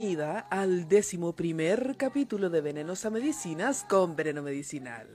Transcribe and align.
bienvenida 0.00 0.46
al 0.48 0.88
décimo 0.88 1.36
primer 1.36 1.94
capítulo 1.98 2.48
de 2.48 2.62
Venenosa 2.62 3.10
Medicinas 3.10 3.84
con 3.84 4.16
Veneno 4.16 4.40
Medicinal. 4.40 5.06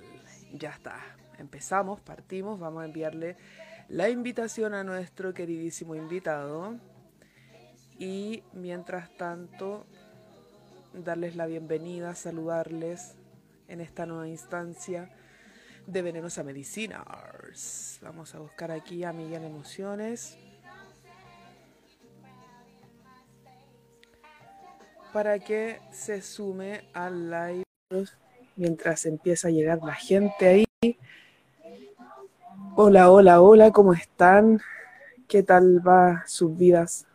Ya 0.53 0.69
está, 0.69 1.01
empezamos, 1.39 2.01
partimos, 2.01 2.59
vamos 2.59 2.83
a 2.83 2.85
enviarle 2.85 3.35
la 3.89 4.09
invitación 4.09 4.75
a 4.75 4.83
nuestro 4.83 5.33
queridísimo 5.33 5.95
invitado 5.95 6.75
y 7.97 8.43
mientras 8.53 9.09
tanto 9.17 9.87
darles 10.93 11.35
la 11.35 11.47
bienvenida, 11.47 12.13
saludarles 12.13 13.15
en 13.67 13.81
esta 13.81 14.05
nueva 14.05 14.27
instancia 14.27 15.09
de 15.87 16.01
Venenosa 16.03 16.43
Medicinas. 16.43 17.97
Vamos 18.03 18.35
a 18.35 18.39
buscar 18.39 18.69
aquí 18.69 19.03
a 19.03 19.13
Miguel 19.13 19.45
Emociones. 19.45 20.37
Para 25.15 25.39
que 25.39 25.79
se 25.91 26.21
sume 26.21 26.81
al 26.93 27.31
live 27.31 27.63
mientras 28.57 29.05
empieza 29.05 29.47
a 29.47 29.51
llegar 29.51 29.79
la 29.81 29.93
gente 29.93 30.45
ahí. 30.45 30.97
Hola, 32.75 33.09
hola, 33.09 33.39
hola, 33.39 33.71
¿cómo 33.71 33.93
están? 33.93 34.59
¿Qué 35.29 35.41
tal 35.41 35.81
va 35.87 36.25
sus 36.27 36.57
vidas 36.57 37.07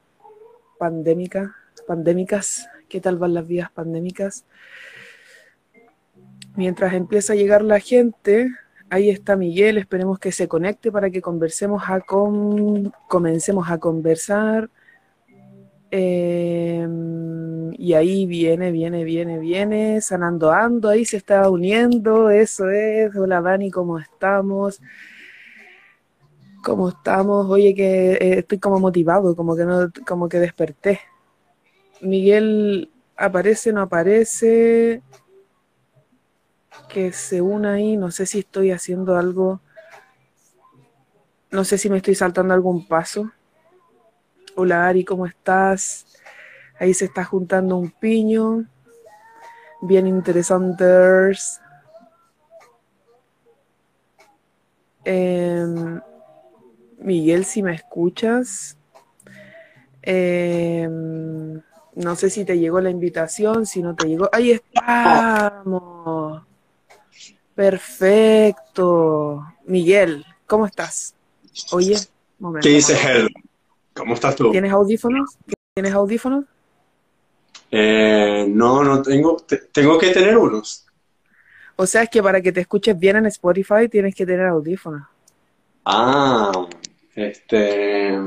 pandémicas? 0.78 1.50
Pandémicas, 1.86 2.70
¿qué 2.88 3.02
tal 3.02 3.18
van 3.18 3.34
las 3.34 3.46
vidas 3.46 3.70
pandémicas? 3.70 4.46
Mientras 6.56 6.94
empieza 6.94 7.34
a 7.34 7.36
llegar 7.36 7.60
la 7.60 7.80
gente, 7.80 8.48
ahí 8.88 9.10
está 9.10 9.36
Miguel, 9.36 9.76
esperemos 9.76 10.18
que 10.18 10.32
se 10.32 10.48
conecte 10.48 10.90
para 10.90 11.10
que 11.10 11.20
conversemos 11.20 11.82
a 11.86 12.00
comencemos 12.00 13.70
a 13.70 13.76
conversar. 13.76 14.70
Eh, 15.90 16.88
y 17.78 17.94
ahí 17.94 18.26
viene, 18.26 18.70
viene, 18.70 19.04
viene, 19.04 19.38
viene, 19.38 20.00
sanando 20.00 20.52
ando, 20.52 20.88
ahí 20.88 21.04
se 21.04 21.16
está 21.16 21.48
uniendo, 21.50 22.30
eso 22.30 22.70
es. 22.70 23.14
Hola 23.16 23.40
Dani, 23.40 23.70
¿cómo 23.70 23.98
estamos? 23.98 24.80
¿Cómo 26.62 26.90
estamos? 26.90 27.48
Oye, 27.48 27.74
que 27.74 28.12
eh, 28.12 28.38
estoy 28.40 28.58
como 28.58 28.78
motivado, 28.78 29.34
como 29.34 29.56
que 29.56 29.64
no, 29.64 29.90
como 30.06 30.28
que 30.28 30.38
desperté. 30.38 31.00
Miguel 32.00 32.90
aparece, 33.16 33.72
no 33.72 33.82
aparece. 33.82 35.02
Que 36.88 37.12
se 37.12 37.40
una 37.40 37.74
ahí, 37.74 37.96
no 37.96 38.10
sé 38.10 38.26
si 38.26 38.40
estoy 38.40 38.70
haciendo 38.72 39.16
algo. 39.16 39.60
No 41.50 41.64
sé 41.64 41.78
si 41.78 41.88
me 41.88 41.96
estoy 41.98 42.14
saltando 42.14 42.54
algún 42.54 42.86
paso. 42.86 43.30
Hola 44.56 44.86
Ari, 44.86 45.04
¿cómo 45.04 45.26
estás? 45.26 46.09
Ahí 46.80 46.94
se 46.94 47.04
está 47.04 47.24
juntando 47.24 47.76
un 47.76 47.90
piño. 47.90 48.64
Bien 49.82 50.06
interesantes. 50.06 51.60
Em, 55.04 56.00
Miguel, 56.98 57.44
si 57.44 57.62
me 57.62 57.74
escuchas. 57.74 58.78
Em, 60.00 61.60
no 61.96 62.16
sé 62.16 62.30
si 62.30 62.46
te 62.46 62.58
llegó 62.58 62.80
la 62.80 62.88
invitación, 62.88 63.66
si 63.66 63.82
no 63.82 63.94
te 63.94 64.08
llegó. 64.08 64.30
Ahí 64.32 64.52
estamos. 64.52 66.42
Perfecto. 67.54 69.44
Miguel, 69.66 70.24
¿cómo 70.46 70.64
estás? 70.64 71.14
Oye, 71.72 71.98
momento. 72.38 72.66
¿Qué 72.66 72.74
dice 72.74 72.94
Hel? 72.94 73.28
¿Cómo 73.92 74.14
estás 74.14 74.34
tú? 74.34 74.50
¿Tienes 74.50 74.72
audífonos? 74.72 75.36
¿Tienes 75.74 75.92
audífonos? 75.92 76.46
Eh, 77.70 78.46
no, 78.48 78.82
no 78.82 79.02
tengo. 79.02 79.36
tengo 79.72 79.98
que 79.98 80.10
tener 80.10 80.36
unos. 80.36 80.86
O 81.76 81.86
sea, 81.86 82.02
es 82.02 82.10
que 82.10 82.22
para 82.22 82.40
que 82.40 82.52
te 82.52 82.60
escuches 82.60 82.98
bien 82.98 83.16
en 83.16 83.26
Spotify 83.26 83.88
tienes 83.88 84.14
que 84.14 84.26
tener 84.26 84.46
audífonos. 84.46 85.02
Ah, 85.84 86.52
este. 87.14 88.18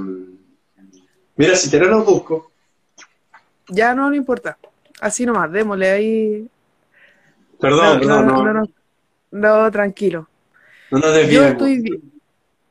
Mira, 1.36 1.56
si 1.56 1.70
quieres 1.70 1.90
los 1.90 2.06
busco. 2.06 2.52
Ya 3.68 3.94
no, 3.94 4.10
no 4.10 4.16
importa. 4.16 4.58
Así 5.02 5.26
nomás, 5.26 5.52
démosle 5.52 5.90
ahí. 5.90 6.48
Perdón, 7.60 8.00
perdón, 8.00 8.28
no. 8.28 8.54
No, 8.54 9.64
no, 9.64 9.72
tranquilo. 9.72 10.28
No 10.92 11.00
nos 11.00 11.30
Yo 11.30 11.46
estoy 11.46 11.82
bien. 11.82 12.12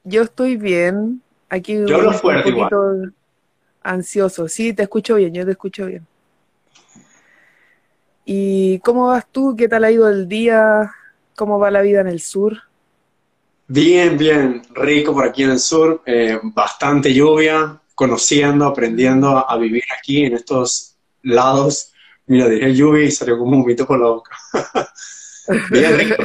Yo 0.05 0.22
estoy 0.22 0.56
bien. 0.56 1.22
Aquí 1.49 1.75
yo 1.87 1.97
hablo 1.97 2.12
fuerte 2.12 2.49
un 2.49 2.55
poquito 2.56 2.94
igual. 2.94 3.15
ansioso. 3.82 4.49
Sí, 4.49 4.72
te 4.72 4.84
escucho 4.84 5.16
bien, 5.16 5.34
yo 5.34 5.44
te 5.44 5.53
escucho 5.53 5.87
bien. 5.87 6.06
¿Y 8.34 8.78
cómo 8.78 9.09
vas 9.09 9.26
tú? 9.31 9.54
¿Qué 9.54 9.69
tal 9.69 9.84
ha 9.84 9.91
ido 9.91 10.09
el 10.09 10.26
día? 10.26 10.91
¿Cómo 11.37 11.59
va 11.59 11.70
la 11.70 11.82
vida 11.82 12.00
en 12.00 12.06
el 12.06 12.22
sur? 12.22 12.56
Bien, 13.69 14.16
bien, 14.16 14.62
rico 14.70 15.12
por 15.12 15.26
aquí 15.26 15.43
en 15.43 15.50
el 15.50 15.59
sur, 15.59 16.03
eh, 16.06 16.41
bastante 16.43 17.12
lluvia, 17.12 17.78
conociendo, 17.94 18.65
aprendiendo 18.65 19.37
a, 19.37 19.54
vivir 19.59 19.84
aquí 19.98 20.25
en 20.25 20.32
estos 20.32 20.97
lados. 21.22 21.93
Mira, 22.26 22.48
dije 22.48 22.75
lluvia 22.75 23.04
y 23.04 23.10
salió 23.10 23.37
como 23.37 23.59
un 23.59 23.66
mito 23.66 23.87
por 23.87 24.00
la 24.00 24.06
boca. 24.06 24.34
bien 25.70 25.99
rico. 25.99 26.22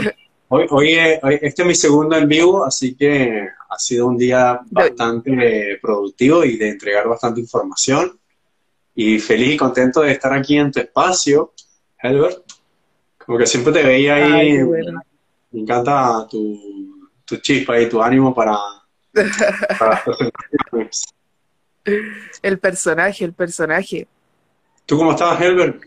Hoy, 0.48 0.66
hoy, 0.70 0.94
este 1.42 1.64
es 1.64 1.68
mi 1.68 1.76
segundo 1.76 2.16
en 2.16 2.30
vivo, 2.30 2.64
así 2.64 2.96
que 2.96 3.50
ha 3.70 3.78
sido 3.78 4.08
un 4.08 4.18
día 4.18 4.62
bastante 4.72 5.78
productivo 5.82 6.46
y 6.46 6.56
de 6.56 6.70
entregar 6.70 7.06
bastante 7.10 7.42
información. 7.42 8.18
Y 8.96 9.20
feliz 9.20 9.56
y 9.56 9.58
contento 9.58 10.02
de 10.02 10.14
estar 10.14 10.32
aquí 10.32 10.58
en 10.58 10.72
tu 10.72 10.80
espacio, 10.80 11.54
Helbert. 12.00 12.44
Como 13.18 13.38
que 13.38 13.46
siempre 13.46 13.74
te 13.74 13.84
veía 13.84 14.16
ahí. 14.16 14.58
Me 15.52 15.62
encanta 15.62 16.28
tu, 16.30 17.10
tu, 17.26 17.38
chispa 17.38 17.80
y 17.80 17.90
tu 17.90 18.02
ánimo 18.02 18.34
para, 18.34 18.58
para 19.80 20.04
El 22.42 22.60
personaje, 22.60 23.24
el 23.24 23.34
personaje. 23.34 24.08
¿Tú 24.86 24.98
cómo 24.98 25.12
estabas, 25.12 25.42
Helbert? 25.42 25.82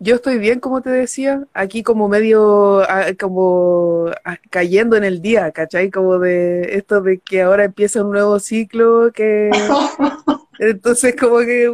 Yo 0.00 0.16
estoy 0.16 0.38
bien, 0.38 0.58
como 0.58 0.82
te 0.82 0.90
decía, 0.90 1.44
aquí 1.54 1.82
como 1.82 2.08
medio, 2.08 2.82
como 3.18 4.10
cayendo 4.50 4.96
en 4.96 5.04
el 5.04 5.22
día, 5.22 5.50
¿cachai? 5.52 5.90
Como 5.90 6.18
de 6.18 6.76
esto 6.76 7.00
de 7.00 7.20
que 7.20 7.42
ahora 7.42 7.64
empieza 7.64 8.04
un 8.04 8.10
nuevo 8.10 8.38
ciclo, 8.40 9.12
que 9.12 9.50
entonces 10.58 11.14
como 11.16 11.38
que, 11.38 11.72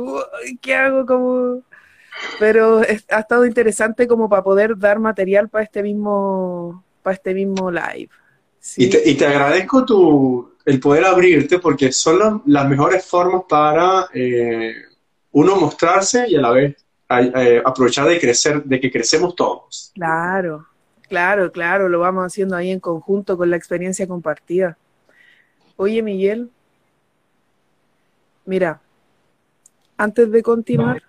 ¿qué 0.60 0.74
hago? 0.74 1.06
Como... 1.06 1.62
Pero 2.38 2.78
ha 2.78 3.18
estado 3.18 3.44
interesante 3.44 4.06
como 4.06 4.28
para 4.28 4.42
poder 4.42 4.78
dar 4.78 4.98
material 4.98 5.48
para 5.48 5.64
este 5.64 5.82
mismo, 5.82 6.84
para 7.02 7.14
este 7.14 7.34
mismo 7.34 7.70
live. 7.70 8.08
Y, 8.76 8.90
te, 8.90 9.08
y, 9.08 9.14
te, 9.14 9.26
agradezco 9.26 9.84
tu, 9.86 10.52
el 10.66 10.80
poder 10.80 11.04
abrirte 11.04 11.58
porque 11.58 11.92
son 11.92 12.42
las 12.46 12.68
mejores 12.68 13.04
formas 13.04 13.42
para 13.48 14.08
eh, 14.12 14.74
uno 15.32 15.56
mostrarse 15.56 16.26
y 16.28 16.36
a 16.36 16.40
la 16.40 16.50
vez 16.50 16.76
eh, 17.08 17.62
aprovechar 17.64 18.06
de 18.06 18.20
crecer, 18.20 18.62
de 18.62 18.80
que 18.80 18.90
crecemos 18.90 19.34
todos. 19.34 19.90
Claro, 19.94 20.66
claro, 21.08 21.50
claro, 21.50 21.88
lo 21.88 22.00
vamos 22.00 22.24
haciendo 22.24 22.54
ahí 22.54 22.70
en 22.70 22.80
conjunto 22.80 23.36
con 23.36 23.50
la 23.50 23.56
experiencia 23.56 24.06
compartida. 24.06 24.76
Oye, 25.76 26.02
Miguel, 26.02 26.50
mira, 28.44 28.80
antes 29.96 30.30
de 30.30 30.42
continuar, 30.42 31.02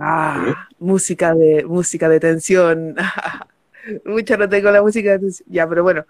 ah, 0.00 0.68
música 0.78 1.34
de 1.34 1.64
música 1.64 2.08
de 2.08 2.20
tensión. 2.20 2.96
Mucha 4.04 4.36
no 4.36 4.48
tengo 4.48 4.70
la 4.70 4.82
música 4.82 5.12
de 5.12 5.18
tensión. 5.20 5.48
Ya, 5.50 5.68
pero 5.68 5.82
bueno, 5.82 6.04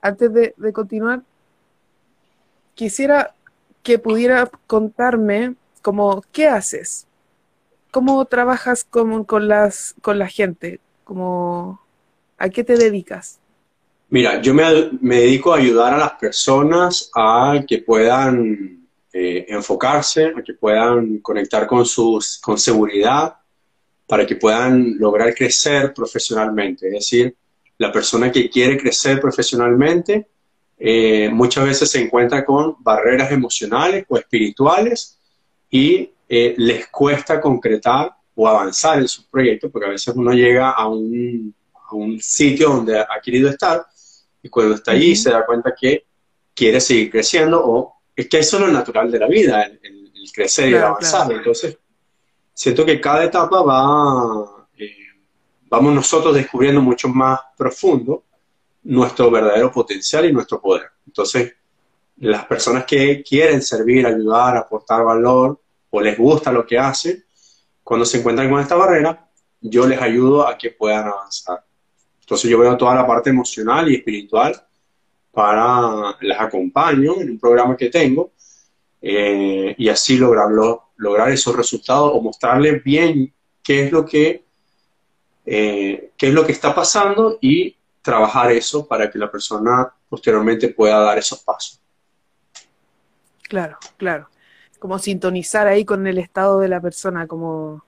antes 0.00 0.32
de, 0.32 0.54
de 0.56 0.72
continuar, 0.72 1.22
quisiera 2.74 3.34
que 3.82 3.98
pudiera 3.98 4.50
contarme 4.66 5.54
como 5.82 6.22
qué 6.32 6.48
haces 6.48 7.06
¿Cómo 7.90 8.24
trabajas 8.24 8.84
con, 8.84 9.24
con, 9.24 9.48
las, 9.48 9.96
con 10.00 10.18
la 10.18 10.28
gente? 10.28 10.80
¿Cómo, 11.02 11.80
¿A 12.38 12.48
qué 12.48 12.62
te 12.62 12.76
dedicas? 12.76 13.40
Mira, 14.08 14.40
yo 14.40 14.54
me, 14.54 14.90
me, 15.00 15.16
dedico 15.16 15.52
a 15.52 15.58
ayudar 15.58 15.94
a 15.94 15.98
las 15.98 16.12
personas 16.12 17.10
a 17.16 17.64
que 17.66 17.78
puedan 17.78 18.79
eh, 19.12 19.46
enfocarse, 19.48 20.32
a 20.36 20.42
que 20.42 20.54
puedan 20.54 21.18
conectar 21.18 21.66
con, 21.66 21.84
sus, 21.84 22.38
con 22.38 22.58
seguridad, 22.58 23.34
para 24.06 24.26
que 24.26 24.36
puedan 24.36 24.98
lograr 24.98 25.34
crecer 25.34 25.94
profesionalmente. 25.94 26.86
Es 26.88 26.92
decir, 26.92 27.36
la 27.78 27.90
persona 27.90 28.30
que 28.30 28.50
quiere 28.50 28.76
crecer 28.76 29.20
profesionalmente 29.20 30.26
eh, 30.82 31.28
muchas 31.30 31.66
veces 31.66 31.90
se 31.90 32.00
encuentra 32.00 32.44
con 32.44 32.76
barreras 32.78 33.30
emocionales 33.30 34.06
o 34.08 34.16
espirituales 34.16 35.18
y 35.70 36.10
eh, 36.26 36.54
les 36.56 36.86
cuesta 36.88 37.38
concretar 37.38 38.12
o 38.34 38.48
avanzar 38.48 38.98
en 38.98 39.06
sus 39.06 39.26
proyectos, 39.26 39.70
porque 39.70 39.86
a 39.86 39.90
veces 39.90 40.14
uno 40.16 40.32
llega 40.32 40.70
a 40.70 40.88
un, 40.88 41.54
a 41.74 41.94
un 41.94 42.18
sitio 42.18 42.70
donde 42.70 42.98
ha 42.98 43.20
querido 43.22 43.50
estar 43.50 43.84
y 44.42 44.48
cuando 44.48 44.76
está 44.76 44.92
allí 44.92 45.14
se 45.14 45.30
da 45.30 45.44
cuenta 45.44 45.74
que 45.78 46.06
quiere 46.54 46.80
seguir 46.80 47.10
creciendo 47.10 47.62
o 47.62 47.99
es 48.14 48.28
que 48.28 48.38
eso 48.38 48.56
es 48.56 48.62
lo 48.62 48.68
natural 48.68 49.10
de 49.10 49.18
la 49.18 49.26
vida, 49.26 49.62
el, 49.62 50.10
crecer 50.32 50.68
y 50.68 50.74
el 50.74 50.82
avanzar. 50.82 51.32
Entonces, 51.32 51.78
siento 52.52 52.84
que 52.84 53.00
cada 53.00 53.24
etapa 53.24 53.62
va, 53.62 54.66
eh, 54.76 54.96
vamos 55.68 55.94
nosotros 55.94 56.34
descubriendo 56.34 56.80
mucho 56.80 57.08
más 57.08 57.40
profundo 57.56 58.24
nuestro 58.82 59.30
verdadero 59.30 59.72
potencial 59.72 60.24
y 60.26 60.32
nuestro 60.32 60.60
poder. 60.60 60.90
Entonces, 61.06 61.54
las 62.18 62.44
personas 62.44 62.84
que 62.84 63.22
quieren 63.22 63.62
servir, 63.62 64.06
ayudar, 64.06 64.56
aportar 64.56 65.04
valor 65.04 65.60
o 65.90 66.00
les 66.00 66.16
gusta 66.16 66.52
lo 66.52 66.66
que 66.66 66.78
hacen, 66.78 67.24
cuando 67.82 68.04
se 68.04 68.18
encuentran 68.18 68.50
con 68.50 68.60
esta 68.60 68.76
barrera, 68.76 69.28
yo 69.60 69.86
les 69.86 70.00
ayudo 70.00 70.46
a 70.46 70.56
que 70.56 70.70
puedan 70.70 71.08
avanzar. 71.08 71.64
Entonces 72.20 72.50
yo 72.50 72.58
veo 72.58 72.76
toda 72.76 72.94
la 72.94 73.06
parte 73.06 73.30
emocional 73.30 73.90
y 73.90 73.96
espiritual 73.96 74.54
para, 75.32 76.16
las 76.20 76.40
acompaño 76.40 77.20
en 77.20 77.30
un 77.30 77.38
programa 77.38 77.76
que 77.76 77.88
tengo 77.88 78.32
eh, 79.00 79.74
y 79.78 79.88
así 79.88 80.18
lograrlo, 80.18 80.90
lograr 80.96 81.30
esos 81.30 81.56
resultados 81.56 82.12
o 82.14 82.20
mostrarles 82.20 82.82
bien 82.82 83.32
qué 83.62 83.84
es 83.84 83.92
lo 83.92 84.04
que, 84.04 84.44
eh, 85.46 86.12
qué 86.16 86.28
es 86.28 86.34
lo 86.34 86.44
que 86.44 86.52
está 86.52 86.74
pasando 86.74 87.38
y 87.40 87.76
trabajar 88.02 88.50
eso 88.52 88.86
para 88.86 89.10
que 89.10 89.18
la 89.18 89.30
persona 89.30 89.92
posteriormente 90.08 90.68
pueda 90.68 90.98
dar 91.00 91.18
esos 91.18 91.40
pasos. 91.40 91.80
Claro, 93.48 93.78
claro. 93.96 94.28
Como 94.78 94.98
sintonizar 94.98 95.66
ahí 95.66 95.84
con 95.84 96.06
el 96.06 96.18
estado 96.18 96.60
de 96.60 96.68
la 96.68 96.80
persona, 96.80 97.26
como, 97.26 97.84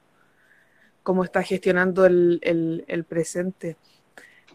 cómo 1.02 1.24
está 1.24 1.42
gestionando 1.42 2.04
el, 2.04 2.84
el, 2.86 3.04
presente. 3.04 3.76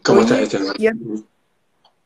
¿Cómo 0.02 0.20
está 0.20 0.36
gestionando? 0.36 1.24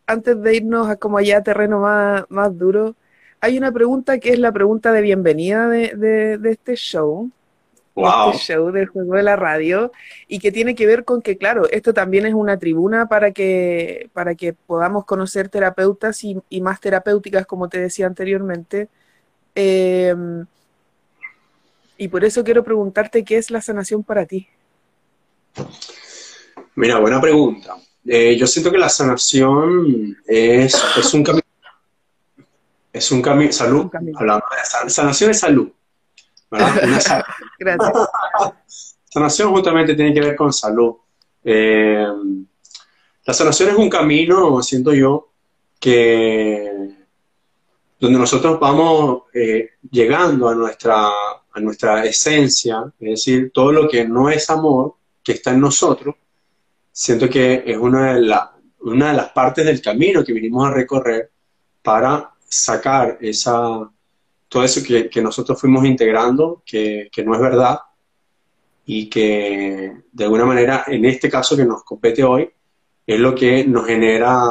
Antes 0.06 0.40
de 0.40 0.56
irnos 0.56 0.88
a 0.88 0.96
como 0.96 1.18
allá 1.18 1.42
terreno 1.42 1.80
más, 1.80 2.24
más 2.28 2.56
duro, 2.56 2.94
hay 3.40 3.58
una 3.58 3.72
pregunta 3.72 4.18
que 4.18 4.30
es 4.30 4.38
la 4.38 4.52
pregunta 4.52 4.92
de 4.92 5.02
bienvenida 5.02 5.68
de, 5.68 6.38
de, 6.38 6.50
este 6.50 6.76
show. 6.76 7.30
Wow. 7.94 8.30
este 8.30 8.54
show 8.54 8.70
del 8.70 8.86
juego 8.86 9.16
de 9.16 9.22
la 9.22 9.36
radio 9.36 9.92
y 10.26 10.38
que 10.38 10.50
tiene 10.50 10.74
que 10.74 10.86
ver 10.86 11.04
con 11.04 11.20
que, 11.20 11.36
claro, 11.36 11.68
esto 11.70 11.92
también 11.92 12.24
es 12.24 12.32
una 12.32 12.58
tribuna 12.58 13.06
para 13.06 13.32
que, 13.32 14.08
para 14.14 14.34
que 14.34 14.54
podamos 14.54 15.04
conocer 15.04 15.50
terapeutas 15.50 16.24
y, 16.24 16.40
y 16.48 16.62
más 16.62 16.80
terapéuticas, 16.80 17.44
como 17.44 17.68
te 17.68 17.80
decía 17.80 18.06
anteriormente. 18.06 18.88
Eh, 19.54 20.14
y 21.98 22.08
por 22.08 22.24
eso 22.24 22.42
quiero 22.42 22.64
preguntarte 22.64 23.24
qué 23.24 23.36
es 23.36 23.50
la 23.50 23.60
sanación 23.60 24.02
para 24.02 24.26
ti. 24.26 24.48
Mira, 26.74 26.98
buena 26.98 27.20
pregunta. 27.20 27.76
Eh, 28.04 28.36
yo 28.36 28.46
siento 28.46 28.70
que 28.70 28.78
la 28.78 28.88
sanación 28.88 30.16
es, 30.26 30.82
es 30.96 31.14
un 31.14 31.22
camino. 31.22 31.42
Es 32.92 33.10
un 33.10 33.22
camino. 33.22 33.52
Salud. 33.52 33.90
Hablando 34.16 34.44
de 34.84 34.90
sanación 34.90 35.30
es 35.30 35.40
salud. 35.40 35.70
¿verdad? 36.50 37.24
Gracias. 37.58 38.96
Sanación 39.08 39.50
justamente 39.50 39.94
tiene 39.94 40.12
que 40.12 40.20
ver 40.20 40.36
con 40.36 40.52
salud. 40.52 40.94
Eh, 41.44 42.06
la 43.24 43.34
sanación 43.34 43.70
es 43.70 43.76
un 43.76 43.90
camino, 43.90 44.62
siento 44.62 44.92
yo, 44.92 45.32
que 45.78 46.70
donde 47.98 48.18
nosotros 48.18 48.58
vamos 48.58 49.24
eh, 49.32 49.70
llegando 49.90 50.48
a 50.48 50.54
nuestra, 50.54 51.08
a 51.52 51.60
nuestra 51.60 52.04
esencia, 52.04 52.92
es 52.98 53.10
decir, 53.10 53.52
todo 53.54 53.70
lo 53.70 53.88
que 53.88 54.04
no 54.08 54.28
es 54.28 54.50
amor, 54.50 54.94
que 55.22 55.32
está 55.32 55.52
en 55.52 55.60
nosotros, 55.60 56.16
siento 56.92 57.28
que 57.28 57.64
es 57.66 57.76
una 57.76 58.14
de, 58.14 58.38
una 58.80 59.08
de 59.08 59.16
las 59.16 59.30
partes 59.30 59.64
del 59.64 59.80
camino 59.80 60.22
que 60.22 60.32
vinimos 60.32 60.68
a 60.68 60.74
recorrer 60.74 61.30
para 61.82 62.30
sacar 62.48 63.18
esa, 63.20 63.90
todo 64.48 64.64
eso 64.64 64.82
que, 64.82 65.22
nosotros 65.22 65.58
fuimos 65.58 65.84
integrando, 65.86 66.62
que, 66.66 67.10
no 67.24 67.34
es 67.34 67.40
verdad, 67.40 67.78
y 68.84 69.08
que 69.08 70.02
de 70.12 70.24
alguna 70.24 70.44
manera, 70.44 70.84
en 70.86 71.04
este 71.06 71.30
caso 71.30 71.56
que 71.56 71.64
nos 71.64 71.82
compete 71.84 72.22
hoy, 72.22 72.50
es 73.06 73.18
lo 73.18 73.34
que 73.34 73.64
nos 73.64 73.86
genera 73.86 74.44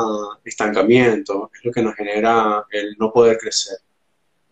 estancamiento, 0.44 1.52
es 1.54 1.64
lo 1.64 1.72
que 1.72 1.82
nos 1.82 1.96
genera 1.96 2.66
el 2.72 2.96
no 2.98 3.14
poder 3.14 3.38
crecer. 3.38 3.78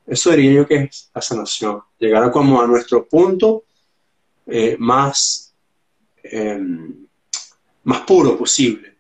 Eso 0.06 0.32
diría 0.32 0.54
yo 0.54 0.68
que 0.68 0.76
es 0.76 1.10
la 1.14 1.22
sanación, 1.22 1.82
llegar 1.98 2.24
a 2.24 2.32
como 2.32 2.62
a 2.62 2.68
nuestro 2.68 3.08
punto 3.08 3.64
eh, 4.48 4.76
más 4.80 5.54
em, 6.24 6.99
más 7.84 8.02
puro 8.02 8.38
posible. 8.38 8.96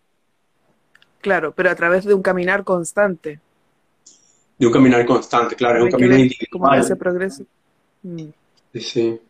Claro, 1.21 1.53
pero 1.53 1.69
a 1.69 1.75
través 1.75 2.05
de 2.05 2.13
un 2.13 2.21
caminar 2.21 2.63
constante. 2.63 3.39
De 4.57 4.67
un 4.67 4.73
caminar 4.73 5.05
constante, 5.05 5.55
claro, 5.55 5.79
es 5.79 5.83
un 5.85 5.91
camino 5.91 6.17
individual. 6.17 6.79
ese 6.79 6.95
progreso. 6.95 7.43
Mm. 8.03 8.29
Sí, 8.73 8.81
sí. 8.81 9.21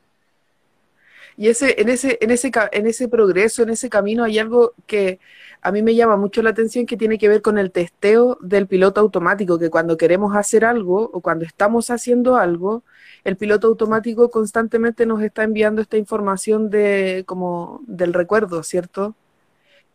Y 1.37 1.47
ese, 1.47 1.81
en, 1.81 1.87
ese, 1.87 2.17
en, 2.19 2.31
ese, 2.31 2.51
en 2.71 2.87
ese 2.87 3.07
progreso, 3.07 3.63
en 3.63 3.69
ese 3.69 3.89
camino, 3.89 4.25
hay 4.25 4.39
algo 4.39 4.73
que 4.85 5.19
a 5.61 5.71
mí 5.71 5.81
me 5.81 5.95
llama 5.95 6.17
mucho 6.17 6.41
la 6.41 6.49
atención 6.49 6.85
que 6.85 6.97
tiene 6.97 7.17
que 7.17 7.29
ver 7.29 7.41
con 7.41 7.57
el 7.57 7.71
testeo 7.71 8.37
del 8.41 8.67
piloto 8.67 8.99
automático, 8.99 9.57
que 9.57 9.69
cuando 9.69 9.95
queremos 9.95 10.35
hacer 10.35 10.65
algo 10.65 11.09
o 11.13 11.21
cuando 11.21 11.45
estamos 11.45 11.91
haciendo 11.91 12.35
algo, 12.35 12.83
el 13.23 13.37
piloto 13.37 13.67
automático 13.67 14.29
constantemente 14.29 15.05
nos 15.05 15.21
está 15.21 15.43
enviando 15.43 15.81
esta 15.81 15.95
información 15.97 16.69
de 16.69 17.23
como 17.25 17.81
del 17.87 18.13
recuerdo, 18.13 18.63
¿cierto? 18.63 19.15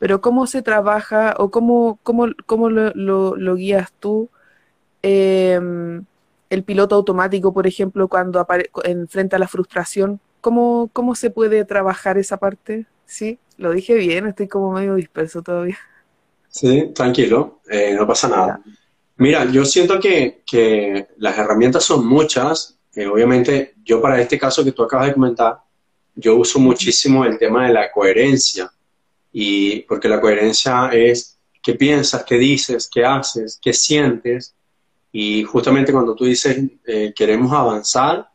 Pero 0.05 0.21
cómo 0.21 0.47
se 0.47 0.61
trabaja 0.61 1.35
o 1.39 1.51
cómo, 1.51 1.99
cómo, 2.03 2.27
cómo 2.45 2.69
lo, 2.69 3.55
guías 3.55 3.91
tú 4.01 4.29
em, 5.01 6.05
el 6.51 6.62
piloto 6.62 6.95
automático, 6.95 7.55
por 7.55 7.67
ejemplo, 7.67 8.06
cuando 8.06 8.47
enfrenta 8.85 9.39
la 9.39 9.49
frustración, 9.49 10.21
¿cómo, 10.43 10.91
¿cómo 10.93 11.15
se 11.15 11.31
puede 11.31 11.65
trabajar 11.65 12.19
esa 12.19 12.37
parte? 12.37 12.85
Sí, 13.06 13.39
lo 13.56 13.73
dije 13.73 13.95
bien, 13.95 14.27
estoy 14.27 14.47
como 14.47 14.73
medio 14.73 14.95
disperso 14.97 15.41
todavía. 15.41 15.79
Sí, 16.51 16.91
tranquilo, 16.95 17.61
eh, 17.71 17.95
no 17.95 18.06
pasa 18.06 18.29
nada. 18.29 18.61
Mira, 19.17 19.47
yo 19.47 19.65
siento 19.65 19.99
que, 19.99 20.43
que 20.45 21.09
las 21.17 21.39
herramientas 21.39 21.83
son 21.83 22.06
muchas. 22.06 22.79
Eh, 22.95 23.06
obviamente, 23.06 23.77
yo 23.83 24.03
para 24.03 24.21
este 24.21 24.39
caso 24.39 24.62
que 24.62 24.73
tú 24.73 24.83
acabas 24.83 25.06
de 25.06 25.15
comentar, 25.15 25.61
yo 26.15 26.37
uso 26.37 26.59
muchísimo 26.59 27.25
el 27.25 27.39
tema 27.39 27.67
de 27.67 27.73
la 27.73 27.91
coherencia 27.91 28.71
y 29.36 29.81
porque 29.81 30.08
la 30.08 30.20
coherencia 30.20 30.90
es 30.92 31.36
qué 31.60 31.75
piensas, 31.75 32.22
qué 32.22 32.36
dices, 32.36 32.88
qué 32.90 33.04
haces, 33.04 33.58
qué 33.60 33.72
sientes, 33.72 34.54
y 35.10 35.42
justamente 35.42 35.92
cuando 35.92 36.14
tú 36.14 36.25
dices 36.25 36.56
eh, 36.86 37.12
queremos 37.14 37.52
avanzar 37.52 38.29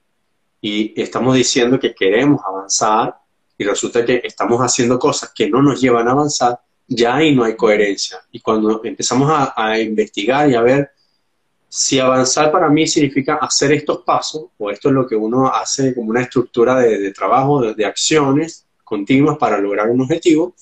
y 0.60 1.02
estamos 1.02 1.36
diciendo 1.36 1.80
que 1.80 1.96
queremos 1.96 2.42
avanzar 2.46 3.16
y 3.58 3.64
resulta 3.64 4.04
que 4.04 4.22
estamos 4.26 4.60
haciendo 4.60 5.00
cosas 5.00 5.32
que 5.34 5.50
no 5.50 5.62
nos 5.62 5.80
llevan 5.80 6.10
a 6.10 6.12
avanzar, 6.12 6.60
ya 6.86 7.16
ahí 7.16 7.34
no 7.34 7.46
hay 7.46 7.56
coherencia. 7.56 8.20
Y 8.32 8.42
cuando 8.42 8.82
empezamos 8.84 9.32
a, 9.32 9.80
investigar 9.80 10.50
y 10.50 10.56
a 10.56 10.62
ver 10.62 10.92
si 11.70 12.00
avanzar 12.00 12.52
para 12.52 12.68
mí 12.70 12.88
significa 12.88 13.36
hacer 13.36 13.72
estos 13.72 14.00
pasos, 14.04 14.48
o 14.58 14.70
esto 14.70 14.90
es 14.90 14.96
lo 14.96 15.08
que 15.08 15.16
uno 15.16 15.48
hace 15.48 15.96
como 15.96 16.10
una 16.10 16.24
estructura 16.24 16.76
de, 16.76 17.12
trabajo, 17.12 17.62
de, 17.62 17.74
de 17.74 17.86
acciones 17.86 18.66
continuas 18.84 19.38
para 19.38 19.60
lograr 19.60 19.90
un 19.90 20.02
objetivo, 20.02 20.56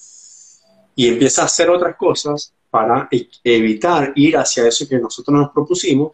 y 0.97 1.07
empieza 1.07 1.43
a 1.43 1.45
hacer 1.45 1.69
otras 1.69 1.95
cosas 1.95 2.51
para 2.71 3.07
e-, 3.11 3.29
evitar 3.43 4.11
ir 4.15 4.35
hacia 4.35 4.67
eso 4.67 4.87
que 4.89 4.97
nosotros 4.97 5.37
nos 5.37 5.51
propusimos, 5.51 6.13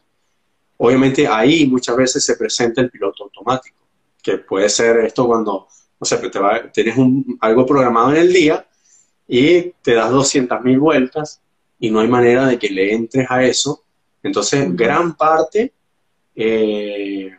obviamente 0.75 1.25
ahí 1.25 1.65
muchas 1.65 1.95
veces 1.95 2.25
se 2.25 2.35
presenta 2.35 2.81
el 2.81 2.91
piloto 2.91 3.23
automático, 3.23 3.77
que 4.21 4.39
puede 4.39 4.67
ser 4.67 4.97
esto 4.97 5.25
cuando, 5.25 5.67
no 5.99 6.05
sé, 6.05 6.17
te 6.17 6.69
tienes 6.73 6.97
un, 6.97 7.37
algo 7.39 7.65
programado 7.65 8.11
en 8.11 8.17
el 8.17 8.33
día 8.33 8.67
y 9.25 9.71
te 9.81 9.93
das 9.93 10.11
200.000 10.11 10.77
vueltas 10.77 11.41
y 11.79 11.89
no 11.89 12.01
hay 12.01 12.09
manera 12.09 12.45
de 12.45 12.59
que 12.59 12.69
le 12.69 12.93
entres 12.93 13.25
a 13.29 13.41
eso. 13.41 13.85
Entonces, 14.21 14.75
gran 14.75 15.15
parte 15.15 15.71
eh, 16.35 17.31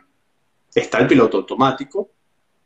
está 0.73 0.97
el 0.97 1.07
piloto 1.07 1.37
automático 1.37 2.09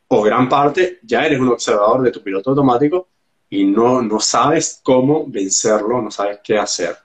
o 0.08 0.22
gran 0.22 0.48
parte 0.48 1.00
ya 1.02 1.26
eres 1.26 1.38
un 1.38 1.48
observador 1.48 2.00
de 2.00 2.10
tu 2.10 2.22
piloto 2.22 2.48
automático 2.48 3.08
y 3.50 3.64
no, 3.64 4.00
no 4.00 4.20
sabes 4.20 4.80
cómo 4.82 5.26
vencerlo, 5.26 6.00
no 6.00 6.10
sabes 6.10 6.38
qué 6.42 6.56
hacer. 6.56 6.96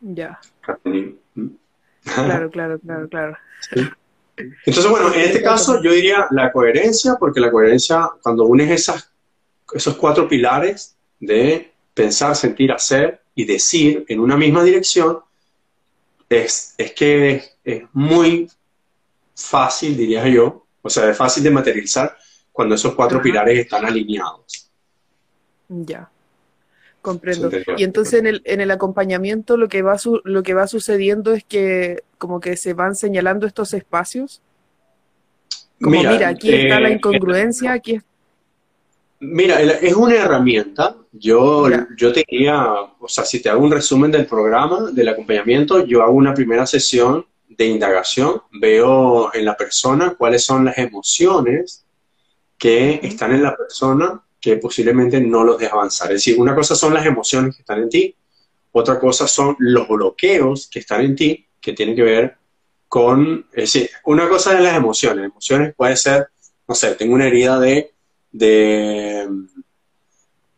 Ya. 0.00 0.40
Claro, 2.04 2.50
claro, 2.50 2.78
claro, 2.78 3.08
claro. 3.08 3.36
Entonces, 4.36 4.88
bueno, 4.88 5.12
en 5.12 5.20
este 5.20 5.42
caso 5.42 5.82
yo 5.82 5.92
diría 5.92 6.28
la 6.30 6.52
coherencia, 6.52 7.16
porque 7.18 7.40
la 7.40 7.50
coherencia, 7.50 8.08
cuando 8.22 8.44
unes 8.44 8.70
esas, 8.70 9.10
esos 9.74 9.96
cuatro 9.96 10.28
pilares 10.28 10.96
de 11.18 11.72
pensar, 11.92 12.36
sentir, 12.36 12.72
hacer 12.72 13.20
y 13.34 13.44
decir 13.44 14.04
en 14.08 14.20
una 14.20 14.36
misma 14.36 14.62
dirección, 14.62 15.18
es, 16.28 16.74
es 16.78 16.92
que 16.92 17.30
es, 17.32 17.56
es 17.64 17.82
muy 17.92 18.48
fácil, 19.34 19.96
diría 19.96 20.26
yo, 20.28 20.64
o 20.82 20.88
sea, 20.88 21.10
es 21.10 21.16
fácil 21.16 21.42
de 21.42 21.50
materializar 21.50 22.16
cuando 22.52 22.74
esos 22.74 22.94
cuatro 22.94 23.20
pilares 23.22 23.58
están 23.58 23.84
alineados. 23.84 24.70
Ya, 25.68 26.10
comprendo. 27.00 27.50
Y 27.76 27.84
entonces 27.84 28.20
en 28.20 28.26
el, 28.26 28.42
en 28.44 28.60
el 28.60 28.70
acompañamiento 28.70 29.56
lo 29.56 29.68
que, 29.68 29.82
va 29.82 29.96
lo 30.24 30.42
que 30.42 30.54
va 30.54 30.66
sucediendo 30.66 31.32
es 31.32 31.44
que 31.44 32.02
como 32.18 32.40
que 32.40 32.56
se 32.56 32.74
van 32.74 32.96
señalando 32.96 33.46
estos 33.46 33.72
espacios. 33.74 34.42
Como 35.80 35.96
mira, 35.96 36.28
aquí 36.28 36.52
está 36.52 36.80
la 36.80 36.90
eh, 36.90 36.94
incongruencia, 36.94 37.72
aquí 37.72 37.94
está 37.94 38.10
Mira, 39.20 39.60
es 39.60 39.94
una 39.94 40.14
herramienta. 40.14 40.96
Yo, 41.12 41.68
yo 41.96 42.12
te 42.12 42.24
o 42.98 43.08
sea, 43.08 43.24
si 43.24 43.42
te 43.42 43.50
hago 43.50 43.62
un 43.62 43.70
resumen 43.70 44.10
del 44.10 44.26
programa, 44.26 44.90
del 44.92 45.08
acompañamiento, 45.08 45.84
yo 45.84 46.02
hago 46.02 46.12
una 46.12 46.32
primera 46.32 46.66
sesión 46.66 47.26
de 47.46 47.66
indagación, 47.66 48.40
veo 48.52 49.30
en 49.34 49.44
la 49.44 49.56
persona 49.56 50.14
cuáles 50.16 50.44
son 50.44 50.64
las 50.64 50.78
emociones 50.78 51.84
que 52.60 53.00
están 53.02 53.32
en 53.32 53.42
la 53.42 53.56
persona 53.56 54.22
que 54.40 54.58
posiblemente 54.58 55.20
no 55.20 55.42
los 55.42 55.58
deja 55.58 55.74
avanzar. 55.74 56.12
Es 56.12 56.24
decir, 56.24 56.38
una 56.38 56.54
cosa 56.54 56.76
son 56.76 56.94
las 56.94 57.04
emociones 57.04 57.56
que 57.56 57.62
están 57.62 57.80
en 57.82 57.88
ti, 57.88 58.14
otra 58.70 59.00
cosa 59.00 59.26
son 59.26 59.56
los 59.58 59.88
bloqueos 59.88 60.68
que 60.70 60.78
están 60.78 61.00
en 61.00 61.16
ti, 61.16 61.46
que 61.60 61.72
tienen 61.72 61.96
que 61.96 62.02
ver 62.02 62.36
con, 62.86 63.46
es 63.52 63.72
decir, 63.72 63.90
una 64.04 64.28
cosa 64.28 64.56
es 64.56 64.62
las 64.62 64.76
emociones. 64.76 65.24
Emociones 65.24 65.74
puede 65.74 65.96
ser, 65.96 66.28
no 66.68 66.74
sé, 66.74 66.94
tengo 66.94 67.14
una 67.14 67.26
herida 67.26 67.58
de 67.58 67.92
de, 68.32 69.28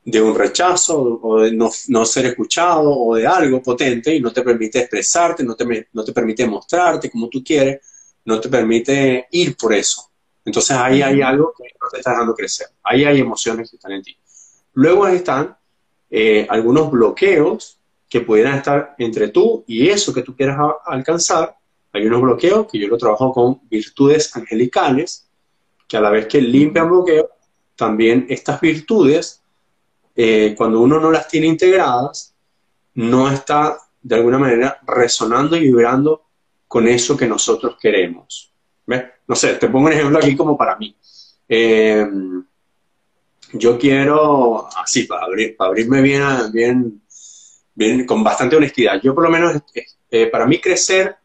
de 0.05 0.23
un 0.23 0.35
rechazo 0.35 1.21
o 1.23 1.41
de 1.41 1.53
no, 1.53 1.71
ser 2.05 2.27
escuchado 2.27 2.91
o 2.91 3.15
de 3.15 3.27
algo 3.27 3.63
potente 3.63 4.15
y 4.15 4.21
no 4.21 4.33
te 4.33 4.43
permite 4.43 4.81
expresarte, 4.81 5.45
no 5.45 5.55
te, 5.55 5.89
no 5.93 6.05
te 6.05 6.13
permite 6.13 6.47
mostrarte 6.47 7.11
como 7.11 7.29
tú 7.29 7.43
quieres, 7.43 7.81
no 8.25 8.41
te 8.41 8.49
permite 8.49 9.27
ir 9.31 9.57
por 9.57 9.73
eso. 9.73 10.11
Entonces 10.45 10.77
ahí 10.77 11.03
hay 11.03 11.23
algo 11.23 11.53
que 11.57 11.65
no 11.81 11.89
te 11.91 11.99
está 11.99 12.11
dejando 12.11 12.35
crecer. 12.35 12.69
Ahí 12.83 13.05
hay 13.05 13.21
emociones 13.21 13.71
que 13.71 13.77
están 13.77 13.93
en 13.93 14.03
ti. 14.03 14.17
Luego 14.75 15.07
están 15.07 15.57
eh, 16.11 16.47
algunos 16.49 16.91
bloqueos 16.91 17.79
que 18.09 18.21
pudieran 18.21 18.57
estar 18.57 18.95
entre 18.99 19.29
tú 19.29 19.65
y 19.67 19.89
eso 19.89 20.13
que 20.13 20.23
tú 20.23 20.37
quieras 20.37 20.59
alcanzar. 20.85 21.57
Hay 21.93 22.07
unos 22.07 22.23
bloqueos 22.23 22.67
que 22.71 22.79
yo 22.79 22.89
lo 22.89 22.99
trabajo 22.99 23.33
con 23.33 23.61
virtudes 23.69 24.35
angelicales, 24.37 25.29
que 25.89 25.97
a 25.97 26.01
la 26.01 26.11
vez 26.11 26.27
que 26.27 26.41
limpian 26.41 26.89
bloqueos, 26.89 27.27
también 27.77 28.27
estas 28.29 28.61
virtudes, 28.61 29.43
eh, 30.15 30.55
cuando 30.57 30.81
uno 30.81 31.01
no 31.01 31.11
las 31.11 31.29
tiene 31.29 31.47
integradas, 31.47 32.35
no 32.95 33.31
está 33.31 33.79
de 34.03 34.17
alguna 34.17 34.39
manera 34.39 34.79
resonando 34.87 35.57
y 35.57 35.61
vibrando 35.61 36.25
con 36.69 36.89
eso 36.89 37.17
que 37.17 37.27
nosotros 37.27 37.77
queremos. 37.81 38.53
No 39.27 39.37
sé, 39.37 39.55
te 39.55 39.69
pongo 39.69 39.87
un 39.87 39.93
ejemplo 39.93 40.19
aquí 40.19 40.37
como 40.37 40.57
para 40.57 40.77
mí. 40.77 40.97
Eh, 41.49 42.07
yo 43.55 43.79
quiero, 43.79 44.69
así, 44.77 45.05
para, 45.05 45.25
abrir, 45.27 45.57
para 45.57 45.69
abrirme 45.69 46.01
bien, 46.01 46.53
bien, 46.53 47.03
bien, 47.75 48.07
con 48.07 48.25
bastante 48.25 48.57
honestidad, 48.57 49.01
yo 49.03 49.15
por 49.15 49.25
lo 49.25 49.31
menos, 49.31 49.55
eh, 50.11 50.27
para 50.27 50.47
mí 50.47 50.59
crecer 50.59 51.17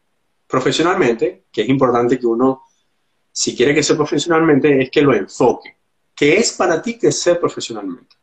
profesionalmente, 0.46 1.44
que 1.50 1.62
es 1.62 1.68
importante 1.68 2.18
que 2.18 2.26
uno, 2.26 2.62
si 3.32 3.56
quiere 3.56 3.72
crecer 3.72 3.96
profesionalmente, 3.96 4.82
es 4.82 4.90
que 4.90 5.02
lo 5.02 5.14
enfoque 5.14 5.78
que 6.18 6.36
es 6.36 6.52
para 6.52 6.82
ti 6.82 6.98
crecer 6.98 7.38
profesionalmente, 7.38 8.16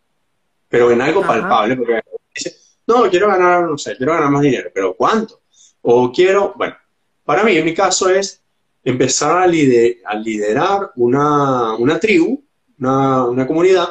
pero 0.67 0.91
en 0.91 1.01
algo 1.01 1.21
palpable, 1.21 1.77
porque 1.77 2.01
dice, 2.35 2.57
no, 2.85 3.09
quiero 3.09 3.29
ganar, 3.29 3.63
no 3.63 3.77
sé, 3.77 3.95
quiero 3.95 4.11
ganar 4.11 4.29
más 4.29 4.41
dinero, 4.41 4.69
pero 4.73 4.97
¿cuánto? 4.97 5.43
O 5.81 6.11
quiero, 6.11 6.53
bueno, 6.57 6.75
para 7.23 7.41
mí, 7.45 7.55
en 7.55 7.63
mi 7.63 7.73
caso 7.73 8.09
es 8.09 8.43
empezar 8.85 9.37
a, 9.37 9.47
liderar 9.47 10.91
una, 10.95 11.99
tribu, 11.99 12.41
una, 12.79 13.45
comunidad, 13.45 13.89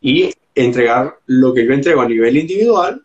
y 0.00 0.32
entregar 0.54 1.18
lo 1.26 1.52
que 1.52 1.66
yo 1.66 1.72
entrego 1.72 2.02
a 2.02 2.08
nivel 2.08 2.36
individual, 2.36 3.04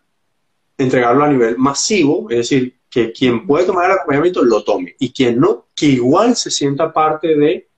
entregarlo 0.78 1.24
a 1.24 1.28
nivel 1.28 1.58
masivo, 1.58 2.28
es 2.30 2.36
decir, 2.36 2.76
que 2.88 3.10
quien 3.10 3.46
puede 3.46 3.64
tomar 3.64 3.86
el 3.86 3.96
acompañamiento 3.96 4.44
lo 4.44 4.62
tome, 4.62 4.94
y 4.98 5.10
quien 5.12 5.40
no, 5.40 5.66
que 5.74 5.86
igual 5.86 6.36
se 6.36 6.50
sienta 6.50 6.92
parte 6.92 7.34
de 7.34 7.68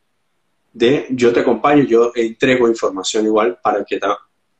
de 0.74 1.06
yo 1.10 1.32
te 1.32 1.40
acompaño, 1.40 1.84
yo 1.84 2.12
entrego 2.14 2.68
información 2.68 3.24
igual 3.24 3.58
para 3.62 3.84
que 3.84 3.98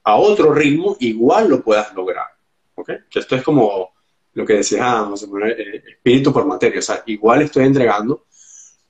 a 0.04 0.16
otro 0.16 0.54
ritmo 0.54 0.96
igual 1.00 1.48
lo 1.48 1.62
puedas 1.62 1.92
lograr. 1.92 2.26
¿Ok? 2.76 2.90
Que 3.10 3.18
esto 3.18 3.36
es 3.36 3.42
como 3.42 3.92
lo 4.32 4.46
que 4.46 4.54
decíamos, 4.54 5.22
eh, 5.24 5.82
espíritu 5.88 6.32
por 6.32 6.46
materia. 6.46 6.78
O 6.78 6.82
sea, 6.82 7.02
igual 7.06 7.42
estoy 7.42 7.64
entregando 7.64 8.26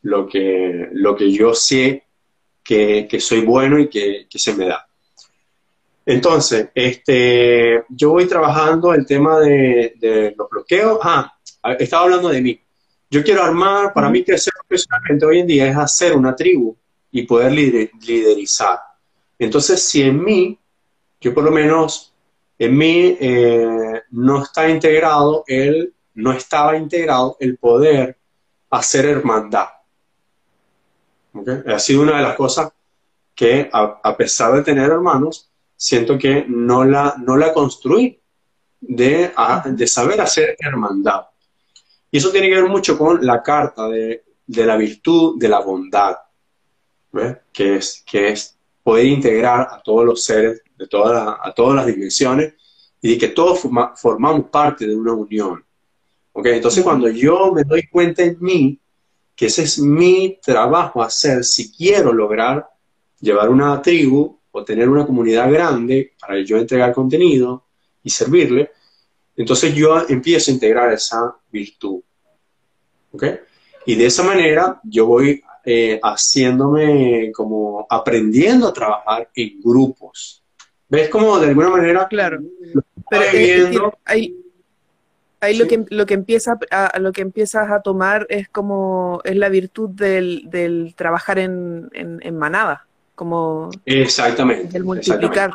lo 0.04 0.26
que, 0.26 0.88
lo 0.92 1.16
que 1.16 1.32
yo 1.32 1.54
sé 1.54 2.04
que, 2.62 3.08
soy 3.20 3.40
bueno 3.40 3.78
y 3.78 3.88
que, 3.88 4.26
se 4.30 4.54
me 4.54 4.66
da. 4.66 4.86
Entonces, 6.06 6.68
este, 6.74 7.84
yo 7.88 8.10
voy 8.10 8.26
trabajando 8.26 8.92
el 8.92 9.06
tema 9.06 9.40
de, 9.40 10.34
los 10.36 10.48
bloqueos. 10.50 10.98
Ah, 11.02 11.34
estaba 11.78 12.04
hablando 12.04 12.28
de 12.28 12.42
mí. 12.42 12.60
Yo 13.10 13.22
quiero 13.22 13.42
armar, 13.42 13.92
para 13.92 14.10
mí 14.10 14.22
crecer 14.24 14.52
profesionalmente 14.66 15.24
hoy 15.24 15.40
en 15.40 15.46
día 15.46 15.68
es 15.68 15.76
hacer 15.76 16.14
una 16.14 16.34
tribu 16.34 16.76
y 17.10 17.22
poder 17.22 17.52
liderizar. 17.52 18.80
Entonces, 19.38 19.82
si 19.82 20.02
en 20.02 20.22
mí, 20.22 20.58
yo 21.20 21.32
por 21.32 21.44
lo 21.44 21.50
menos, 21.50 22.12
en 22.58 22.76
mí 22.76 23.16
eh, 23.18 24.02
no 24.10 24.42
está 24.42 24.68
integrado 24.68 25.44
el, 25.46 25.94
no 26.14 26.32
estaba 26.32 26.76
integrado 26.76 27.36
el 27.40 27.56
poder 27.56 28.18
hacer 28.70 29.06
hermandad. 29.06 29.68
Ha 31.66 31.78
sido 31.78 32.02
una 32.02 32.16
de 32.16 32.22
las 32.22 32.36
cosas 32.36 32.72
que, 33.34 33.68
a, 33.72 34.16
pesar 34.16 34.54
de 34.54 34.62
tener 34.62 34.90
hermanos, 34.90 35.50
siento 35.76 36.16
que 36.16 36.44
no 36.48 36.84
la, 36.84 37.16
no 37.18 37.36
la 37.36 37.52
construí 37.52 38.20
de, 38.80 39.32
de 39.66 39.86
saber 39.86 40.20
hacer 40.20 40.56
hermandad. 40.58 41.26
Y 42.10 42.18
eso 42.18 42.30
tiene 42.30 42.48
que 42.48 42.60
ver 42.60 42.68
mucho 42.68 42.96
con 42.96 43.24
la 43.26 43.42
carta 43.42 43.88
de, 43.88 44.24
de 44.46 44.66
la 44.66 44.76
virtud 44.76 45.38
de 45.38 45.48
la 45.48 45.60
bondad 45.60 46.16
que, 47.52 47.76
es, 47.76 48.02
que 48.06 48.28
es 48.28 48.56
poder 48.82 49.06
integrar 49.06 49.68
a 49.70 49.80
todos 49.82 50.04
los 50.04 50.24
seres 50.24 50.62
de 50.76 50.86
todas 50.88 51.36
a 51.42 51.52
todas 51.52 51.76
las 51.76 51.86
dimensiones 51.86 52.54
y 53.00 53.16
que 53.16 53.28
todos 53.28 53.60
formamos 53.96 54.50
parte 54.50 54.86
de 54.86 54.96
una 54.96 55.12
unión. 55.12 55.64
¿Okay? 56.32 56.54
Entonces, 56.54 56.82
cuando 56.82 57.08
yo 57.08 57.52
me 57.52 57.62
doy 57.62 57.86
cuenta 57.86 58.24
en 58.24 58.36
mí 58.40 58.80
que 59.34 59.46
ese 59.46 59.64
es 59.64 59.78
mi 59.78 60.38
trabajo 60.42 61.02
hacer 61.02 61.44
si 61.44 61.72
quiero 61.72 62.12
lograr 62.12 62.68
llevar 63.20 63.48
una 63.48 63.80
tribu 63.82 64.38
o 64.50 64.64
tener 64.64 64.88
una 64.88 65.06
comunidad 65.06 65.50
grande 65.50 66.12
para 66.20 66.40
yo 66.42 66.56
entregar 66.58 66.92
contenido 66.92 67.64
y 68.02 68.10
servirle, 68.10 68.70
entonces 69.36 69.74
yo 69.74 70.04
empiezo 70.08 70.50
a 70.50 70.54
integrar 70.54 70.92
esa 70.92 71.36
virtud. 71.50 72.00
¿Okay? 73.12 73.38
Y 73.86 73.96
de 73.96 74.06
esa 74.06 74.22
manera 74.22 74.80
yo 74.84 75.06
voy 75.06 75.42
eh, 75.64 75.98
haciéndome 76.02 77.32
como 77.32 77.86
aprendiendo 77.88 78.68
a 78.68 78.72
trabajar 78.72 79.30
en 79.34 79.60
grupos. 79.60 80.42
¿Ves 80.88 81.08
como 81.08 81.38
de 81.38 81.48
alguna 81.48 81.70
manera? 81.70 82.06
Claro. 82.06 82.40
Pero 83.10 83.98
ahí, 85.44 85.56
lo 85.56 85.66
que 85.66 85.84
lo 85.90 86.06
que 86.06 86.14
empieza 86.14 86.58
a, 86.70 86.98
lo 86.98 87.12
que 87.12 87.22
empiezas 87.22 87.70
a 87.70 87.80
tomar 87.80 88.26
es 88.28 88.48
como 88.48 89.20
es 89.24 89.36
la 89.36 89.48
virtud 89.48 89.90
del, 89.90 90.94
trabajar 90.96 91.38
en, 91.38 91.90
manada, 92.32 92.86
como 93.14 93.70
exactamente 93.84 94.76
el 94.76 94.84
multiplicar. 94.84 95.52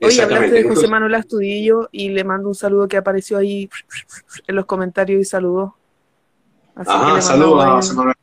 Oye, 0.00 0.22
hablaste 0.22 0.50
de 0.50 0.64
José 0.64 0.88
Manuel 0.88 1.14
Astudillo 1.14 1.88
y 1.92 2.10
le 2.10 2.24
mando 2.24 2.48
un 2.48 2.54
saludo 2.54 2.88
que 2.88 2.96
apareció 2.96 3.38
ahí 3.38 3.70
en 4.46 4.56
los 4.56 4.66
comentarios 4.66 5.20
y 5.20 5.24
saludó. 5.24 5.76
Ajá, 6.74 7.20
saludos 7.20 7.64
a 7.64 7.70
José 7.76 7.94
Manuel. 7.94 8.14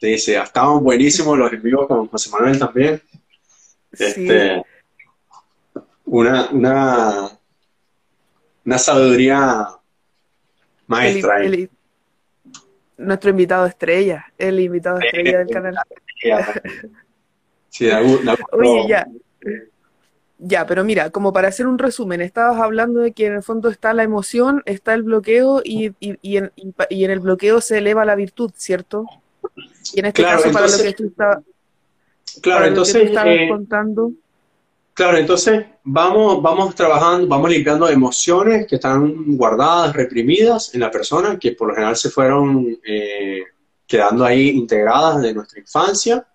Dice, 0.00 0.36
estaban 0.38 0.82
buenísimos 0.82 1.38
los 1.38 1.52
envíos 1.52 1.86
con 1.86 2.08
José 2.08 2.30
Manuel 2.30 2.58
también. 2.58 3.02
Este, 3.92 4.62
una, 6.04 6.48
una, 6.50 7.30
una 8.64 8.78
sabiduría 8.78 9.68
maestra. 10.90 11.38
nuestro 12.98 13.30
invitado 13.30 13.66
estrella, 13.66 14.26
el 14.36 14.60
invitado 14.60 14.98
estrella 14.98 15.38
del 15.38 15.48
canal. 15.48 15.76
Sí, 17.68 17.88
Oye, 18.52 18.88
ya. 18.88 19.06
Ya, 20.42 20.66
pero 20.66 20.84
mira, 20.84 21.10
como 21.10 21.34
para 21.34 21.48
hacer 21.48 21.66
un 21.66 21.78
resumen, 21.78 22.22
estabas 22.22 22.58
hablando 22.60 23.00
de 23.00 23.12
que 23.12 23.26
en 23.26 23.34
el 23.34 23.42
fondo 23.42 23.68
está 23.68 23.92
la 23.92 24.04
emoción, 24.04 24.62
está 24.64 24.94
el 24.94 25.02
bloqueo 25.02 25.60
y, 25.62 25.88
y, 26.00 26.18
y, 26.22 26.38
en, 26.38 26.50
y 26.56 27.04
en 27.04 27.10
el 27.10 27.20
bloqueo 27.20 27.60
se 27.60 27.76
eleva 27.78 28.06
la 28.06 28.14
virtud, 28.14 28.50
¿cierto? 28.56 29.04
Y 29.92 30.00
en 30.00 30.06
este 30.06 30.22
caso, 30.22 30.50
para 30.50 30.66
lo 30.66 30.82
que 30.82 30.92
tú 30.94 31.08
estabas, 31.08 31.44
claro, 32.42 32.64
entonces, 32.64 33.10
eh, 33.12 33.48
contando. 33.50 34.12
Claro, 34.94 35.16
entonces 35.16 35.64
vamos, 35.84 36.42
vamos 36.42 36.74
trabajando, 36.74 37.26
vamos 37.26 37.50
limpiando 37.50 37.88
emociones 37.88 38.66
que 38.66 38.76
están 38.76 39.36
guardadas, 39.36 39.94
reprimidas 39.94 40.74
en 40.74 40.80
la 40.80 40.90
persona, 40.90 41.38
que 41.38 41.52
por 41.52 41.68
lo 41.68 41.74
general 41.74 41.96
se 41.96 42.10
fueron 42.10 42.78
eh, 42.84 43.44
quedando 43.86 44.24
ahí 44.24 44.50
integradas 44.50 45.22
de 45.22 45.32
nuestra 45.32 45.60
infancia 45.60 46.26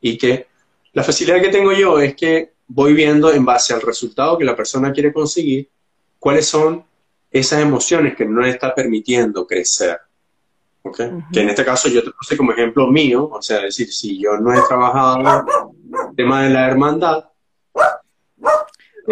y 0.00 0.18
que 0.18 0.48
la 0.92 1.04
facilidad 1.04 1.40
que 1.40 1.50
tengo 1.50 1.72
yo 1.72 2.00
es 2.00 2.14
que 2.14 2.52
voy 2.66 2.94
viendo 2.94 3.32
en 3.32 3.44
base 3.44 3.74
al 3.74 3.80
resultado 3.80 4.38
que 4.38 4.44
la 4.44 4.56
persona 4.56 4.92
quiere 4.92 5.12
conseguir 5.12 5.68
cuáles 6.18 6.46
son 6.46 6.84
esas 7.30 7.60
emociones 7.60 8.16
que 8.16 8.24
no 8.24 8.40
le 8.40 8.50
está 8.50 8.74
permitiendo 8.74 9.46
crecer. 9.46 9.98
¿okay? 10.82 11.10
Que 11.32 11.40
en 11.40 11.50
este 11.50 11.64
caso 11.64 11.88
yo 11.88 12.02
te 12.02 12.10
puse 12.10 12.36
como 12.36 12.52
ejemplo 12.52 12.86
mío, 12.88 13.30
o 13.32 13.40
sea, 13.40 13.60
decir, 13.60 13.92
si 13.92 14.18
yo 14.18 14.36
no 14.38 14.52
he 14.52 14.60
trabajado 14.66 15.46
el 16.10 16.16
tema 16.16 16.42
de 16.42 16.50
la 16.50 16.68
hermandad, 16.68 17.29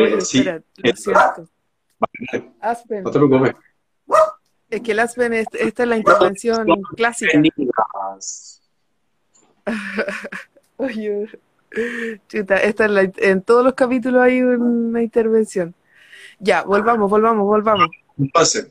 eh, 0.05 0.21
sí, 0.21 0.39
espera, 0.39 0.63
lo 0.77 0.97
siento. 0.97 1.49
Aspen. 2.61 3.03
No 3.03 3.11
te 3.11 3.19
preocupes. 3.19 3.55
Es 4.71 4.83
que 4.83 4.93
el 4.93 4.99
Aspen, 4.99 5.33
esta 5.33 5.83
es 5.83 5.89
la 5.89 5.97
intervención 5.97 6.67
clásica. 6.95 7.41
Oye, 10.77 11.29
chuta, 12.29 12.57
esta 12.59 12.85
es 12.85 12.91
la, 12.91 13.11
en 13.17 13.43
todos 13.43 13.65
los 13.65 13.75
capítulos 13.75 14.23
hay 14.23 14.43
una 14.43 15.03
intervención. 15.03 15.75
Ya, 16.39 16.63
volvamos, 16.63 17.11
volvamos, 17.11 17.47
volvamos. 17.47 17.89
Entonces, 18.19 18.71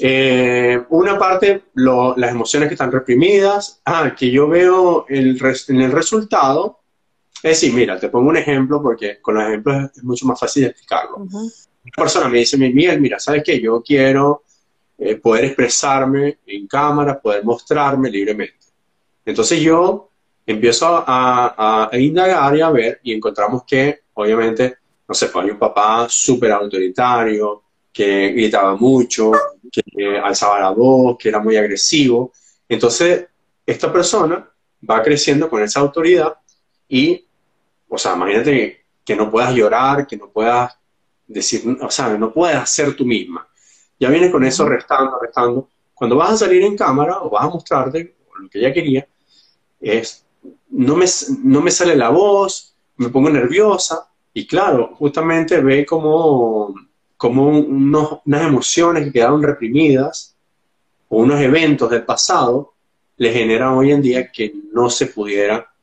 eh, 0.00 0.84
una 0.90 1.18
parte, 1.18 1.64
las 1.74 2.30
emociones 2.30 2.68
que 2.68 2.74
están 2.74 2.92
reprimidas, 2.92 3.80
ah, 3.84 4.14
que 4.16 4.30
yo 4.30 4.48
veo 4.48 5.06
el 5.08 5.38
en 5.68 5.80
el 5.80 5.92
resultado, 5.92 6.80
es 7.44 7.60
decir, 7.60 7.74
mira, 7.74 8.00
te 8.00 8.08
pongo 8.08 8.30
un 8.30 8.38
ejemplo 8.38 8.82
porque 8.82 9.20
con 9.20 9.34
los 9.34 9.44
ejemplos 9.44 9.90
es, 9.94 10.02
mucho 10.02 10.24
más 10.24 10.40
fácil 10.40 10.64
explicarlo. 10.64 11.18
Una 11.18 11.52
persona 11.94 12.26
me 12.26 12.38
dice, 12.38 12.56
Miguel, 12.56 12.98
mira, 13.02 13.18
¿sabes 13.18 13.42
qué? 13.44 13.60
Yo 13.60 13.82
quiero 13.82 14.44
eh, 14.96 15.16
poder 15.16 15.44
expresarme 15.44 16.38
en 16.46 16.66
cámara, 16.66 17.20
poder 17.20 17.44
mostrarme 17.44 18.10
libremente. 18.10 18.64
Entonces 19.26 19.60
yo 19.60 20.08
empiezo 20.46 21.04
a, 21.06 21.90
indagar 21.92 22.56
y 22.56 22.62
a 22.62 22.70
ver 22.70 23.00
y 23.02 23.12
encontramos 23.12 23.64
que, 23.64 24.04
obviamente, 24.14 24.78
no 25.06 25.14
sé, 25.14 25.26
pues 25.26 25.44
hay 25.44 25.50
un 25.50 25.58
papá 25.58 26.06
súper 26.08 26.50
autoritario, 26.50 27.62
que 27.92 28.30
gritaba 28.30 28.74
mucho, 28.74 29.32
que 29.70 30.16
alzaba 30.16 30.60
la 30.60 30.70
voz, 30.70 31.18
que 31.18 31.28
era 31.28 31.40
muy 31.40 31.58
agresivo. 31.58 32.32
Entonces, 32.66 33.26
esta 33.66 33.92
persona 33.92 34.50
va 34.88 35.02
creciendo 35.02 35.50
con 35.50 35.62
esa 35.62 35.80
autoridad 35.80 36.32
y, 36.88 37.23
o 37.94 37.98
sea, 37.98 38.14
imagínate 38.14 38.84
que 39.04 39.16
no 39.16 39.30
puedas 39.30 39.54
llorar, 39.54 40.06
que 40.06 40.16
no 40.16 40.28
puedas 40.28 40.76
decir, 41.26 41.62
o 41.80 41.90
sea, 41.90 42.08
no 42.16 42.32
puedas 42.32 42.68
ser 42.68 42.94
tú 42.96 43.04
misma. 43.04 43.46
Ya 43.98 44.10
viene 44.10 44.30
con 44.30 44.44
eso 44.44 44.68
restando, 44.68 45.18
restando. 45.20 45.68
Cuando 45.94 46.16
vas 46.16 46.32
a 46.32 46.36
salir 46.38 46.62
en 46.62 46.76
cámara 46.76 47.20
o 47.22 47.30
vas 47.30 47.44
a 47.44 47.48
mostrarte, 47.48 48.16
lo 48.40 48.48
que 48.48 48.58
ella 48.58 48.72
quería, 48.72 49.06
es, 49.80 50.24
no 50.70 50.96
me, 50.96 51.06
no 51.44 51.60
me 51.60 51.70
sale 51.70 51.94
la 51.94 52.08
voz, 52.08 52.74
me 52.96 53.08
pongo 53.08 53.30
nerviosa, 53.30 54.08
y 54.32 54.46
claro, 54.46 54.94
justamente 54.96 55.60
ve 55.60 55.86
como, 55.86 56.74
como 57.16 57.46
unas 57.48 58.42
emociones 58.42 59.04
que 59.04 59.12
quedaron 59.12 59.42
reprimidas 59.42 60.34
o 61.08 61.18
unos 61.18 61.40
eventos 61.40 61.88
del 61.90 62.04
pasado 62.04 62.74
le 63.16 63.32
generan 63.32 63.74
hoy 63.74 63.92
en 63.92 64.02
día 64.02 64.30
que 64.32 64.52
no 64.72 64.90
se 64.90 65.06
pudiera 65.06 65.73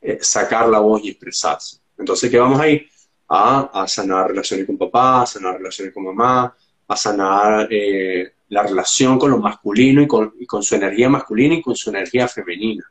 eh, 0.00 0.18
sacar 0.20 0.68
la 0.68 0.78
voz 0.78 1.02
y 1.04 1.10
expresarse. 1.10 1.78
Entonces, 1.98 2.30
¿qué 2.30 2.38
vamos 2.38 2.60
a 2.60 2.68
ir? 2.68 2.88
A, 3.28 3.82
a 3.82 3.88
sanar 3.88 4.28
relaciones 4.28 4.66
con 4.66 4.78
papá, 4.78 5.22
a 5.22 5.26
sanar 5.26 5.56
relaciones 5.56 5.92
con 5.92 6.04
mamá, 6.04 6.54
a 6.88 6.96
sanar 6.96 7.66
eh, 7.70 8.34
la 8.48 8.62
relación 8.62 9.18
con 9.18 9.30
lo 9.30 9.38
masculino 9.38 10.02
y 10.02 10.06
con, 10.06 10.34
y 10.38 10.46
con, 10.46 10.62
su 10.62 10.76
energía 10.76 11.08
masculina 11.08 11.54
y 11.56 11.62
con 11.62 11.74
su 11.74 11.90
energía 11.90 12.28
femenina. 12.28 12.84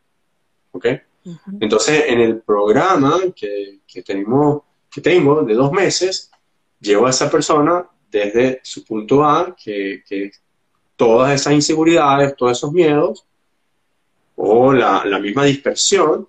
¿Ok? 0.72 0.88
Entonces, 1.60 2.04
en 2.08 2.22
el 2.22 2.42
programa 2.42 3.20
que, 3.36 3.80
que, 3.88 4.04
tenemos, 4.04 4.62
que 4.92 5.02
tengo 5.02 5.42
de 5.44 5.54
dos 5.56 5.72
meses, 5.72 6.30
llevo 6.80 7.08
a 7.08 7.10
esa 7.10 7.32
persona 7.32 7.88
desde 8.12 8.60
su 8.64 8.84
punto 8.84 9.26
A, 9.26 9.56
que, 9.56 10.04
que 10.08 10.32
todas 10.96 11.34
esas 11.34 11.54
inseguridades, 11.54 12.36
todos 12.36 12.58
esos 12.58 12.72
miedos, 12.72 13.26
o 14.36 14.72
la, 14.72 15.04
la 15.06 15.20
misma 15.20 15.46
dispersión, 15.46 16.28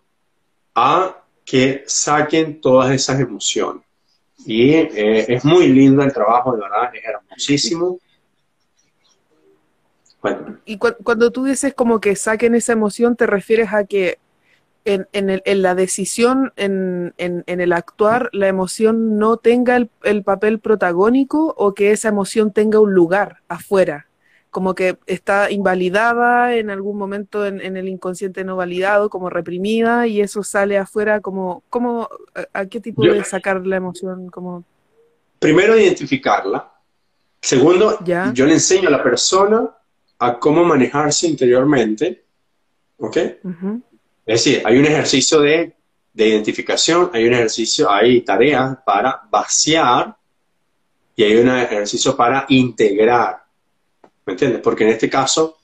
a 0.77 1.25
que 1.45 1.83
saquen 1.87 2.61
todas 2.61 2.93
esas 2.93 3.19
emociones. 3.19 3.83
Y 4.45 4.73
eh, 4.75 5.25
es 5.27 5.45
muy 5.45 5.69
lindo 5.69 6.03
el 6.03 6.13
trabajo, 6.13 6.53
de 6.55 6.61
verdad, 6.61 6.95
es 6.95 7.03
hermosísimo. 7.05 7.99
Y 10.65 10.79
cuando 10.79 11.31
tú 11.31 11.45
dices 11.45 11.73
como 11.75 12.01
que 12.01 12.15
saquen 12.15 12.55
esa 12.55 12.73
emoción, 12.73 13.17
¿te 13.17 13.27
refieres 13.27 13.73
a 13.73 13.85
que 13.85 14.19
en, 14.85 15.09
en, 15.13 15.63
la 15.63 15.75
decisión, 15.75 16.53
en, 16.57 17.15
en, 17.17 17.61
el 17.61 17.73
actuar, 17.73 18.29
la 18.33 18.49
emoción 18.49 19.19
no 19.19 19.37
tenga 19.37 19.77
el, 19.77 20.23
papel 20.23 20.61
protagónico 20.61 21.55
o 21.57 21.75
que 21.75 21.91
esa 21.91 22.09
emoción 22.09 22.53
tenga 22.53 22.81
un 22.81 22.93
lugar 22.93 23.39
afuera? 23.49 24.07
Como 24.57 24.75
que 24.75 24.97
está 25.07 25.51
invalidada 25.51 26.55
en 26.55 26.71
algún 26.71 26.97
momento 26.97 27.45
en, 27.45 27.61
el 27.61 27.89
inconsciente 27.91 28.43
no 28.43 28.57
validado, 28.57 29.11
como 29.11 29.29
reprimida, 29.29 30.07
y 30.07 30.23
eso 30.23 30.43
sale 30.43 30.79
afuera 30.79 31.21
como, 31.21 31.63
como 31.69 32.09
¿a 32.55 32.65
qué 32.65 32.81
tipo 32.81 33.03
de 33.03 33.23
sacar 33.23 33.67
la 33.67 33.77
emoción? 33.77 34.31
Como... 34.31 34.65
Primero, 35.39 35.77
identificarla. 35.77 36.73
Segundo, 37.39 37.99
yo 38.33 38.47
le 38.47 38.55
enseño 38.55 38.89
a 38.89 38.93
la 38.93 39.03
persona 39.03 39.77
a 40.21 40.39
cómo 40.39 40.65
manejarse 40.65 41.27
interiormente. 41.27 42.25
¿Ok? 42.97 43.17
Es 43.19 43.43
decir, 44.25 44.63
hay 44.65 44.79
un 44.79 44.87
ejercicio 44.87 45.39
de, 45.39 45.77
identificación, 46.15 47.11
hay 47.13 47.27
un 47.27 47.35
ejercicio, 47.35 47.91
hay 47.91 48.23
tareas 48.23 48.79
para 48.87 49.21
vaciar 49.31 50.17
y 51.15 51.25
hay 51.25 51.37
un 51.37 51.51
ejercicio 51.51 52.17
para 52.17 52.47
integrar. 52.49 53.45
¿Me 54.27 54.33
entiendes? 54.33 54.61
Porque 54.61 54.85
en 54.85 54.91
este 54.91 55.09
caso, 55.09 55.59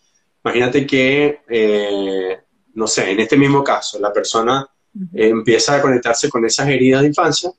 imagínate 0.44 0.86
que, 0.86 1.40
eh, 1.48 2.40
no 2.74 2.86
sé, 2.86 3.10
en 3.10 3.20
este 3.20 3.36
mismo 3.36 3.62
caso, 3.62 3.98
la 3.98 4.12
persona 4.12 4.66
empieza 5.12 5.76
a 5.76 5.82
conectarse 5.82 6.28
con 6.28 6.44
esas 6.44 6.68
heridas 6.68 7.02
de 7.02 7.08
infancia. 7.08 7.50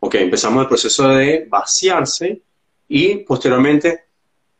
Ok, 0.00 0.16
empezamos 0.16 0.62
el 0.62 0.68
proceso 0.68 1.08
de 1.08 1.46
vaciarse 1.48 2.42
y 2.88 3.16
posteriormente, 3.16 4.04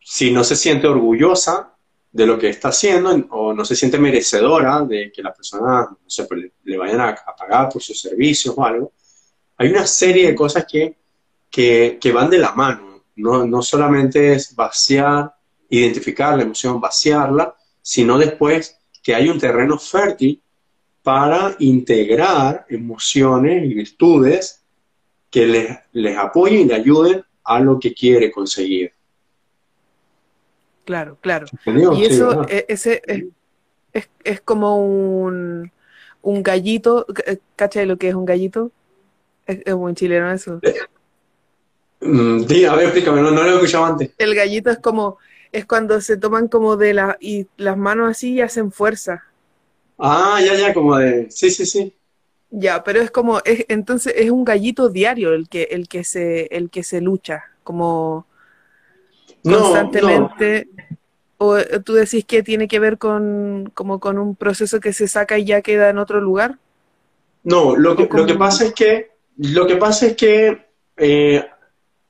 si 0.00 0.30
no 0.30 0.44
se 0.44 0.56
siente 0.56 0.86
orgullosa 0.86 1.74
de 2.12 2.26
lo 2.26 2.38
que 2.38 2.48
está 2.48 2.68
haciendo 2.68 3.10
o 3.30 3.52
no 3.52 3.64
se 3.64 3.76
siente 3.76 3.98
merecedora 3.98 4.82
de 4.82 5.12
que 5.12 5.22
la 5.22 5.32
persona 5.32 5.82
no 5.90 5.98
sé, 6.06 6.24
pues, 6.24 6.40
le, 6.64 6.76
vayan 6.76 7.00
a, 7.00 7.14
pagar 7.38 7.68
por 7.68 7.82
sus 7.82 8.00
servicios 8.00 8.54
o 8.56 8.64
algo. 8.64 8.92
Hay 9.56 9.68
una 9.68 9.86
serie 9.86 10.28
de 10.28 10.34
cosas 10.34 10.64
que, 10.64 10.96
que, 11.50 12.12
van 12.12 12.30
de 12.30 12.38
la 12.38 12.52
mano. 12.52 13.04
No, 13.16 13.46
no 13.46 13.62
solamente 13.62 14.32
es 14.32 14.54
vaciar, 14.54 15.34
identificar 15.70 16.36
la 16.36 16.42
emoción, 16.42 16.80
vaciarla, 16.80 17.54
sino 17.80 18.18
después 18.18 18.78
que 19.02 19.14
hay 19.14 19.28
un 19.28 19.38
terreno 19.38 19.78
fértil 19.78 20.42
para 21.02 21.56
integrar 21.58 22.66
emociones 22.68 23.64
y 23.64 23.74
virtudes 23.74 24.62
que 25.30 25.46
les, 25.46 25.78
les 25.92 26.16
apoyen 26.18 26.60
y 26.60 26.64
le 26.64 26.74
ayuden 26.74 27.24
a 27.44 27.60
lo 27.60 27.78
que 27.78 27.94
quiere 27.94 28.30
conseguir. 28.30 28.92
Claro, 30.84 31.16
claro. 31.20 31.46
Y 31.64 32.04
eso 32.04 32.46
e, 32.48 32.66
ese, 32.68 33.00
es, 33.92 34.08
es, 34.24 34.40
como 34.40 34.84
un, 34.84 35.70
un 36.22 36.42
gallito, 36.42 37.06
eh, 37.26 37.38
¿cachai 37.56 37.86
lo 37.86 37.96
que 37.96 38.08
es 38.08 38.14
un 38.14 38.24
gallito? 38.24 38.72
Es, 39.46 39.60
es 39.64 39.74
muy 39.76 39.94
chileno 39.94 40.30
eso. 40.32 40.58
Eh, 40.62 40.74
mm, 42.00 42.44
sí, 42.44 42.64
a 42.64 42.74
ver, 42.74 42.84
explícame, 42.86 43.22
no, 43.22 43.30
lo 43.30 43.44
he 43.44 43.54
escuchado 43.54 43.84
antes. 43.84 44.10
El 44.18 44.34
gallito 44.34 44.70
es 44.70 44.78
como, 44.78 45.18
es 45.52 45.66
cuando 45.66 46.00
se 46.00 46.16
toman 46.16 46.48
como 46.48 46.76
de 46.76 46.94
la, 46.94 47.16
y 47.20 47.46
las 47.56 47.76
manos 47.76 48.10
así 48.10 48.34
y 48.34 48.40
hacen 48.40 48.72
fuerza. 48.72 49.24
Ah, 49.98 50.40
ya, 50.44 50.54
ya, 50.54 50.72
como 50.72 50.96
de, 50.96 51.30
sí, 51.30 51.50
sí, 51.50 51.66
sí. 51.66 51.94
Ya, 52.50 52.82
pero 52.82 53.00
es 53.00 53.10
como, 53.10 53.40
es, 53.44 53.64
entonces 53.68 54.14
es 54.16 54.30
un 54.30 54.44
gallito 54.44 54.88
diario 54.88 55.32
el 55.34 55.48
que, 55.48 55.64
el 55.70 55.88
que 55.88 56.04
se, 56.04 56.46
el 56.46 56.70
que 56.70 56.82
se 56.82 57.00
lucha, 57.00 57.44
como 57.62 58.26
constantemente. 59.42 60.68
¿O 61.42 61.56
tú 61.84 61.94
decís 61.94 62.26
que 62.26 62.42
tiene 62.42 62.68
que 62.68 62.78
ver 62.78 62.98
con, 62.98 63.70
como 63.72 63.98
con 63.98 64.18
un 64.18 64.36
proceso 64.36 64.78
que 64.78 64.92
se 64.92 65.08
saca 65.08 65.38
y 65.38 65.46
ya 65.46 65.62
queda 65.62 65.88
en 65.88 65.96
otro 65.96 66.20
lugar? 66.20 66.58
No, 67.44 67.76
lo 67.76 67.96
que, 67.96 68.06
lo 68.12 68.26
que 68.26 68.34
pasa 68.34 68.66
es 68.66 68.74
que, 68.74 69.12
lo 69.38 69.66
que 69.66 69.76
pasa 69.76 70.08
es 70.08 70.16
que, 70.16 70.66
eh, 70.98 71.42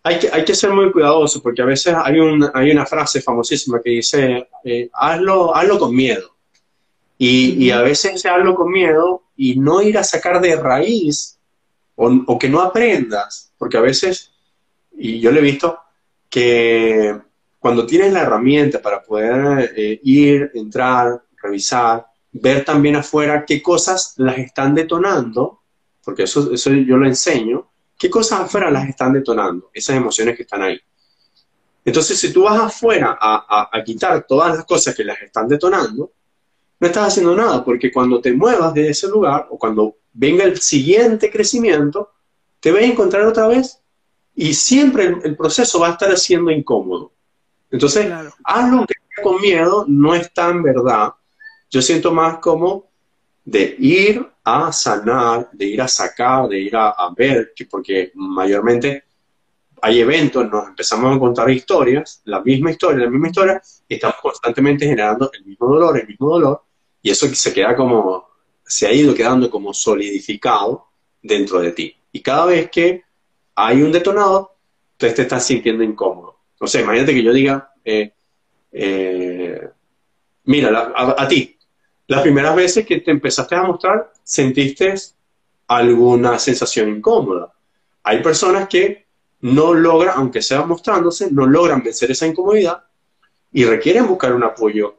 hay 0.03 0.19
que 0.19 0.31
hay 0.33 0.45
que 0.45 0.55
ser 0.55 0.71
muy 0.71 0.91
cuidadoso 0.91 1.43
porque 1.43 1.63
a 1.63 1.67
veces 1.67 1.95
hay, 2.03 2.19
un, 2.19 2.49
hay 2.55 2.71
una 2.71 2.87
frase 2.87 3.21
famosísima 3.21 3.81
que 3.83 3.91
dice, 3.91 4.49
eh, 4.65 4.89
hazlo, 4.93 5.55
hazlo 5.55 5.79
con 5.79 5.95
miedo. 5.95 6.37
Y, 7.19 7.67
y, 7.67 7.71
a 7.71 7.83
veces 7.83 8.25
hazlo 8.25 8.55
con 8.55 8.71
miedo 8.71 9.25
y 9.37 9.57
no 9.57 9.83
ir 9.83 9.99
a 9.99 10.05
sacar 10.05 10.41
de 10.41 10.57
raíz 10.57 11.39
o, 11.95 12.11
o 12.27 12.39
que 12.39 12.49
no 12.49 12.63
aprendas, 12.63 13.53
porque 13.59 13.77
a 13.77 13.83
veces, 13.83 14.33
y 14.97 15.21
yo 15.21 15.31
lo 15.31 15.39
he 15.39 15.43
visto, 15.43 15.79
que 16.31 17.15
cuando 17.59 17.85
tienes 17.85 18.13
la 18.13 18.23
herramienta 18.23 18.81
para 18.81 19.03
poder 19.03 19.75
eh, 19.77 20.01
ir, 20.03 20.51
entrar, 20.55 21.23
revisar, 21.43 22.07
ver 22.33 22.65
también 22.65 22.97
afuera 22.97 23.45
qué 23.47 23.61
cosas 23.61 24.15
las 24.17 24.39
están 24.39 24.75
detonando, 24.75 25.61
porque 26.03 26.23
eso, 26.23 26.53
eso 26.55 26.71
yo 26.71 26.97
lo 26.97 27.07
enseño, 27.07 27.70
qué 28.01 28.09
cosas 28.09 28.41
afuera 28.41 28.71
las 28.71 28.89
están 28.89 29.13
detonando, 29.13 29.71
esas 29.75 29.95
emociones 29.95 30.35
que 30.35 30.45
están 30.45 30.63
ahí. 30.63 30.81
Entonces, 31.85 32.19
si 32.19 32.33
tú 32.33 32.45
vas 32.45 32.59
afuera 32.59 33.19
a, 33.21 33.69
a, 33.71 33.85
quitar 33.85 34.27
todas 34.27 34.57
las 34.57 34.65
cosas 34.65 34.95
que 34.95 35.05
las 35.05 35.21
están 35.21 35.47
detonando, 35.47 36.11
no 36.79 36.87
estás 36.87 37.09
haciendo 37.09 37.37
nada, 37.37 37.63
porque 37.63 37.93
cuando 37.93 38.19
te 38.23 38.33
muevas 38.33 38.73
de 38.73 38.89
ese 38.89 39.07
lugar 39.07 39.49
o 39.51 39.59
cuando 39.59 39.99
venga 40.15 40.45
el 40.45 40.59
siguiente 40.59 41.31
crecimiento, 41.31 42.13
te 42.59 42.73
vas 42.73 42.81
a 42.81 42.87
encontrar 42.87 43.27
otra 43.27 43.49
vez 43.49 43.83
y 44.35 44.55
siempre 44.55 45.15
el, 45.23 45.37
proceso 45.37 45.81
va 45.81 45.89
a 45.89 45.93
estar 45.93 46.17
siendo 46.17 46.51
incómodo. 46.51 47.13
Entonces, 47.71 48.07
claro. 48.07 48.33
hazlo 48.45 48.87
que 48.87 49.23
con 49.23 49.43
miedo 49.43 49.85
no 49.87 50.15
es 50.15 50.33
tan 50.33 50.63
verdad. 50.63 51.13
Yo 51.69 51.83
siento 51.83 52.13
más 52.13 52.39
como 52.39 52.90
de 53.45 53.77
ir 53.79 54.27
a 54.45 54.73
sanar, 54.73 55.51
de 55.53 55.67
ir 55.67 55.81
a 55.83 55.89
sacar, 55.89 56.49
de 56.49 56.59
ir 56.61 56.77
a, 56.77 56.95
ver, 57.17 57.53
porque 57.71 58.13
mayormente 58.15 59.05
hay 59.83 60.01
eventos, 60.01 60.49
nos 60.51 60.69
empezamos 60.69 61.17
a 61.17 61.19
contar 61.19 61.51
historias, 61.51 62.21
la 62.25 62.41
misma 62.41 62.71
historia, 62.71 63.05
la 63.05 63.11
misma 63.11 63.29
historia, 63.29 63.63
y 63.89 63.95
estamos 63.95 64.17
constantemente 64.21 64.87
generando 64.87 65.31
el 65.33 65.45
mismo 65.45 65.69
dolor, 65.69 65.99
el 65.99 66.07
mismo 66.07 66.29
dolor, 66.29 66.63
y 67.03 67.11
eso 67.11 67.27
se 67.35 67.53
queda 67.53 67.75
como, 67.75 68.29
se 68.65 68.87
ha 68.87 68.93
ido 68.93 69.15
quedando 69.15 69.51
como 69.51 69.73
solidificado 69.73 70.87
dentro 71.23 71.61
de 71.61 71.73
ti. 71.73 71.97
Y 72.13 72.21
cada 72.21 72.47
vez 72.47 72.71
que 72.71 73.05
hay 73.55 73.83
un 73.83 73.93
detonador, 73.93 74.51
entonces 74.93 75.17
te 75.17 75.23
estás 75.23 75.47
sintiendo 75.47 75.83
incómodo. 75.83 76.37
O 76.59 76.67
sea, 76.67 76.83
imagínate 76.83 77.15
que 77.15 77.23
yo 77.23 77.33
diga, 77.33 77.73
eh, 77.85 78.13
eh, 78.73 79.69
mira, 80.45 80.93
a, 80.95 81.27
ti, 81.27 81.57
las 82.11 82.23
primeras 82.23 82.57
veces 82.57 82.85
que 82.85 83.01
te 83.01 83.13
empezaste 83.13 83.55
a 83.55 83.63
mostrar, 83.63 84.13
sentiste 84.25 84.95
alguna 85.69 86.41
sensación 86.41 86.89
incómoda. 86.89 87.55
Hay 88.03 88.21
personas 88.21 88.67
que 88.67 89.07
no 89.43 89.75
logran, 89.75 90.15
aunque 90.17 90.43
sea 90.43 90.65
mostrándose, 90.65 91.31
no 91.31 91.47
logran 91.47 91.85
vencer 91.85 92.11
esa 92.11 92.27
incomodidad 92.27 92.83
y 93.53 93.65
requieren 93.65 94.09
buscar 94.09 94.35
un 94.35 94.43
apoyo 94.43 94.97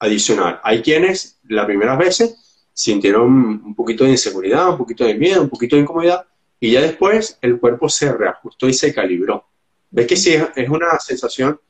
adicional. 0.00 0.60
Hay 0.64 0.82
quienes 0.82 1.38
las 1.44 1.66
primeras 1.66 1.96
veces 1.96 2.66
sintieron 2.72 3.30
un 3.30 3.74
poquito 3.76 4.02
de 4.02 4.10
inseguridad, 4.10 4.70
un 4.70 4.78
poquito 4.78 5.04
de 5.04 5.14
miedo, 5.14 5.42
un 5.42 5.50
poquito 5.50 5.76
de 5.76 5.82
incomodidad 5.82 6.26
y 6.58 6.72
ya 6.72 6.80
después 6.80 7.38
el 7.42 7.60
cuerpo 7.60 7.88
se 7.88 8.12
reajustó 8.12 8.68
y 8.68 8.74
se 8.74 8.92
calibró. 8.92 9.46
¿Ves 9.92 10.08
que 10.08 10.16
si 10.16 10.30
es 10.32 10.68
una 10.68 10.98
sensación, 10.98 11.60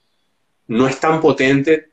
no 0.68 0.88
es 0.88 0.98
tan 0.98 1.20
potente? 1.20 1.89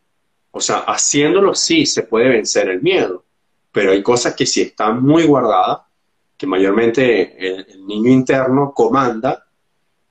O 0.58 0.62
sea, 0.62 0.80
haciéndolo 0.80 1.56
sí 1.56 1.86
se 1.86 2.04
puede 2.04 2.30
vencer 2.30 2.70
el 2.70 2.82
miedo, 2.82 3.24
pero 3.72 3.92
hay 3.92 4.04
cosas 4.04 4.36
que 4.36 4.46
si 4.46 4.62
están 4.62 5.04
muy 5.04 5.24
guardadas, 5.24 5.80
que 6.38 6.46
mayormente 6.46 7.48
el 7.72 7.86
niño 7.86 8.12
interno 8.12 8.74
comanda 8.74 9.48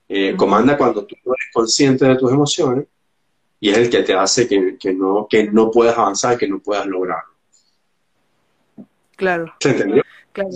eh, 0.09 0.37
comanda 0.37 0.79
cuando 0.79 1.05
tú 1.05 1.17
no 1.25 1.33
eres 1.33 1.53
consciente 1.53 2.05
de 2.05 2.17
tus 2.17 2.31
emociones 2.31 2.87
y 3.59 3.71
es 3.71 3.79
el 3.79 3.91
que 3.91 4.05
te 4.05 4.15
hace 4.15 4.47
que, 4.47 4.93
no, 4.93 5.27
que 5.29 5.51
no 5.51 5.71
puedas 5.71 5.99
avanzar, 5.99 6.39
que 6.39 6.47
no 6.47 6.61
puedas 6.61 6.87
lograrlo. 6.87 7.35
Claro. 9.17 9.53
¿Se 9.61 9.71
entendió? 9.71 10.03
Claro. 10.33 10.51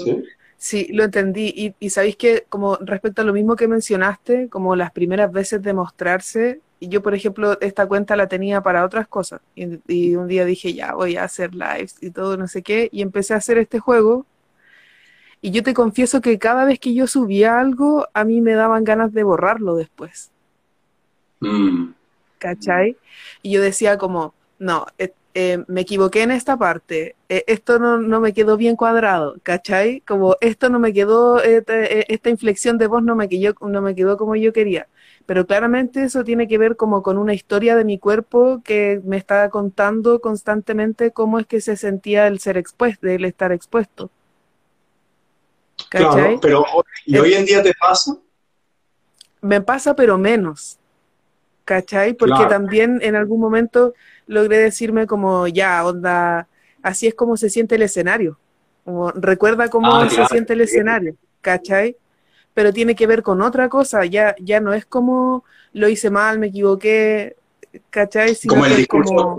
¿Sí? 0.57 0.87
lo 0.93 1.05
entendí. 1.05 1.53
Y, 1.57 1.75
y 1.81 1.91
sabéis 1.91 2.17
que, 2.17 2.45
como 2.49 2.77
respecto 2.77 3.23
a 3.23 3.25
lo 3.25 3.33
mismo 3.33 3.57
que 3.57 3.67
mencionaste, 3.67 4.49
como 4.49 4.77
las 4.77 4.93
primeras 4.93 5.33
veces 5.33 5.63
de 5.63 5.73
mostrarse, 5.73 6.61
yo, 6.89 7.03
por 7.03 7.15
ejemplo, 7.15 7.59
esta 7.61 7.87
cuenta 7.87 8.17
la 8.17 8.29
tenía 8.29 8.63
para 8.63 8.85
otras 8.85 9.07
cosas. 9.09 9.41
Y, 9.55 9.81
y, 9.87 10.17
un 10.17 10.29
día 10.29 10.45
dije, 10.45 10.73
ya 10.73 10.95
voy 10.95 11.17
a 11.17 11.25
hacer 11.25 11.55
lives 11.55 11.97
y 12.01 12.11
todo, 12.11 12.37
no 12.37 12.49
sé 12.49 12.63
qué. 12.63 12.89
Y 12.93 13.03
empecé 13.03 13.35
a 13.35 13.39
hacer 13.39 13.59
este 13.59 13.79
juego 13.79 14.27
y 15.43 15.51
yo 15.53 15.63
te 15.63 15.75
confieso 15.75 16.21
que 16.21 16.39
cada 16.39 16.65
vez 16.65 16.79
que 16.79 16.95
yo 16.95 17.07
subía 17.07 17.59
algo, 17.59 18.07
a 18.13 18.25
mí 18.25 18.41
me 18.41 18.53
daban 18.53 18.85
ganas 18.85 19.13
de 19.13 19.23
borrarlo 19.23 19.75
después. 19.77 20.31
Mm. 21.41 21.93
¿Cachai? 22.39 22.97
Y 23.43 23.53
yo 23.53 23.63
decía 23.63 23.97
como, 23.97 24.35
no, 24.59 24.87
eh, 24.99 25.13
eh, 25.35 25.65
me 25.67 25.83
equivoqué 25.83 26.23
en 26.23 26.31
esta 26.33 26.59
parte, 26.59 27.17
eh, 27.29 27.45
esto 27.47 27.79
no, 27.79 27.99
no, 27.99 28.21
me 28.21 28.33
quedó 28.35 28.57
bien 28.57 28.77
cuadrado, 28.77 29.37
¿cachai? 29.43 30.01
Como 30.01 30.37
esto 30.41 30.69
no 30.69 30.79
me 30.79 30.93
quedó, 30.93 31.41
esta 31.43 32.31
inflexión 32.31 32.79
de 32.79 32.87
voz 32.87 33.03
no 33.03 33.15
me, 33.15 33.29
quedó, 33.29 33.55
no 33.61 33.81
me 33.81 33.95
quedó 33.95 34.17
como 34.17 34.37
yo 34.37 34.53
quería. 34.53 34.89
Pero 35.27 35.47
claramente 35.47 36.03
eso 36.03 36.25
tiene 36.25 36.49
que 36.49 36.59
ver 36.59 36.77
como 36.77 37.03
con 37.03 37.17
una 37.19 37.35
historia 37.35 37.77
de 37.77 37.85
mi 37.85 37.99
cuerpo 37.99 38.63
que 38.65 39.01
me 39.05 39.17
estaba 39.17 39.49
contando 39.49 40.21
constantemente 40.21 41.13
cómo 41.13 41.39
es 41.39 41.47
que 41.47 41.61
se 41.61 41.77
sentía 41.77 42.27
el 42.27 42.41
ser 42.41 42.57
expuesto, 42.57 43.07
el 43.07 43.25
estar 43.25 43.53
expuesto. 43.53 44.11
Claro, 45.89 46.39
pero 46.41 46.65
¿y 47.07 47.17
hoy 47.17 47.35
en 47.35 47.45
día 47.45 47.63
te 47.63 47.73
pasa? 47.75 48.17
Me 49.41 49.61
pasa, 49.61 49.95
pero 49.95 50.19
menos. 50.19 50.79
¿Cachai? 51.65 52.15
Porque 52.15 52.47
también 52.47 52.99
en 53.03 53.15
algún 53.15 53.41
momento 53.41 53.95
logré 54.27 54.59
decirme 54.59 55.07
como, 55.07 55.47
ya, 55.47 55.87
onda, 55.87 56.49
así 56.83 57.07
es 57.07 57.15
como 57.15 57.37
se 57.37 57.49
siente 57.49 57.77
el 57.77 57.83
escenario. 57.83 58.39
Como, 58.85 59.13
recuerda 59.13 59.69
cómo 59.69 59.95
ah, 59.95 60.11
se 60.11 60.27
siente 60.27 60.55
el 60.55 60.63
escenario, 60.63 61.15
¿cachai? 61.41 61.97
Pero 62.55 62.73
tiene 62.73 62.95
que 62.95 63.07
ver 63.07 63.23
con 63.23 63.43
otra 63.43 63.69
cosa, 63.69 64.05
ya, 64.05 64.35
ya 64.41 64.61
no 64.61 64.73
es 64.75 64.85
como 64.85 65.45
lo 65.73 65.89
hice 65.89 66.11
mal, 66.11 66.39
me 66.39 66.49
equivoqué, 66.49 67.37
¿cachai? 67.91 68.37
como 68.49 68.67
el 68.67 68.77
discurso 68.77 69.39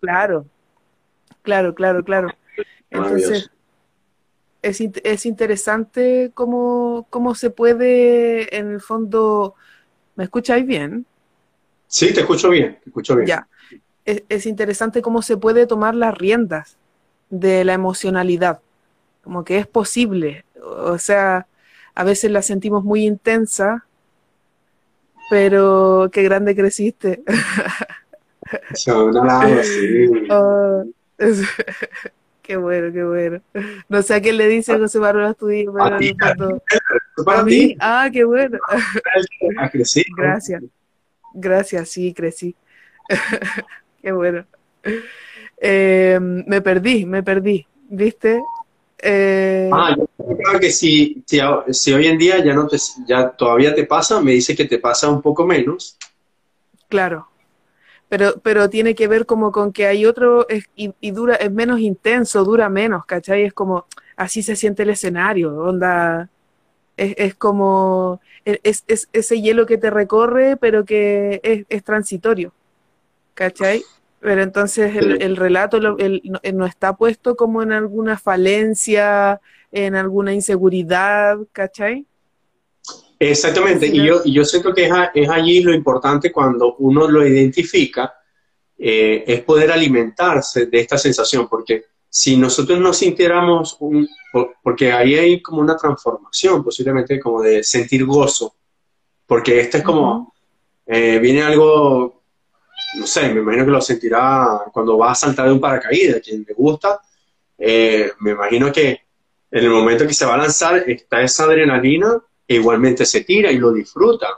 Claro, 0.00 0.46
claro, 1.42 1.74
claro, 1.74 2.04
claro. 2.04 2.28
Entonces, 2.90 3.50
es, 4.62 4.80
es 4.80 5.26
interesante 5.26 6.30
cómo, 6.34 7.06
cómo, 7.10 7.34
se 7.34 7.50
puede, 7.50 8.56
en 8.56 8.72
el 8.72 8.80
fondo, 8.80 9.54
¿me 10.14 10.24
escucháis 10.24 10.66
bien? 10.66 11.06
Sí, 11.88 12.12
te 12.12 12.20
escucho 12.20 12.50
bien, 12.50 12.78
te 12.82 12.90
escucho 12.90 13.16
bien. 13.16 13.26
Ya, 13.26 13.48
es, 14.04 14.22
es, 14.28 14.46
interesante 14.46 15.02
cómo 15.02 15.22
se 15.22 15.36
puede 15.36 15.66
tomar 15.66 15.94
las 15.94 16.16
riendas 16.16 16.76
de 17.30 17.64
la 17.64 17.74
emocionalidad, 17.74 18.60
como 19.22 19.44
que 19.44 19.58
es 19.58 19.66
posible, 19.66 20.44
o 20.62 20.98
sea, 20.98 21.46
a 21.96 22.04
veces 22.04 22.30
la 22.30 22.42
sentimos 22.42 22.84
muy 22.84 23.04
intensa, 23.04 23.86
pero 25.28 26.08
qué 26.12 26.22
grande 26.22 26.54
creciste. 26.54 27.24
Oh, 30.30 30.84
Qué 32.42 32.56
bueno, 32.56 32.92
qué 32.92 33.02
bueno. 33.02 33.40
No 33.88 34.02
sé 34.02 34.14
a 34.14 34.20
quién 34.20 34.36
le 34.36 34.46
dice 34.46 34.78
José 34.78 35.00
Manuel 35.00 35.26
Astudillo, 35.26 35.72
pero 35.72 36.62
¿Para 37.24 37.42
mí? 37.42 37.76
Ah, 37.80 38.08
qué 38.12 38.22
bueno. 38.22 38.58
Ah. 38.68 39.68
Gracias. 40.16 40.62
Gracias, 41.34 41.88
sí, 41.88 42.14
crecí. 42.14 42.54
qué 44.00 44.12
bueno. 44.12 44.46
Eh, 45.60 46.20
me 46.20 46.60
perdí, 46.60 47.04
me 47.04 47.24
perdí, 47.24 47.66
¿viste? 47.88 48.40
Eh... 48.98 49.70
Ah, 49.72 49.94
yo 49.96 50.36
creo 50.36 50.60
que 50.60 50.70
si, 50.70 51.22
si, 51.26 51.38
si, 51.70 51.92
hoy 51.92 52.06
en 52.06 52.18
día 52.18 52.42
ya 52.42 52.54
no 52.54 52.66
te, 52.66 52.78
ya 53.06 53.30
todavía 53.30 53.74
te 53.74 53.84
pasa, 53.84 54.20
me 54.20 54.32
dice 54.32 54.56
que 54.56 54.64
te 54.64 54.78
pasa 54.78 55.10
un 55.10 55.20
poco 55.20 55.46
menos. 55.46 55.96
Claro, 56.88 57.28
pero, 58.08 58.38
pero 58.42 58.70
tiene 58.70 58.94
que 58.94 59.08
ver 59.08 59.26
como 59.26 59.52
con 59.52 59.72
que 59.72 59.86
hay 59.86 60.06
otro 60.06 60.46
y, 60.76 61.10
dura, 61.10 61.34
es 61.34 61.50
menos 61.50 61.80
intenso, 61.80 62.44
dura 62.44 62.68
menos, 62.68 63.04
¿cachai? 63.04 63.42
Es 63.42 63.52
como, 63.52 63.86
así 64.16 64.42
se 64.42 64.56
siente 64.56 64.84
el 64.84 64.90
escenario, 64.90 65.54
onda, 65.56 66.30
es, 66.96 67.14
es 67.18 67.34
como, 67.34 68.20
es, 68.44 68.84
es, 68.86 69.08
ese 69.12 69.40
hielo 69.42 69.66
que 69.66 69.78
te 69.78 69.90
recorre, 69.90 70.56
pero 70.56 70.84
que 70.84 71.40
es, 71.42 71.66
es 71.68 71.84
transitorio, 71.84 72.52
¿cachai? 73.34 73.82
Pero 74.20 74.42
entonces 74.42 74.96
el, 74.96 75.22
el 75.22 75.36
relato 75.36 75.76
el, 75.76 76.22
no 76.54 76.66
está 76.66 76.96
puesto 76.96 77.36
como 77.36 77.62
en 77.62 77.72
alguna 77.72 78.18
falencia, 78.18 79.40
en 79.70 79.94
alguna 79.94 80.32
inseguridad, 80.32 81.38
¿cachai? 81.52 82.06
Exactamente, 83.18 83.86
y 83.86 84.04
yo, 84.06 84.20
y 84.24 84.32
yo 84.32 84.44
siento 84.44 84.74
que 84.74 84.90
es, 85.14 85.28
allí 85.30 85.62
lo 85.62 85.74
importante 85.74 86.30
cuando 86.30 86.76
uno 86.76 87.08
lo 87.08 87.26
identifica, 87.26 88.14
eh, 88.78 89.24
es 89.26 89.40
poder 89.42 89.72
alimentarse 89.72 90.66
de 90.66 90.80
esta 90.80 90.98
sensación, 90.98 91.48
porque 91.48 91.84
si 92.08 92.36
nosotros 92.36 92.78
no 92.78 92.92
sintiéramos 92.92 93.76
un, 93.80 94.06
porque 94.62 94.92
ahí 94.92 95.14
hay 95.14 95.40
como 95.40 95.62
una 95.62 95.76
transformación, 95.76 96.62
posiblemente 96.62 97.18
como 97.18 97.40
de 97.40 97.64
sentir 97.64 98.04
gozo, 98.04 98.54
porque 99.26 99.60
este 99.60 99.78
es 99.78 99.84
como, 99.84 100.34
eh, 100.86 101.18
viene 101.18 101.42
algo, 101.42 102.15
no 102.96 103.06
sé, 103.06 103.32
me 103.32 103.40
imagino 103.40 103.64
que 103.64 103.70
lo 103.70 103.80
sentirá 103.80 104.62
cuando 104.72 104.98
va 104.98 105.12
a 105.12 105.14
saltar 105.14 105.46
de 105.46 105.52
un 105.52 105.60
paracaídas, 105.60 106.20
quien 106.22 106.44
le 106.46 106.54
gusta, 106.54 107.00
eh, 107.58 108.12
me 108.20 108.32
imagino 108.32 108.72
que 108.72 109.00
en 109.50 109.64
el 109.64 109.70
momento 109.70 110.06
que 110.06 110.14
se 110.14 110.26
va 110.26 110.34
a 110.34 110.38
lanzar 110.38 110.88
está 110.88 111.22
esa 111.22 111.44
adrenalina 111.44 112.20
igualmente 112.48 113.04
se 113.04 113.22
tira 113.22 113.50
y 113.50 113.58
lo 113.58 113.72
disfruta. 113.72 114.28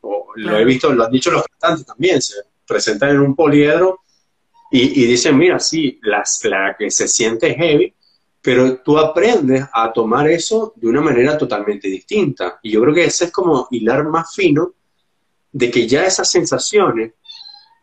O, 0.00 0.32
Lo 0.36 0.58
he 0.58 0.64
visto, 0.64 0.92
lo 0.92 1.04
han 1.04 1.12
dicho 1.12 1.30
los 1.30 1.44
cantantes 1.44 1.86
también, 1.86 2.20
se 2.20 2.34
presentan 2.66 3.10
en 3.10 3.20
un 3.20 3.34
poliedro 3.34 4.00
y, 4.70 5.06
dicen, 5.06 5.38
mira, 5.38 5.60
sí, 5.60 6.00
las, 6.02 6.44
la 6.44 6.74
que 6.76 6.90
se 6.90 7.06
siente 7.06 7.54
heavy, 7.54 7.94
pero 8.42 8.78
tú 8.78 8.98
aprendes 8.98 9.64
a 9.72 9.92
tomar 9.92 10.28
eso 10.28 10.72
de 10.74 10.88
una 10.88 11.00
manera 11.00 11.38
totalmente 11.38 11.86
distinta. 11.86 12.58
Y 12.60 12.72
yo 12.72 12.80
creo 12.80 12.92
que 12.92 13.04
ese 13.04 13.26
es 13.26 13.30
como 13.30 13.68
hilar 13.70 14.02
más 14.08 14.34
fino 14.34 14.72
de 15.52 15.70
que 15.70 15.86
ya 15.86 16.04
esas 16.04 16.28
sensaciones 16.28 17.12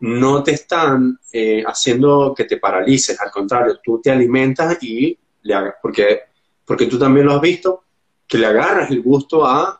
no 0.02 0.42
te 0.42 0.52
están 0.52 1.20
eh, 1.32 1.64
haciendo 1.66 2.34
que 2.36 2.46
te 2.46 2.58
paralices, 2.58 3.20
al 3.22 3.30
contrario, 3.30 3.80
tú 3.84 4.02
te 4.02 4.10
alimentas 4.10 4.82
y 4.82 5.18
le 5.44 5.54
hagas, 5.54 5.76
porque, 5.82 6.22
porque 6.66 6.88
tú 6.88 6.98
también 6.98 7.28
lo 7.28 7.34
has 7.34 7.42
visto, 7.42 7.84
que 8.28 8.40
le 8.40 8.48
agarras 8.48 8.90
el 8.90 9.02
gusto 9.02 9.46
a, 9.46 9.78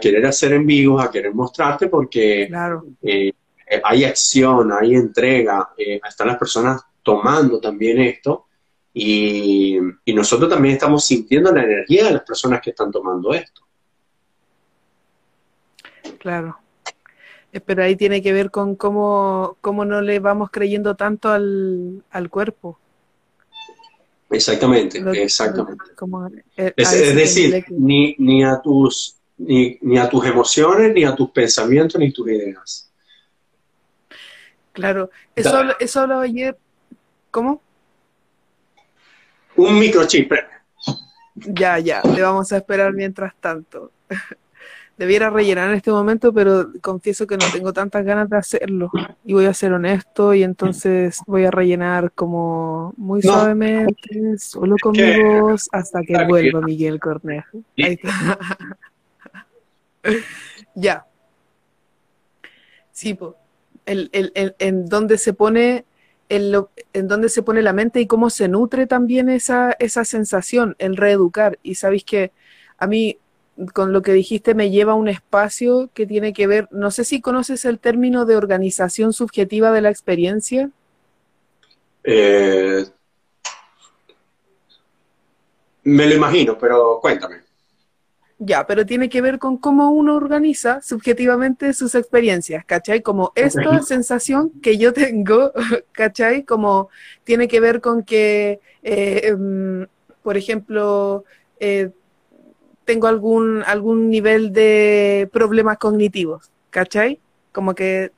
querer 0.00 0.24
hacer 0.24 0.54
en 0.54 0.66
vivo, 0.66 0.98
a 0.98 1.10
querer 1.10 1.34
mostrarte, 1.34 1.88
porque 1.88 2.50
eh, 3.02 3.32
hay 3.84 4.04
acción, 4.04 4.72
hay 4.72 4.94
entrega, 4.94 5.70
eh, 5.76 6.00
están 6.08 6.28
las 6.28 6.38
personas 6.38 6.80
tomando 7.02 7.60
también 7.60 8.00
esto, 8.00 8.46
y, 8.94 9.76
y 10.06 10.14
nosotros 10.14 10.48
también 10.48 10.74
estamos 10.74 11.04
sintiendo 11.04 11.52
la 11.52 11.64
energía 11.64 12.06
de 12.06 12.12
las 12.12 12.22
personas 12.22 12.62
que 12.62 12.70
están 12.70 12.90
tomando 12.90 13.34
esto. 13.34 13.60
Claro. 16.18 16.59
Eh, 17.52 17.60
pero 17.60 17.82
ahí 17.82 17.96
tiene 17.96 18.22
que 18.22 18.32
ver 18.32 18.50
con 18.50 18.76
cómo, 18.76 19.56
cómo 19.60 19.84
no 19.84 20.00
le 20.00 20.20
vamos 20.20 20.50
creyendo 20.50 20.94
tanto 20.94 21.30
al, 21.30 22.02
cuerpo. 22.30 22.78
Exactamente, 24.30 25.02
exactamente. 25.20 25.84
Eh, 26.56 26.72
es, 26.76 27.14
decir, 27.14 27.64
ni, 27.70 28.14
ni, 28.18 28.44
a 28.44 28.60
tus, 28.60 29.16
ni, 29.38 29.76
ni, 29.80 29.98
a 29.98 30.08
tus 30.08 30.24
emociones, 30.24 30.92
ni 30.94 31.04
a 31.04 31.16
tus 31.16 31.30
pensamientos, 31.30 32.00
ni 32.00 32.12
tus 32.12 32.28
ideas. 32.28 32.92
Claro, 34.72 35.10
eso, 35.34 35.62
eso 35.80 36.00
hablaba 36.00 36.22
ayer. 36.22 36.56
¿Cómo? 37.32 37.60
Un 39.56 39.78
microchip. 39.78 40.32
Ya, 41.34 41.78
ya, 41.78 42.02
le 42.02 42.22
vamos 42.22 42.52
a 42.52 42.58
esperar 42.58 42.92
mientras 42.92 43.34
tanto. 43.40 43.90
debiera 45.00 45.30
rellenar 45.30 45.70
en 45.70 45.76
este 45.76 45.90
momento, 45.90 46.30
pero 46.30 46.72
confieso 46.82 47.26
que 47.26 47.38
no 47.38 47.46
tengo 47.50 47.72
tantas 47.72 48.04
ganas 48.04 48.28
de 48.28 48.36
hacerlo. 48.36 48.90
Y 49.24 49.32
voy 49.32 49.46
a 49.46 49.54
ser 49.54 49.72
honesto 49.72 50.34
y 50.34 50.42
entonces 50.42 51.20
voy 51.26 51.46
a 51.46 51.50
rellenar 51.50 52.12
como 52.12 52.92
muy 52.98 53.22
suavemente, 53.22 54.36
solo 54.36 54.76
con 54.78 54.92
mi 54.92 55.22
voz, 55.22 55.70
hasta 55.72 56.02
que 56.02 56.22
vuelva 56.26 56.60
Miguel 56.60 57.00
Cornejo. 57.00 57.62
Ahí 57.78 57.98
está. 58.02 58.38
ya. 60.74 61.06
Sí. 62.92 63.18
El, 63.86 64.10
el, 64.12 64.54
en 64.58 64.84
dónde 64.84 65.16
se 65.16 65.32
pone 65.32 65.86
en 66.28 67.08
dónde 67.08 67.30
se 67.30 67.42
pone 67.42 67.62
la 67.62 67.72
mente 67.72 68.02
y 68.02 68.06
cómo 68.06 68.28
se 68.28 68.48
nutre 68.48 68.86
también 68.86 69.30
esa, 69.30 69.74
esa 69.78 70.04
sensación, 70.04 70.76
el 70.78 70.98
reeducar. 70.98 71.58
Y 71.62 71.76
sabéis 71.76 72.04
que 72.04 72.32
a 72.76 72.86
mí 72.86 73.16
con 73.72 73.92
lo 73.92 74.02
que 74.02 74.12
dijiste 74.12 74.54
me 74.54 74.70
lleva 74.70 74.92
a 74.92 74.96
un 74.96 75.08
espacio 75.08 75.90
que 75.94 76.06
tiene 76.06 76.32
que 76.32 76.46
ver, 76.46 76.68
no 76.70 76.90
sé 76.90 77.04
si 77.04 77.20
conoces 77.20 77.64
el 77.64 77.78
término 77.78 78.24
de 78.24 78.36
organización 78.36 79.12
subjetiva 79.12 79.72
de 79.72 79.80
la 79.80 79.90
experiencia. 79.90 80.70
Eh, 82.04 82.84
me 85.84 86.06
lo 86.06 86.14
imagino, 86.14 86.58
pero 86.58 86.98
cuéntame. 87.00 87.50
Ya, 88.42 88.66
pero 88.66 88.86
tiene 88.86 89.10
que 89.10 89.20
ver 89.20 89.38
con 89.38 89.58
cómo 89.58 89.90
uno 89.90 90.16
organiza 90.16 90.80
subjetivamente 90.80 91.74
sus 91.74 91.94
experiencias, 91.94 92.64
¿cachai? 92.64 93.02
Como 93.02 93.32
esta 93.34 93.82
sensación 93.82 94.50
que 94.62 94.78
yo 94.78 94.94
tengo, 94.94 95.52
¿cachai? 95.92 96.44
Como 96.44 96.88
tiene 97.24 97.48
que 97.48 97.60
ver 97.60 97.82
con 97.82 98.02
que, 98.02 98.60
eh, 98.82 99.20
em, 99.24 99.86
por 100.22 100.38
ejemplo, 100.38 101.24
eh, 101.58 101.90
tengo 102.90 103.06
algún, 103.06 103.62
algún 103.68 104.10
nivel 104.10 104.52
de 104.52 105.30
problemas 105.32 105.78
cognitivos, 105.78 106.50
¿cachai? 106.70 107.20
Como 107.52 107.76
que... 107.76 108.10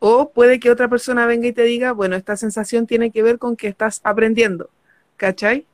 O 0.00 0.32
puede 0.32 0.58
que 0.58 0.72
otra 0.72 0.88
persona 0.88 1.24
venga 1.26 1.46
y 1.46 1.52
te 1.52 1.62
diga, 1.62 1.92
bueno, 1.92 2.16
esta 2.16 2.36
sensación 2.36 2.88
tiene 2.88 3.12
que 3.12 3.22
ver 3.22 3.38
con 3.38 3.54
que 3.54 3.68
estás 3.68 4.00
aprendiendo, 4.02 4.70
¿cachai? 5.16 5.66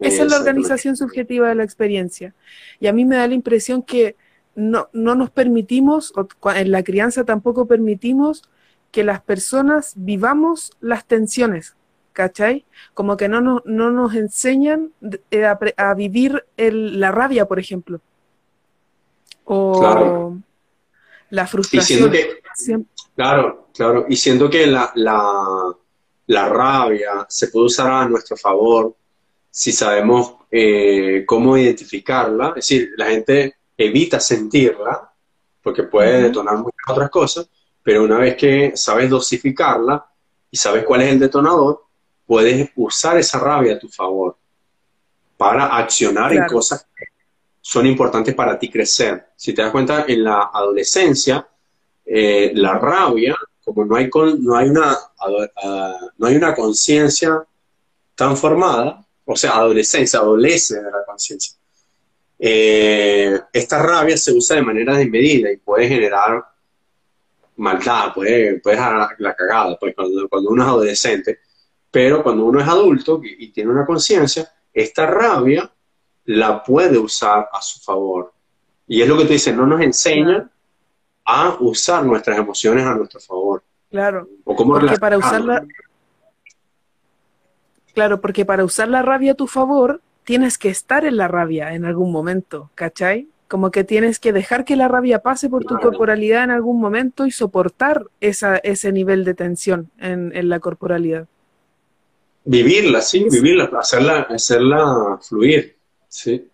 Esa 0.00 0.24
es 0.24 0.30
la 0.32 0.38
organización 0.38 0.96
subjetiva 0.96 1.48
de 1.48 1.54
la 1.54 1.62
experiencia. 1.62 2.34
Y 2.80 2.88
a 2.88 2.92
mí 2.92 3.04
me 3.04 3.14
da 3.14 3.28
la 3.28 3.34
impresión 3.34 3.84
que 3.84 4.16
no, 4.56 4.88
no 4.92 5.14
nos 5.14 5.30
permitimos, 5.30 6.12
en 6.56 6.72
la 6.72 6.82
crianza 6.82 7.22
tampoco 7.22 7.66
permitimos 7.66 8.42
que 8.90 9.04
las 9.04 9.22
personas 9.22 9.92
vivamos 9.94 10.72
las 10.80 11.04
tensiones, 11.04 11.76
¿cachai? 12.20 12.66
Como 12.92 13.16
que 13.16 13.30
no, 13.30 13.40
no, 13.40 13.62
no 13.64 13.90
nos 13.90 14.14
enseñan 14.14 14.92
eh, 15.30 15.46
a, 15.46 15.94
vivir 15.94 16.44
la 16.58 17.10
rabia, 17.10 17.46
por 17.48 17.58
ejemplo. 17.58 17.98
O 19.44 20.36
la 21.30 21.46
frustración. 21.46 22.12
claro, 23.16 23.68
claro. 23.72 24.04
Y 24.06 24.16
siento 24.16 24.50
que 24.50 24.66
la, 24.66 24.92
la, 24.96 26.48
rabia 26.50 27.24
se 27.26 27.48
puede 27.48 27.66
usar 27.66 27.90
a 27.90 28.06
nuestro 28.06 28.36
favor 28.36 28.94
si 29.50 29.72
sabemos 29.72 30.34
eh, 30.50 31.24
cómo 31.26 31.56
identificarla. 31.56 32.48
Es 32.48 32.68
decir, 32.68 32.90
la 32.98 33.06
gente 33.06 33.54
evita 33.78 34.20
sentirla 34.20 35.10
porque 35.62 35.84
puede 35.84 36.24
detonar 36.24 36.58
muchas 36.58 36.86
otras 36.86 37.08
cosas, 37.08 37.48
pero 37.82 38.04
una 38.04 38.18
vez 38.18 38.36
que 38.36 38.76
sabes 38.76 39.08
dosificarla 39.08 40.04
y 40.50 40.58
sabes 40.58 40.84
cuál 40.84 41.00
es 41.00 41.12
el 41.12 41.18
detonador, 41.18 41.89
puedes 42.30 42.70
usar 42.76 43.18
esa 43.18 43.40
rabia 43.40 43.74
a 43.74 43.78
tu 43.80 43.88
favor 43.88 44.36
para 45.36 45.76
accionar 45.76 46.32
en 46.32 46.46
cosas 46.46 46.86
que 46.96 47.06
son 47.60 47.86
importantes 47.86 48.36
para 48.36 48.56
ti 48.56 48.70
crecer. 48.70 49.30
Si 49.34 49.52
te 49.52 49.62
das 49.62 49.72
cuenta, 49.72 50.04
en 50.06 50.22
la 50.22 50.48
adolescencia, 50.54 51.44
eh, 52.06 52.52
la 52.54 52.78
rabia, 52.78 53.36
como 53.64 53.84
no 53.84 53.96
hay, 53.96 54.08
no 54.38 54.56
hay 54.56 54.68
una, 54.68 54.96
no 56.18 56.26
hay 56.28 56.36
una 56.36 56.54
conciencia 56.54 57.42
tan 58.14 58.36
formada, 58.36 59.04
o 59.24 59.34
sea, 59.34 59.56
adolescencia, 59.56 60.20
adolece 60.20 60.76
de 60.76 60.88
la 60.88 61.04
conciencia, 61.04 61.56
eh, 62.38 63.40
esta 63.52 63.82
rabia 63.82 64.16
se 64.16 64.30
usa 64.30 64.54
de 64.54 64.62
manera 64.62 64.96
desmedida 64.96 65.50
y 65.50 65.56
puede 65.56 65.88
generar 65.88 66.44
maldad, 67.56 68.14
puede, 68.14 68.60
puede 68.60 68.76
dejar 68.76 69.16
la 69.18 69.34
cagada, 69.34 69.76
pues 69.80 69.96
cuando, 69.96 70.28
cuando 70.28 70.50
uno 70.50 70.62
es 70.62 70.68
adolescente, 70.68 71.40
pero 71.90 72.22
cuando 72.22 72.44
uno 72.44 72.60
es 72.60 72.68
adulto 72.68 73.20
y, 73.22 73.48
tiene 73.48 73.70
una 73.70 73.84
conciencia, 73.84 74.48
esta 74.72 75.06
rabia 75.06 75.70
la 76.26 76.62
puede 76.62 76.98
usar 76.98 77.48
a 77.52 77.60
su 77.60 77.80
favor. 77.80 78.32
Y 78.86 79.02
es 79.02 79.08
lo 79.08 79.16
que 79.16 79.24
tú 79.24 79.32
dices, 79.32 79.54
no 79.54 79.66
nos 79.66 79.80
enseña 79.80 80.48
a 81.24 81.56
usar 81.60 82.04
nuestras 82.04 82.38
emociones 82.38 82.86
a 82.86 82.94
nuestro 82.94 83.20
favor. 83.20 83.62
Claro. 83.90 84.28
O 84.44 84.54
porque 84.54 84.96
para 84.98 85.18
usarla. 85.18 85.66
Claro, 87.92 88.20
porque 88.20 88.44
para 88.44 88.64
usar 88.64 88.88
la 88.88 89.02
rabia 89.02 89.32
a 89.32 89.34
tu 89.34 89.48
favor, 89.48 90.00
tienes 90.22 90.58
que 90.58 90.68
estar 90.68 91.04
en 91.04 91.16
la 91.16 91.26
rabia 91.26 91.74
en 91.74 91.84
algún 91.84 92.12
momento, 92.12 92.70
¿cachai? 92.76 93.28
Como 93.48 93.72
que 93.72 93.82
tienes 93.82 94.20
que 94.20 94.32
dejar 94.32 94.64
que 94.64 94.76
la 94.76 94.86
rabia 94.86 95.22
pase 95.22 95.48
por 95.48 95.64
tu 95.64 95.76
corporalidad 95.78 96.44
en 96.44 96.52
algún 96.52 96.80
momento 96.80 97.26
y 97.26 97.32
soportar 97.32 98.04
esa, 98.20 98.58
ese 98.58 98.92
nivel 98.92 99.24
de 99.24 99.34
tensión 99.34 99.90
en, 99.98 100.30
en 100.36 100.48
la 100.48 100.60
corporalidad. 100.60 101.26
Vivirla, 102.50 103.00
sí, 103.00 103.28
vivirla, 103.30 103.70
hacerla, 103.78 104.22
hacerla 104.22 105.20
fluir, 105.22 105.76
sí. 106.08 106.50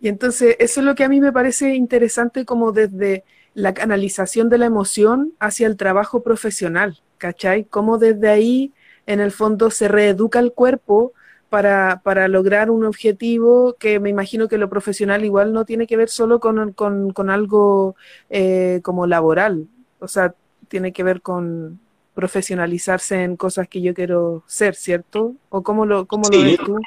Y 0.00 0.06
entonces, 0.06 0.54
eso 0.60 0.78
es 0.78 0.86
lo 0.86 0.94
que 0.94 1.02
a 1.02 1.08
mí 1.08 1.20
me 1.20 1.32
parece 1.32 1.74
interesante 1.74 2.44
como 2.44 2.70
desde 2.70 3.24
la 3.52 3.74
canalización 3.74 4.48
de 4.48 4.58
la 4.58 4.66
emoción 4.66 5.32
hacia 5.40 5.66
el 5.66 5.76
trabajo 5.76 6.22
profesional, 6.22 7.00
¿cachai? 7.18 7.64
Como 7.64 7.98
desde 7.98 8.28
ahí, 8.28 8.72
en 9.06 9.18
el 9.18 9.32
fondo, 9.32 9.72
se 9.72 9.88
reeduca 9.88 10.38
el 10.38 10.52
cuerpo 10.52 11.12
para, 11.48 12.02
para 12.04 12.28
lograr 12.28 12.70
un 12.70 12.84
objetivo 12.84 13.74
que 13.80 13.98
me 13.98 14.10
imagino 14.10 14.46
que 14.46 14.58
lo 14.58 14.70
profesional 14.70 15.24
igual 15.24 15.52
no 15.52 15.64
tiene 15.64 15.88
que 15.88 15.96
ver 15.96 16.08
solo 16.08 16.38
con, 16.38 16.72
con, 16.72 17.30
algo 17.30 17.96
eh, 18.30 18.78
como 18.84 19.08
laboral, 19.08 19.66
o 19.98 20.06
sea, 20.06 20.36
tiene 20.68 20.92
que 20.92 21.02
ver 21.02 21.20
con, 21.20 21.80
profesionalizarse 22.14 23.22
en 23.22 23.36
cosas 23.36 23.68
que 23.68 23.80
yo 23.80 23.94
quiero 23.94 24.44
ser, 24.46 24.74
¿cierto? 24.74 25.34
¿O 25.48 25.62
cómo 25.62 25.86
lo, 25.86 26.06
cómo 26.06 26.28
lo 26.30 26.42
ves 26.42 26.58
tú? 26.58 26.78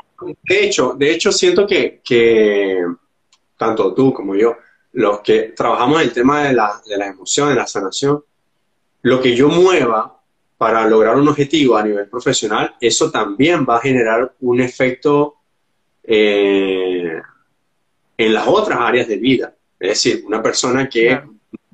De 0.44 0.66
hecho, 0.66 0.96
de 0.98 1.12
hecho 1.12 1.32
siento 1.32 1.66
que, 1.66 2.02
que, 2.04 2.84
tanto 3.58 3.94
tú 3.94 4.14
como 4.14 4.36
yo, 4.36 4.56
los 4.94 5.20
que 5.22 5.54
trabajamos 5.56 6.02
el 6.02 6.14
tema 6.14 6.44
de 6.44 6.54
la, 6.54 6.82
de 6.88 6.98
las 6.98 7.10
emociones, 7.10 7.56
de 7.56 7.62
la 7.62 7.68
sanación, 7.68 8.24
lo 9.02 9.22
que 9.22 9.36
yo 9.36 9.50
mueva 9.50 10.22
para 10.58 10.88
lograr 10.88 11.16
un 11.18 11.28
objetivo 11.28 11.76
a 11.76 11.84
nivel 11.84 12.08
profesional, 12.08 12.76
eso 12.80 13.12
también 13.12 13.66
va 13.68 13.78
a 13.78 13.82
generar 13.82 14.34
un 14.42 14.62
efecto 14.62 15.36
eh, 16.04 17.22
en 18.18 18.34
las 18.34 18.48
otras 18.48 18.80
áreas 18.80 19.08
de 19.08 19.18
vida. 19.18 19.54
Es 19.80 19.90
decir, 19.90 20.24
una 20.26 20.42
persona 20.42 20.88
que 20.88 21.22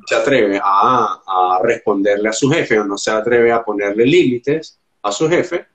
se 0.06 0.16
atreve 0.16 0.60
a, 0.64 1.60
responderle 1.64 2.30
a 2.30 2.34
su 2.34 2.50
jefe 2.50 2.80
o 2.80 2.84
no 2.84 2.98
se 2.98 3.12
atreve 3.12 3.52
a 3.52 3.64
ponerle 3.64 4.06
límites 4.06 4.80
a 5.02 5.12
su 5.12 5.30
jefe, 5.30 5.68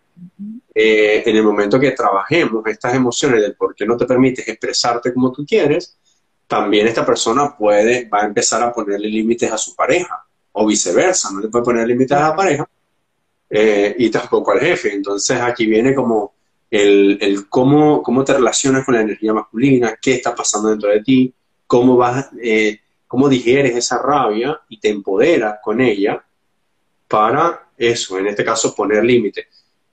eh, 0.74 1.22
en 1.24 1.36
el 1.36 1.42
momento 1.42 1.80
que 1.80 1.92
trabajemos 1.92 2.66
estas 2.66 2.94
emociones 2.94 3.40
del 3.40 3.54
por 3.54 3.74
qué 3.74 3.86
no 3.86 3.96
te 3.96 4.06
permites 4.06 4.46
expresarte 4.48 5.12
como 5.12 5.32
tú 5.32 5.44
quieres, 5.46 5.96
también 6.46 6.86
esta 6.86 7.04
persona 7.04 7.56
puede, 7.56 8.08
va 8.08 8.22
a 8.22 8.26
empezar 8.26 8.62
a 8.62 8.72
ponerle 8.72 9.08
límites 9.08 9.50
a 9.50 9.58
su 9.58 9.74
pareja, 9.74 10.26
o 10.58 10.66
viceversa, 10.66 11.30
no 11.32 11.40
le 11.40 11.48
puede 11.48 11.64
poner 11.64 11.86
límites 11.86 12.16
a 12.16 12.28
la 12.30 12.36
pareja 12.36 12.68
eh, 13.50 13.94
y 13.98 14.10
tampoco 14.10 14.52
al 14.52 14.60
jefe. 14.60 14.94
Entonces 14.94 15.38
aquí 15.40 15.66
viene 15.66 15.94
como 15.94 16.34
el, 16.70 17.18
el, 17.20 17.48
cómo, 17.48 18.02
cómo 18.02 18.24
te 18.24 18.32
relacionas 18.32 18.84
con 18.84 18.94
la 18.94 19.02
energía 19.02 19.34
masculina, 19.34 19.96
qué 20.00 20.14
está 20.14 20.34
pasando 20.34 20.70
dentro 20.70 20.88
de 20.88 21.02
ti, 21.02 21.34
cómo 21.66 21.96
vas, 21.96 22.30
eh, 22.42 22.80
cómo 23.06 23.28
digieres 23.28 23.76
esa 23.76 24.02
rabia 24.02 24.60
y 24.68 24.80
te 24.80 24.88
empoderas 24.88 25.58
con 25.62 25.80
ella 25.80 26.22
para 27.08 27.68
eso, 27.76 28.18
en 28.18 28.26
este 28.28 28.44
caso 28.44 28.74
poner 28.74 29.04
límites. 29.04 29.46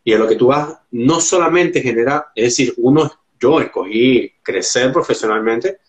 Y 0.04 0.14
a 0.14 0.18
lo 0.18 0.28
que 0.28 0.36
tú 0.36 0.48
vas, 0.48 0.78
no 0.92 1.20
solamente 1.20 1.82
genera, 1.82 2.32
es 2.36 2.46
decir, 2.46 2.74
uno, 2.78 3.12
yo 3.40 3.60
escogí 3.60 4.34
crecer 4.42 4.92
profesionalmente 4.92 5.80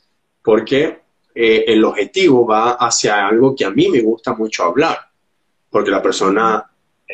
porque 0.42 1.00
eh, 1.34 1.64
el 1.66 1.84
objetivo 1.84 2.46
va 2.46 2.72
hacia 2.72 3.26
algo 3.26 3.56
que 3.56 3.64
a 3.64 3.70
mí 3.70 3.88
me 3.88 4.00
gusta 4.02 4.34
mucho 4.34 4.64
hablar, 4.64 4.98
porque 5.70 5.90
la 5.90 6.02
persona 6.02 6.70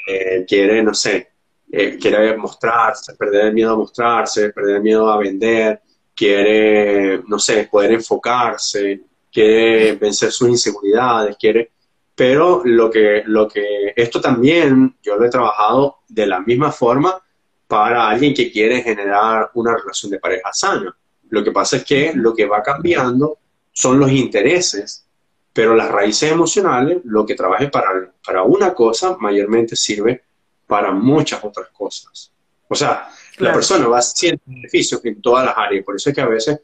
eh, 0.06 0.44
quiere, 0.46 0.82
no 0.82 0.92
sé, 0.92 1.28
eh, 1.72 1.96
quiere 2.00 2.36
mostrarse, 2.36 3.14
perder 3.14 3.46
el 3.46 3.54
miedo 3.54 3.74
a 3.74 3.78
mostrarse, 3.78 4.50
perder 4.50 4.76
el 4.76 4.82
miedo 4.82 5.10
a 5.10 5.18
vender, 5.18 5.80
quiere, 6.14 7.22
no 7.26 7.38
sé, 7.38 7.68
poder 7.70 7.92
enfocarse, 7.92 9.00
quiere 9.32 9.92
vencer 9.96 10.32
sus 10.32 10.48
inseguridades, 10.48 11.36
quiere... 11.38 11.72
Pero 12.14 12.62
lo 12.64 12.90
que, 12.90 13.22
lo 13.24 13.48
que, 13.48 13.94
esto 13.96 14.20
también 14.20 14.96
yo 15.02 15.16
lo 15.16 15.24
he 15.24 15.30
trabajado 15.30 16.00
de 16.06 16.26
la 16.26 16.40
misma 16.40 16.70
forma 16.70 17.18
para 17.66 18.08
alguien 18.08 18.34
que 18.34 18.52
quiere 18.52 18.82
generar 18.82 19.50
una 19.54 19.74
relación 19.74 20.10
de 20.10 20.18
pareja 20.18 20.52
sana. 20.52 20.94
Lo 21.30 21.42
que 21.42 21.52
pasa 21.52 21.78
es 21.78 21.84
que 21.84 22.12
lo 22.14 22.34
que 22.34 22.44
va 22.44 22.62
cambiando 22.62 23.38
son 23.72 23.98
los 23.98 24.10
intereses, 24.10 25.06
pero 25.52 25.74
las 25.74 25.90
raíces 25.90 26.30
emocionales, 26.30 26.98
lo 27.04 27.24
que 27.24 27.34
trabaje 27.34 27.68
para, 27.68 28.12
para 28.22 28.42
una 28.42 28.74
cosa, 28.74 29.16
mayormente 29.18 29.74
sirve 29.74 30.24
para 30.66 30.92
muchas 30.92 31.42
otras 31.42 31.68
cosas. 31.70 32.30
O 32.68 32.74
sea, 32.74 33.08
la 33.38 33.52
persona 33.52 33.88
va 33.88 33.98
haciendo 33.98 34.42
beneficios 34.46 35.00
en 35.04 35.20
todas 35.22 35.44
las 35.44 35.56
áreas. 35.56 35.84
Por 35.84 35.96
eso 35.96 36.10
es 36.10 36.14
que 36.14 36.20
a 36.20 36.28
veces 36.28 36.60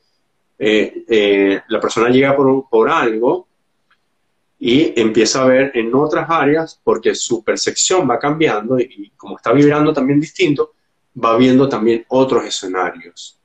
eh, 0.59 1.05
eh, 1.09 1.61
la 1.69 1.81
persona 1.81 2.09
llega 2.09 2.35
por, 2.35 2.69
por 2.69 2.89
algo 2.89 3.47
y 4.59 4.99
empieza 4.99 5.43
a 5.43 5.47
ver 5.47 5.73
en 5.75 5.95
otras 5.95 6.29
áreas 6.31 6.81
porque 6.83 7.15
su 7.15 7.45
percepción 7.45 8.09
va 8.09 8.19
cambiando 8.19 8.79
y, 8.79 9.13
como 9.17 9.37
está 9.37 9.53
vibrando 9.53 9.93
también 9.93 10.21
distinto, 10.21 10.73
va 11.23 11.37
viendo 11.37 11.69
también 11.69 12.05
otros 12.09 12.45
escenarios. 12.45 13.39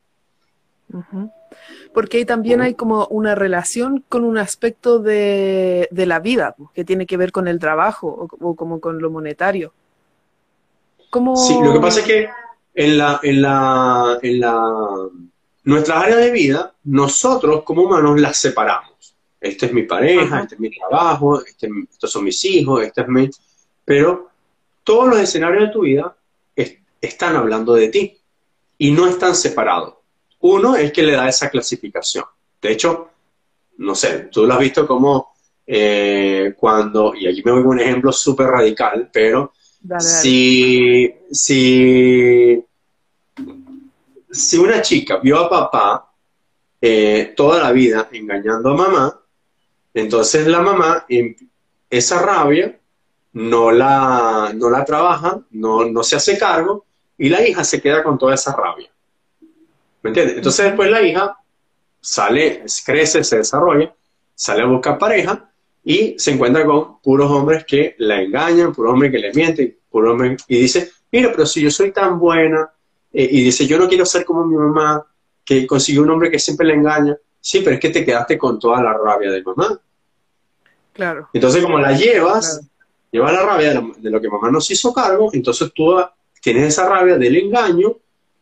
Porque 1.93 2.17
ahí 2.17 2.25
también 2.25 2.61
hay 2.61 2.75
como 2.75 3.07
una 3.07 3.35
relación 3.35 4.03
con 4.07 4.23
un 4.23 4.37
aspecto 4.37 4.99
de, 4.99 5.87
de 5.91 6.05
la 6.05 6.19
vida, 6.19 6.55
pues, 6.57 6.69
que 6.73 6.85
tiene 6.85 7.05
que 7.05 7.17
ver 7.17 7.31
con 7.31 7.47
el 7.47 7.59
trabajo 7.59 8.27
o, 8.39 8.55
como 8.55 8.79
con 8.79 9.01
lo 9.01 9.09
monetario. 9.09 9.73
Sí, 11.35 11.57
lo 11.61 11.73
que 11.73 11.79
pasa 11.81 11.99
es 11.99 12.05
que 12.05 12.29
en 12.73 12.97
la, 12.97 13.19
en 13.21 13.41
la, 13.41 14.17
en 14.21 14.39
la, 14.39 15.09
nuestras 15.63 16.03
áreas 16.03 16.19
de 16.19 16.31
vida, 16.31 16.73
nosotros 16.83 17.63
como 17.63 17.83
humanos 17.83 18.19
las 18.19 18.37
separamos. 18.37 19.15
Este 19.39 19.67
es 19.67 19.73
mi 19.73 19.83
pareja, 19.83 20.41
este 20.41 20.55
es 20.55 20.61
mi 20.61 20.69
trabajo, 20.69 21.43
este, 21.43 21.69
estos 21.91 22.11
son 22.11 22.23
mis 22.23 22.43
hijos, 22.45 22.83
este 22.83 23.01
es 23.01 23.07
mi... 23.07 23.29
Pero 23.83 24.29
todos 24.83 25.09
los 25.09 25.19
escenarios 25.19 25.67
de 25.67 25.73
tu 25.73 25.81
vida 25.81 26.15
están 27.01 27.35
hablando 27.35 27.73
de 27.73 27.89
ti 27.89 28.17
y 28.77 28.91
no 28.91 29.07
están 29.07 29.35
separados. 29.35 29.95
Uno 30.41 30.75
es 30.75 30.91
que 30.91 31.03
le 31.03 31.13
da 31.13 31.27
esa 31.27 31.49
clasificación. 31.49 32.25
De 32.61 32.71
hecho, 32.71 33.09
no 33.77 33.95
sé, 33.95 34.29
tú 34.31 34.45
lo 34.45 34.53
has 34.53 34.59
visto 34.59 34.87
como 34.87 35.33
eh, 35.65 36.53
cuando, 36.57 37.13
y 37.15 37.27
aquí 37.27 37.41
me 37.43 37.51
voy 37.51 37.63
con 37.63 37.71
un 37.71 37.79
ejemplo 37.79 38.11
súper 38.11 38.47
radical, 38.47 39.09
pero 39.11 39.53
si, 39.99 41.11
si, 41.31 42.63
si 44.31 44.57
una 44.57 44.81
chica 44.81 45.17
vio 45.17 45.39
a 45.39 45.49
papá 45.49 46.11
eh, 46.79 47.33
toda 47.35 47.61
la 47.61 47.71
vida 47.71 48.09
engañando 48.11 48.69
a 48.69 48.75
mamá, 48.75 49.21
entonces 49.93 50.47
la 50.47 50.61
mamá, 50.61 51.05
esa 51.89 52.21
rabia, 52.21 52.79
no 53.33 53.71
la, 53.71 54.51
no 54.55 54.69
la 54.69 54.83
trabaja, 54.83 55.41
no, 55.51 55.85
no 55.85 56.03
se 56.03 56.15
hace 56.15 56.37
cargo 56.37 56.85
y 57.17 57.29
la 57.29 57.45
hija 57.47 57.63
se 57.63 57.81
queda 57.81 58.03
con 58.03 58.17
toda 58.17 58.35
esa 58.35 58.55
rabia. 58.55 58.89
¿Me 60.01 60.09
entiendes? 60.09 60.37
Entonces 60.37 60.65
después 60.65 60.89
la 60.89 61.01
hija 61.01 61.37
sale, 61.99 62.63
crece, 62.85 63.23
se 63.23 63.37
desarrolla, 63.37 63.93
sale 64.33 64.63
a 64.63 64.65
buscar 64.65 64.97
pareja 64.97 65.51
y 65.83 66.17
se 66.17 66.31
encuentra 66.31 66.65
con 66.65 66.99
puros 67.01 67.29
hombres 67.29 67.63
que 67.65 67.95
la 67.99 68.21
engañan, 68.21 68.73
puros 68.73 68.93
hombres 68.93 69.11
que 69.11 69.19
le 69.19 69.33
mienten, 69.33 69.77
puros 69.89 70.11
hombres, 70.11 70.43
y 70.47 70.59
dice, 70.59 70.91
mira, 71.11 71.31
pero 71.31 71.45
si 71.45 71.61
yo 71.61 71.69
soy 71.69 71.91
tan 71.91 72.19
buena, 72.19 72.71
eh, 73.13 73.27
y 73.31 73.43
dice, 73.43 73.67
yo 73.67 73.77
no 73.77 73.87
quiero 73.87 74.05
ser 74.05 74.25
como 74.25 74.45
mi 74.45 74.55
mamá, 74.55 75.05
que 75.43 75.67
consiguió 75.67 76.03
un 76.03 76.11
hombre 76.11 76.31
que 76.31 76.39
siempre 76.39 76.67
le 76.67 76.75
engaña, 76.75 77.17
sí, 77.39 77.61
pero 77.61 77.75
es 77.75 77.79
que 77.79 77.89
te 77.89 78.05
quedaste 78.05 78.37
con 78.37 78.59
toda 78.59 78.81
la 78.81 78.93
rabia 78.93 79.31
de 79.31 79.43
mamá. 79.43 79.79
Claro. 80.93 81.29
Entonces, 81.33 81.61
como 81.61 81.79
la 81.79 81.93
llevas, 81.93 82.61
llevas 83.11 83.33
la 83.33 83.43
rabia 83.43 83.81
de 83.97 84.09
lo, 84.09 84.21
que 84.21 84.29
mamá 84.29 84.51
nos 84.51 84.69
hizo 84.71 84.93
cargo, 84.93 85.29
entonces 85.33 85.71
tú 85.73 85.95
tienes 86.41 86.67
esa 86.67 86.87
rabia 86.87 87.17
del 87.17 87.37
engaño 87.37 87.97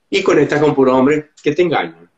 y 0.09 0.23
conectas 0.23 0.61
con 0.61 0.75
puro 0.75 0.95
hombre 0.95 1.31
que 1.41 1.53
te 1.53 1.61
engañan. 1.61 2.09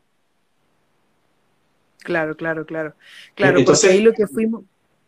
Claro, 1.98 2.36
claro, 2.36 2.66
claro. 2.66 2.94
Claro, 3.34 3.58
entonces, 3.58 3.84
porque 3.84 3.98
ahí 3.98 4.02
lo 4.02 4.12
que 4.12 4.26
fuimos, 4.26 4.64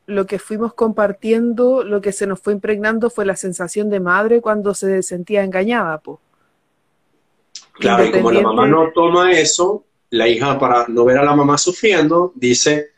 lo 0.06 0.26
que 0.26 0.38
fuimos 0.38 0.74
compartiendo, 0.74 1.82
lo 1.82 2.00
que 2.00 2.12
se 2.12 2.26
nos 2.26 2.40
fue 2.40 2.52
impregnando 2.52 3.10
fue 3.10 3.24
la 3.24 3.36
sensación 3.36 3.90
de 3.90 4.00
madre 4.00 4.40
cuando 4.40 4.74
se 4.74 5.02
sentía 5.02 5.42
engañada, 5.42 5.98
po. 5.98 6.20
Claro, 7.74 8.04
y 8.04 8.10
como 8.10 8.30
la 8.30 8.40
mamá 8.40 8.66
no 8.66 8.92
toma 8.92 9.32
eso, 9.32 9.84
la 10.10 10.28
hija 10.28 10.58
para 10.58 10.86
no 10.88 11.04
ver 11.04 11.18
a 11.18 11.24
la 11.24 11.34
mamá 11.34 11.58
sufriendo, 11.58 12.32
dice, 12.34 12.90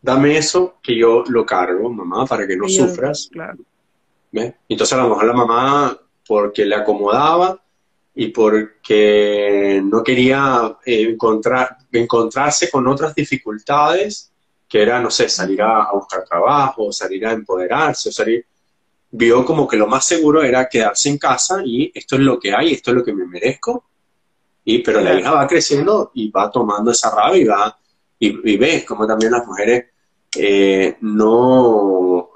dame 0.00 0.38
eso 0.38 0.76
que 0.82 0.96
yo 0.96 1.24
lo 1.28 1.44
cargo, 1.44 1.90
mamá, 1.90 2.26
para 2.26 2.46
que 2.46 2.56
no 2.56 2.68
sufras. 2.68 3.28
Claro. 3.32 3.58
Entonces 4.68 4.96
a 4.96 5.02
lo 5.02 5.08
mejor 5.08 5.24
la 5.24 5.32
mamá, 5.32 5.98
porque 6.26 6.64
le 6.64 6.76
acomodaba 6.76 7.60
y 8.14 8.28
porque 8.28 9.80
no 9.84 10.02
quería 10.02 10.76
encontrar, 10.84 11.76
encontrarse 11.90 12.70
con 12.70 12.86
otras 12.86 13.14
dificultades, 13.14 14.30
que 14.68 14.82
era, 14.82 15.00
no 15.00 15.10
sé, 15.10 15.28
salir 15.28 15.60
a, 15.62 15.90
buscar 15.92 16.24
trabajo, 16.24 16.92
salir 16.92 17.26
a 17.26 17.32
empoderarse, 17.32 18.12
salir, 18.12 18.46
vio 19.10 19.44
como 19.44 19.66
que 19.66 19.76
lo 19.76 19.88
más 19.88 20.06
seguro 20.06 20.42
era 20.42 20.68
quedarse 20.68 21.08
en 21.08 21.18
casa 21.18 21.62
y 21.64 21.90
esto 21.92 22.14
es 22.14 22.20
lo 22.20 22.38
que 22.38 22.54
hay, 22.54 22.74
esto 22.74 22.92
es 22.92 22.96
lo 22.98 23.04
que 23.04 23.12
me 23.12 23.26
merezco. 23.26 23.89
Y, 24.64 24.78
pero 24.80 25.00
la 25.00 25.18
hija 25.18 25.32
va 25.32 25.46
creciendo 25.46 26.10
y 26.14 26.30
va 26.30 26.50
tomando 26.50 26.90
esa 26.90 27.14
rabia 27.14 27.40
y 27.40 27.44
va, 27.44 27.78
y, 28.18 28.56
ves 28.56 28.84
como 28.84 29.06
también 29.06 29.32
las 29.32 29.46
mujeres 29.46 29.86
eh, 30.36 30.96
no, 31.00 32.30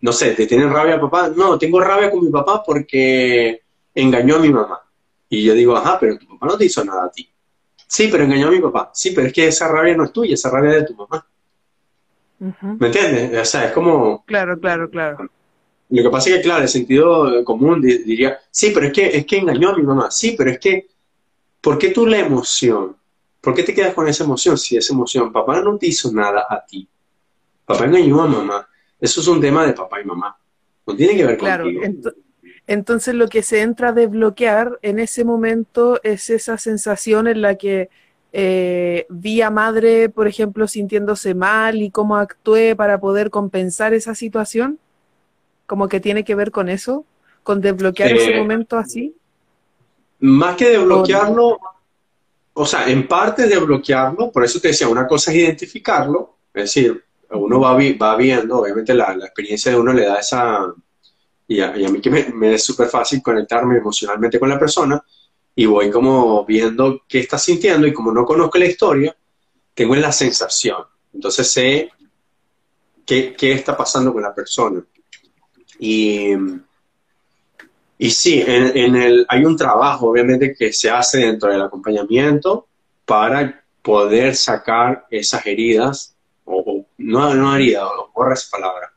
no 0.00 0.12
sé, 0.12 0.32
te 0.32 0.46
tienen 0.46 0.72
rabia 0.72 0.96
a 0.96 1.00
papá. 1.00 1.32
No, 1.34 1.58
tengo 1.58 1.80
rabia 1.80 2.10
con 2.10 2.24
mi 2.24 2.30
papá 2.30 2.62
porque 2.64 3.62
engañó 3.94 4.36
a 4.36 4.40
mi 4.40 4.50
mamá. 4.50 4.80
Y 5.28 5.44
yo 5.44 5.54
digo, 5.54 5.76
ajá, 5.76 5.98
pero 5.98 6.18
tu 6.18 6.26
papá 6.28 6.46
no 6.46 6.56
te 6.56 6.66
hizo 6.66 6.84
nada 6.84 7.06
a 7.06 7.10
ti. 7.10 7.28
Sí, 7.86 8.08
pero 8.10 8.24
engañó 8.24 8.48
a 8.48 8.52
mi 8.52 8.60
papá. 8.60 8.90
Sí, 8.94 9.12
pero 9.14 9.26
es 9.26 9.32
que 9.32 9.48
esa 9.48 9.68
rabia 9.68 9.96
no 9.96 10.04
es 10.04 10.12
tuya, 10.12 10.34
esa 10.34 10.50
rabia 10.50 10.70
es 10.70 10.76
de 10.76 10.86
tu 10.86 10.94
mamá. 10.94 11.26
¿Me 12.38 12.86
entiendes? 12.86 13.40
O 13.40 13.44
sea, 13.44 13.66
es 13.66 13.72
como... 13.72 14.24
Claro, 14.24 14.58
claro, 14.60 14.88
claro. 14.88 15.28
Lo 15.90 16.02
que 16.02 16.10
pasa 16.10 16.30
es 16.30 16.36
que, 16.36 16.42
claro, 16.42 16.62
el 16.62 16.68
sentido 16.68 17.44
común 17.44 17.80
diría, 17.80 18.38
sí, 18.50 18.70
pero 18.72 18.86
es 18.86 18.92
que, 18.92 19.16
es 19.16 19.26
que 19.26 19.38
engañó 19.38 19.70
a 19.70 19.76
mi 19.76 19.82
mamá. 19.82 20.10
Sí, 20.10 20.34
pero 20.36 20.50
es 20.50 20.60
que, 20.60 20.86
¿por 21.68 21.76
qué 21.76 21.90
tú 21.90 22.06
la 22.06 22.18
emoción? 22.18 22.96
¿Por 23.42 23.52
qué 23.52 23.62
te 23.62 23.74
quedas 23.74 23.92
con 23.92 24.08
esa 24.08 24.24
emoción 24.24 24.56
si 24.56 24.78
esa 24.78 24.94
emoción, 24.94 25.30
papá 25.30 25.60
no 25.60 25.76
te 25.76 25.88
hizo 25.88 26.10
nada 26.10 26.46
a 26.48 26.64
ti? 26.64 26.88
Papá 27.66 27.84
engañó 27.84 28.22
a 28.22 28.26
mamá. 28.26 28.66
Eso 28.98 29.20
es 29.20 29.28
un 29.28 29.38
tema 29.38 29.66
de 29.66 29.74
papá 29.74 30.00
y 30.00 30.04
mamá. 30.06 30.34
No 30.86 30.96
tiene 30.96 31.14
que 31.14 31.26
ver 31.26 31.36
claro, 31.36 31.64
contigo. 31.64 32.10
entonces 32.66 33.14
lo 33.14 33.28
que 33.28 33.42
se 33.42 33.60
entra 33.60 33.90
a 33.90 33.92
desbloquear 33.92 34.78
en 34.80 34.98
ese 34.98 35.26
momento 35.26 36.00
es 36.02 36.30
esa 36.30 36.56
sensación 36.56 37.28
en 37.28 37.42
la 37.42 37.56
que 37.56 37.90
eh, 38.32 39.04
vi 39.10 39.42
a 39.42 39.50
madre, 39.50 40.08
por 40.08 40.26
ejemplo, 40.26 40.68
sintiéndose 40.68 41.34
mal 41.34 41.82
y 41.82 41.90
cómo 41.90 42.16
actué 42.16 42.76
para 42.76 42.98
poder 42.98 43.28
compensar 43.28 43.92
esa 43.92 44.14
situación? 44.14 44.78
¿Como 45.66 45.86
que 45.88 46.00
tiene 46.00 46.24
que 46.24 46.34
ver 46.34 46.50
con 46.50 46.70
eso? 46.70 47.04
¿Con 47.42 47.60
desbloquear 47.60 48.12
ese 48.12 48.34
eh, 48.34 48.38
momento 48.38 48.78
así? 48.78 49.17
Más 50.20 50.56
que 50.56 50.70
desbloquearlo, 50.70 51.58
o 52.54 52.66
sea, 52.66 52.88
en 52.88 53.06
parte 53.06 53.46
desbloquearlo, 53.46 54.32
por 54.32 54.44
eso 54.44 54.60
te 54.60 54.68
decía, 54.68 54.88
una 54.88 55.06
cosa 55.06 55.30
es 55.30 55.38
identificarlo, 55.38 56.36
es 56.52 56.64
decir, 56.64 57.04
uno 57.30 57.60
va, 57.60 57.74
va 57.74 58.16
viendo, 58.16 58.58
obviamente 58.58 58.94
la, 58.94 59.12
experiencia 59.12 59.70
de 59.70 59.78
uno 59.78 59.92
le 59.92 60.06
da 60.06 60.18
esa, 60.18 60.66
y 61.46 61.60
a, 61.60 61.72
mí 61.72 62.00
que 62.00 62.10
me, 62.10 62.24
me 62.30 62.54
es 62.54 62.64
súper 62.64 62.88
fácil 62.88 63.22
conectarme 63.22 63.78
emocionalmente 63.78 64.40
con 64.40 64.48
la 64.48 64.58
persona, 64.58 65.02
y 65.58 65.66
voy 65.66 65.90
como 65.90 66.44
viendo 66.44 67.02
qué 67.08 67.18
está 67.18 67.36
sintiendo 67.36 67.84
y 67.84 67.92
como 67.92 68.12
no 68.12 68.24
conozco 68.24 68.58
la 68.58 68.66
historia, 68.66 69.16
tengo 69.74 69.96
la 69.96 70.12
sensación. 70.12 70.84
Entonces 71.12 71.50
sé 71.50 71.90
qué, 73.04 73.34
qué 73.36 73.52
está 73.54 73.76
pasando 73.76 74.12
con 74.12 74.22
la 74.22 74.32
persona. 74.32 74.84
Y, 75.80 76.32
y 77.98 78.10
sí, 78.10 78.42
en, 78.46 78.76
en 78.76 78.96
el, 78.96 79.26
hay 79.28 79.44
un 79.44 79.56
trabajo 79.56 80.08
obviamente 80.08 80.54
que 80.54 80.72
se 80.72 80.88
hace 80.88 81.18
dentro 81.18 81.50
del 81.50 81.62
acompañamiento 81.62 82.68
para 83.04 83.64
poder 83.82 84.36
sacar 84.36 85.06
esas 85.10 85.44
heridas, 85.46 86.14
o, 86.44 86.84
no, 86.98 87.34
no 87.34 87.56
heridas, 87.56 87.88
borra 88.14 88.34
esa 88.34 88.50
palabra. 88.56 88.92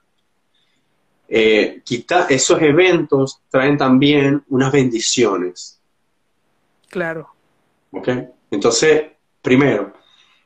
Eh, 1.28 1.82
quita, 1.84 2.28
esos 2.30 2.62
eventos 2.62 3.40
traen 3.50 3.78
también 3.78 4.44
unas 4.50 4.72
bendiciones. 4.72 5.80
Claro. 6.90 7.30
¿Ok? 7.92 8.10
Entonces, 8.52 9.04
primero, 9.42 9.94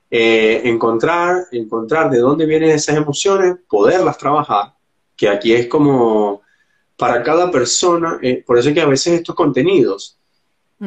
eh, 0.09 0.61
encontrar, 0.63 1.47
encontrar 1.51 2.09
de 2.11 2.19
dónde 2.19 2.45
vienen 2.45 2.69
esas 2.69 2.95
emociones, 2.95 3.55
poderlas 3.67 4.17
trabajar, 4.17 4.75
que 5.17 5.27
aquí 5.27 5.53
es 5.53 5.67
como 5.67 6.44
para 6.97 7.21
cada 7.23 7.51
persona, 7.51 8.19
eh, 8.21 8.43
por 8.45 8.57
eso 8.57 8.69
es 8.69 8.75
que 8.75 8.81
a 8.81 8.87
veces 8.87 9.13
estos 9.13 9.35
contenidos 9.35 10.17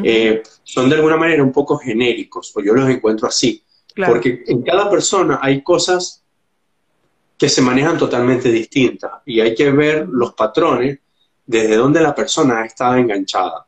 eh, 0.02 0.42
son 0.62 0.88
de 0.88 0.96
alguna 0.96 1.16
manera 1.16 1.42
un 1.42 1.52
poco 1.52 1.78
genéricos, 1.78 2.52
o 2.54 2.60
yo 2.60 2.74
los 2.74 2.88
encuentro 2.88 3.26
así, 3.26 3.62
porque 4.06 4.44
en 4.46 4.62
cada 4.62 4.88
persona 4.88 5.40
hay 5.42 5.62
cosas 5.62 6.22
que 7.36 7.48
se 7.48 7.62
manejan 7.62 7.98
totalmente 7.98 8.50
distintas 8.50 9.12
y 9.24 9.40
hay 9.40 9.54
que 9.54 9.70
ver 9.70 10.08
los 10.08 10.34
patrones 10.34 10.98
desde 11.46 11.76
donde 11.76 12.00
la 12.00 12.14
persona 12.14 12.64
está 12.64 12.98
enganchada. 12.98 13.66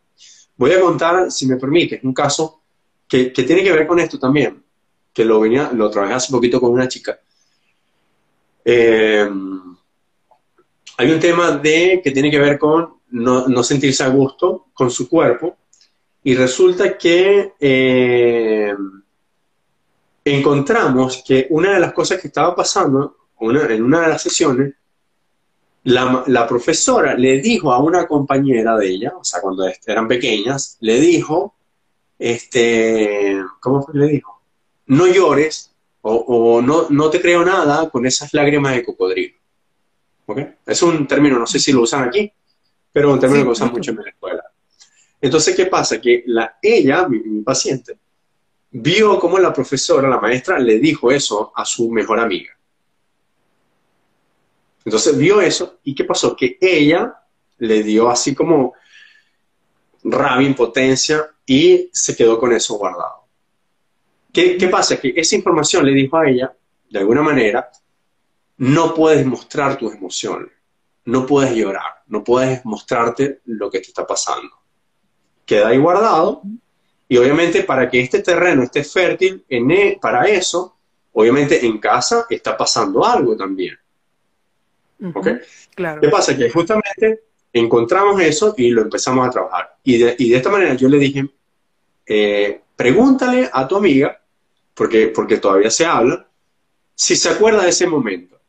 Voy 0.57 0.73
a 0.73 0.81
contar, 0.81 1.31
si 1.31 1.47
me 1.47 1.57
permite, 1.57 2.01
un 2.03 2.13
caso 2.13 2.61
que, 3.09 3.31
tiene 3.31 3.63
que 3.63 3.73
ver 3.73 3.87
con 3.87 3.99
esto 3.99 4.19
también, 4.19 4.63
que 5.13 5.25
lo, 5.25 5.41
venía, 5.41 5.71
lo 5.73 5.91
trabajé 5.91 6.15
hace 6.15 6.33
poquito 6.33 6.61
con 6.61 6.73
una 6.73 6.87
chica. 6.87 7.19
Eh, 8.65 9.29
hay 11.01 11.11
un 11.13 11.19
tema 11.19 11.53
de 11.53 12.03
que 12.05 12.11
tiene 12.11 12.31
que 12.31 12.39
ver 12.39 12.59
con 12.59 12.97
no, 13.13 13.63
sentirse 13.63 14.05
a 14.05 14.09
gusto 14.09 14.67
con 14.75 14.91
su 14.91 15.09
cuerpo 15.09 15.57
y 16.23 16.35
resulta 16.35 16.99
que 16.99 17.55
eh, 17.59 18.75
encontramos 20.23 21.25
que 21.27 21.47
una 21.49 21.73
de 21.73 21.81
las 21.81 21.95
cosas 21.95 22.21
que 22.21 22.27
estaba 22.27 22.55
pasando 22.55 23.17
en 23.41 23.83
una 23.83 24.03
de 24.03 24.09
las 24.09 24.21
sesiones, 24.21 24.75
la, 25.85 26.47
profesora 26.47 27.15
le 27.15 27.41
dijo 27.41 27.73
a 27.73 27.83
una 27.83 28.07
compañera 28.07 28.77
de 28.77 28.91
ella, 28.91 29.15
o 29.19 29.25
sea, 29.25 29.41
cuando 29.41 29.67
eran 29.87 30.07
pequeñas, 30.07 30.77
le 30.81 31.01
dijo, 31.01 31.55
este, 32.19 33.43
¿cómo 33.59 33.83
fue 33.83 33.95
que 33.95 34.01
le 34.01 34.09
dijo? 34.09 34.43
No 34.89 35.07
llores 35.07 35.73
o, 36.03 36.61
no, 36.61 36.91
no 36.91 37.09
te 37.09 37.23
creo 37.23 37.43
nada 37.43 37.89
con 37.89 38.05
esas 38.05 38.35
lágrimas 38.35 38.75
de 38.75 38.85
cocodrilo. 38.85 39.40
Es 40.67 40.83
un 40.83 41.07
término, 41.07 41.39
no 41.39 41.47
sé 41.47 41.59
si 41.59 41.73
lo 41.73 41.83
usan 41.83 42.09
aquí, 42.09 42.31
pero 42.93 43.09
es 43.09 43.15
un 43.15 43.21
término 43.21 43.45
que 43.45 43.51
usan 43.51 43.73
mucho 43.73 43.91
en 43.91 43.97
la 43.99 44.11
escuela. 44.11 44.45
Entonces, 45.21 45.55
¿qué 45.55 45.67
pasa? 45.67 46.01
Que 46.01 46.25
la, 46.27 46.59
ella, 46.63 47.07
mi, 47.09 47.43
paciente, 47.43 47.99
vio 48.71 49.19
cómo 49.19 49.39
la 49.39 49.53
profesora, 49.53 50.09
la 50.09 50.21
maestra, 50.21 50.59
le 50.59 50.79
dijo 50.79 51.11
eso 51.11 51.53
a 51.55 51.65
su 51.65 51.91
mejor 51.91 52.21
amiga. 52.21 52.57
Entonces 54.85 55.17
vio 55.17 55.41
eso 55.41 55.79
y 55.85 55.95
¿qué 55.95 56.05
pasó? 56.05 56.35
Que 56.35 56.57
ella 56.61 57.15
le 57.59 57.83
dio 57.83 58.09
así 58.09 58.35
como 58.35 58.73
rabia, 60.05 60.49
impotencia 60.49 61.29
y 61.45 61.91
se 61.93 62.17
quedó 62.17 62.39
con 62.39 62.53
eso 62.53 62.75
guardado. 62.75 63.25
¿Qué, 64.33 64.57
¿Qué, 64.57 64.69
pasa? 64.69 64.99
Que 64.99 65.13
esa 65.15 65.37
información 65.37 65.85
le 65.85 65.93
dijo 65.93 66.17
a 66.17 66.29
ella, 66.29 66.55
de 66.89 66.99
alguna 66.99 67.23
manera, 67.23 67.71
no 68.61 68.95
puedes 68.95 69.25
mostrar 69.25 69.79
tus 69.79 69.95
emociones, 69.95 70.51
no 71.07 71.25
puedes 71.25 71.55
llorar, 71.55 72.03
no 72.09 72.23
puedes 72.23 72.63
mostrarte 72.67 73.41
lo 73.47 73.71
que 73.71 73.81
te 73.81 73.87
está 73.89 74.07
pasando. 74.07 74.51
Queda 75.47 75.69
ahí 75.69 75.79
guardado 75.79 76.43
y 77.09 77.17
obviamente 77.17 77.63
para 77.63 77.89
que 77.89 78.01
este 78.01 78.21
terreno 78.21 78.63
esté 78.63 78.85
fértil, 78.85 79.43
en 79.49 79.71
e, 79.71 79.99
para 80.01 80.25
eso, 80.25 80.77
obviamente 81.15 81.65
en 81.65 81.79
casa 81.79 82.27
está 82.29 82.55
pasando 82.55 83.03
algo 83.03 83.35
también. 83.35 83.79
Claro. 85.75 86.03
¿Qué 86.03 86.09
pasa? 86.11 86.37
Que 86.37 86.51
justamente 86.51 87.23
encontramos 87.55 88.21
eso 88.21 88.55
y 88.59 88.69
lo 88.69 88.83
empezamos 88.83 89.27
a 89.27 89.31
trabajar. 89.31 89.77
Y 89.85 89.97
de, 89.97 90.17
esta 90.37 90.51
manera 90.51 90.75
yo 90.75 90.87
le 90.87 90.99
dije, 90.99 91.27
eh, 92.05 92.61
pregúntale 92.77 93.49
a 93.51 93.67
tu 93.67 93.77
amiga, 93.77 94.21
porque, 94.75 95.09
porque 95.09 95.39
todavía 95.39 95.71
se 95.71 95.87
habla, 95.87 96.29
si 96.95 97.17
se 97.17 97.31
acuerda 97.31 97.63
de 97.63 97.71
ese 97.71 97.87
momento. 97.87 98.40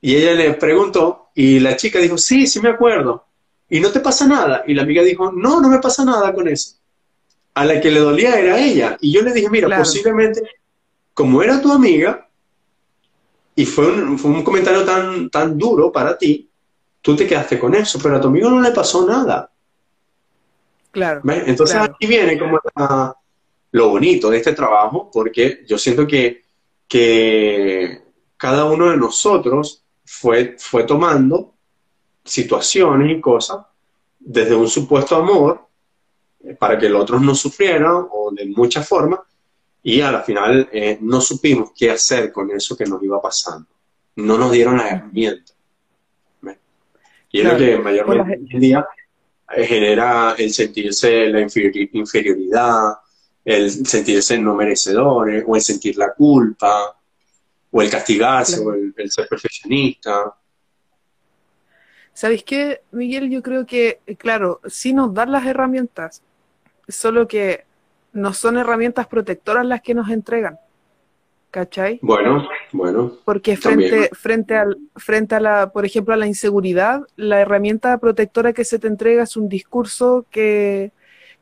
Y 0.00 0.16
ella 0.16 0.32
le 0.32 0.54
preguntó 0.54 1.30
y 1.34 1.60
la 1.60 1.76
chica 1.76 1.98
dijo, 1.98 2.16
sí, 2.16 2.46
sí 2.46 2.60
me 2.60 2.70
acuerdo. 2.70 3.24
Y 3.68 3.80
no 3.80 3.90
te 3.90 4.00
pasa 4.00 4.26
nada. 4.26 4.64
Y 4.66 4.74
la 4.74 4.82
amiga 4.82 5.02
dijo, 5.02 5.30
no, 5.30 5.60
no 5.60 5.68
me 5.68 5.78
pasa 5.78 6.04
nada 6.04 6.34
con 6.34 6.48
eso. 6.48 6.76
A 7.54 7.64
la 7.64 7.80
que 7.80 7.90
le 7.90 8.00
dolía 8.00 8.38
era 8.38 8.58
ella. 8.58 8.96
Y 9.00 9.12
yo 9.12 9.22
le 9.22 9.32
dije, 9.32 9.50
mira, 9.50 9.76
posiblemente, 9.76 10.42
como 11.14 11.42
era 11.42 11.60
tu 11.60 11.72
amiga, 11.72 12.28
y 13.54 13.66
fue 13.66 13.86
un, 13.88 14.18
fue 14.18 14.30
un, 14.30 14.42
comentario 14.42 14.84
tan, 14.84 15.28
tan 15.28 15.58
duro 15.58 15.92
para 15.92 16.16
ti, 16.16 16.48
tú 17.02 17.14
te 17.14 17.26
quedaste 17.26 17.58
con 17.58 17.74
eso, 17.74 17.98
pero 18.02 18.16
a 18.16 18.20
tu 18.20 18.28
amigo 18.28 18.48
no 18.48 18.60
le 18.60 18.70
pasó 18.70 19.06
nada. 19.06 19.50
Claro. 20.90 21.20
Entonces 21.24 21.76
aquí 21.76 22.06
viene 22.06 22.38
como 22.38 22.58
lo 23.72 23.88
bonito 23.88 24.30
de 24.30 24.38
este 24.38 24.52
trabajo, 24.52 25.10
porque 25.12 25.64
yo 25.68 25.78
siento 25.78 26.06
que, 26.06 26.42
que 26.88 28.02
cada 28.36 28.64
uno 28.64 28.90
de 28.90 28.96
nosotros 28.96 29.84
fue, 30.04 30.56
fue 30.58 30.84
tomando 30.84 31.54
situaciones 32.24 33.16
y 33.16 33.20
cosas 33.20 33.66
desde 34.18 34.54
un 34.54 34.68
supuesto 34.68 35.16
amor 35.16 35.66
eh, 36.40 36.54
para 36.54 36.78
que 36.78 36.86
el 36.86 36.96
otro 36.96 37.18
no 37.18 37.34
sufriera 37.34 37.96
o 37.96 38.30
de 38.32 38.46
muchas 38.46 38.86
formas 38.86 39.20
y 39.82 40.00
a 40.00 40.12
la 40.12 40.22
final 40.22 40.68
eh, 40.72 40.98
no 41.00 41.20
supimos 41.20 41.70
qué 41.76 41.90
hacer 41.90 42.30
con 42.32 42.50
eso 42.50 42.76
que 42.76 42.84
nos 42.84 43.02
iba 43.02 43.20
pasando. 43.20 43.66
No 44.16 44.36
nos 44.36 44.52
dieron 44.52 44.76
las 44.76 44.92
herramientas. 44.92 45.56
Y 47.32 47.40
es 47.40 47.44
lo 47.44 47.56
que 47.56 47.78
mayormente 47.78 48.38
hoy 48.38 48.48
en 48.50 48.60
día 48.60 48.86
eh, 49.56 49.64
genera 49.64 50.34
el 50.36 50.52
sentirse 50.52 51.28
la 51.28 51.40
inferioridad, 51.40 52.94
el 53.44 53.70
sentirse 53.86 54.36
no 54.36 54.54
merecedores 54.54 55.44
o 55.46 55.54
el 55.54 55.62
sentir 55.62 55.96
la 55.96 56.12
culpa 56.12 56.99
o 57.70 57.82
el 57.82 57.90
castigarse, 57.90 58.60
o 58.60 58.72
el, 58.72 59.10
ser 59.10 59.28
perfeccionista. 59.28 60.34
¿Sabéis 62.12 62.42
qué, 62.44 62.82
Miguel? 62.90 63.30
Yo 63.30 63.42
creo 63.42 63.66
que, 63.66 64.00
claro, 64.18 64.60
sí 64.66 64.92
nos 64.92 65.14
dan 65.14 65.32
las 65.32 65.46
herramientas, 65.46 66.22
solo 66.88 67.28
que 67.28 67.64
no 68.12 68.32
son 68.32 68.58
herramientas 68.58 69.06
protectoras 69.06 69.64
las 69.64 69.80
que 69.80 69.94
nos 69.94 70.10
entregan. 70.10 70.58
¿Cachai? 71.50 71.98
Bueno, 72.00 72.48
bueno. 72.70 73.12
Porque 73.24 73.56
frente, 73.56 74.10
frente, 74.12 74.54
al, 74.54 74.78
frente 74.94 75.34
a 75.34 75.40
la, 75.40 75.72
por 75.72 75.84
ejemplo, 75.84 76.14
a 76.14 76.16
la 76.16 76.28
inseguridad, 76.28 77.02
la 77.16 77.40
herramienta 77.40 77.98
protectora 77.98 78.52
que 78.52 78.64
se 78.64 78.78
te 78.78 78.86
entrega 78.86 79.24
es 79.24 79.36
un 79.36 79.48
discurso 79.48 80.26
que, 80.30 80.92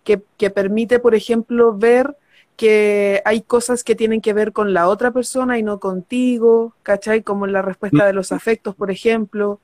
que, 0.05 0.23
que 0.39 0.49
permite, 0.49 0.99
por 0.99 1.15
ejemplo, 1.15 1.77
ver 1.77 2.17
que 2.59 3.23
hay 3.25 3.43
cosas 3.43 3.85
que 3.85 3.95
tienen 3.95 4.21
que 4.21 4.33
ver 4.33 4.53
con 4.53 4.75
la 4.75 4.89
otra 4.89 5.13
persona 5.13 5.59
y 5.59 5.63
no 5.63 5.79
contigo, 5.79 6.75
¿cachai? 6.83 7.23
Como 7.23 7.47
la 7.47 7.63
respuesta 7.63 8.05
de 8.05 8.13
los 8.13 8.33
afectos, 8.33 8.75
por 8.75 8.91
ejemplo, 8.91 9.61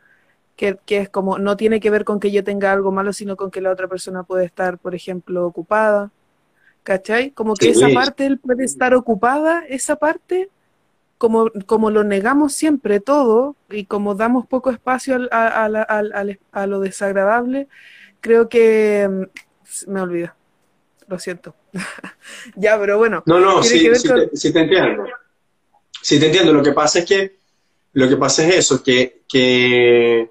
que, 0.55 0.79
es 0.87 1.09
como, 1.09 1.41
no 1.41 1.57
tiene 1.57 1.81
que 1.81 1.91
ver 1.91 2.05
con 2.05 2.21
que 2.21 2.31
yo 2.31 2.45
tenga 2.45 2.73
algo 2.73 2.93
malo, 2.93 3.13
sino 3.13 3.35
con 3.37 3.51
que 3.51 3.61
la 3.61 3.73
otra 3.73 3.89
persona 3.89 4.23
puede 4.23 4.45
estar, 4.45 4.79
por 4.79 4.95
ejemplo, 4.95 5.45
ocupada, 5.45 6.13
¿cachai? 6.85 7.33
Como 7.33 7.55
que 7.55 7.71
esa 7.71 7.89
parte 7.93 8.27
él 8.27 8.39
puede 8.39 8.65
estar 8.65 8.95
ocupada, 8.95 9.65
esa 9.69 9.97
parte, 9.97 10.49
como, 11.19 11.51
como 11.67 11.91
lo 11.91 12.05
negamos 12.05 12.53
siempre 12.53 13.01
todo 13.01 13.57
y 13.71 13.87
como 13.87 14.15
damos 14.15 14.47
poco 14.47 14.71
espacio 14.71 15.19
a, 15.33 15.65
a 15.65 16.67
lo 16.69 16.79
desagradable, 16.79 17.67
creo 18.21 18.49
que 18.49 19.09
mm, 19.11 19.91
me 19.91 20.01
olvido 20.01 20.33
lo 21.07 21.19
siento. 21.19 21.55
ya, 22.57 22.79
pero 22.79 22.99
bueno. 22.99 23.23
No, 23.27 23.39
no, 23.39 23.63
sí, 23.63 23.83
te, 23.83 23.89
entiendo. 23.89 24.31
Sí 26.03 26.19
te 26.19 26.27
entiendo. 26.27 26.53
Lo 26.53 26.63
que 26.63 26.73
pasa 26.73 27.01
es 27.01 27.05
que, 27.05 27.37
lo 27.93 28.09
que 28.09 28.17
pasa 28.17 28.47
es 28.47 28.57
eso, 28.57 28.83
que, 28.83 29.23
que, 29.29 30.31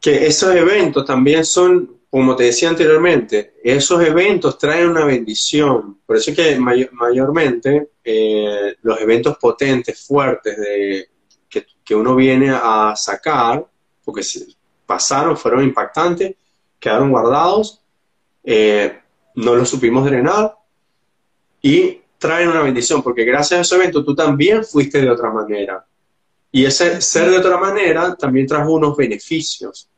que 0.00 0.26
esos 0.26 0.54
eventos 0.54 1.04
también 1.04 1.44
son, 1.44 1.98
como 2.10 2.36
te 2.36 2.44
decía 2.44 2.68
anteriormente, 2.68 3.54
esos 3.62 4.02
eventos 4.02 4.58
traen 4.58 4.88
una 4.88 5.04
bendición. 5.04 5.98
Por 6.06 6.16
eso 6.16 6.30
es 6.30 6.36
que 6.36 6.58
mayormente 6.58 7.90
eh, 8.02 8.76
los 8.82 9.00
eventos 9.00 9.36
potentes, 9.38 10.06
fuertes, 10.06 10.56
de, 10.56 11.08
que, 11.48 11.66
que 11.84 11.94
uno 11.94 12.14
viene 12.16 12.50
a 12.50 12.94
sacar, 12.96 13.66
porque 14.04 14.22
pasaron, 14.86 15.36
fueron 15.36 15.62
impactantes, 15.64 16.34
quedaron 16.78 17.10
guardados, 17.10 17.82
eh, 18.42 18.98
no 19.38 19.54
lo 19.54 19.64
supimos 19.64 20.04
drenar 20.04 20.56
y 21.62 22.00
traen 22.18 22.48
una 22.48 22.62
bendición, 22.62 23.02
porque 23.02 23.24
gracias 23.24 23.58
a 23.58 23.62
ese 23.62 23.76
evento 23.76 24.04
tú 24.04 24.14
también 24.14 24.64
fuiste 24.64 25.00
de 25.00 25.08
otra 25.08 25.30
manera. 25.30 25.84
Y 26.50 26.64
ese 26.64 27.00
ser 27.00 27.30
de 27.30 27.38
otra 27.38 27.56
manera 27.56 28.16
también 28.16 28.48
trajo 28.48 28.72
unos 28.72 28.96
beneficios. 28.96 29.88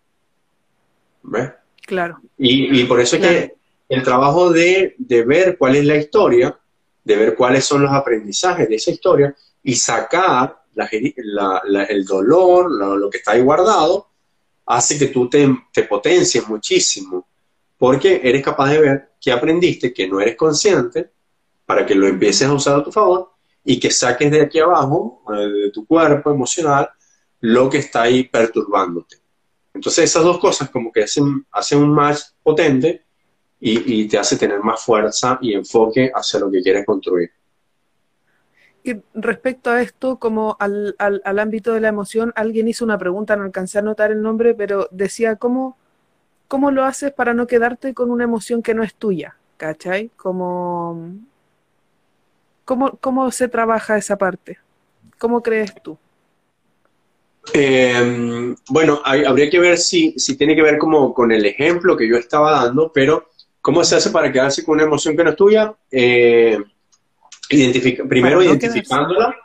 ¿Ves? 1.23 1.53
Claro. 1.87 2.21
Y, 2.37 2.85
por 2.85 3.01
eso 3.01 3.17
es 3.17 3.23
que 3.23 3.55
el 3.89 4.03
trabajo 4.03 4.51
de, 4.53 4.95
ver 4.99 5.57
cuál 5.57 5.77
es 5.77 5.85
la 5.87 5.97
historia, 5.97 6.57
de 7.03 7.17
ver 7.17 7.35
cuáles 7.35 7.65
son 7.65 7.83
los 7.83 7.93
aprendizajes 7.93 8.69
de 8.69 8.75
esa 8.75 8.91
historia 8.91 9.35
y 9.63 9.75
sacar 9.75 10.61
el 10.91 12.05
dolor, 12.05 12.71
lo, 12.71 13.09
que 13.09 13.19
está 13.19 13.33
ahí 13.33 13.41
guardado, 13.41 14.09
hace 14.67 14.99
que 14.99 15.07
tú 15.07 15.31
te, 15.31 15.49
te 15.73 15.85
potencies 15.85 16.47
muchísimo, 16.47 17.27
porque 17.79 18.21
eres 18.23 18.45
capaz 18.45 18.71
de 18.71 18.81
ver 18.81 19.10
que 19.21 19.31
aprendiste, 19.31 19.93
que 19.93 20.09
no 20.09 20.21
eres 20.21 20.37
consciente, 20.37 21.11
para 21.67 21.87
que 21.87 21.95
lo 21.95 22.09
empieces 22.09 22.49
a 22.49 22.53
usar 22.53 22.81
a 22.81 22.85
tu 22.85 22.91
favor 22.91 23.33
y 23.65 23.79
que 23.79 23.91
saques 23.91 24.31
de 24.31 24.43
aquí 24.43 24.59
abajo, 24.59 25.23
eh, 25.33 25.65
de 25.65 25.71
tu 25.71 25.87
cuerpo 25.87 26.31
emocional, 26.31 26.89
lo 27.41 27.69
que 27.69 27.79
está 27.79 28.03
ahí 28.03 28.25
perturbándote. 28.25 29.17
Entonces 29.73 30.05
esas 30.05 30.25
dos 30.25 30.39
cosas 30.39 30.71
como 30.71 30.91
que 30.91 31.05
hacen, 31.05 31.47
hacen 31.53 31.79
un 31.79 31.91
match 31.91 32.21
potente 32.43 33.05
y, 33.61 34.09
te 34.09 34.19
hace 34.19 34.37
tener 34.37 34.61
más 34.61 34.83
fuerza 34.83 35.39
y 35.43 35.53
enfoque 35.53 36.11
hacia 36.15 36.41
lo 36.41 36.51
que 36.51 36.63
quieres 36.63 36.87
construir. 36.87 37.31
Y 38.83 38.95
respecto 39.13 39.71
a 39.71 39.83
esto, 39.83 40.19
como 40.19 40.57
al, 40.59 40.97
al, 40.99 41.39
ámbito 41.39 41.75
de 41.75 41.81
la 41.81 41.89
emoción, 41.89 42.33
alguien 42.35 42.69
hizo 42.69 42.85
una 42.85 42.97
pregunta, 42.97 43.37
no 43.37 43.45
alcancé 43.45 43.79
a 43.79 43.83
notar 43.83 44.11
el 44.11 44.23
nombre, 44.23 44.55
pero 44.55 44.89
decía, 44.91 45.37
¿cómo, 45.37 45.77
¿cómo 46.51 46.73
lo 46.73 46.85
haces 46.85 47.13
para 47.13 47.33
no 47.33 47.47
quedarte 47.47 47.95
con 47.95 48.11
una 48.11 48.25
emoción 48.25 48.61
que 48.61 48.75
no 48.75 48.83
es 48.83 48.93
tuya? 48.97 49.37
¿Cachai? 49.57 50.11
Como, 50.17 51.15
¿cómo, 52.65 52.99
¿Cómo 53.01 53.31
se 53.31 53.47
trabaja 53.47 53.97
esa 53.97 54.19
parte? 54.19 54.59
¿Cómo 55.17 55.45
crees 55.45 55.73
tú? 55.81 55.97
Eh, 57.55 58.53
bueno, 58.69 59.01
habría 59.05 59.49
que 59.49 59.61
ver 59.61 59.79
si, 59.79 60.19
si 60.19 60.37
tiene 60.37 60.57
que 60.57 60.63
ver 60.63 60.77
como 60.77 61.15
con 61.15 61.31
el 61.31 61.47
ejemplo 61.47 61.97
que 61.97 62.09
yo 62.09 62.17
estaba 62.17 62.51
dando, 62.65 62.91
pero 62.93 63.31
¿cómo 63.61 63.85
se 63.85 63.95
hace 63.95 64.11
para 64.11 64.33
quedarse 64.33 64.65
con 64.65 64.75
una 64.75 64.83
emoción 64.83 65.17
que 65.17 65.23
no 65.23 65.31
es 65.31 65.37
tuya? 65.37 65.73
Eh, 65.89 66.59
primero 68.09 68.43
identificándola. 68.43 69.37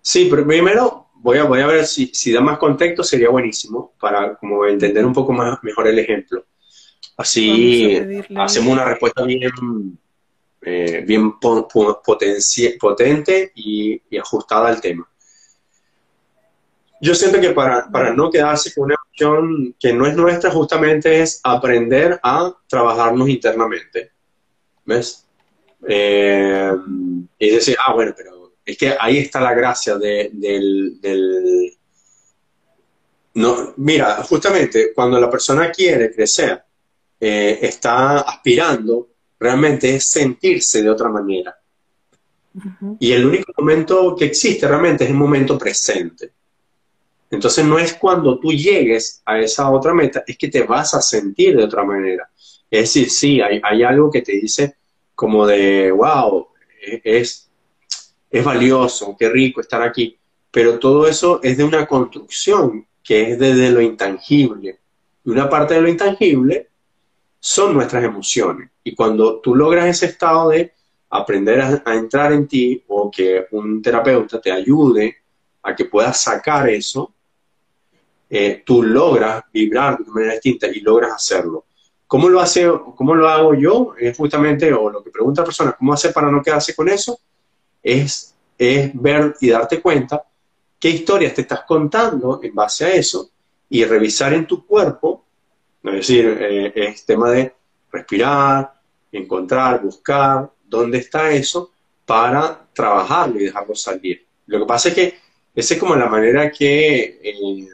Sí, 0.00 0.28
pero 0.30 0.46
primero 0.46 1.05
voy 1.26 1.38
a, 1.38 1.44
voy 1.44 1.60
a 1.60 1.66
ver 1.66 1.86
si, 1.86 2.06
si 2.14 2.30
da 2.30 2.40
más 2.40 2.56
contexto, 2.56 3.02
sería 3.02 3.30
buenísimo 3.30 3.94
para 3.98 4.36
como 4.36 4.64
entender 4.64 5.04
un 5.04 5.12
poco 5.12 5.32
más 5.32 5.58
mejor 5.64 5.88
el 5.88 5.98
ejemplo. 5.98 6.46
Así 7.16 7.98
hacemos 8.36 8.72
una 8.72 8.84
respuesta 8.84 9.24
bien, 9.24 9.98
eh, 10.62 11.02
bien 11.04 11.32
potente 11.40 13.50
y, 13.56 14.00
y 14.08 14.18
ajustada 14.18 14.68
al 14.68 14.80
tema. 14.80 15.08
Yo 17.00 17.12
siento 17.12 17.40
que 17.40 17.50
para, 17.50 17.90
para 17.90 18.14
no 18.14 18.30
quedarse 18.30 18.72
con 18.72 18.84
una 18.84 18.94
emoción 18.94 19.74
que 19.80 19.92
no 19.92 20.06
es 20.06 20.14
nuestra, 20.14 20.52
justamente 20.52 21.22
es 21.22 21.40
aprender 21.42 22.20
a 22.22 22.54
trabajarnos 22.68 23.28
internamente. 23.28 24.12
¿Ves? 24.84 25.26
Eh, 25.88 26.72
y 27.36 27.50
decir, 27.50 27.76
ah, 27.84 27.94
bueno, 27.94 28.14
pero 28.16 28.35
es 28.66 28.76
que 28.76 28.96
ahí 28.98 29.18
está 29.18 29.40
la 29.40 29.54
gracia 29.54 29.96
del, 29.96 31.00
del... 31.00 31.72
No, 33.34 33.74
mira, 33.76 34.16
justamente 34.24 34.92
cuando 34.92 35.20
la 35.20 35.30
persona 35.30 35.70
quiere 35.70 36.12
crecer, 36.12 36.62
eh, 37.20 37.58
está 37.62 38.20
aspirando, 38.20 39.08
realmente 39.38 39.94
es 39.94 40.04
sentirse 40.04 40.82
de 40.82 40.90
otra 40.90 41.08
manera. 41.08 41.56
Y 42.98 43.12
el 43.12 43.26
único 43.26 43.52
momento 43.56 44.16
que 44.16 44.24
existe 44.24 44.66
realmente 44.66 45.04
es 45.04 45.10
el 45.10 45.16
momento 45.16 45.56
presente. 45.56 46.32
Entonces 47.30 47.64
no 47.64 47.78
es 47.78 47.94
cuando 47.94 48.38
tú 48.38 48.52
llegues 48.52 49.22
a 49.24 49.38
esa 49.38 49.70
otra 49.70 49.92
meta, 49.92 50.24
es 50.26 50.38
que 50.38 50.48
te 50.48 50.62
vas 50.62 50.94
a 50.94 51.02
sentir 51.02 51.56
de 51.56 51.64
otra 51.64 51.84
manera. 51.84 52.28
Es 52.70 52.80
decir, 52.80 53.10
sí, 53.10 53.40
hay, 53.40 53.82
algo 53.82 54.10
que 54.10 54.22
te 54.22 54.32
dice 54.32 54.76
como 55.14 55.46
de, 55.46 55.90
wow, 55.90 56.48
es, 57.04 57.48
es 58.38 58.44
valioso, 58.44 59.16
qué 59.18 59.28
rico 59.28 59.60
estar 59.60 59.82
aquí, 59.82 60.18
pero 60.50 60.78
todo 60.78 61.06
eso 61.06 61.40
es 61.42 61.56
de 61.56 61.64
una 61.64 61.86
construcción 61.86 62.86
que 63.02 63.32
es 63.32 63.38
desde 63.38 63.70
lo 63.70 63.80
intangible. 63.80 64.78
Y 65.24 65.30
una 65.30 65.48
parte 65.48 65.74
de 65.74 65.80
lo 65.80 65.88
intangible 65.88 66.68
son 67.38 67.74
nuestras 67.74 68.04
emociones. 68.04 68.70
Y 68.82 68.94
cuando 68.94 69.40
tú 69.40 69.54
logras 69.54 69.86
ese 69.86 70.06
estado 70.06 70.50
de 70.50 70.72
aprender 71.10 71.82
a 71.84 71.94
entrar 71.94 72.32
en 72.32 72.48
ti 72.48 72.82
o 72.88 73.10
que 73.10 73.46
un 73.52 73.80
terapeuta 73.80 74.40
te 74.40 74.50
ayude 74.50 75.16
a 75.62 75.74
que 75.74 75.84
puedas 75.84 76.20
sacar 76.22 76.68
eso, 76.68 77.12
eh, 78.28 78.62
tú 78.66 78.82
logras 78.82 79.44
vibrar 79.52 79.98
de 79.98 80.04
una 80.04 80.12
manera 80.12 80.32
distinta 80.32 80.66
y 80.66 80.80
logras 80.80 81.12
hacerlo. 81.12 81.64
¿Cómo 82.06 82.28
lo, 82.28 82.40
hago 83.28 83.54
yo? 83.54 83.94
Es 83.98 84.16
justamente, 84.16 84.72
o 84.72 84.90
lo 84.90 85.02
que 85.02 85.10
pregunta 85.10 85.42
la 85.42 85.46
persona, 85.46 85.72
¿cómo 85.72 85.92
hace 85.92 86.10
para 86.10 86.30
no 86.30 86.42
quedarse 86.42 86.74
con 86.74 86.88
eso? 86.88 87.18
Es, 87.86 88.34
es 88.58 88.90
ver 89.00 89.36
y 89.40 89.50
darte 89.50 89.80
cuenta 89.80 90.24
qué 90.80 90.88
historias 90.90 91.34
te 91.34 91.42
estás 91.42 91.60
contando 91.62 92.40
en 92.42 92.52
base 92.52 92.84
a 92.84 92.94
eso 92.94 93.30
y 93.68 93.84
revisar 93.84 94.32
en 94.34 94.46
tu 94.46 94.66
cuerpo, 94.66 95.24
es 95.84 95.92
decir, 95.92 96.36
eh, 96.40 96.72
es 96.74 97.04
tema 97.04 97.30
de 97.30 97.54
respirar, 97.92 98.72
encontrar, 99.12 99.82
buscar 99.82 100.50
dónde 100.64 100.98
está 100.98 101.30
eso 101.30 101.70
para 102.04 102.66
trabajarlo 102.72 103.40
y 103.40 103.44
dejarlo 103.44 103.74
salir. 103.74 104.26
Lo 104.46 104.60
que 104.60 104.66
pasa 104.66 104.88
es 104.88 104.94
que 104.94 105.18
esa 105.54 105.74
es 105.74 105.80
como 105.80 105.96
la 105.96 106.06
manera 106.06 106.50
que 106.50 107.20
eh, 107.22 107.68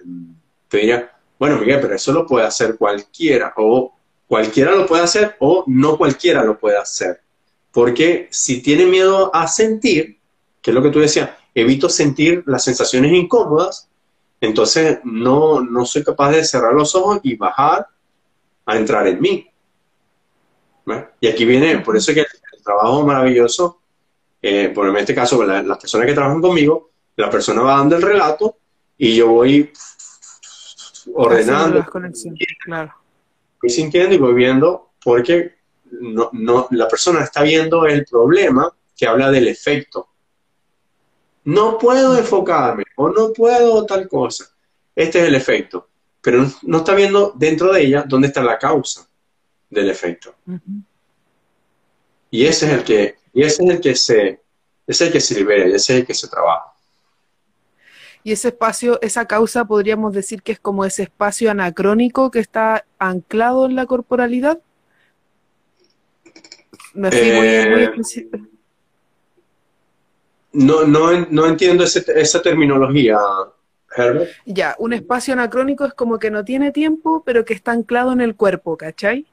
te 0.68 0.78
diría, 0.78 1.10
bueno, 1.38 1.58
Miguel, 1.58 1.80
pero 1.80 1.94
eso 1.94 2.12
lo 2.12 2.26
puede 2.26 2.46
hacer 2.46 2.76
cualquiera, 2.76 3.52
o 3.56 3.94
cualquiera 4.26 4.72
lo 4.72 4.86
puede 4.86 5.02
hacer, 5.02 5.36
o 5.40 5.64
no 5.66 5.98
cualquiera 5.98 6.44
lo 6.44 6.58
puede 6.58 6.78
hacer. 6.78 7.20
Porque 7.72 8.28
si 8.30 8.62
tiene 8.62 8.86
miedo 8.86 9.34
a 9.34 9.48
sentir, 9.48 10.18
que 10.60 10.70
es 10.70 10.74
lo 10.74 10.82
que 10.82 10.90
tú 10.90 11.00
decías, 11.00 11.30
evito 11.54 11.88
sentir 11.88 12.42
las 12.46 12.64
sensaciones 12.64 13.12
incómodas, 13.12 13.88
entonces 14.40 14.98
no, 15.04 15.62
no 15.62 15.86
soy 15.86 16.04
capaz 16.04 16.32
de 16.32 16.44
cerrar 16.44 16.74
los 16.74 16.94
ojos 16.94 17.20
y 17.22 17.36
bajar 17.36 17.86
a 18.66 18.76
entrar 18.76 19.06
en 19.06 19.20
mí. 19.20 19.48
Y 21.20 21.28
aquí 21.28 21.44
viene, 21.44 21.78
por 21.78 21.96
eso 21.96 22.12
que 22.12 22.20
el, 22.20 22.26
trabajo 22.62 23.04
maravilloso, 23.04 23.80
eh, 24.40 24.70
por 24.72 24.88
en 24.88 24.96
este 24.96 25.14
caso, 25.14 25.42
las 25.44 25.78
personas 25.78 26.06
que 26.06 26.14
trabajan 26.14 26.40
conmigo, 26.40 26.90
la 27.16 27.28
persona 27.28 27.62
va 27.62 27.78
dando 27.78 27.96
el 27.96 28.02
relato 28.02 28.56
y 28.96 29.16
yo 29.16 29.28
voy 29.28 29.72
ordenando. 31.14 31.84
claro. 32.64 32.94
Voy 33.60 33.70
sintiendo 33.70 34.14
y 34.14 34.18
voy 34.18 34.34
viendo 34.34 34.90
porque 35.02 35.56
no, 36.00 36.30
no, 36.32 36.68
la 36.70 36.88
persona 36.88 37.22
está 37.22 37.42
viendo 37.42 37.86
el 37.86 38.04
problema 38.04 38.72
que 38.96 39.06
habla 39.06 39.30
del 39.30 39.48
efecto. 39.48 40.08
No 41.44 41.78
puedo 41.78 42.16
enfocarme 42.16 42.84
o 42.96 43.08
no 43.08 43.32
puedo 43.32 43.84
tal 43.84 44.08
cosa. 44.08 44.44
Este 44.94 45.20
es 45.20 45.28
el 45.28 45.34
efecto. 45.34 45.88
Pero 46.20 46.46
no 46.62 46.78
está 46.78 46.94
viendo 46.94 47.32
dentro 47.34 47.72
de 47.72 47.82
ella 47.82 48.04
dónde 48.06 48.28
está 48.28 48.42
la 48.42 48.58
causa 48.58 49.08
del 49.68 49.90
efecto. 49.90 50.34
Y 52.30 52.46
ese 52.46 52.66
es 52.66 52.72
el 52.72 52.84
que, 52.84 53.16
y 53.32 53.42
ese 53.42 53.64
es 53.64 53.70
el 53.70 53.80
que 53.80 53.94
se, 53.96 54.40
es 54.86 55.00
el 55.00 55.12
que 55.12 55.20
se 55.20 55.34
libera, 55.34 55.64
ese 55.66 55.76
es 55.76 55.90
el 55.90 56.06
que 56.06 56.14
se 56.14 56.28
trabaja. 56.28 56.72
Y 58.24 58.30
ese 58.30 58.48
espacio, 58.48 59.00
esa 59.02 59.26
causa, 59.26 59.64
podríamos 59.64 60.12
decir 60.12 60.42
que 60.42 60.52
es 60.52 60.60
como 60.60 60.84
ese 60.84 61.02
espacio 61.02 61.50
anacrónico 61.50 62.30
que 62.30 62.38
está 62.38 62.84
anclado 62.98 63.66
en 63.66 63.74
la 63.74 63.86
corporalidad. 63.86 64.60
Me 66.94 67.08
eh, 67.12 67.90
no, 70.52 70.84
no, 70.84 71.26
no, 71.30 71.46
entiendo 71.46 71.84
esa 71.84 72.42
terminología, 72.42 73.18
Herbert. 73.96 74.30
Ya, 74.44 74.76
un 74.78 74.92
espacio 74.92 75.32
anacrónico 75.32 75.86
es 75.86 75.94
como 75.94 76.18
que 76.18 76.30
no 76.30 76.44
tiene 76.44 76.72
tiempo, 76.72 77.22
pero 77.24 77.44
que 77.44 77.54
está 77.54 77.72
anclado 77.72 78.12
en 78.12 78.20
el 78.20 78.36
cuerpo, 78.36 78.76
¿cachai? 78.76 79.26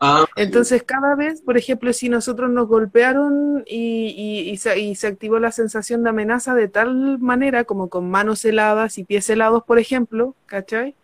Ah, 0.00 0.26
Entonces, 0.36 0.82
cada 0.82 1.14
vez, 1.14 1.40
por 1.40 1.56
ejemplo, 1.56 1.92
si 1.92 2.08
nosotros 2.08 2.50
nos 2.50 2.66
golpearon 2.66 3.64
y, 3.66 4.56
se, 4.58 5.06
activó 5.06 5.38
la 5.38 5.52
sensación 5.52 6.02
de 6.02 6.10
amenaza 6.10 6.54
de 6.54 6.68
tal 6.68 7.18
manera, 7.20 7.64
como 7.64 7.88
con 7.88 8.10
manos 8.10 8.44
heladas 8.44 8.98
y 8.98 9.04
pies 9.04 9.30
helados, 9.30 9.62
por 9.64 9.78
ejemplo, 9.78 10.34
¿cachai? 10.46 10.94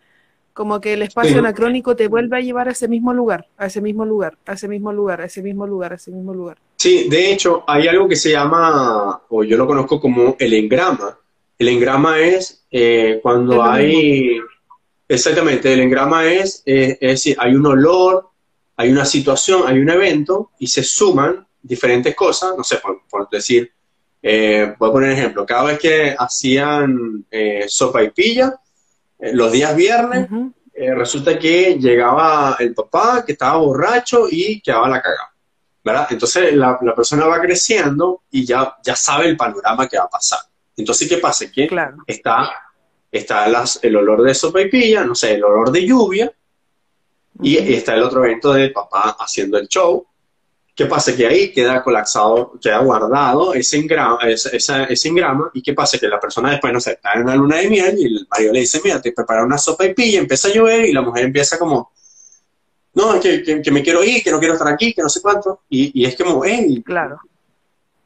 Como 0.61 0.79
que 0.79 0.93
el 0.93 1.01
espacio 1.01 1.39
anacrónico 1.39 1.95
te 1.95 2.07
vuelve 2.07 2.37
a 2.37 2.39
llevar 2.39 2.67
a 2.67 2.73
ese 2.73 2.87
mismo 2.87 3.15
lugar, 3.15 3.47
a 3.57 3.65
ese 3.65 3.81
mismo 3.81 4.05
lugar, 4.05 4.37
a 4.45 4.53
ese 4.53 4.67
mismo 4.67 4.93
lugar, 4.93 5.19
a 5.21 5.25
ese 5.25 5.41
mismo 5.41 5.65
lugar, 5.65 5.91
a 5.91 5.95
ese 5.95 6.11
mismo 6.11 6.35
lugar. 6.35 6.59
Sí, 6.75 7.09
de 7.09 7.31
hecho, 7.31 7.63
hay 7.65 7.87
algo 7.87 8.07
que 8.07 8.15
se 8.15 8.29
llama, 8.29 9.23
o 9.27 9.43
yo 9.43 9.57
lo 9.57 9.65
conozco 9.65 9.99
como 9.99 10.35
el 10.37 10.53
engrama. 10.53 11.17
El 11.57 11.67
engrama 11.67 12.19
es 12.19 12.63
eh, 12.69 13.19
cuando 13.23 13.63
hay... 13.63 14.39
Exactamente, 15.07 15.73
el 15.73 15.79
engrama 15.79 16.27
es, 16.27 16.61
eh, 16.67 16.95
es 17.01 17.09
decir, 17.09 17.35
hay 17.39 17.55
un 17.55 17.65
olor, 17.65 18.29
hay 18.77 18.91
una 18.91 19.05
situación, 19.05 19.63
hay 19.65 19.79
un 19.79 19.89
evento 19.89 20.51
y 20.59 20.67
se 20.67 20.83
suman 20.83 21.47
diferentes 21.59 22.13
cosas, 22.13 22.53
no 22.55 22.63
sé, 22.63 22.77
por, 23.09 23.27
decir, 23.31 23.71
eh, 24.21 24.75
voy 24.77 24.89
a 24.89 24.93
poner 24.93 25.11
ejemplo, 25.13 25.43
cada 25.43 25.63
vez 25.63 25.79
que 25.79 26.15
hacían 26.15 27.25
eh, 27.31 27.65
sopa 27.67 28.03
y 28.03 28.11
pilla, 28.11 28.60
los 29.21 29.51
días 29.51 29.75
viernes, 29.75 30.27
resulta 30.73 31.37
que 31.37 31.77
llegaba 31.79 32.55
el 32.59 32.73
papá 32.73 33.23
que 33.25 33.33
estaba 33.33 33.57
borracho 33.57 34.27
y 34.29 34.61
quedaba 34.61 34.89
la 34.89 35.01
cagada, 35.01 35.33
¿verdad? 35.83 36.07
Entonces 36.09 36.53
la, 36.53 36.79
persona 36.95 37.25
va 37.27 37.39
creciendo 37.39 38.23
y 38.31 38.45
ya, 38.45 38.75
ya 38.83 38.95
sabe 38.95 39.27
el 39.27 39.37
panorama 39.37 39.87
que 39.87 39.97
va 39.97 40.05
a 40.05 40.09
pasar. 40.09 40.39
Entonces, 40.75 41.07
¿qué 41.07 41.17
pasa? 41.17 41.51
Que 41.51 41.69
está, 42.07 42.51
está 43.11 43.45
el 43.81 43.95
olor 43.95 44.23
de 44.23 44.33
sopa 44.33 44.61
y 44.61 44.69
pilla, 44.69 45.03
no 45.03 45.13
sé, 45.13 45.35
el 45.35 45.43
olor 45.43 45.71
de 45.71 45.85
lluvia, 45.85 46.31
y 47.41 47.57
está 47.57 47.93
el 47.93 48.03
otro 48.03 48.23
evento 48.25 48.53
del 48.53 48.71
papá 48.71 49.15
haciendo 49.19 49.57
el 49.57 49.67
show. 49.67 50.05
¿Qué 50.81 50.87
pasa? 50.87 51.15
Que 51.15 51.27
ahí 51.27 51.51
queda 51.51 51.83
colapsado, 51.83 52.53
queda 52.59 52.79
guardado 52.79 53.53
ese 53.53 53.77
engrama, 53.77 54.17
ese, 54.23 54.57
ese, 54.57 55.07
engrama, 55.07 55.51
y 55.53 55.61
qué 55.61 55.73
pasa? 55.73 55.99
Que 55.99 56.07
la 56.07 56.19
persona 56.19 56.49
después, 56.49 56.73
no 56.73 56.79
sé, 56.79 56.93
está 56.93 57.13
en 57.13 57.21
una 57.21 57.35
luna 57.35 57.57
de 57.57 57.69
miel 57.69 57.99
y 57.99 58.05
el 58.05 58.27
marido 58.27 58.51
le 58.51 58.61
dice, 58.61 58.81
mira, 58.83 58.99
te 58.99 59.11
prepara 59.11 59.45
una 59.45 59.59
sopa 59.59 59.85
y 59.85 59.93
pilla, 59.93 60.17
empieza 60.17 60.47
a 60.47 60.51
llover 60.51 60.85
y 60.85 60.91
la 60.91 61.03
mujer 61.03 61.25
empieza 61.25 61.59
como, 61.59 61.91
no, 62.95 63.19
que, 63.19 63.43
que, 63.43 63.71
me 63.71 63.83
quiero 63.83 64.03
ir, 64.03 64.23
que 64.23 64.31
no 64.31 64.39
quiero 64.39 64.55
estar 64.55 64.69
aquí, 64.69 64.91
que 64.91 65.03
no 65.03 65.09
sé 65.09 65.21
cuánto, 65.21 65.61
y, 65.69 66.01
y 66.01 66.05
es 66.05 66.15
como, 66.15 66.43
hey, 66.43 66.81
claro. 66.83 67.19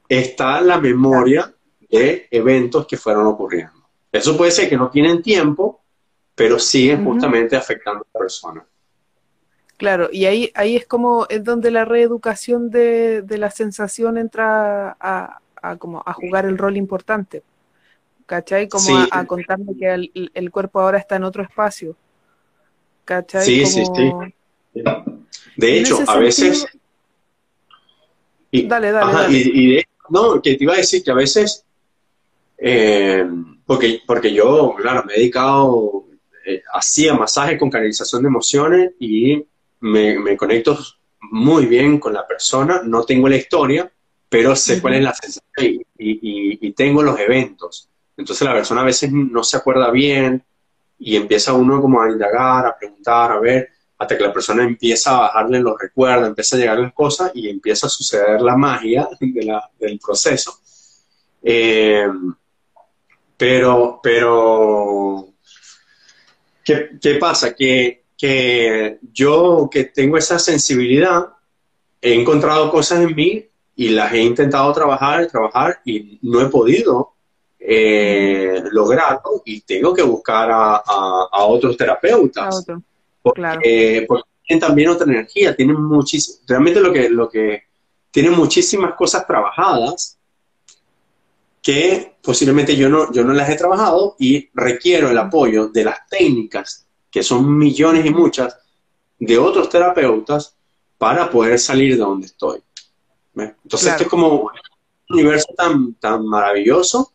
está 0.09 0.59
la 0.59 0.77
memoria 0.77 1.53
de 1.89 2.27
eventos 2.29 2.85
que 2.87 2.97
fueron 2.97 3.25
ocurriendo. 3.25 3.87
Eso 4.11 4.35
puede 4.35 4.51
ser 4.51 4.67
que 4.67 4.75
no 4.75 4.89
tienen 4.89 5.21
tiempo, 5.21 5.81
pero 6.35 6.59
siguen 6.59 7.05
justamente 7.05 7.55
afectando 7.55 8.01
a 8.01 8.07
la 8.13 8.19
persona. 8.19 8.65
Claro, 9.77 10.09
y 10.11 10.25
ahí, 10.25 10.51
ahí 10.55 10.77
es 10.77 10.85
como 10.85 11.25
es 11.29 11.43
donde 11.43 11.69
la 11.69 11.83
reeducación 11.83 12.69
de, 12.69 13.21
de 13.21 13.37
la 13.37 13.51
sensación 13.51 14.17
entra 14.17 14.95
a, 14.99 15.41
como 15.79 16.01
a 16.05 16.13
jugar 16.13 16.45
el 16.45 16.57
rol 16.57 16.77
importante. 16.77 17.43
¿Cachai? 18.25 18.67
Como 18.69 19.05
a, 19.11 19.25
contarme 19.25 19.77
que 19.77 20.09
el, 20.33 20.51
cuerpo 20.51 20.79
ahora 20.79 20.97
está 20.97 21.17
en 21.17 21.25
otro 21.25 21.43
espacio. 21.43 21.95
¿Cachai? 23.03 23.43
Sí, 23.43 23.65
sí, 23.65 23.83
sí. 23.85 24.11
De 25.57 25.79
hecho, 25.79 25.99
a 26.07 26.17
veces... 26.17 26.65
dale, 28.51 28.91
dale. 28.91 29.13
dale. 29.13 29.37
Y, 29.37 29.83
no, 30.09 30.41
que 30.41 30.55
te 30.55 30.63
iba 30.63 30.73
a 30.73 30.77
decir 30.77 31.03
que 31.03 31.11
a 31.11 31.15
veces, 31.15 31.65
eh, 32.57 33.27
porque, 33.65 34.01
porque 34.07 34.33
yo, 34.33 34.73
claro, 34.75 35.03
me 35.05 35.13
he 35.13 35.19
dedicado, 35.19 36.05
eh, 36.45 36.61
hacía 36.73 37.13
masaje 37.13 37.57
con 37.57 37.69
canalización 37.69 38.21
de 38.23 38.27
emociones 38.27 38.91
y 38.99 39.45
me, 39.81 40.37
conecto 40.37 40.77
muy 41.19 41.65
bien 41.65 41.99
con 41.99 42.13
la 42.13 42.25
persona, 42.27 42.81
no 42.83 43.03
tengo 43.03 43.27
la 43.27 43.37
historia, 43.37 43.91
pero 44.29 44.55
sé 44.55 44.81
cuál 44.81 44.95
es 44.95 45.03
la 45.03 45.13
sensación 45.13 45.83
y, 45.97 46.71
tengo 46.73 47.01
los 47.01 47.17
eventos. 47.19 47.89
Entonces 48.17 48.45
la 48.45 48.53
persona 48.53 48.81
a 48.81 48.85
veces 48.85 49.11
no 49.11 49.43
se 49.43 49.57
acuerda 49.57 49.91
bien 49.91 50.43
y 50.99 51.15
empieza 51.15 51.53
uno 51.53 51.81
como 51.81 52.01
a 52.01 52.09
indagar, 52.09 52.65
a 52.65 52.77
preguntar, 52.77 53.31
a 53.31 53.39
ver, 53.39 53.69
hasta 53.97 54.17
que 54.17 54.23
la 54.23 54.33
persona 54.33 54.63
empieza 54.63 55.15
a 55.15 55.21
bajarle 55.21 55.59
los 55.59 55.79
recuerdos, 55.79 56.27
empieza 56.27 56.55
a 56.55 56.59
llegar 56.59 56.79
las 56.79 56.93
cosas 56.93 57.31
y 57.33 57.49
empieza 57.49 57.87
a 57.87 57.89
suceder 57.89 58.41
la 58.41 58.57
magia 58.57 59.07
del 59.79 59.99
proceso. 59.99 60.59
Eh, 61.41 62.07
pero, 63.37 63.99
pero, 64.01 65.27
¿qué, 66.63 66.97
¿qué, 67.01 67.15
pasa? 67.15 67.53
Que 67.53 68.04
que 68.17 68.99
yo 69.11 69.69
que 69.71 69.85
tengo 69.85 70.17
esa 70.17 70.39
sensibilidad, 70.39 71.27
he 72.01 72.13
encontrado 72.13 72.71
cosas 72.71 73.01
en 73.01 73.15
mí 73.15 73.45
y 73.75 73.89
las 73.89 74.13
he 74.13 74.21
intentado 74.21 74.71
trabajar, 74.73 75.27
trabajar 75.27 75.81
y 75.83 76.19
no 76.21 76.41
he 76.41 76.49
podido 76.49 77.13
eh, 77.59 78.63
lograrlo 78.71 79.41
y 79.43 79.61
tengo 79.61 79.93
que 79.93 80.03
buscar 80.03 80.49
a, 80.51 81.43
otros 81.45 81.75
terapeutas. 81.75 82.65
porque, 83.21 84.07
tienen 84.47 84.61
también 84.61 84.89
otra 84.89 85.07
energía, 85.07 85.55
tienen 85.55 85.81
muchísimas, 85.81 86.41
realmente 86.47 86.79
lo 86.79 86.93
que, 86.93 87.09
lo 87.09 87.27
que 87.27 87.63
tienen 88.11 88.33
muchísimas 88.33 88.93
cosas 88.93 89.25
trabajadas 89.25 90.19
que 91.63 92.17
posiblemente 92.21 92.75
yo 92.75 92.87
no, 92.87 93.11
yo 93.11 93.23
no 93.23 93.33
las 93.33 93.49
he 93.49 93.55
trabajado 93.55 94.15
y 94.19 94.49
requiero 94.53 95.09
el 95.09 95.17
apoyo 95.17 95.69
de 95.69 95.83
las 95.83 96.07
técnicas 96.07 96.84
que 97.15 97.23
son 97.23 97.57
millones 97.57 98.05
y 98.05 98.09
muchas, 98.09 98.57
de 99.17 99.37
otros 99.37 99.69
terapeutas 99.69 100.53
para 100.97 101.29
poder 101.29 101.57
salir 101.57 101.93
de 101.93 102.01
donde 102.01 102.25
estoy. 102.25 102.61
Entonces, 103.37 103.87
esto 103.89 104.03
es 104.03 104.09
como 104.09 104.41
un 104.41 104.49
universo 105.07 105.47
tan, 105.55 105.93
tan 105.93 106.25
maravilloso 106.25 107.13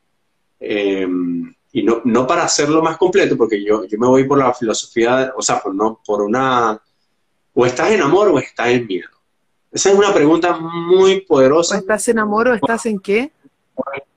em, 0.58 1.54
y 1.70 1.82
no, 1.82 2.00
no, 2.06 2.26
para 2.26 2.44
hacerlo 2.44 2.80
más 2.80 2.96
completo, 2.96 3.36
porque 3.36 3.62
yo, 3.62 3.84
yo 3.84 3.98
me 3.98 4.06
voy 4.06 4.24
por 4.24 4.38
la 4.38 4.54
filosofía, 4.54 5.34
o 5.36 5.42
sea, 5.42 5.60
por, 5.60 5.74
no, 5.74 6.00
por 6.02 6.22
una, 6.22 6.80
o 7.52 7.66
estás 7.66 7.90
en 7.90 8.00
amor 8.00 8.28
o 8.28 8.38
estás 8.38 8.68
en 8.68 8.86
miedo. 8.86 9.10
Esa 9.70 9.90
es 9.90 9.98
una 9.98 10.14
pregunta 10.14 10.56
muy 10.56 11.20
poderosa. 11.20 11.76
estás 11.76 12.08
en 12.08 12.20
amor 12.20 12.48
o 12.48 12.54
estás 12.54 12.86
en 12.86 13.00
qué? 13.00 13.32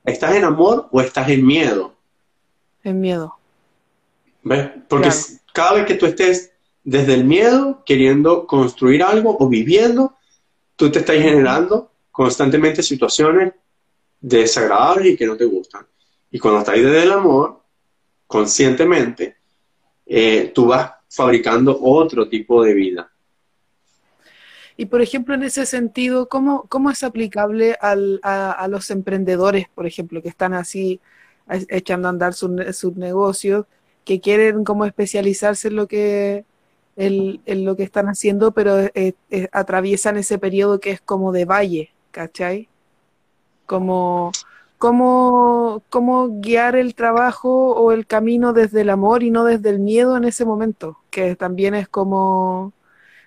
¿Estás 0.02 0.34
en 0.34 0.44
amor 0.44 0.88
o 0.90 1.02
estás 1.02 1.28
en 1.28 1.46
miedo? 1.46 1.94
En 2.82 3.02
miedo. 3.02 3.36
¿Ves? 4.42 4.70
Porque 4.88 5.10
cada 5.54 5.74
vez 5.74 5.86
que 5.86 5.94
tú 5.94 6.06
estés 6.06 6.52
desde 6.82 7.14
el 7.14 7.24
miedo, 7.24 7.84
queriendo 7.86 8.44
construir 8.44 9.04
algo 9.04 9.36
o 9.38 9.48
viviendo, 9.48 10.16
tú 10.74 10.90
te 10.90 10.98
estás 10.98 11.16
generando 11.16 11.92
constantemente 12.10 12.82
situaciones 12.82 13.54
desagradables 14.20 15.14
y 15.14 15.16
que 15.16 15.26
no 15.26 15.36
te 15.36 15.44
gustan. 15.44 15.86
Y 16.32 16.40
cuando 16.40 16.58
estás 16.58 16.74
desde 16.74 17.04
el 17.04 17.12
amor, 17.12 17.62
conscientemente, 18.26 19.36
eh, 20.04 20.50
tú 20.52 20.66
vas 20.66 20.90
fabricando 21.08 21.78
otro 21.80 22.28
tipo 22.28 22.64
de 22.64 22.74
vida. 22.74 23.12
Y 24.76 24.86
por 24.86 25.02
ejemplo, 25.02 25.36
en 25.36 25.44
ese 25.44 25.66
sentido, 25.66 26.28
¿cómo, 26.28 26.66
cómo 26.68 26.90
es 26.90 27.04
aplicable 27.04 27.76
a, 27.80 27.94
los 28.68 28.90
emprendedores, 28.90 29.68
por 29.72 29.86
ejemplo, 29.86 30.20
que 30.20 30.30
están 30.30 30.52
así 30.52 31.00
echando 31.68 32.08
a 32.08 32.10
andar 32.10 32.34
sus 32.34 32.96
negocios 32.96 33.66
que 34.04 34.20
quieren 34.20 34.64
como 34.64 34.84
especializarse 34.84 35.68
en 35.68 35.76
lo 35.76 35.88
que, 35.88 36.44
en, 36.96 37.64
lo 37.64 37.76
que 37.76 37.82
están 37.82 38.08
haciendo, 38.08 38.52
pero 38.52 38.76
atraviesan 39.52 40.16
ese 40.16 40.38
periodo 40.38 40.80
que 40.80 40.90
es 40.90 41.00
como 41.00 41.32
de 41.32 41.44
valle, 41.44 41.92
¿cachai? 42.10 42.68
Como 43.66 44.32
cómo, 44.78 45.82
cómo 45.88 46.28
guiar 46.40 46.76
el 46.76 46.94
trabajo 46.94 47.72
o 47.72 47.92
el 47.92 48.06
camino 48.06 48.52
desde 48.52 48.82
el 48.82 48.90
amor 48.90 49.22
y 49.22 49.30
no 49.30 49.44
desde 49.44 49.70
el 49.70 49.80
miedo 49.80 50.16
en 50.16 50.24
ese 50.24 50.44
momento, 50.44 50.98
que 51.10 51.36
también 51.36 51.74
es 51.74 51.88
como 51.88 52.72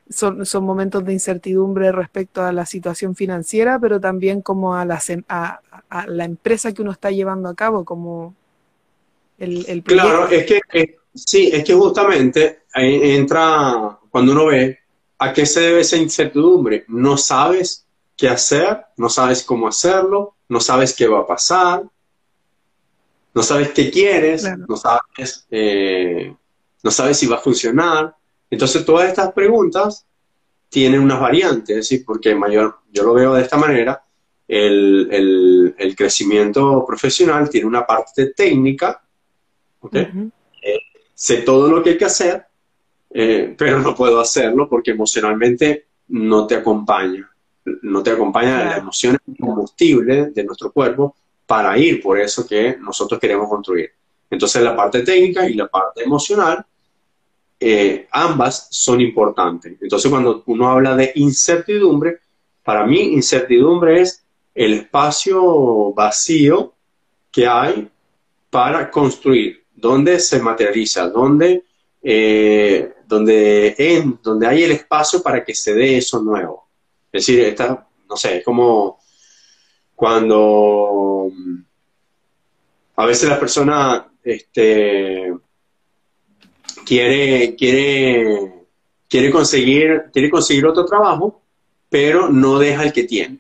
son, 0.09 0.45
son 0.45 0.63
momentos 0.63 1.03
de 1.03 1.13
incertidumbre 1.13 1.91
respecto 1.91 2.43
a 2.43 2.51
la 2.51 2.65
situación 2.65 3.15
financiera, 3.15 3.80
pero 3.80 3.99
también 3.99 4.41
como 4.41 4.75
a 4.75 4.86
la, 4.86 5.01
a, 5.30 5.61
a 5.89 6.07
la 6.07 6.25
empresa 6.25 6.73
que 6.73 6.82
uno 6.82 6.91
está 6.91 7.11
llevando 7.11 7.49
a 7.49 7.55
cabo, 7.55 7.86
como 7.86 8.36
el, 9.38 9.83
Claro, 9.83 10.27
es 10.29 10.45
que 10.45 10.59
sí, 11.13 11.49
es 11.51 11.63
que 11.63 11.73
justamente 11.73 12.63
ahí 12.73 13.15
entra 13.15 13.99
cuando 14.09 14.31
uno 14.31 14.47
ve 14.47 14.79
a 15.19 15.33
qué 15.33 15.45
se 15.45 15.61
debe 15.61 15.81
esa 15.81 15.97
incertidumbre. 15.97 16.85
No 16.88 17.17
sabes 17.17 17.85
qué 18.15 18.29
hacer, 18.29 18.85
no 18.97 19.09
sabes 19.09 19.43
cómo 19.43 19.67
hacerlo, 19.67 20.35
no 20.49 20.59
sabes 20.59 20.95
qué 20.95 21.07
va 21.07 21.19
a 21.19 21.27
pasar, 21.27 21.83
no 23.33 23.43
sabes 23.43 23.69
qué 23.69 23.91
quieres, 23.91 24.47
no 24.67 24.75
sabes, 24.75 25.45
eh, 25.51 26.35
no 26.83 26.91
sabes 26.91 27.17
si 27.17 27.27
va 27.27 27.38
a 27.38 27.41
funcionar. 27.41 28.15
Entonces 28.49 28.85
todas 28.85 29.09
estas 29.09 29.33
preguntas 29.33 30.05
tienen 30.69 31.01
unas 31.01 31.19
variantes, 31.19 31.69
es 31.69 31.89
decir, 31.89 32.03
porque 32.05 32.33
mayor, 32.35 32.79
yo 32.91 33.03
lo 33.03 33.13
veo 33.13 33.33
de 33.33 33.43
esta 33.43 33.57
manera, 33.57 34.01
el, 34.47 35.75
el 35.77 35.95
crecimiento 35.95 36.85
profesional 36.85 37.49
tiene 37.49 37.67
una 37.67 37.85
parte 37.85 38.33
técnica 38.33 39.01
eh, 39.91 40.80
sé 41.13 41.38
todo 41.38 41.69
lo 41.69 41.84
que 41.84 41.91
hay 41.91 41.97
que 41.97 42.05
hacer, 42.05 42.45
eh, 43.09 43.55
pero 43.57 43.80
no 43.80 43.95
puedo 43.95 44.19
hacerlo 44.19 44.67
porque 44.69 44.91
emocionalmente 44.91 45.88
no 46.09 46.45
te 46.47 46.55
acompaña. 46.55 47.30
No 47.82 48.01
te 48.01 48.11
acompaña 48.11 48.65
la 48.65 48.78
emoción 48.78 49.17
combustible 49.39 50.28
de 50.28 50.43
nuestro 50.43 50.71
cuerpo 50.71 51.15
para 51.45 51.78
ir 51.78 52.01
por 52.01 52.19
eso 52.19 52.47
que 52.47 52.78
nosotros 52.78 53.19
queremos 53.19 53.49
construir. 53.49 53.91
Entonces 54.30 54.61
la 54.61 54.75
parte 54.75 55.03
técnica 55.03 55.49
y 55.49 55.53
la 55.53 55.67
parte 55.67 56.03
emocional, 56.03 56.65
eh, 57.59 58.07
ambas 58.11 58.67
son 58.71 59.01
importantes. 59.01 59.78
Entonces 59.82 60.09
cuando 60.09 60.43
uno 60.45 60.69
habla 60.69 60.95
de 60.95 61.11
incertidumbre, 61.15 62.19
para 62.63 62.86
mí 62.86 62.99
incertidumbre 62.99 64.01
es 64.01 64.23
el 64.53 64.73
espacio 64.73 65.93
vacío 65.93 66.73
que 67.32 67.47
hay 67.47 67.89
para 68.49 68.89
construir 68.89 69.63
dónde 69.78 70.19
se 70.19 70.39
materializa, 70.39 71.07
dónde, 71.09 71.63
eh, 72.03 72.93
donde, 73.05 73.75
en, 73.78 74.19
donde 74.21 74.47
hay 74.47 74.63
el 74.63 74.71
espacio 74.71 75.21
para 75.21 75.45
que 75.45 75.55
se 75.55 75.73
dé 75.73 75.97
eso 75.97 76.21
nuevo. 76.21 76.67
Es 77.11 77.25
decir, 77.25 77.55
no 78.09 78.17
sé, 78.17 78.38
es 78.38 78.43
como 78.43 78.99
cuando 79.95 81.32
a 82.95 83.05
veces 83.05 83.30
la 83.30 83.39
persona 83.39 84.07
este, 84.23 85.34
quiere, 86.86 87.55
quiere, 87.55 88.65
quiere, 89.07 89.32
conseguir, 89.32 90.05
quiere 90.11 90.30
conseguir 90.30 90.65
otro 90.65 90.86
trabajo, 90.86 91.41
pero 91.89 92.30
no 92.30 92.59
deja 92.59 92.84
el 92.84 92.93
que 92.93 93.03
tiene. 93.03 93.39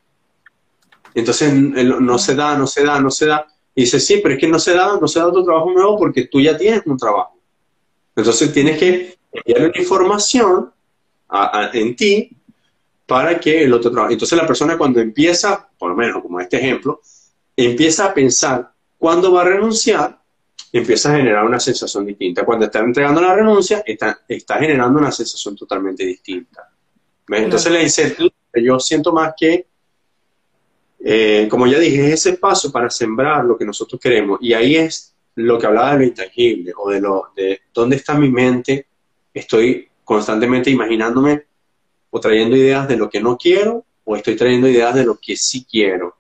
Entonces 1.13 1.51
no 1.53 2.19
se 2.19 2.35
da, 2.35 2.57
no 2.57 2.67
se 2.67 2.83
da, 2.83 2.99
no 3.01 3.09
se 3.09 3.25
da. 3.25 3.47
Y 3.77 3.81
dice, 3.81 3.99
sí, 3.99 4.21
pero 4.23 4.33
es 4.33 4.41
que 4.41 4.47
no 4.47 4.57
se 4.57 4.73
da, 4.73 4.97
no 4.99 5.07
se 5.07 5.19
da 5.19 5.27
otro 5.27 5.43
trabajo 5.43 5.71
nuevo 5.71 5.99
porque 5.99 6.25
tú 6.25 6.41
ya 6.41 6.57
tienes 6.57 6.81
un 6.87 6.97
trabajo. 6.97 7.39
Entonces 8.15 8.51
tienes 8.51 8.79
que 8.79 9.15
enviar 9.31 9.69
una 9.69 9.77
información 9.79 10.73
en 11.73 11.95
ti 11.95 12.35
para 13.05 13.39
que 13.39 13.63
el 13.63 13.71
otro 13.71 13.91
trabajo. 13.91 14.11
Entonces 14.11 14.35
la 14.35 14.47
persona 14.47 14.79
cuando 14.79 14.99
empieza, 14.99 15.69
por 15.77 15.91
lo 15.91 15.95
menos 15.95 16.23
como 16.23 16.39
este 16.39 16.57
ejemplo, 16.57 17.01
empieza 17.55 18.05
a 18.05 18.13
pensar 18.15 18.71
cuándo 18.97 19.31
va 19.31 19.41
a 19.41 19.45
renunciar, 19.45 20.19
empieza 20.73 21.13
a 21.13 21.17
generar 21.17 21.45
una 21.45 21.59
sensación 21.59 22.03
distinta. 22.03 22.43
Cuando 22.43 22.65
está 22.65 22.79
entregando 22.79 23.21
la 23.21 23.35
renuncia, 23.35 23.83
está, 23.85 24.21
está 24.27 24.57
generando 24.57 24.97
una 24.97 25.11
sensación 25.11 25.55
totalmente 25.55 26.03
distinta. 26.03 26.67
Entonces 27.27 27.71
la 27.71 27.83
incertidumbre, 27.83 28.33
yo 28.55 28.79
siento 28.79 29.13
más 29.13 29.35
que, 29.39 29.67
eh, 31.09 31.47
como 31.47 31.67
ya 31.67 31.79
dije, 31.79 32.07
es 32.07 32.25
ese 32.25 32.33
paso 32.33 32.69
para 32.69 32.89
sembrar 32.89 33.45
lo 33.45 33.57
que 33.57 33.63
nosotros 33.63 34.01
queremos. 34.01 34.39
Y 34.41 34.53
ahí 34.53 34.75
es 34.75 35.15
lo 35.35 35.57
que 35.57 35.65
hablaba 35.65 35.93
de 35.93 35.99
lo 35.99 36.03
intangible 36.03 36.73
o 36.75 36.89
de, 36.89 36.99
lo, 36.99 37.29
de 37.33 37.61
dónde 37.73 37.95
está 37.95 38.15
mi 38.15 38.29
mente. 38.29 38.87
Estoy 39.33 39.87
constantemente 40.03 40.69
imaginándome 40.69 41.45
o 42.09 42.19
trayendo 42.19 42.57
ideas 42.57 42.89
de 42.89 42.97
lo 42.97 43.09
que 43.09 43.21
no 43.21 43.37
quiero 43.37 43.85
o 44.03 44.17
estoy 44.17 44.35
trayendo 44.35 44.67
ideas 44.67 44.95
de 44.95 45.05
lo 45.05 45.17
que 45.17 45.37
sí 45.37 45.65
quiero. 45.69 46.17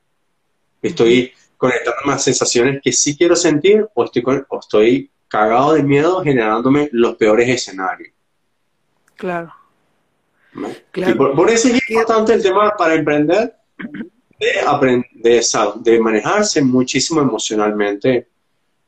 Estoy 0.81 1.33
conectando 1.57 1.99
más 2.05 2.23
sensaciones 2.23 2.79
que 2.81 2.93
sí 2.93 3.17
quiero 3.17 3.35
sentir 3.35 3.85
o 3.93 4.05
estoy, 4.05 4.23
o 4.47 4.59
estoy 4.59 5.11
cagado 5.27 5.73
de 5.73 5.83
miedo 5.83 6.23
generándome 6.23 6.87
los 6.93 7.17
peores 7.17 7.49
escenarios. 7.49 8.13
Claro. 9.17 9.53
por, 11.35 11.49
eso 11.49 11.67
es 11.67 11.89
importante 11.89 12.35
el 12.35 12.41
tema 12.41 12.73
para 12.77 12.95
emprender, 12.95 13.53
de, 14.39 14.59
aprender, 14.65 15.05
de 15.13 15.99
manejarse 15.99 16.61
muchísimo 16.61 17.21
emocionalmente. 17.21 18.27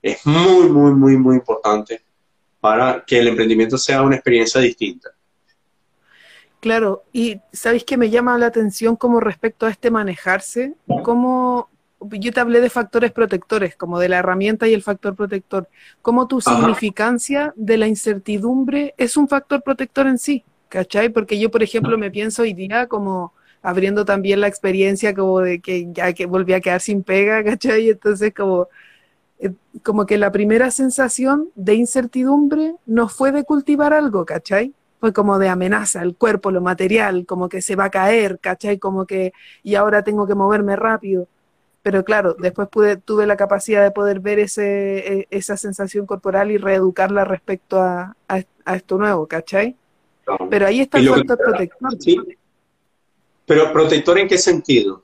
Es 0.02 0.26
muy, 0.26 0.70
muy, 0.70 0.94
muy, 0.94 1.18
muy 1.18 1.36
importante 1.36 2.02
para 2.60 3.04
que 3.06 3.20
el 3.20 3.30
emprendimiento 3.30 3.78
sea 3.78 4.02
una 4.02 4.16
experiencia 4.16 4.62
distinta. 4.62 5.10
Claro, 6.60 7.04
y 7.14 7.40
¿sabéis 7.54 7.86
que 7.86 7.96
me 7.96 8.10
llama 8.10 8.38
la 8.38 8.48
atención 8.48 8.98
como 8.98 9.22
respecto 9.22 9.66
a 9.66 9.70
este 9.70 9.92
manejarse? 9.92 10.74
¿Cómo, 11.04 11.70
yo 12.02 12.34
te 12.34 12.40
hablé 12.40 12.60
de 12.60 12.70
factores 12.70 13.12
protectores, 13.12 13.76
como 13.78 13.98
de 13.98 14.10
la 14.10 14.18
herramienta 14.18 14.68
y 14.68 14.74
el 14.74 14.84
factor 14.84 15.16
protector. 15.16 15.70
¿Cómo 16.02 16.28
tu 16.28 16.42
significancia 16.42 17.54
de 17.56 17.78
la 17.78 17.88
incertidumbre 17.88 18.94
es 18.98 19.16
un 19.16 19.30
factor 19.30 19.62
protector 19.62 20.08
en 20.08 20.18
sí? 20.18 20.44
¿Cachai? 20.68 21.10
Porque 21.10 21.40
yo, 21.40 21.50
por 21.50 21.64
ejemplo, 21.64 21.98
me 21.98 22.12
pienso 22.12 22.44
hoy 22.44 22.54
día 22.54 22.88
como 22.88 23.34
abriendo 23.62 24.06
también 24.06 24.42
la 24.42 24.48
experiencia 24.48 25.14
como 25.14 25.40
de 25.40 25.60
que 25.60 25.88
ya 25.92 26.14
que 26.14 26.26
volví 26.26 26.54
a 26.54 26.62
quedar 26.62 26.82
sin 26.82 27.04
pega, 27.04 27.44
¿cachai? 27.44 27.90
Entonces 27.90 28.34
como 28.34 28.68
eh, 29.40 29.54
como 29.84 30.06
que 30.06 30.18
la 30.18 30.32
primera 30.32 30.70
sensación 30.70 31.50
de 31.56 31.76
incertidumbre 31.76 32.76
no 32.86 33.08
fue 33.08 33.32
de 33.32 33.46
cultivar 33.46 33.94
algo, 33.94 34.26
¿cachai? 34.26 34.74
Fue 35.00 35.14
como 35.14 35.40
de 35.40 35.48
amenaza, 35.48 36.02
el 36.04 36.16
cuerpo, 36.16 36.52
lo 36.52 36.60
material, 36.62 37.26
como 37.26 37.48
que 37.48 37.62
se 37.62 37.78
va 37.78 37.86
a 37.86 37.90
caer, 37.90 38.40
¿cachai? 38.40 38.78
Como 38.80 39.06
que, 39.06 39.32
y 39.64 39.76
ahora 39.76 40.04
tengo 40.04 40.28
que 40.28 40.36
moverme 40.36 40.76
rápido. 40.76 41.28
Pero 41.82 42.04
claro, 42.04 42.36
después 42.38 42.68
pude, 42.68 42.98
tuve 42.98 43.26
la 43.26 43.38
capacidad 43.38 43.82
de 43.82 43.92
poder 43.92 44.20
ver 44.20 44.40
ese, 44.40 45.20
e, 45.20 45.28
esa 45.32 45.56
sensación 45.56 46.06
corporal 46.06 46.52
y 46.52 46.58
reeducarla 46.58 47.24
respecto 47.24 47.82
a, 47.82 48.16
esto 48.74 48.98
nuevo, 48.98 49.26
¿cachai? 49.26 49.78
Pero 50.50 50.68
ahí 50.68 50.82
está 50.82 51.00
el 51.00 51.10
factor 51.10 51.38
protector. 51.38 51.96
¿sí? 51.98 52.20
Pero 53.50 53.74
protector 53.74 54.20
en 54.20 54.28
qué 54.28 54.38
sentido? 54.38 55.04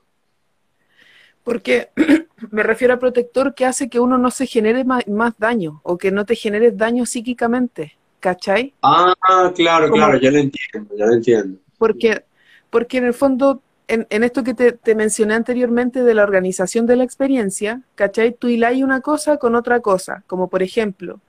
Porque 1.42 1.88
me 2.52 2.62
refiero 2.62 2.94
a 2.94 2.98
protector 3.00 3.56
que 3.56 3.66
hace 3.66 3.88
que 3.88 3.98
uno 3.98 4.18
no 4.18 4.30
se 4.30 4.46
genere 4.46 4.84
más, 4.84 5.34
daño 5.36 5.80
o 5.82 5.98
que 5.98 6.12
no 6.12 6.24
te 6.24 6.36
genere 6.36 6.70
daño 6.70 7.06
psíquicamente, 7.06 7.98
¿cachai? 8.20 8.72
Ah, 8.82 9.52
claro, 9.52 9.90
claro, 9.90 10.16
ya 10.20 10.30
lo 10.30 10.38
entiendo, 10.38 10.94
ya 10.96 11.06
lo 11.06 11.14
entiendo. 11.14 11.58
Porque, 11.76 12.22
porque 12.70 12.98
en 12.98 13.06
el 13.06 13.14
fondo, 13.14 13.62
en, 13.88 14.22
esto 14.22 14.44
que 14.44 14.54
te, 14.54 14.94
mencioné 14.94 15.34
anteriormente 15.34 16.04
de 16.04 16.14
la 16.14 16.22
organización 16.22 16.86
de 16.86 16.94
la 16.94 17.02
experiencia, 17.02 17.82
¿cachai? 17.96 18.32
Tú 18.32 18.46
hiláis 18.46 18.84
una 18.84 19.00
cosa 19.00 19.38
con 19.38 19.56
otra 19.56 19.80
cosa, 19.80 20.22
como 20.28 20.48
por 20.48 20.62
ejemplo, 20.62 21.20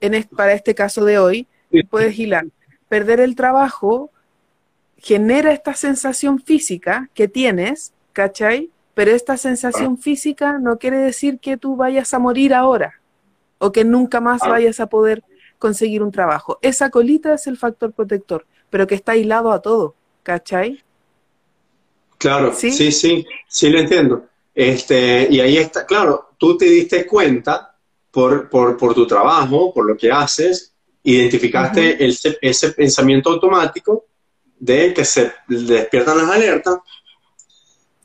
en 0.00 0.24
para 0.34 0.54
este 0.54 0.74
caso 0.74 1.04
de 1.04 1.18
hoy, 1.18 1.48
puedes 1.90 2.18
hilar, 2.18 2.46
perder 2.88 3.20
el 3.20 3.34
trabajo 3.36 4.10
genera 5.00 5.52
esta 5.52 5.74
sensación 5.74 6.40
física 6.40 7.08
que 7.14 7.26
tienes, 7.26 7.92
¿cachai? 8.12 8.70
Pero 8.94 9.12
esta 9.12 9.36
sensación 9.36 9.98
física 9.98 10.58
no 10.58 10.78
quiere 10.78 10.98
decir 10.98 11.38
que 11.38 11.56
tú 11.56 11.76
vayas 11.76 12.12
a 12.12 12.18
morir 12.18 12.52
ahora 12.54 13.00
o 13.58 13.72
que 13.72 13.84
nunca 13.84 14.20
más 14.20 14.42
ah. 14.42 14.48
vayas 14.48 14.78
a 14.80 14.88
poder 14.88 15.22
conseguir 15.58 16.02
un 16.02 16.12
trabajo. 16.12 16.58
Esa 16.62 16.90
colita 16.90 17.34
es 17.34 17.46
el 17.46 17.56
factor 17.56 17.92
protector, 17.92 18.46
pero 18.68 18.86
que 18.86 18.94
está 18.94 19.12
aislado 19.12 19.52
a 19.52 19.60
todo, 19.60 19.94
¿cachai? 20.22 20.82
Claro, 22.18 22.52
sí, 22.54 22.70
sí, 22.70 22.92
sí, 22.92 23.26
sí 23.48 23.70
lo 23.70 23.78
entiendo. 23.78 24.26
Este, 24.54 25.28
y 25.30 25.40
ahí 25.40 25.56
está, 25.56 25.86
claro, 25.86 26.30
tú 26.36 26.56
te 26.56 26.66
diste 26.66 27.06
cuenta 27.06 27.74
por, 28.10 28.50
por, 28.50 28.76
por 28.76 28.94
tu 28.94 29.06
trabajo, 29.06 29.72
por 29.72 29.86
lo 29.86 29.96
que 29.96 30.10
haces, 30.10 30.74
identificaste 31.02 31.96
ese 32.42 32.70
pensamiento 32.72 33.30
automático 33.30 34.09
de 34.60 34.94
que 34.94 35.04
se 35.04 35.32
despiertan 35.48 36.18
las 36.18 36.30
alertas 36.30 36.78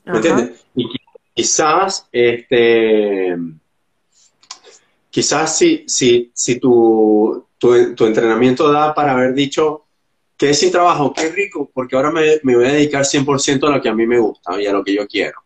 ¿Me 0.06 0.16
entiendes? 0.18 0.64
Y 0.74 0.88
quizás, 1.34 2.08
este, 2.12 3.36
quizás 5.10 5.58
si, 5.58 5.84
si, 5.88 6.30
si 6.32 6.60
tu, 6.60 7.46
tu, 7.58 7.74
entrenamiento 7.74 8.70
da 8.70 8.94
para 8.94 9.12
haber 9.12 9.34
dicho 9.34 9.84
que 10.36 10.50
es 10.50 10.58
sin 10.60 10.70
trabajo, 10.70 11.12
qué 11.12 11.30
rico, 11.30 11.70
porque 11.72 11.96
ahora 11.96 12.12
me, 12.12 12.38
me, 12.44 12.56
voy 12.56 12.66
a 12.66 12.72
dedicar 12.72 13.02
100% 13.02 13.66
a 13.66 13.76
lo 13.76 13.82
que 13.82 13.88
a 13.88 13.94
mí 13.94 14.06
me 14.06 14.18
gusta 14.18 14.60
y 14.60 14.66
a 14.66 14.72
lo 14.72 14.84
que 14.84 14.94
yo 14.94 15.06
quiero. 15.08 15.40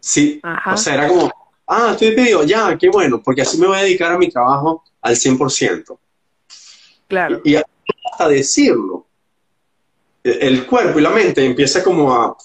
Sí, 0.00 0.40
o 0.66 0.76
sea, 0.76 0.94
era 0.94 1.08
como, 1.08 1.30
ah, 1.68 1.90
estoy 1.92 2.16
pedido, 2.16 2.42
ya, 2.42 2.76
qué 2.76 2.88
bueno, 2.88 3.22
porque 3.22 3.42
así 3.42 3.58
me 3.58 3.68
voy 3.68 3.76
a 3.76 3.82
dedicar 3.82 4.12
a 4.12 4.18
mi 4.18 4.28
trabajo 4.28 4.82
al 5.00 5.14
100%. 5.14 5.98
Claro. 7.06 7.40
Y 7.44 7.54
hasta 7.54 8.28
decirlo, 8.28 9.06
el 10.22 10.66
cuerpo 10.66 10.98
y 10.98 11.02
la 11.02 11.10
mente 11.10 11.44
empieza 11.44 11.82
como 11.82 12.14
a 12.14 12.36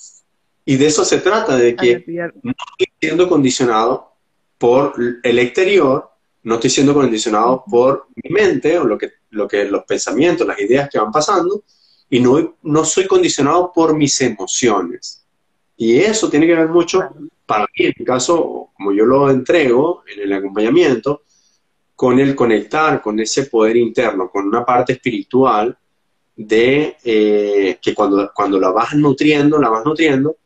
y 0.70 0.76
de 0.76 0.88
eso 0.88 1.06
se 1.06 1.20
trata, 1.20 1.56
de 1.56 1.78
que 1.78 2.04
no 2.44 2.52
estoy 2.52 2.88
siendo 3.00 3.30
condicionado 3.30 4.12
por 4.58 4.94
el 5.24 5.40
exterior, 5.40 6.12
no 6.44 6.56
estoy 6.56 6.70
siendo 6.70 6.94
condicionado 6.94 7.64
por 7.72 8.08
mi 8.22 8.30
mente 8.32 8.78
o 8.78 8.84
lo 8.84 8.98
que, 8.98 9.12
lo 9.30 9.48
que 9.48 9.64
los 9.64 9.86
pensamientos, 9.86 10.46
las 10.46 10.60
ideas 10.60 10.90
que 10.90 11.00
van 11.00 11.10
pasando, 11.10 11.64
y 12.10 12.20
no, 12.20 12.58
no 12.64 12.84
soy 12.84 13.08
condicionado 13.08 13.72
por 13.74 13.96
mis 13.96 14.20
emociones. 14.20 15.26
Y 15.78 16.00
eso 16.00 16.30
tiene 16.30 16.46
que 16.46 16.56
ver 16.56 16.68
mucho, 16.68 17.00
para 17.46 17.64
mí, 17.64 17.86
en 17.86 17.94
mi 17.98 18.04
caso, 18.04 18.72
como 18.74 18.92
yo 18.92 19.06
lo 19.06 19.30
entrego 19.30 20.04
en 20.06 20.20
el 20.20 20.34
acompañamiento, 20.34 21.22
con 21.96 22.20
el 22.20 22.36
conectar 22.36 23.02
con 23.02 23.18
ese 23.22 23.46
poder 23.46 23.78
interno, 23.78 24.30
con 24.30 24.46
una 24.46 24.66
parte 24.66 24.92
espiritual 24.92 25.78
de 26.38 26.98
eh, 27.04 27.80
que 27.82 27.96
cuando, 27.96 28.32
cuando 28.34 28.60
la 28.60 28.70
vas 28.70 28.94
nutriendo, 28.94 29.58
la 29.58 29.70
vas 29.70 29.84
nutriendo, 29.84 30.38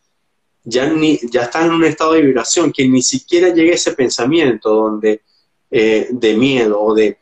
ya, 0.64 0.88
ni, 0.88 1.20
ya 1.30 1.44
estás 1.44 1.66
en 1.66 1.74
un 1.74 1.84
estado 1.84 2.14
de 2.14 2.22
vibración, 2.22 2.72
que 2.72 2.88
ni 2.88 3.02
siquiera 3.02 3.50
llegue 3.50 3.74
ese 3.74 3.94
pensamiento 3.94 4.70
donde, 4.70 5.22
eh, 5.70 6.08
de 6.10 6.34
miedo 6.36 6.82
o 6.82 6.96
de... 6.96 7.18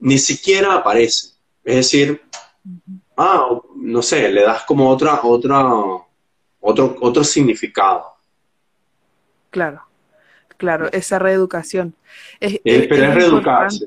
ni 0.00 0.18
siquiera 0.18 0.74
aparece. 0.74 1.28
Es 1.64 1.76
decir, 1.76 2.20
ah, 3.16 3.58
no 3.76 4.02
sé, 4.02 4.30
le 4.30 4.42
das 4.42 4.64
como 4.64 4.90
otra, 4.90 5.20
otra, 5.22 5.64
otro, 6.60 6.96
otro 7.00 7.24
significado. 7.24 8.04
Claro, 9.50 9.82
claro, 10.58 10.92
esa 10.92 11.18
reeducación. 11.18 11.94
Es, 12.38 12.60
pero 12.62 13.04
es, 13.04 13.14
reeducarse. 13.14 13.86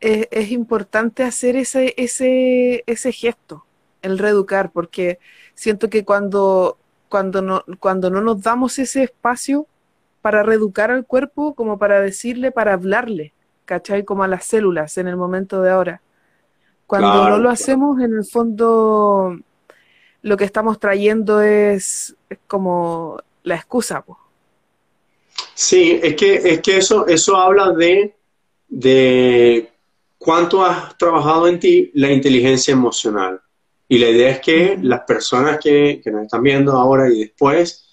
Es, 0.00 0.50
importante 0.50 1.24
hacer 1.24 1.56
ese, 1.56 1.94
ese, 1.96 2.84
ese 2.86 3.12
gesto, 3.12 3.64
el 4.02 4.18
reeducar, 4.18 4.70
porque 4.70 5.18
siento 5.54 5.90
que 5.90 6.04
cuando 6.04 6.78
cuando 7.08 7.42
no, 7.42 7.64
cuando 7.80 8.10
no 8.10 8.20
nos 8.20 8.42
damos 8.42 8.78
ese 8.78 9.02
espacio 9.02 9.66
para 10.22 10.42
reeducar 10.42 10.90
al 10.90 11.06
cuerpo, 11.06 11.54
como 11.54 11.78
para 11.78 12.00
decirle, 12.00 12.52
para 12.52 12.74
hablarle, 12.74 13.32
¿cachai? 13.64 14.04
Como 14.04 14.22
a 14.22 14.28
las 14.28 14.44
células 14.44 14.98
en 14.98 15.08
el 15.08 15.16
momento 15.16 15.62
de 15.62 15.70
ahora. 15.70 16.02
Cuando 16.86 17.28
no 17.28 17.38
lo 17.38 17.50
hacemos, 17.50 18.00
en 18.00 18.14
el 18.14 18.24
fondo, 18.24 19.38
lo 20.22 20.36
que 20.36 20.44
estamos 20.44 20.78
trayendo 20.78 21.42
es, 21.42 22.16
como 22.46 23.18
la 23.42 23.56
excusa. 23.56 24.04
Sí, 25.54 26.00
es 26.02 26.14
que, 26.14 26.34
es 26.34 26.60
que 26.60 26.78
eso, 26.78 27.06
eso 27.06 27.36
habla 27.36 27.72
de, 27.72 28.14
de 28.68 29.70
cuánto 30.18 30.64
has 30.64 30.98
trabajado 30.98 31.48
en 31.48 31.58
ti 31.58 31.90
la 31.94 32.12
inteligencia 32.12 32.72
emocional. 32.72 33.40
Y 33.88 33.98
la 33.98 34.10
idea 34.10 34.30
es 34.30 34.40
que 34.40 34.78
las 34.82 35.00
personas 35.00 35.58
que, 35.58 36.02
nos 36.06 36.24
están 36.24 36.42
viendo 36.42 36.72
ahora 36.72 37.10
y 37.10 37.20
después, 37.20 37.86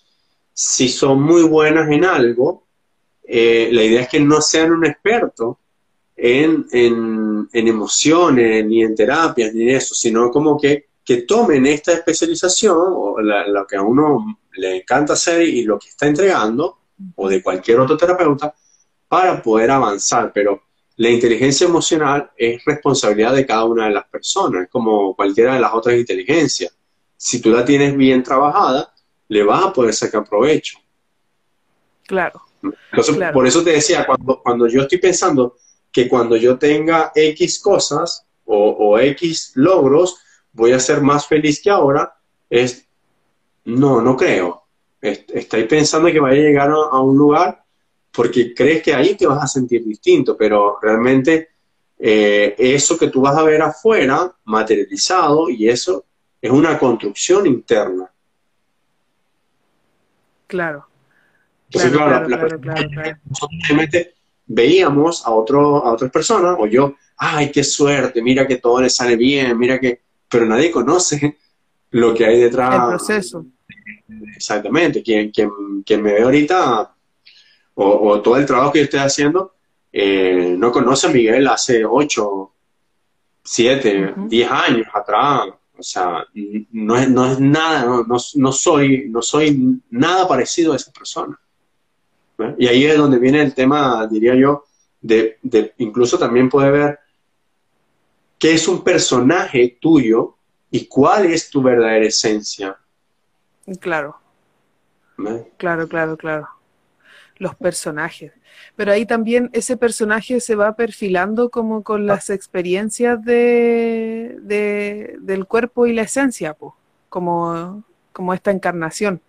si 0.51 0.89
son 0.89 1.21
muy 1.21 1.43
buenas 1.43 1.89
en 1.89 2.03
algo, 2.03 2.67
eh, 3.23 3.69
la 3.71 3.83
idea 3.83 4.01
es 4.01 4.09
que 4.09 4.19
no 4.19 4.41
sean 4.41 4.71
un 4.71 4.85
experto 4.85 5.59
en, 6.15 6.65
en, 6.71 7.47
emociones, 7.53 8.65
ni 8.65 8.83
en 8.83 8.95
terapias, 8.95 9.53
ni 9.53 9.63
en 9.63 9.69
eso, 9.69 9.95
sino 9.95 10.29
como 10.31 10.59
que, 10.59 10.87
que 11.03 11.21
tomen 11.21 11.65
esta 11.65 11.93
especialización, 11.93 12.77
o 12.77 13.21
lo 13.21 13.67
que 13.67 13.75
a 13.75 13.81
uno 13.81 14.39
le 14.53 14.77
encanta 14.77 15.13
hacer 15.13 15.41
y 15.43 15.63
lo 15.63 15.79
que 15.79 15.89
está 15.89 16.07
entregando, 16.07 16.79
o 17.15 17.29
de 17.29 17.41
cualquier 17.41 17.79
otro 17.79 17.97
terapeuta, 17.97 18.53
para 19.07 19.41
poder 19.41 19.71
avanzar. 19.71 20.31
Pero 20.33 20.63
la 20.97 21.09
inteligencia 21.09 21.67
emocional 21.67 22.31
es 22.37 22.63
responsabilidad 22.63 23.33
de 23.33 23.45
cada 23.45 23.65
una 23.65 23.87
de 23.87 23.93
las 23.93 24.05
personas, 24.07 24.67
como 24.69 25.15
cualquiera 25.15 25.55
de 25.55 25.59
las 25.59 25.73
otras 25.73 25.95
inteligencias. 25.97 26.75
Si 27.17 27.41
tú 27.41 27.49
la 27.49 27.65
tienes 27.65 27.95
bien 27.97 28.23
trabajada, 28.23 28.93
le 29.27 29.43
vas 29.43 29.65
a 29.65 29.73
poder 29.73 29.93
sacar 29.93 30.23
provecho. 30.23 30.79
Claro. 32.07 32.41
Entonces, 32.91 33.17
por 33.33 33.45
eso 33.45 33.63
te 33.63 33.71
decía, 33.71 34.05
cuando, 34.05 34.41
cuando 34.41 34.67
yo 34.67 34.83
estoy 34.83 34.97
pensando 34.99 35.57
que 35.91 36.07
cuando 36.07 36.35
yo 36.37 36.57
tenga 36.57 37.11
X 37.13 37.59
cosas 37.59 38.25
o, 38.45 38.97
X 38.99 39.51
logros, 39.55 40.17
voy 40.53 40.71
a 40.71 40.79
ser 40.79 41.01
más 41.01 41.27
feliz 41.27 41.61
que 41.61 41.69
ahora, 41.69 42.15
es, 42.49 42.87
no, 43.65 44.01
no 44.01 44.15
creo. 44.15 44.63
Estáis 45.01 45.65
pensando 45.65 46.11
que 46.11 46.19
vaya 46.19 46.39
a 46.39 46.43
llegar 46.43 46.71
a 46.71 46.99
un 46.99 47.17
lugar 47.17 47.64
porque 48.15 48.53
crees 48.53 48.81
que 48.81 48.93
ahí 48.93 49.15
te 49.15 49.27
vas 49.27 49.43
a 49.43 49.47
sentir 49.47 49.83
distinto, 49.83 50.37
pero 50.37 50.79
realmente 50.81 51.49
eh, 51.99 52.55
eso 52.57 52.97
que 52.97 53.09
tú 53.09 53.21
vas 53.21 53.35
a 53.35 53.43
ver 53.43 53.61
afuera, 53.61 54.33
materializado, 54.45 55.49
y 55.49 55.67
eso 55.67 56.05
es 56.41 56.51
una 56.51 56.77
construcción 56.77 57.45
interna. 57.45 58.09
Claro. 60.47 60.87
Entonces, 61.69 61.91
claro, 61.91 62.27
nosotros 63.25 64.07
veíamos 64.45 65.25
a, 65.25 65.31
otro, 65.31 65.85
a 65.85 65.91
otras 65.91 66.11
personas, 66.11 66.55
o 66.59 66.67
yo, 66.67 66.95
ay, 67.17 67.51
qué 67.51 67.63
suerte, 67.63 68.21
mira 68.21 68.47
que 68.47 68.57
todo 68.57 68.81
le 68.81 68.89
sale 68.89 69.15
bien, 69.15 69.57
mira 69.57 69.79
que, 69.79 70.01
pero 70.29 70.45
nadie 70.45 70.71
conoce 70.71 71.37
lo 71.91 72.13
que 72.13 72.25
hay 72.25 72.39
detrás. 72.39 72.75
El 72.75 72.89
proceso. 72.97 73.45
Exactamente, 74.35 75.01
quien, 75.01 75.31
quien, 75.31 75.49
quien 75.83 76.01
me 76.01 76.13
ve 76.13 76.21
ahorita 76.21 76.94
o, 77.75 78.21
todo 78.21 78.37
el 78.37 78.45
trabajo 78.45 78.71
que 78.71 78.79
yo 78.79 78.85
estoy 78.85 78.99
haciendo, 79.01 79.53
eh, 79.91 80.55
no 80.57 80.71
conoce 80.71 81.07
a 81.07 81.11
Miguel 81.11 81.47
hace 81.47 81.85
8, 81.85 82.51
7, 83.43 84.13
10 84.27 84.51
años 84.51 84.87
atrás. 84.93 85.47
O 85.77 85.83
sea, 85.83 86.25
no 86.71 86.95
es, 86.95 87.09
no 87.09 87.31
es 87.31 87.39
nada, 87.39 87.85
no, 87.85 88.05
no, 88.07 88.51
soy, 88.51 89.09
no 89.09 89.21
soy 89.21 89.81
nada 89.89 90.27
parecido 90.27 90.71
a 90.73 90.77
esa 90.77 90.91
persona. 90.91 91.37
Y 92.57 92.67
ahí 92.67 92.85
es 92.85 92.97
donde 92.97 93.19
viene 93.19 93.41
el 93.41 93.53
tema, 93.53 94.07
diría 94.07 94.35
yo, 94.35 94.65
de, 95.01 95.37
de 95.41 95.73
incluso 95.77 96.17
también 96.17 96.49
puede 96.49 96.71
ver 96.71 96.99
qué 98.39 98.53
es 98.53 98.67
un 98.67 98.83
personaje 98.83 99.77
tuyo 99.79 100.35
y 100.71 100.87
cuál 100.87 101.25
es 101.25 101.49
tu 101.49 101.61
verdadera 101.61 102.05
esencia. 102.05 102.77
Claro. 103.79 104.17
Claro, 105.57 105.87
claro, 105.87 106.17
claro 106.17 106.47
los 107.37 107.55
personajes. 107.55 108.31
Pero 108.75 108.91
ahí 108.91 109.05
también 109.05 109.49
ese 109.53 109.77
personaje 109.77 110.39
se 110.39 110.55
va 110.55 110.75
perfilando 110.75 111.49
como 111.49 111.83
con 111.83 112.03
ah. 112.03 112.13
las 112.13 112.29
experiencias 112.29 113.23
de, 113.23 114.37
del 115.19 115.45
cuerpo 115.45 115.87
y 115.87 115.93
la 115.93 116.03
esencia, 116.03 116.55
como, 117.09 117.83
como 118.11 118.33
esta 118.33 118.51
encarnación. 118.51 119.21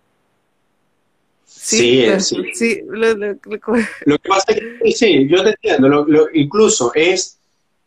Sí, 1.45 2.07
sí. 2.19 2.35
sí. 2.53 2.81
Lo, 2.87 4.17
que 4.19 4.29
pasa 4.29 4.51
es 4.51 4.59
que, 4.81 4.91
sí, 4.91 5.27
yo 5.29 5.43
te 5.43 5.49
entiendo, 5.51 6.05
incluso 6.33 6.91
es, 6.93 7.39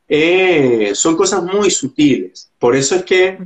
eh, 0.09 0.93
son 0.95 1.17
cosas 1.17 1.43
muy 1.43 1.71
sutiles. 1.71 2.51
Por 2.59 2.75
eso 2.75 2.97
es 2.97 3.05
que 3.05 3.39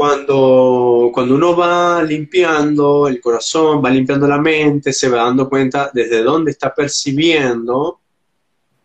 cuando, 0.00 1.10
cuando 1.12 1.34
uno 1.34 1.54
va 1.54 2.02
limpiando 2.02 3.06
el 3.06 3.20
corazón, 3.20 3.84
va 3.84 3.90
limpiando 3.90 4.26
la 4.26 4.38
mente, 4.38 4.94
se 4.94 5.10
va 5.10 5.24
dando 5.24 5.46
cuenta 5.46 5.90
desde 5.92 6.22
dónde 6.22 6.52
está 6.52 6.74
percibiendo 6.74 8.00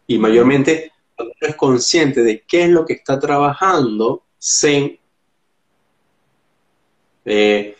y 0.07 0.20
mayormente 0.20 0.91
cuando 1.16 1.34
uno 1.39 1.49
es 1.49 1.55
consciente 1.55 2.22
de 2.22 2.41
qué 2.41 2.63
es 2.63 2.70
lo 2.70 2.86
que 2.86 2.95
está 2.95 3.18
trabajando, 3.18 4.24
se 4.38 4.99
eh, 7.24 7.78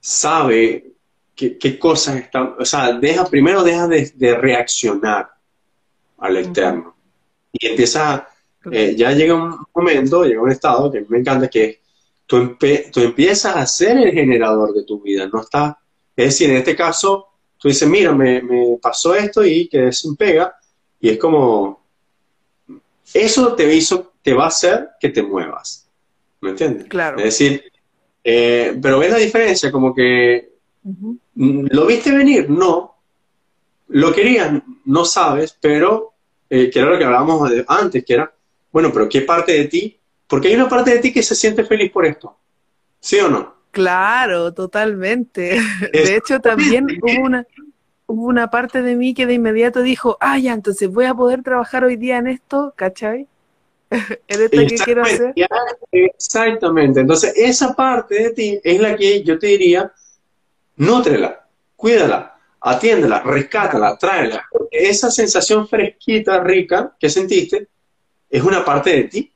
sabe 0.00 0.94
qué, 1.34 1.78
cosas 1.78 2.16
están, 2.16 2.54
o 2.58 2.64
sea, 2.64 2.94
deja, 2.94 3.26
primero 3.26 3.62
deja 3.62 3.86
de, 3.86 4.34
reaccionar 4.40 5.28
al 6.16 6.38
externo. 6.38 6.96
Y 7.52 7.66
empieza, 7.66 8.26
eh, 8.70 8.94
ya 8.96 9.12
llega 9.12 9.34
un 9.34 9.58
momento, 9.74 10.24
llega 10.24 10.40
un 10.40 10.50
estado 10.50 10.90
que 10.90 11.04
me 11.06 11.18
encanta 11.18 11.48
que 11.48 11.64
es 11.64 11.81
tú, 12.90 13.00
empiezas 13.00 13.56
a 13.56 13.66
ser 13.66 13.98
el 13.98 14.12
generador 14.12 14.72
de 14.72 14.84
tu 14.84 15.00
vida, 15.00 15.28
no 15.30 15.42
está, 15.42 15.78
es 16.16 16.26
decir, 16.26 16.50
en 16.50 16.56
este 16.56 16.74
caso, 16.74 17.28
tú 17.58 17.68
dices, 17.68 17.86
mira, 17.88 18.12
me, 18.12 18.42
pasó 18.80 19.14
esto 19.14 19.44
y 19.44 19.68
quedé 19.68 19.92
sin 19.92 20.16
pega, 20.16 20.54
y 20.98 21.10
es 21.10 21.18
como, 21.18 21.84
eso 23.12 23.54
te 23.54 23.74
hizo, 23.74 24.12
te 24.22 24.32
va 24.32 24.44
a 24.44 24.48
hacer 24.48 24.88
que 24.98 25.10
te 25.10 25.22
muevas, 25.22 25.88
¿me 26.40 26.50
entiendes? 26.50 26.86
Claro. 26.88 27.18
Es 27.18 27.24
decir, 27.24 27.64
eh, 28.24 28.78
pero 28.80 28.98
ves 28.98 29.10
la 29.10 29.18
diferencia, 29.18 29.70
como 29.70 29.94
que, 29.94 30.52
¿lo 31.34 31.86
viste 31.86 32.12
venir? 32.12 32.48
No. 32.48 32.96
¿Lo 33.88 34.12
querías? 34.14 34.62
No 34.86 35.04
sabes, 35.04 35.56
pero, 35.60 36.14
eh, 36.48 36.70
que 36.70 36.78
era 36.78 36.90
lo 36.90 36.98
que 36.98 37.04
hablábamos 37.04 37.50
antes, 37.68 38.04
que 38.04 38.14
era, 38.14 38.32
bueno, 38.70 38.90
pero 38.90 39.06
¿qué 39.08 39.20
parte 39.20 39.52
de 39.52 39.64
ti 39.66 39.98
porque 40.32 40.48
hay 40.48 40.54
una 40.54 40.66
parte 40.66 40.92
de 40.92 40.98
ti 40.98 41.12
que 41.12 41.22
se 41.22 41.34
siente 41.34 41.62
feliz 41.62 41.92
por 41.92 42.06
esto. 42.06 42.34
¿Sí 42.98 43.18
o 43.18 43.28
no? 43.28 43.54
Claro, 43.70 44.54
totalmente. 44.54 45.60
De 45.92 46.16
hecho, 46.16 46.40
también 46.40 46.86
hubo 47.02 47.22
una, 47.22 47.46
hubo 48.06 48.28
una 48.28 48.48
parte 48.48 48.80
de 48.80 48.96
mí 48.96 49.12
que 49.12 49.26
de 49.26 49.34
inmediato 49.34 49.82
dijo, 49.82 50.16
ah, 50.20 50.38
ya, 50.38 50.54
entonces 50.54 50.88
voy 50.88 51.04
a 51.04 51.12
poder 51.12 51.42
trabajar 51.42 51.84
hoy 51.84 51.96
día 51.96 52.16
en 52.16 52.28
esto, 52.28 52.72
¿cachai? 52.76 53.28
¿Es 54.26 54.40
esto 54.40 54.56
que 54.56 54.74
quiero 54.76 55.02
hacer? 55.02 55.34
Exactamente. 55.90 57.00
Entonces, 57.00 57.34
esa 57.36 57.74
parte 57.74 58.14
de 58.14 58.30
ti 58.30 58.60
es 58.64 58.80
la 58.80 58.96
que 58.96 59.22
yo 59.22 59.38
te 59.38 59.48
diría, 59.48 59.92
nútrela, 60.76 61.46
cuídala, 61.76 62.38
atiéndela, 62.58 63.20
rescátala, 63.20 63.98
tráela. 63.98 64.46
Porque 64.50 64.88
esa 64.88 65.10
sensación 65.10 65.68
fresquita, 65.68 66.42
rica 66.42 66.96
que 66.98 67.10
sentiste, 67.10 67.68
es 68.30 68.42
una 68.42 68.64
parte 68.64 68.96
de 68.96 69.04
ti 69.04 69.31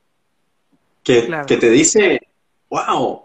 que, 1.07 1.57
te 1.57 1.71
dice, 1.71 2.21
wow. 2.69 3.23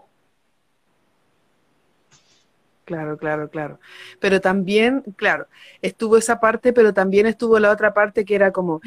Claro, 2.84 3.16
claro, 3.16 3.48
claro. 3.50 3.80
Pero 4.20 4.40
también, 4.40 5.02
claro, 5.16 5.48
estuvo 5.80 6.16
esa 6.16 6.38
parte, 6.38 6.72
pero 6.72 6.94
también 6.94 7.26
estuvo 7.26 7.58
la 7.58 7.70
otra 7.70 7.92
parte 7.92 8.24
que 8.24 8.34
era 8.36 8.52
como 8.52 8.80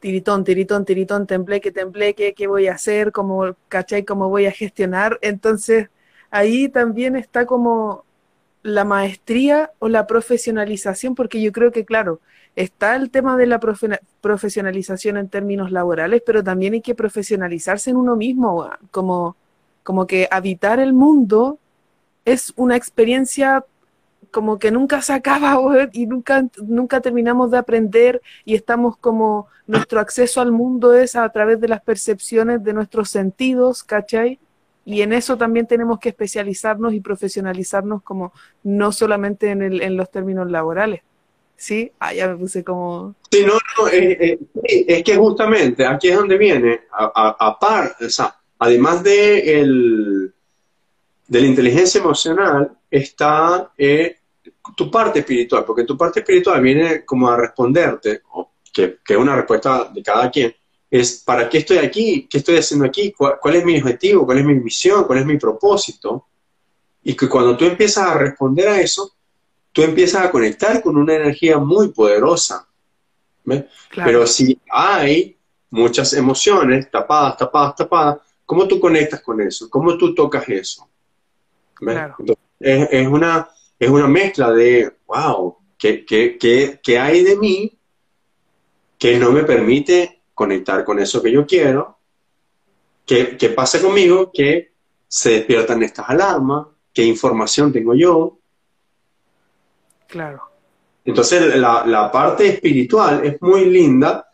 tiritón, 0.00 0.42
tiritón, 0.44 0.84
tiritón, 0.84 1.26
temple, 1.26 1.60
que 1.60 1.70
temple, 1.70 2.14
¿qué, 2.14 2.34
qué 2.34 2.46
voy 2.48 2.66
a 2.66 2.74
hacer? 2.74 3.12
¿Cómo, 3.12 3.54
cachai? 3.68 4.04
¿Cómo 4.04 4.28
voy 4.28 4.46
a 4.46 4.52
gestionar? 4.52 5.18
Entonces, 5.22 5.88
ahí 6.30 6.68
también 6.68 7.14
está 7.14 7.46
como 7.46 8.04
la 8.62 8.84
maestría 8.84 9.70
o 9.78 9.88
la 9.88 10.06
profesionalización, 10.06 11.14
porque 11.14 11.40
yo 11.40 11.52
creo 11.52 11.70
que, 11.70 11.84
claro, 11.84 12.20
está 12.54 12.96
el 12.96 13.10
tema 13.10 13.36
de 13.36 13.46
la 13.46 13.60
profesionalización 14.20 15.16
en 15.16 15.28
términos 15.28 15.70
laborales, 15.70 16.22
pero 16.24 16.44
también 16.44 16.74
hay 16.74 16.82
que 16.82 16.94
profesionalizarse 16.94 17.90
en 17.90 17.96
uno 17.96 18.16
mismo, 18.16 18.70
como, 18.90 19.36
como 19.82 20.06
que 20.06 20.28
habitar 20.30 20.80
el 20.80 20.92
mundo 20.92 21.58
es 22.24 22.52
una 22.56 22.76
experiencia 22.76 23.64
como 24.30 24.58
que 24.58 24.70
nunca 24.70 25.02
se 25.02 25.12
acaba 25.12 25.58
y 25.92 26.06
nunca, 26.06 26.44
nunca 26.62 27.00
terminamos 27.00 27.50
de 27.50 27.58
aprender 27.58 28.22
y 28.44 28.54
estamos 28.54 28.96
como 28.96 29.46
nuestro 29.66 30.00
acceso 30.00 30.40
al 30.40 30.52
mundo 30.52 30.94
es 30.94 31.16
a 31.16 31.28
través 31.30 31.60
de 31.60 31.68
las 31.68 31.82
percepciones 31.82 32.62
de 32.62 32.72
nuestros 32.72 33.10
sentidos, 33.10 33.82
¿cachai? 33.82 34.38
Y 34.84 35.02
en 35.02 35.12
eso 35.12 35.36
también 35.36 35.66
tenemos 35.66 36.00
que 36.00 36.08
especializarnos 36.08 36.92
y 36.92 37.00
profesionalizarnos 37.00 38.02
como 38.02 38.32
no 38.64 38.90
solamente 38.90 39.50
en, 39.50 39.62
el, 39.62 39.80
en 39.80 39.96
los 39.96 40.10
términos 40.10 40.50
laborales. 40.50 41.02
¿Sí? 41.62 41.92
Ah, 42.00 42.12
ya 42.12 42.26
me 42.26 42.36
puse 42.36 42.64
como... 42.64 43.14
Sí, 43.30 43.44
no, 43.46 43.52
no, 43.52 43.86
es, 43.86 45.04
que 45.04 45.16
justamente 45.16 45.86
aquí 45.86 46.08
es 46.08 46.16
donde 46.16 46.36
viene, 46.36 46.80
a, 46.90 47.36
a, 47.38 47.58
o 48.04 48.10
sea, 48.10 48.34
además 48.58 49.04
de 49.04 49.60
el, 49.60 50.34
de 51.28 51.40
la 51.40 51.46
inteligencia 51.46 52.00
emocional 52.00 52.76
está 52.90 53.72
eh, 53.78 54.16
tu 54.76 54.90
parte 54.90 55.20
espiritual, 55.20 55.64
porque 55.64 55.84
tu 55.84 55.96
parte 55.96 56.18
espiritual 56.18 56.60
viene 56.60 57.04
como 57.04 57.30
a 57.30 57.36
responderte, 57.36 58.22
que, 58.72 58.98
que 59.04 59.12
es 59.12 59.18
una 59.18 59.36
respuesta 59.36 59.88
de 59.94 60.02
cada 60.02 60.32
quien, 60.32 60.52
es 60.90 61.22
¿para 61.24 61.48
qué 61.48 61.58
estoy 61.58 61.78
aquí? 61.78 62.26
¿Qué 62.28 62.38
estoy 62.38 62.56
haciendo 62.56 62.86
aquí? 62.86 63.12
¿Cuál, 63.12 63.38
¿Cuál, 63.40 63.56
es 63.56 63.64
mi 63.64 63.78
objetivo? 63.78 64.26
¿Cuál 64.26 64.38
es 64.38 64.44
mi 64.44 64.54
misión? 64.56 65.04
¿Cuál 65.04 65.20
es 65.20 65.26
mi 65.26 65.38
propósito? 65.38 66.26
Y 67.04 67.14
que 67.14 67.28
cuando 67.28 67.56
tú 67.56 67.66
empiezas 67.66 68.08
a 68.08 68.18
responder 68.18 68.68
a 68.68 68.80
eso, 68.80 69.12
tú 69.72 69.82
empiezas 69.82 70.24
a 70.24 70.30
conectar 70.30 70.82
con 70.82 70.96
una 70.96 71.14
energía 71.14 71.58
muy 71.58 71.88
poderosa. 71.88 72.68
Claro. 73.44 73.66
Pero 73.94 74.26
si 74.26 74.60
hay 74.70 75.36
muchas 75.70 76.12
emociones 76.12 76.90
tapadas, 76.90 77.36
tapadas, 77.36 77.74
tapadas, 77.74 78.18
¿cómo 78.46 78.68
tú 78.68 78.78
conectas 78.78 79.20
con 79.22 79.40
eso? 79.40 79.68
¿Cómo 79.68 79.96
tú 79.98 80.14
tocas 80.14 80.48
eso? 80.48 80.88
Claro. 81.74 82.14
Entonces, 82.18 82.44
es, 82.60 82.88
es, 82.90 83.08
una, 83.08 83.48
es 83.78 83.90
una 83.90 84.06
mezcla 84.06 84.52
de, 84.52 84.94
wow, 85.06 85.56
¿qué, 85.76 86.04
qué, 86.04 86.38
qué, 86.38 86.78
qué 86.82 86.98
hay 86.98 87.24
de 87.24 87.36
mí 87.36 87.76
que 88.98 89.18
no 89.18 89.32
me 89.32 89.42
permite 89.42 90.22
conectar 90.34 90.84
con 90.84 91.00
eso 91.00 91.20
que 91.20 91.32
yo 91.32 91.44
quiero? 91.46 91.98
¿Qué, 93.04 93.36
qué 93.36 93.48
pasa 93.48 93.80
conmigo? 93.80 94.30
Que 94.32 94.72
se 95.08 95.30
despiertan 95.30 95.82
estas 95.82 96.08
alarmas, 96.08 96.68
qué 96.94 97.04
información 97.04 97.72
tengo 97.72 97.94
yo. 97.94 98.38
Claro. 100.12 100.42
Entonces 101.06 101.56
la, 101.56 101.86
la 101.86 102.12
parte 102.12 102.46
espiritual 102.46 103.24
es 103.24 103.40
muy 103.40 103.64
linda 103.64 104.28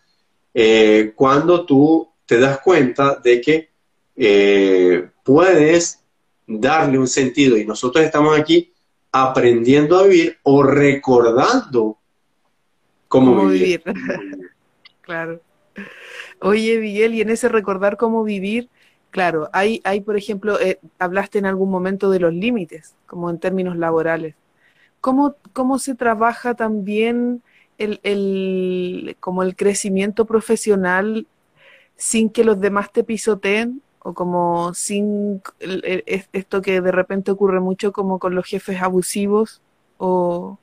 eh, 0.53 1.13
cuando 1.15 1.65
tú 1.65 2.11
te 2.27 2.41
das 2.41 2.59
cuenta 2.59 3.15
de 3.23 3.41
que 3.41 3.69
eh, 4.17 5.09
puedes 5.23 6.05
darle 6.45 6.99
un 6.99 7.07
sentido 7.07 7.57
y 7.57 7.65
nosotros 7.65 8.05
estamos 8.05 8.37
aquí 8.37 8.73
aprendiendo 9.13 9.97
a 9.97 10.03
vivir 10.03 10.37
o 10.43 10.65
recordando 10.65 11.99
cómo, 13.07 13.37
¿Cómo 13.37 13.47
vivir. 13.47 13.81
vivir. 13.85 14.51
claro. 15.01 15.41
Oye, 16.41 16.81
Miguel, 16.81 17.15
y 17.15 17.21
en 17.21 17.31
ese 17.31 17.49
recordar 17.49 17.97
cómo 17.97 18.25
vivir, 18.25 18.69
claro, 19.11 19.49
hay, 19.53 19.81
hay 19.85 20.01
por 20.01 20.17
ejemplo, 20.17 20.59
eh, 20.59 20.81
hablaste 20.99 21.39
en 21.39 21.47
algún 21.47 21.71
momento 21.71 22.11
de 22.11 22.19
los 22.19 22.35
límites, 22.35 22.97
como 23.07 23.31
en 23.31 23.39
términos 23.39 23.77
laborales. 23.77 24.35
¿Cómo, 25.01 25.37
cómo 25.53 25.79
se 25.79 25.95
trabaja 25.95 26.55
también 26.55 27.43
el, 27.79 28.01
el, 28.03 29.17
como 29.21 29.43
el 29.43 29.57
crecimiento 29.57 30.25
profesional 30.25 31.27
sin 31.97 32.31
que 32.31 32.45
los 32.45 32.61
demás 32.61 32.93
te 32.93 33.05
pisoteen? 33.05 33.83
O 34.01 34.15
como 34.15 34.73
sin 34.75 35.43
esto 35.59 36.63
que 36.63 36.81
de 36.81 36.93
repente 36.93 37.31
ocurre 37.31 37.61
mucho 37.61 37.93
como 37.93 38.19
con 38.19 38.35
los 38.35 38.47
jefes 38.47 38.81
abusivos 38.81 39.61
o, 39.99 40.59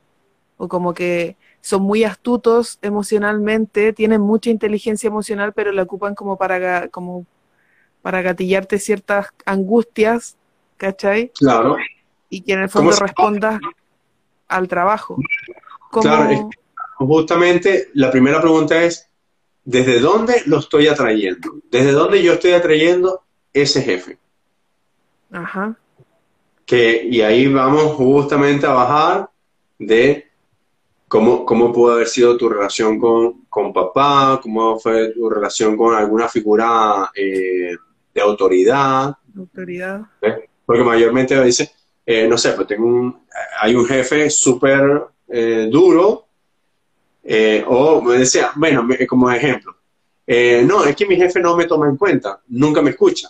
o 0.58 0.68
como 0.68 0.94
que 0.94 1.36
son 1.66 1.82
muy 1.82 2.04
astutos 2.04 2.78
emocionalmente, 2.82 3.92
tienen 3.92 4.22
mucha 4.22 4.52
inteligencia 4.52 5.08
emocional, 5.08 5.52
pero 5.54 5.72
la 5.72 5.82
ocupan 5.82 6.16
como 6.16 6.38
para, 6.38 6.90
como 6.90 7.26
para 8.04 8.22
gatillarte 8.22 8.78
ciertas 8.78 9.30
angustias, 9.46 10.38
¿cachai? 10.78 11.32
Claro. 11.38 11.78
Y 12.30 12.42
que 12.42 12.54
en 12.54 12.60
el 12.60 12.70
fondo 12.70 12.92
respondas 12.92 13.60
al 14.48 14.68
trabajo. 14.68 15.18
¿Cómo... 15.92 16.04
Claro, 16.04 16.50
justamente 16.98 17.90
la 17.94 18.12
primera 18.12 18.42
pregunta 18.42 18.84
es, 18.84 19.10
¿desde 19.64 20.00
dónde 20.00 20.44
lo 20.46 20.60
estoy 20.60 20.88
atrayendo? 20.88 21.56
¿Desde 21.72 21.92
dónde 21.92 22.24
yo 22.24 22.34
estoy 22.34 22.52
atrayendo 22.52 23.24
ese 23.54 23.82
jefe? 23.82 24.18
Ajá. 25.32 25.78
Que, 26.66 27.04
y 27.04 27.22
ahí 27.22 27.48
vamos 27.48 27.94
justamente 27.94 28.66
a 28.66 28.74
bajar 28.74 29.30
de 29.78 30.26
¿Cómo, 31.08 31.46
¿Cómo 31.46 31.72
pudo 31.72 31.94
haber 31.94 32.08
sido 32.08 32.36
tu 32.36 32.50
relación 32.50 33.00
con, 33.00 33.46
con, 33.46 33.72
papá? 33.72 34.40
¿Cómo 34.42 34.80
fue 34.80 35.14
tu 35.14 35.30
relación 35.30 35.78
con 35.78 35.94
alguna 35.94 36.28
figura 36.28 37.12
eh, 37.16 37.76
de 38.14 38.22
autoridad? 38.22 39.16
Autoridad. 39.38 40.02
¿Eh? 40.22 40.50
Porque 40.66 40.84
mayormente 40.84 41.42
dice, 41.44 41.72
eh, 42.06 42.28
no 42.28 42.38
sé, 42.38 42.52
pues 42.52 42.68
tengo 42.68 42.86
un, 42.86 43.26
hay 43.62 43.76
un 43.76 43.86
jefe 43.86 44.30
súper 44.30 45.06
eh, 45.28 45.68
duro, 45.72 46.28
eh, 47.24 47.64
o 47.68 48.02
me 48.02 48.20
decía, 48.20 48.52
bueno, 48.56 48.88
como 49.08 49.32
ejemplo, 49.32 49.76
no, 50.28 50.86
es 50.86 50.96
que 50.96 51.06
mi 51.06 51.16
jefe 51.16 51.40
no 51.40 51.56
me 51.56 51.66
toma 51.66 51.90
en 51.90 51.98
cuenta, 51.98 52.42
nunca 52.48 52.82
me 52.82 52.92
escucha. 52.92 53.30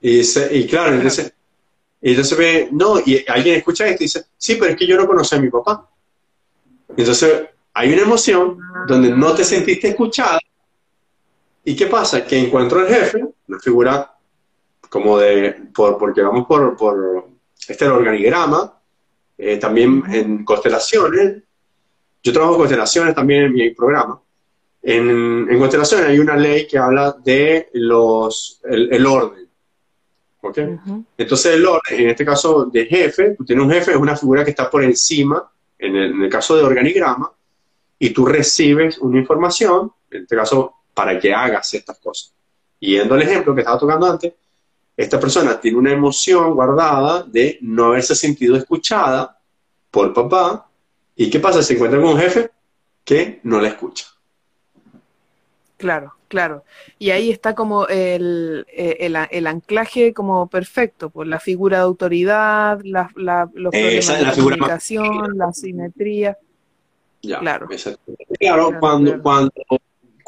Y, 0.00 0.18
dice, 0.18 0.48
y 0.54 0.66
claro, 0.66 0.94
entonces, 0.94 1.32
y 2.00 2.10
entonces 2.10 2.38
ve, 2.38 2.68
no, 2.70 3.00
y 3.00 3.24
alguien 3.26 3.56
escucha 3.56 3.86
esto 3.86 4.02
y 4.02 4.06
dice, 4.06 4.26
sí, 4.36 4.56
pero 4.56 4.72
es 4.72 4.76
que 4.76 4.86
yo 4.86 4.96
no 4.96 5.06
conocí 5.06 5.34
a 5.34 5.40
mi 5.40 5.50
papá. 5.50 5.88
Entonces, 6.96 7.48
hay 7.74 7.92
una 7.92 8.02
emoción 8.02 8.58
donde 8.86 9.10
no 9.10 9.34
te 9.34 9.44
sentiste 9.44 9.88
escuchada. 9.88 10.38
¿Y 11.64 11.74
qué 11.74 11.86
pasa? 11.86 12.24
Que 12.24 12.38
encuentro 12.38 12.80
al 12.80 12.88
jefe, 12.88 13.24
una 13.46 13.58
figura 13.58 14.14
como 14.88 15.18
de, 15.18 15.52
por, 15.74 15.98
porque 15.98 16.22
vamos 16.22 16.46
por, 16.46 16.76
por 16.76 17.28
este 17.68 17.84
el 17.84 17.92
organigrama, 17.92 18.80
eh, 19.36 19.56
también 19.58 20.02
en 20.10 20.44
constelaciones. 20.44 21.42
Yo 22.22 22.32
trabajo 22.32 22.56
constelaciones 22.56 23.14
también 23.14 23.44
en 23.44 23.52
mi 23.52 23.70
programa. 23.70 24.20
En, 24.82 25.46
en 25.50 25.58
constelaciones 25.58 26.06
hay 26.06 26.18
una 26.18 26.36
ley 26.36 26.66
que 26.66 26.78
habla 26.78 27.16
de 27.22 27.68
los, 27.74 28.60
el, 28.64 28.92
el 28.92 29.06
orden. 29.06 29.48
¿Ok? 30.40 30.58
Uh 30.58 30.60
-huh. 30.60 31.04
Entonces 31.18 31.54
el 31.54 31.66
orden, 31.66 32.00
en 32.00 32.08
este 32.10 32.24
caso 32.24 32.64
de 32.66 32.86
jefe, 32.86 33.34
tú 33.36 33.44
tienes 33.44 33.64
un 33.64 33.72
jefe, 33.72 33.92
es 33.92 33.96
una 33.96 34.16
figura 34.16 34.44
que 34.44 34.50
está 34.50 34.70
por 34.70 34.82
encima 34.82 35.50
en 35.78 35.94
el, 35.96 36.10
en 36.12 36.22
el, 36.22 36.30
caso 36.30 36.56
de 36.56 36.62
organigrama, 36.62 37.30
y 37.98 38.10
tú 38.10 38.24
recibes 38.24 38.98
una 38.98 39.18
información, 39.18 39.92
en 40.10 40.22
este 40.22 40.36
caso, 40.36 40.74
para 40.94 41.18
que 41.18 41.32
hagas 41.32 41.74
estas 41.74 41.98
cosas. 41.98 42.32
Y 42.80 42.92
yendo 42.96 43.14
al 43.14 43.22
ejemplo 43.22 43.54
que 43.54 43.60
estaba 43.60 43.78
tocando 43.78 44.06
antes, 44.06 44.32
esta 44.98 45.20
persona 45.20 45.60
tiene 45.60 45.78
una 45.78 45.92
emoción 45.92 46.54
guardada 46.54 47.22
de 47.22 47.56
no 47.62 47.86
haberse 47.86 48.16
sentido 48.16 48.56
escuchada 48.56 49.38
por 49.92 50.12
papá, 50.12 50.68
y 51.14 51.30
¿qué 51.30 51.38
pasa? 51.38 51.62
Se 51.62 51.74
encuentra 51.74 52.00
con 52.00 52.10
un 52.10 52.18
jefe 52.18 52.50
que 53.04 53.40
no 53.44 53.60
la 53.60 53.68
escucha. 53.68 54.06
Claro, 55.76 56.14
claro. 56.26 56.64
Y 56.98 57.10
ahí 57.10 57.30
está 57.30 57.54
como 57.54 57.86
el, 57.86 58.66
el, 58.72 59.16
el 59.30 59.46
anclaje 59.46 60.12
como 60.12 60.48
perfecto, 60.48 61.10
por 61.10 61.28
la 61.28 61.38
figura 61.38 61.78
de 61.78 61.84
autoridad, 61.84 62.80
la, 62.82 63.08
la, 63.14 63.48
los 63.54 63.70
problemas 63.70 63.94
Esa, 64.04 64.16
de 64.16 64.22
la 64.24 64.32
comunicación, 64.34 65.38
la 65.38 65.52
simetría. 65.52 66.36
Ya, 67.22 67.38
Claro. 67.38 67.68
exacto. 67.70 68.12
Claro, 68.38 68.68
Claro, 68.68 68.80
cuando, 68.80 69.10
claro. 69.10 69.22
cuando, 69.22 69.52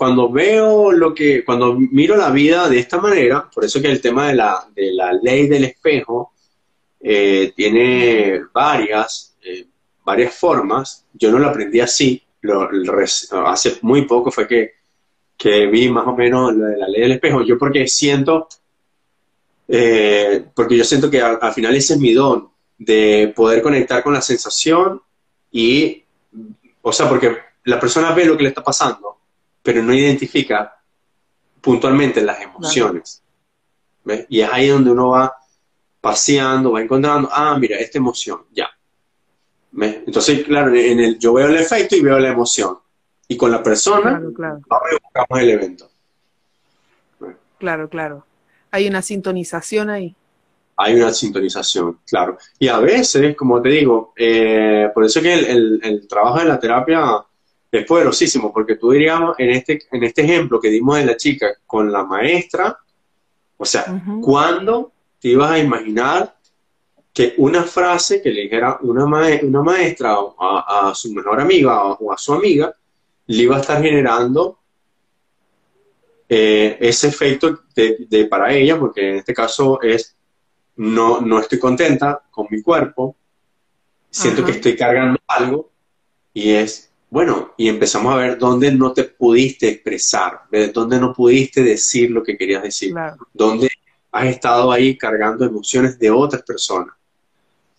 cuando 0.01 0.31
veo 0.31 0.93
lo 0.93 1.13
que, 1.13 1.45
cuando 1.45 1.75
miro 1.75 2.17
la 2.17 2.31
vida 2.31 2.71
de 2.71 2.79
esta 2.79 2.99
manera, 2.99 3.51
por 3.55 3.67
eso 3.67 3.83
que 3.83 3.89
el 3.89 4.01
tema 4.01 4.29
de 4.29 4.35
la, 4.35 4.67
de 4.75 4.95
la 4.95 5.13
ley 5.13 5.47
del 5.47 5.65
espejo 5.65 6.33
eh, 6.99 7.53
tiene 7.55 8.41
varias, 8.51 9.37
eh, 9.45 9.67
varias 10.03 10.35
formas. 10.35 11.05
Yo 11.13 11.31
no 11.31 11.39
lo 11.39 11.49
aprendí 11.49 11.81
así, 11.81 12.23
hace 13.45 13.79
muy 13.83 14.07
poco 14.07 14.31
fue 14.31 14.49
que, 14.49 14.71
que 15.37 15.67
vi 15.67 15.91
más 15.91 16.07
o 16.07 16.17
menos 16.17 16.57
de 16.57 16.79
la 16.79 16.89
ley 16.89 17.03
del 17.03 17.13
espejo. 17.13 17.43
Yo 17.43 17.59
porque 17.59 17.87
siento, 17.87 18.49
eh, 19.69 20.47
porque 20.55 20.79
yo 20.79 20.85
siento 20.85 21.11
que 21.11 21.21
al 21.21 21.53
final 21.53 21.77
ese 21.77 21.93
es 21.93 22.01
mi 22.01 22.15
don, 22.15 22.49
de 22.79 23.35
poder 23.37 23.61
conectar 23.61 24.03
con 24.03 24.15
la 24.15 24.23
sensación 24.23 25.03
y, 25.53 26.03
o 26.81 26.91
sea, 26.91 27.07
porque 27.07 27.37
la 27.65 27.79
persona 27.79 28.13
ve 28.13 28.25
lo 28.25 28.39
que 28.39 28.45
le 28.45 28.49
está 28.49 28.65
pasando, 28.65 29.20
pero 29.63 29.83
no 29.83 29.93
identifica 29.95 30.77
puntualmente 31.61 32.23
las 32.23 32.41
emociones. 32.41 33.23
¿ves? 34.05 34.27
Y 34.29 34.41
es 34.41 34.49
ahí 34.51 34.69
donde 34.69 34.91
uno 34.91 35.11
va 35.11 35.37
paseando, 36.01 36.73
va 36.73 36.81
encontrando, 36.81 37.29
ah, 37.33 37.57
mira, 37.59 37.77
esta 37.77 37.99
emoción, 37.99 38.41
ya. 38.53 38.69
¿ves? 39.73 39.99
Entonces, 40.07 40.45
claro, 40.45 40.75
en 40.75 41.01
el, 41.01 41.19
yo 41.19 41.35
veo 41.35 41.49
el 41.49 41.57
efecto 41.57 41.97
y 41.97 42.01
veo 42.01 42.19
la 42.19 42.31
emoción. 42.31 42.79
Y 43.29 43.37
con 43.37 43.51
la 43.51 43.63
persona, 43.63 44.19
Claro, 44.19 44.33
claro, 44.33 44.61
vamos 44.67 44.89
y 44.91 44.97
buscamos 45.03 45.41
el 45.41 45.51
evento. 45.51 45.91
claro, 47.59 47.89
claro. 47.89 48.27
Hay 48.73 48.89
una 48.89 49.03
sintonización 49.03 49.91
ahí. 49.91 50.17
hay 50.77 50.95
una 50.95 51.13
sintonización, 51.13 51.99
claro. 52.09 52.39
Y 52.59 52.69
a 52.69 52.79
veces, 52.79 53.37
como 53.37 53.61
te 53.61 53.69
digo, 53.69 54.15
eh, 54.17 54.89
por 54.95 55.05
eso 55.05 55.21
que 55.21 55.35
el, 55.35 55.45
el, 55.45 55.81
el, 55.83 56.09
trabajo 56.09 56.39
de 56.39 56.47
la 56.47 56.59
terapia 56.59 57.23
es 57.71 57.87
poderosísimo, 57.87 58.53
porque 58.53 58.77
tú 58.77 58.91
diríamos, 58.91 59.37
en 59.39 59.51
este, 59.51 59.83
en 59.91 60.03
este 60.03 60.23
ejemplo 60.23 60.61
que 60.61 60.71
dimos 60.71 60.97
de 60.97 61.07
la 61.07 61.17
chica 61.17 61.49
con 61.67 61.91
la 61.93 62.05
maestra, 62.05 62.77
o 63.57 63.65
sea, 63.65 63.85
uh 63.89 63.93
-huh. 63.93 64.21
¿cuándo 64.21 64.93
te 65.21 65.29
ibas 65.29 65.51
a 65.51 65.59
imaginar 65.59 66.37
que 67.13 67.35
una 67.39 67.63
frase 67.65 68.23
que 68.23 68.31
le 68.31 68.43
dijera 68.43 68.79
una, 68.83 69.07
ma 69.07 69.27
una 69.43 69.63
maestra 69.63 70.17
a, 70.39 70.89
a, 70.89 70.95
su 70.95 71.13
mejor 71.13 71.41
amiga 71.41 71.85
o 71.85 72.13
a 72.13 72.17
su 72.17 72.33
amiga 72.33 72.75
le 73.27 73.43
iba 73.43 73.57
a 73.57 73.61
estar 73.61 73.83
generando 73.83 74.59
eh, 76.29 76.77
ese 76.81 77.09
efecto 77.09 77.65
de, 77.75 78.07
de, 78.09 78.27
para 78.27 78.53
ella, 78.53 78.79
porque 78.79 79.11
en 79.11 79.17
este 79.17 79.35
caso 79.35 79.81
es 79.83 80.17
no, 80.77 81.21
no 81.21 81.41
estoy 81.41 81.59
contenta 81.59 82.23
con 82.31 82.47
mi 82.51 82.63
cuerpo, 82.63 83.17
siento 84.09 84.45
que 84.45 84.53
estoy 84.53 84.77
cargando 84.77 85.19
algo 85.27 85.71
y 86.33 86.51
es, 86.51 86.90
bueno, 87.11 87.55
y 87.57 87.69
empezamos 87.69 88.15
a 88.15 88.17
ver 88.17 88.39
dónde 88.39 88.73
no 88.73 88.93
te 88.93 89.05
pudiste 89.05 89.69
expresar, 89.69 90.43
dónde 90.73 91.01
no 91.01 91.13
pudiste 91.13 91.63
decir 91.63 92.11
lo 92.11 92.23
que 92.23 92.37
querías 92.37 92.63
decir, 92.63 92.95
dónde 93.35 93.69
has 94.13 94.27
estado 94.27 94.71
ahí 94.71 94.97
cargando 94.97 95.45
emociones 95.45 95.99
de 95.99 96.11
otras 96.11 96.43
personas 96.43 96.95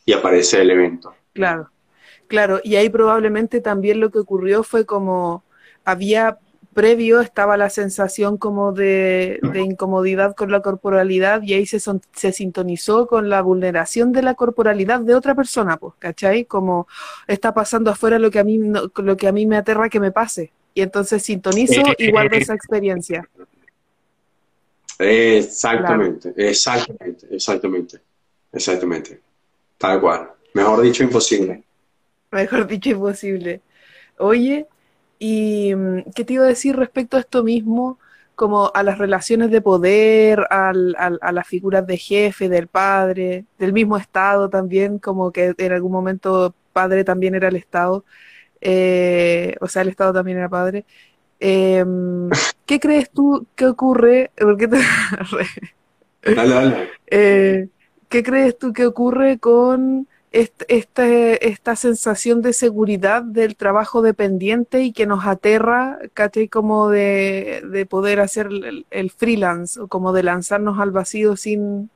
y 0.05 0.11
aparece 0.11 0.61
el 0.61 0.71
evento. 0.71 1.15
Claro, 1.33 1.69
claro, 2.27 2.59
y 2.61 2.75
ahí 2.75 2.89
probablemente 2.89 3.61
también 3.61 4.01
lo 4.01 4.11
que 4.11 4.19
ocurrió 4.19 4.63
fue 4.63 4.85
como 4.85 5.45
había 5.85 6.37
previo 6.73 7.21
estaba 7.21 7.57
la 7.57 7.69
sensación 7.69 8.37
como 8.37 8.71
de, 8.71 9.39
incomodidad 9.55 10.35
con 10.35 10.51
la 10.51 10.61
corporalidad 10.61 11.41
y 11.41 11.53
ahí 11.53 11.65
se, 11.65 11.79
se 11.79 12.31
sintonizó 12.31 13.07
con 13.07 13.29
la 13.29 13.41
vulneración 13.41 14.11
de 14.11 14.21
la 14.21 14.35
corporalidad 14.35 15.01
de 15.01 15.15
otra 15.15 15.35
persona, 15.35 15.77
pues, 15.77 15.93
¿cachai? 15.99 16.45
Como 16.45 16.87
está 17.27 17.53
pasando 17.53 17.91
afuera 17.91 18.19
lo 18.19 18.31
que 18.31 18.39
a 18.39 18.43
mí, 18.43 18.59
lo 18.95 19.17
que 19.17 19.27
a 19.27 19.31
mí 19.31 19.45
me 19.45 19.57
aterra 19.57 19.89
que 19.89 19.99
me 19.99 20.11
pase. 20.11 20.51
Y 20.73 20.81
entonces 20.81 21.23
sintonizo 21.23 21.81
y 21.97 22.11
guardo 22.11 22.37
esa 22.37 22.53
experiencia. 22.53 23.27
Exactamente, 24.97 26.33
exactamente, 26.37 27.27
exactamente, 27.31 27.99
exactamente. 28.53 29.19
Tal 29.77 29.99
cual. 29.99 30.31
Mejor 30.53 30.81
dicho, 30.81 31.03
imposible. 31.03 31.63
Mejor 32.31 32.67
dicho, 32.67 32.89
imposible. 32.91 33.61
Oye, 34.17 34.67
¿y 35.21 35.73
mm, 35.75 36.11
qué 36.15 36.25
te 36.25 36.33
iba 36.33 36.45
a 36.45 36.47
decir 36.47 36.75
respecto 36.75 37.17
a 37.17 37.21
esto 37.21 37.43
mismo? 37.43 37.99
como 38.35 38.71
a 38.73 38.81
las 38.81 38.97
relaciones 38.97 39.51
de 39.51 39.61
poder, 39.61 40.47
al, 40.49 40.95
a 40.97 41.31
las 41.31 41.47
figuras 41.47 41.85
de 41.85 41.95
jefe, 41.97 42.49
del 42.49 42.65
padre, 42.67 43.45
del 43.59 43.71
mismo 43.71 43.97
Estado 43.97 44.49
también, 44.49 44.97
como 44.97 45.31
que 45.31 45.53
en 45.55 45.71
algún 45.71 45.91
momento 45.91 46.55
padre 46.73 47.03
también 47.03 47.35
era 47.35 47.49
el 47.49 47.55
Estado, 47.55 48.03
eh, 48.61 49.55
o 49.61 49.67
sea, 49.67 49.83
el 49.83 49.89
Estado 49.89 50.13
también 50.13 50.39
era 50.39 50.49
padre. 50.49 50.85
Em, 51.39 52.29
¿Qué 52.65 52.79
crees 52.79 53.11
tú 53.11 53.45
que 53.55 53.67
ocurre? 53.67 54.31
Eh, 57.13 57.67
¿Qué 58.07 58.23
crees 58.23 58.57
tú 58.57 58.73
que 58.73 58.85
ocurre 58.85 59.37
con 59.37 60.07
este, 60.31 61.47
esta 61.49 61.75
sensación 61.75 62.41
de 62.41 62.53
seguridad 62.53 63.21
del 63.21 63.57
trabajo 63.57 64.01
dependiente 64.01 64.81
y 64.81 64.93
que 64.93 65.05
nos 65.05 65.25
aterra, 65.25 65.99
¿cachai? 66.13 66.47
Como 66.47 66.89
de, 66.89 67.85
poder 67.89 68.21
hacer 68.21 68.47
el, 68.89 69.11
freelance 69.11 69.79
o 69.79 69.87
como 69.87 70.13
de 70.13 70.23
lanzarnos 70.23 70.79
al 70.79 70.91
vacío 70.91 71.35
sin, 71.35 71.89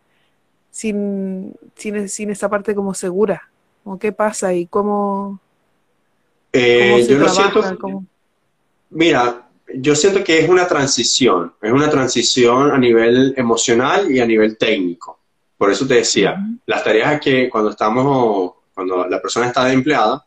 sin, 0.69 1.55
sin, 1.75 2.29
esa 2.29 2.49
parte 2.49 2.75
como 2.75 2.93
segura. 2.93 3.49
¿Qué 3.99 4.11
pasa 4.11 4.53
y 4.53 4.65
cómo, 4.65 5.39
eh, 6.51 7.05
yo 7.07 7.23
trabaja? 7.23 7.77
Mira, 8.89 9.47
yo 9.73 9.95
siento 9.95 10.23
que 10.23 10.39
es 10.39 10.49
una 10.49 10.67
transición, 10.67 11.53
es 11.61 11.71
una 11.71 11.89
transición 11.89 12.71
a 12.71 12.77
nivel 12.77 13.33
emocional 13.37 14.11
y 14.11 14.19
a 14.19 14.25
nivel 14.25 14.57
técnico. 14.57 15.19
Por 15.65 15.71
eso 15.71 15.87
te 15.87 15.95
decía, 15.95 16.37
las 16.67 16.83
tareas 16.83 17.19
que 17.19 17.49
cuando 17.49 17.71
estamos, 17.71 18.51
cuando 18.71 19.07
la 19.07 19.19
persona 19.19 19.47
está 19.47 19.65
de 19.65 19.73
empleada, 19.73 20.23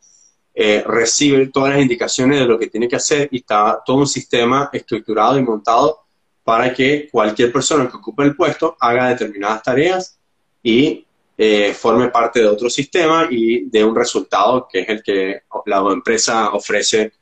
eh, 0.52 0.82
recibe 0.84 1.46
todas 1.46 1.74
las 1.74 1.80
indicaciones 1.80 2.40
de 2.40 2.44
lo 2.44 2.58
que 2.58 2.66
tiene 2.66 2.88
que 2.88 2.96
hacer 2.96 3.28
y 3.30 3.36
está 3.36 3.80
todo 3.86 3.98
un 3.98 4.08
sistema 4.08 4.68
estructurado 4.72 5.38
y 5.38 5.44
montado 5.44 6.00
para 6.42 6.74
que 6.74 7.08
cualquier 7.08 7.52
persona 7.52 7.88
que 7.88 7.98
ocupe 7.98 8.24
el 8.24 8.34
puesto 8.34 8.76
haga 8.80 9.10
determinadas 9.10 9.62
tareas 9.62 10.18
y 10.60 11.06
eh, 11.36 11.72
forme 11.72 12.08
parte 12.08 12.40
de 12.40 12.48
otro 12.48 12.68
sistema 12.68 13.28
y 13.30 13.70
de 13.70 13.84
un 13.84 13.94
resultado 13.94 14.66
que 14.68 14.80
es 14.80 14.88
el 14.88 15.04
que 15.04 15.42
la 15.66 15.78
empresa 15.92 16.50
ofrece. 16.50 17.12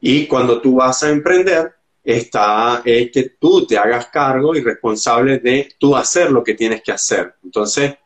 Y 0.00 0.28
cuando 0.28 0.60
tú 0.60 0.76
vas 0.76 1.02
a 1.02 1.10
emprender, 1.10 1.74
está 2.06 2.82
es 2.84 3.10
que 3.10 3.30
tú 3.30 3.66
te 3.66 3.76
hagas 3.76 4.06
cargo 4.06 4.54
y 4.54 4.62
responsable 4.62 5.40
de 5.40 5.74
tú 5.76 5.96
hacer 5.96 6.30
lo 6.30 6.44
que 6.44 6.54
tienes 6.54 6.80
que 6.82 6.92
hacer. 6.92 7.34
Entonces, 7.42 7.96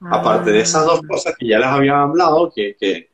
aparte 0.00 0.50
de 0.52 0.60
esas 0.60 0.84
dos 0.84 1.00
ah. 1.02 1.06
cosas 1.08 1.34
que 1.38 1.46
ya 1.48 1.58
las 1.58 1.72
había 1.72 2.02
hablado, 2.02 2.52
que, 2.54 3.08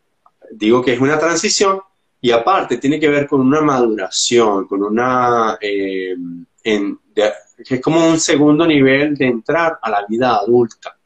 digo 0.51 0.82
que 0.82 0.95
es 0.95 1.01
una 1.01 1.16
transición, 1.18 1.80
y 2.20 2.32
aparte 2.32 2.78
tiene 2.78 2.99
que 2.99 3.09
ver 3.09 3.28
con 3.28 3.40
una 3.40 3.61
maduración, 3.61 4.66
con 4.66 4.82
una... 4.82 5.59
Eh, 5.61 6.16
que 6.62 7.74
es 7.76 7.80
como 7.80 8.09
un 8.09 8.18
segundo 8.18 8.66
nivel 8.66 9.14
de 9.16 9.26
entrar 9.26 9.78
a 9.80 9.90
la 9.90 10.05
vida 10.09 10.36
adulta. 10.36 10.97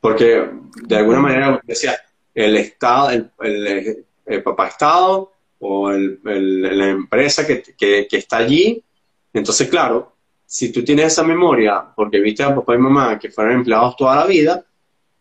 Porque 0.00 0.50
de 0.82 0.96
alguna 0.96 1.20
manera, 1.20 1.60
decía, 1.64 1.96
el 2.34 2.56
Estado, 2.56 3.10
el 3.10 4.42
papá 4.42 4.68
Estado 4.68 5.33
o 5.66 5.90
la 5.90 6.88
empresa 6.88 7.46
que, 7.46 8.06
está 8.10 8.36
allí. 8.36 8.84
Entonces, 9.32 9.66
claro, 9.68 10.14
si 10.44 10.70
tú 10.70 10.84
tienes 10.84 11.06
esa 11.06 11.22
memoria, 11.22 11.86
porque 11.96 12.20
viste 12.20 12.42
a 12.42 12.54
papá 12.54 12.74
y 12.74 12.78
mamá 12.78 13.18
que 13.18 13.30
fueron 13.30 13.54
empleados 13.54 13.96
toda 13.96 14.14
la 14.16 14.26
vida, 14.26 14.62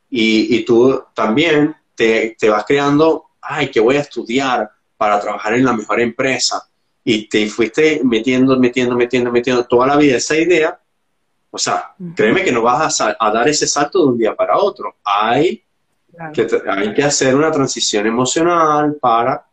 y, 0.09 0.63
tú 0.65 1.01
también 1.13 1.73
te, 1.95 2.35
vas 2.49 2.65
creando, 2.65 3.29
ay, 3.41 3.71
que 3.71 3.79
voy 3.79 3.95
a 3.95 4.01
estudiar 4.01 4.69
para 4.97 5.19
trabajar 5.19 5.53
en 5.53 5.63
la 5.63 5.73
mejor 5.73 6.01
empresa, 6.01 6.61
y 7.05 7.27
te 7.29 7.47
fuiste 7.47 8.01
metiendo, 8.03 8.59
metiendo, 8.59 8.95
metiendo, 8.95 9.31
metiendo 9.31 9.65
toda 9.65 9.87
la 9.87 9.95
vida 9.95 10.17
esa 10.17 10.37
idea, 10.37 10.77
o 11.49 11.57
sea, 11.57 11.95
créeme 12.15 12.43
que 12.43 12.51
no 12.51 12.63
vas 12.63 12.99
a, 12.99 13.15
dar 13.31 13.47
ese 13.47 13.65
salto 13.65 13.99
de 13.99 14.11
un 14.11 14.17
día 14.17 14.35
para 14.35 14.57
otro. 14.57 14.95
Hay, 15.03 15.63
que, 16.33 16.47
hay 16.67 16.93
que 16.93 17.03
hacer 17.03 17.33
una 17.35 17.51
transición 17.51 18.07
emocional 18.07 18.97
para 18.99 19.45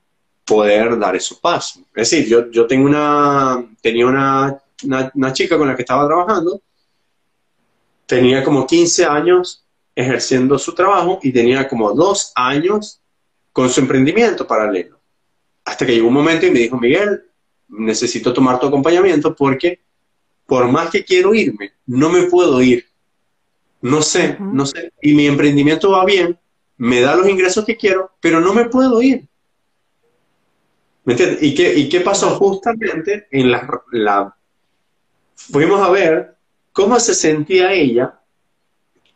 poder 0.51 0.99
dar 0.99 1.15
esos 1.15 1.39
pasos. 1.39 1.81
Es 1.95 2.11
decir, 2.11 2.27
yo, 2.27 2.51
yo 2.51 2.67
tengo 2.67 2.85
una, 2.85 3.65
tenía 3.81 4.05
una, 4.05 4.61
una, 5.15 5.33
chica 5.33 5.57
con 5.57 5.69
la 5.69 5.77
que 5.77 5.83
estaba 5.83 6.09
trabajando, 6.09 6.61
tenía 8.05 8.43
como 8.43 8.67
15 8.67 9.05
años 9.05 9.65
ejerciendo 9.95 10.59
su 10.59 10.75
trabajo 10.75 11.21
y 11.23 11.31
tenía 11.31 11.69
como 11.69 11.93
dos 11.93 12.33
años 12.35 13.01
con 13.53 13.71
su 13.71 13.79
emprendimiento 13.79 14.45
paralelo. 14.45 14.99
Hasta 15.65 15.87
que 15.87 15.95
llegó 15.95 16.09
un 16.09 16.15
momento 16.15 16.47
y 16.47 16.51
me 16.51 16.59
dijo, 16.59 16.77
Miguel, 16.77 17.23
necesito 17.69 18.33
tomar 18.33 18.59
tu 18.59 18.67
acompañamiento 18.67 19.37
porque 19.37 19.79
por 20.47 20.67
más 20.67 20.91
que 20.91 21.05
quiero 21.05 21.33
irme, 21.33 21.75
no 21.87 22.09
me 22.09 22.25
puedo 22.25 22.61
ir. 22.61 22.87
No 23.83 24.03
sé, 24.03 24.37
no 24.41 24.67
sé. 24.67 24.93
Y 25.01 25.15
mi 25.15 25.29
emprendimiento 25.29 25.93
va 25.93 26.05
bien, 26.05 26.37
me 26.77 27.01
da 27.01 27.15
los 27.15 27.29
ingresos 27.29 27.65
que 27.65 27.77
quiero, 27.77 28.11
pero 28.21 28.41
no 28.41 28.53
me 28.53 28.65
puedo 28.65 29.01
ir. 29.01 29.30
¿Me 31.11 31.15
entiendes? 31.15 31.43
¿Y 31.43 31.55
qué, 31.57 31.75
¿Y 31.75 31.89
qué 31.89 32.03
pasó 32.03 32.37
justamente 32.37 33.27
en 33.33 33.51
la, 33.51 33.83
la... 33.91 34.37
Fuimos 35.35 35.83
a 35.83 35.91
ver 35.91 36.37
cómo 36.71 37.01
se 37.01 37.17
sentía 37.17 37.73
ella, 37.73 38.21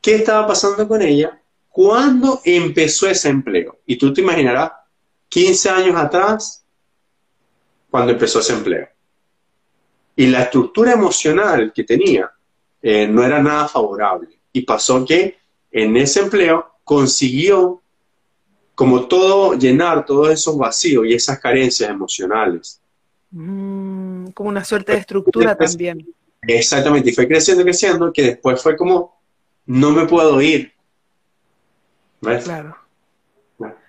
qué 0.00 0.16
estaba 0.16 0.44
pasando 0.44 0.88
con 0.88 1.00
ella, 1.02 1.40
cuando 1.68 2.40
empezó 2.44 3.06
ese 3.06 3.28
empleo. 3.28 3.78
Y 3.86 3.94
tú 3.94 4.12
te 4.12 4.22
imaginarás, 4.22 4.72
15 5.28 5.70
años 5.70 5.94
atrás, 5.94 6.64
cuando 7.88 8.10
empezó 8.10 8.40
ese 8.40 8.54
empleo. 8.54 8.88
Y 10.16 10.26
la 10.26 10.42
estructura 10.42 10.94
emocional 10.94 11.72
que 11.72 11.84
tenía 11.84 12.28
eh, 12.82 13.06
no 13.06 13.22
era 13.22 13.40
nada 13.40 13.68
favorable. 13.68 14.40
Y 14.52 14.62
pasó 14.62 15.04
que 15.04 15.38
en 15.70 15.96
ese 15.96 16.22
empleo 16.22 16.72
consiguió 16.82 17.84
como 18.74 19.06
todo, 19.06 19.55
llenar 19.55 20.05
todos 20.05 20.30
esos 20.30 20.56
vacíos 20.59 21.06
y 21.06 21.14
esas 21.14 21.38
carencias 21.38 21.88
emocionales. 21.88 22.80
Mm, 23.30 24.28
como 24.28 24.48
una 24.48 24.64
suerte 24.64 24.92
de 24.92 24.98
estructura 24.98 25.56
también. 25.56 26.06
Exactamente, 26.42 27.10
y 27.10 27.14
fue 27.14 27.26
creciendo, 27.26 27.64
creciendo, 27.64 28.12
que 28.12 28.22
después 28.22 28.62
fue 28.62 28.76
como, 28.76 29.20
no 29.66 29.90
me 29.90 30.06
puedo 30.06 30.40
ir. 30.40 30.72
¿Ves? 32.20 32.44
Claro. 32.44 32.76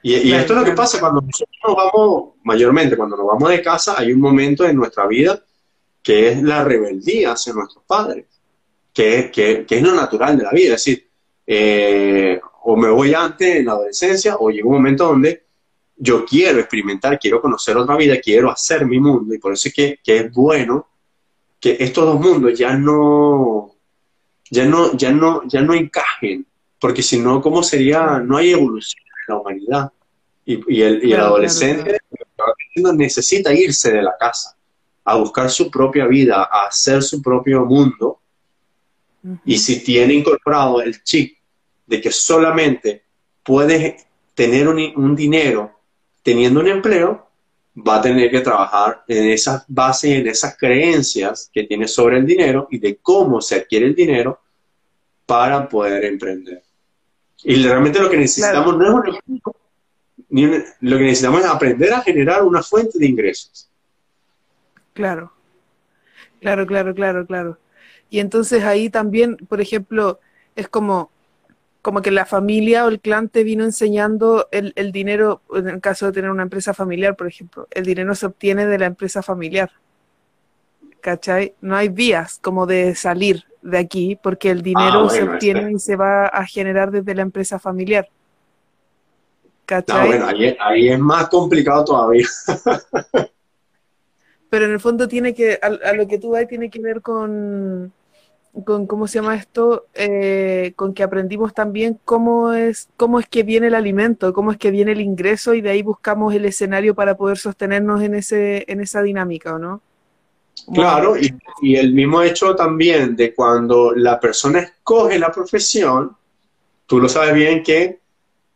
Y, 0.04 0.32
esto 0.32 0.54
es 0.54 0.60
lo 0.60 0.66
que 0.66 0.74
pasa 0.74 1.00
cuando 1.00 1.22
nosotros 1.22 1.58
nos 1.68 1.76
vamos, 1.76 2.34
mayormente 2.44 2.96
cuando 2.96 3.18
nos 3.18 3.26
vamos 3.26 3.50
de 3.50 3.62
casa, 3.62 3.96
hay 3.98 4.14
un 4.14 4.22
momento 4.22 4.66
en 4.66 4.76
nuestra 4.76 5.08
vida 5.08 5.44
que 6.04 6.30
es 6.30 6.44
la 6.44 6.64
rebeldía 6.64 7.32
hacia 7.32 7.54
nuestros 7.54 7.84
padres, 7.86 8.28
que, 8.94 9.32
que, 9.34 9.66
que 9.66 9.78
es 9.78 9.82
lo 9.82 9.96
natural 9.96 10.38
de 10.38 10.44
la 10.44 10.52
vida. 10.52 10.76
Es 10.76 10.86
decir, 10.86 11.10
eh, 11.48 12.40
o 12.68 12.76
me 12.76 12.90
voy 12.90 13.14
antes 13.14 13.58
en 13.58 13.66
la 13.66 13.74
adolescencia 13.74 14.38
o 14.40 14.50
llega 14.50 14.66
un 14.66 14.74
momento 14.74 15.06
donde 15.06 15.46
yo 15.98 16.26
quiero 16.26 16.60
experimentar, 16.60 17.20
quiero 17.20 17.40
conocer 17.40 17.78
otra 17.78 17.96
vida, 17.96 18.20
quiero 18.20 18.50
hacer 18.50 18.88
mi 18.88 19.00
mundo 19.00 19.36
y 19.36 19.38
por 19.38 19.54
eso 19.54 19.70
es 19.70 19.74
que, 19.76 20.00
es 20.04 20.32
bueno 20.34 20.88
que 21.60 21.78
estos 21.80 22.06
dos 22.06 22.20
mundos 22.20 22.58
ya 22.58 22.76
no, 22.76 23.72
ya 24.50 24.66
no, 24.66 24.98
ya 24.98 25.12
no, 25.12 25.44
ya 25.48 25.62
no 25.62 25.76
encajen, 25.76 26.46
porque 26.80 27.04
si 27.04 27.20
no, 27.20 27.40
¿cómo 27.40 27.62
sería? 27.62 28.20
No 28.20 28.38
hay 28.38 28.52
evolución 28.52 29.04
en 29.06 29.34
la 29.34 29.40
humanidad. 29.40 29.92
Y, 30.44 30.82
el, 30.82 31.14
adolescente 31.14 32.00
necesita 32.96 33.54
irse 33.54 33.92
de 33.92 34.02
la 34.02 34.16
casa, 34.20 34.58
a 35.04 35.18
buscar 35.18 35.52
su 35.52 35.70
propia 35.70 36.08
vida, 36.08 36.50
a 36.52 36.68
hacer 36.68 37.04
su 37.04 37.22
propio 37.22 37.64
mundo, 37.64 38.20
Y 39.44 39.58
si 39.58 39.84
tiene 39.84 40.14
incorporado 40.16 40.82
el 40.82 41.04
chip 41.04 41.35
de 41.86 42.02
que 42.02 42.12
solamente 42.12 43.04
puedes 43.44 44.06
tener 44.34 44.68
un, 44.68 44.80
un 44.96 45.16
dinero 45.16 45.80
teniendo 46.24 46.60
un 46.60 46.68
empleo, 46.68 47.30
va 47.76 47.98
a 47.98 48.02
tener 48.02 48.32
que 48.32 48.42
trabajar 48.42 49.04
en 49.08 49.30
esas 49.30 49.66
bases, 49.68 50.12
en 50.12 50.28
esas 50.28 50.58
creencias 50.58 51.50
que 51.54 51.64
tiene 51.64 51.88
sobre 51.88 52.18
el 52.18 52.26
dinero 52.26 52.68
y 52.72 52.80
de 52.80 52.98
cómo 52.98 53.42
se 53.42 53.56
adquiere 53.56 53.86
el 53.86 53.96
dinero 53.96 54.40
para 55.26 55.68
poder 55.68 56.06
emprender. 56.06 56.64
Y 57.44 57.62
realmente 57.64 58.00
lo 58.00 58.10
que 58.10 58.18
necesitamos 58.18 58.78
no 58.78 59.04
es 59.04 59.20
un 59.28 59.42
lo 60.30 60.98
que 60.98 61.04
necesitamos 61.04 61.42
es 61.42 61.46
aprender 61.46 61.94
a 61.94 62.02
generar 62.02 62.44
una 62.44 62.64
fuente 62.64 62.98
de 62.98 63.06
ingresos. 63.06 63.70
Claro, 64.94 65.32
claro, 66.42 66.66
claro, 66.66 66.96
claro, 66.96 67.26
claro. 67.26 67.58
Y 68.10 68.20
entonces 68.20 68.64
ahí 68.64 68.90
también, 68.90 69.38
por 69.38 69.62
ejemplo, 69.62 70.20
es 70.56 70.68
como 70.68 71.12
como 71.86 72.02
que 72.02 72.10
la 72.10 72.26
familia 72.26 72.84
o 72.84 72.88
el 72.88 73.00
clan 73.00 73.30
te 73.30 73.44
vino 73.44 73.64
enseñando 73.64 74.48
el, 74.50 74.74
el, 74.76 74.92
dinero, 74.92 75.44
en 75.54 75.70
el 75.70 75.82
caso 75.82 76.08
de 76.08 76.14
tener 76.14 76.32
una 76.32 76.42
empresa 76.42 76.74
familiar, 76.74 77.16
por 77.16 77.28
ejemplo, 77.28 77.68
el 77.70 77.86
dinero 77.86 78.16
se 78.16 78.26
obtiene 78.26 78.66
de 78.66 78.80
la 78.80 78.88
empresa 78.88 79.22
familiar. 79.22 79.70
¿Cachai? 81.00 81.54
No 81.62 81.76
hay 81.76 81.90
vías 81.90 82.40
como 82.42 82.66
de 82.66 82.96
salir 82.96 83.44
de 83.62 83.78
aquí 83.78 84.18
porque 84.20 84.50
el 84.50 84.64
dinero 84.64 85.06
ah, 85.06 85.10
se 85.12 85.22
obtiene 85.22 85.60
este. 85.60 85.74
y 85.74 85.80
se 85.80 85.96
va 85.96 86.26
a 86.26 86.44
generar 86.48 86.90
desde 86.90 87.14
la 87.14 87.22
empresa 87.22 87.60
familiar. 87.60 88.10
¿Cachai? 89.68 90.02
No, 90.02 90.08
bueno, 90.08 90.26
ahí, 90.26 90.58
ahí 90.60 90.90
es 90.90 90.98
más 90.98 91.30
complicado 91.30 91.86
todavía. 91.86 92.26
Pero 94.50 94.66
en 94.66 94.72
el 94.72 94.80
fondo 94.80 95.08
tiene 95.08 95.36
que, 95.36 95.60
a, 95.62 95.68
a 95.68 95.94
lo 95.94 96.08
que 96.08 96.18
tú 96.18 96.32
vas, 96.32 96.48
tiene 96.48 96.72
que 96.72 96.82
ver 96.82 97.04
con, 97.04 97.94
con 98.64 98.88
cómo 98.88 99.08
se 99.08 99.20
llama 99.20 99.36
esto, 99.36 99.88
eh, 99.94 100.74
con 100.76 100.94
que 100.94 101.04
aprendimos 101.04 101.54
también 101.54 102.00
cómo 102.06 102.54
es, 102.54 102.90
cómo 102.96 103.20
es 103.20 103.28
que 103.28 103.44
viene 103.44 103.68
el 103.68 103.76
alimento, 103.76 104.34
cómo 104.34 104.52
es 104.52 104.58
que 104.58 104.72
viene 104.72 104.94
el 104.94 105.02
ingreso 105.02 105.54
y 105.54 105.62
de 105.62 105.72
ahí 105.72 105.82
buscamos 105.82 106.34
el 106.34 106.46
escenario 106.46 106.96
para 106.96 107.18
poder 107.18 107.38
sostenernos 107.38 108.02
en 108.02 108.16
ese, 108.16 108.64
en 108.68 108.80
esa 108.80 109.02
dinámica, 109.02 109.56
¿o 109.56 109.60
no? 109.60 109.82
Claro, 110.74 111.18
y, 111.18 111.34
y, 111.62 111.76
el 111.76 111.94
mismo 111.94 112.22
hecho 112.22 112.56
también 112.56 113.16
de 113.16 113.34
cuando 113.34 113.94
la 113.94 114.20
persona 114.20 114.60
escoge 114.60 115.20
la 115.20 115.30
profesión, 115.30 116.16
tú 116.86 117.00
lo 117.00 117.10
sabes 117.10 117.34
bien 117.34 117.62
que 117.62 118.00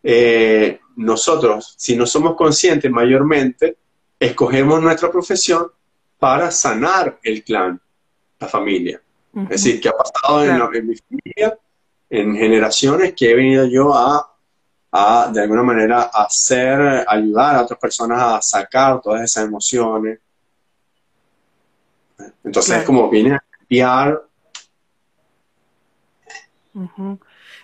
eh, 0.03 0.80
nosotros, 0.95 1.76
si 1.77 1.95
no 1.95 2.05
somos 2.05 2.35
conscientes 2.35 2.89
mayormente, 2.89 3.77
escogemos 4.19 4.81
nuestra 4.81 5.11
profesión 5.11 5.67
para 6.17 6.51
sanar 6.51 7.19
el 7.23 7.43
clan, 7.43 7.80
la 8.39 8.47
familia. 8.47 9.01
Es 9.34 9.49
decir, 9.49 9.80
que 9.80 9.89
ha 9.89 9.93
pasado 9.93 10.43
en, 10.43 10.88
mi 10.88 10.95
familia, 10.95 11.57
en 12.10 12.35
generaciones 12.35 13.14
que 13.14 13.31
he 13.31 13.35
venido 13.35 13.65
yo 13.65 13.93
a, 13.93 14.35
a, 14.91 15.30
de 15.31 15.41
alguna 15.41 15.64
manera, 15.64 16.01
hacer, 16.14 17.06
ayudar 17.07 17.56
a 17.56 17.61
otras 17.64 17.80
personas 17.80 18.22
a 18.22 18.41
sacar 18.41 19.01
todas 19.01 19.22
esas 19.22 19.45
emociones. 19.45 20.19
Entonces, 22.43 22.77
es 22.77 22.84
como 22.84 23.10
viene 23.10 23.35
a 23.35 23.43
cambiar. 23.51 24.23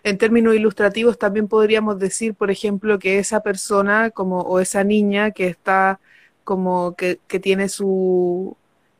En 0.04 0.18
términos 0.18 0.56
ilustrativos, 0.56 1.18
también 1.18 1.48
podríamos 1.48 1.98
decir, 1.98 2.36
por 2.36 2.52
ejemplo, 2.52 3.00
que 3.00 3.18
esa 3.18 3.42
persona 3.42 4.12
como, 4.12 4.42
o 4.42 4.60
esa 4.60 4.84
niña 4.84 5.32
que 5.32 5.48
está 5.48 6.00
como 6.44 6.96
que, 6.96 7.20
que 7.28 7.40
tiene 7.40 7.70
su, 7.70 8.56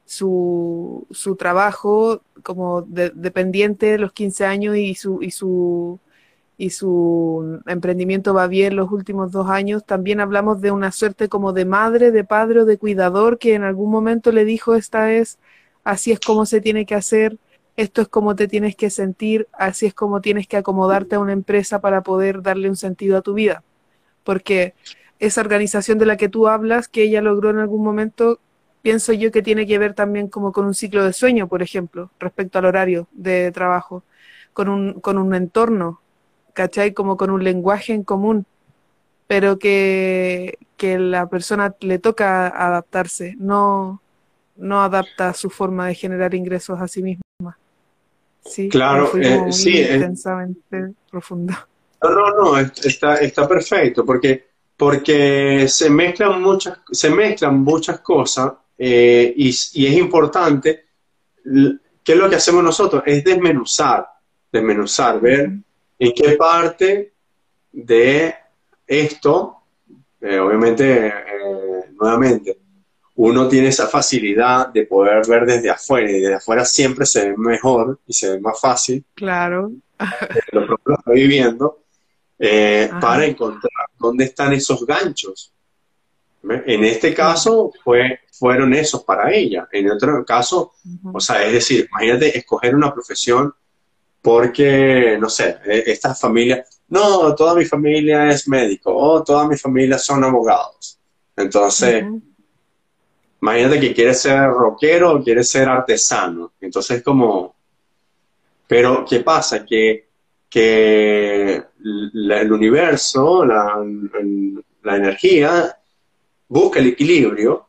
su, 0.06 1.08
su 1.12 1.36
trabajo 1.36 2.22
como 2.44 2.82
dependiente 2.84 3.88
de 3.88 4.00
los 4.00 4.14
15 4.14 4.46
años 4.46 4.78
y 4.78 4.96
su, 4.96 5.22
y 5.22 5.32
su 5.32 6.00
y 6.58 6.70
su 6.70 7.62
emprendimiento 7.66 8.34
va 8.34 8.48
bien 8.48 8.76
los 8.76 8.92
últimos 8.92 9.32
dos 9.32 9.50
años, 9.50 9.86
también 9.86 10.20
hablamos 10.22 10.62
de 10.62 10.72
una 10.72 10.92
suerte 10.92 11.28
como 11.28 11.54
de 11.54 11.66
madre, 11.66 12.12
de 12.12 12.24
padre 12.24 12.62
o 12.62 12.66
de 12.66 12.78
cuidador 12.78 13.38
que 13.40 13.56
en 13.56 13.64
algún 13.64 13.92
momento 13.92 14.32
le 14.32 14.46
dijo 14.46 14.76
esta 14.76 15.12
es, 15.12 15.38
así 15.84 16.12
es 16.12 16.20
como 16.20 16.46
se 16.46 16.62
tiene 16.62 16.86
que 16.86 16.96
hacer, 16.96 17.38
esto 17.76 18.02
es 18.02 18.08
como 18.08 18.36
te 18.36 18.48
tienes 18.48 18.76
que 18.76 18.90
sentir, 18.90 19.48
así 19.52 19.86
es 19.86 19.94
como 19.94 20.22
tienes 20.22 20.48
que 20.48 20.58
acomodarte 20.58 21.16
a 21.16 21.20
una 21.20 21.34
empresa 21.34 21.82
para 21.82 22.04
poder 22.04 22.42
darle 22.42 22.70
un 22.70 22.78
sentido 22.78 23.18
a 23.18 23.22
tu 23.22 23.34
vida. 23.34 23.64
Porque 24.24 24.74
esa 25.20 25.42
organización 25.42 25.98
de 25.98 26.06
la 26.06 26.18
que 26.18 26.30
tú 26.30 26.48
hablas, 26.48 26.88
que 26.88 27.04
ella 27.04 27.22
logró 27.22 27.50
en 27.50 27.60
algún 27.60 27.84
momento, 27.84 28.40
pienso 28.86 29.14
yo 29.14 29.32
que 29.32 29.42
tiene 29.42 29.66
que 29.66 29.80
ver 29.80 29.96
también 29.96 30.28
como 30.28 30.52
con 30.52 30.64
un 30.68 30.76
ciclo 30.76 31.04
de 31.04 31.12
sueño, 31.12 31.48
por 31.48 31.64
ejemplo, 31.64 32.12
respecto 32.20 32.60
al 32.60 32.66
horario 32.66 33.08
de 33.14 33.52
trabajo, 33.52 34.04
con 34.54 34.70
un, 34.70 35.00
con 35.00 35.18
un 35.18 35.34
entorno, 35.34 36.02
¿cachai? 36.54 36.94
Como 36.94 37.18
con 37.18 37.32
un 37.32 37.44
lenguaje 37.44 37.94
en 37.94 38.04
común, 38.04 38.46
pero 39.26 39.58
que, 39.58 40.60
que 40.78 41.00
la 41.00 41.28
persona 41.28 41.74
le 41.80 41.98
toca 41.98 42.48
adaptarse, 42.48 43.34
no, 43.40 44.04
no 44.56 44.84
adapta 44.84 45.34
su 45.34 45.50
forma 45.50 45.88
de 45.88 45.96
generar 45.96 46.36
ingresos 46.36 46.80
a 46.80 46.88
sí 46.88 47.02
misma. 47.02 47.58
Sí, 48.46 48.70
claro, 48.70 49.10
eh, 49.18 49.52
sí, 49.52 49.82
intensamente 49.82 50.94
profundo. 51.10 51.56
No, 52.04 52.12
no, 52.12 52.30
no, 52.36 52.60
está, 52.60 53.16
está 53.16 53.48
perfecto, 53.48 54.06
porque, 54.06 54.46
porque 54.78 55.68
se 55.68 55.90
mezclan 55.90 56.40
muchas, 56.40 56.78
se 56.92 57.10
mezclan 57.10 57.62
muchas 57.62 58.00
cosas 58.02 58.54
eh, 58.78 59.34
y, 59.38 59.50
es 59.50 59.98
importante, 59.98 60.86
¿qué 61.44 62.12
es 62.12 62.18
lo 62.18 62.30
que 62.30 62.36
hacemos 62.36 62.64
nosotros? 62.64 63.04
Es 63.06 63.24
desmenuzar, 63.24 64.08
desmenuzar, 64.52 65.20
ver 65.20 65.52
en 65.98 66.12
qué 66.14 66.32
parte 66.32 67.14
de 67.72 68.36
esto, 68.86 69.58
eh, 70.22 70.40
obviamente, 70.40 71.08
eh, 71.08 71.14
nuevamente, 72.00 72.58
uno 73.18 73.48
tiene 73.48 73.70
esa 73.70 73.88
facilidad 73.88 74.68
de 74.68 74.86
poder 74.86 75.26
ver 75.26 75.46
desde 75.46 75.70
afuera 75.70 76.12
y 76.12 76.20
desde 76.20 76.36
afuera 76.36 76.66
siempre 76.66 77.06
se 77.06 77.30
ve 77.30 77.38
mejor 77.38 78.00
y 78.06 78.14
se 78.14 78.32
ve 78.32 78.40
más 78.42 78.60
fácil. 78.60 79.06
Claro. 79.14 79.72
lo 80.52 80.68
que 80.68 80.94
estoy 80.94 81.16
viviendo, 81.16 81.84
para 83.00 83.26
encontrar 83.26 83.88
dónde 83.98 84.26
están 84.26 84.52
esos 84.52 84.86
ganchos. 84.86 85.55
En 86.48 86.84
este 86.84 87.14
caso 87.14 87.72
fue, 87.84 88.20
fueron 88.32 88.74
esos 88.74 89.04
para 89.04 89.34
ella. 89.34 89.68
En 89.72 89.90
otro 89.90 90.24
caso, 90.26 90.74
o 91.12 91.20
sea, 91.20 91.46
es 91.46 91.54
decir, 91.54 91.88
imagínate 91.90 92.38
escoger 92.38 92.76
una 92.76 92.94
profesión 92.94 93.54
porque, 94.22 95.18
no 95.20 95.30
sé, 95.30 95.58
e, 95.66 95.84
esta 95.88 96.14
familia, 96.14 96.64
no, 96.90 97.34
toda 97.36 97.56
mi 97.56 97.66
familia 97.66 98.30
es 98.30 98.48
médico 98.48 98.96
o 98.96 99.24
toda 99.24 99.48
mi 99.48 99.58
familia 99.58 99.98
son 99.98 100.24
abogados. 100.24 101.00
Entonces, 101.36 102.06
imagínate 103.42 103.80
que 103.80 103.94
quieres 103.94 104.22
ser 104.22 104.50
rockero 104.50 105.14
o 105.14 105.24
quieres 105.24 105.50
ser 105.50 105.68
artesano. 105.68 106.54
Entonces, 106.62 107.02
como, 107.02 107.56
pero 108.68 109.06
¿qué 109.08 109.22
pasa? 109.22 109.66
Que, 109.66 110.10
que 110.50 111.64
el 111.84 112.52
universo, 112.52 113.46
la, 113.46 113.84
la 114.84 114.96
energía, 114.96 115.78
busca 116.56 116.80
el 116.80 116.88
equilibrio. 116.88 117.68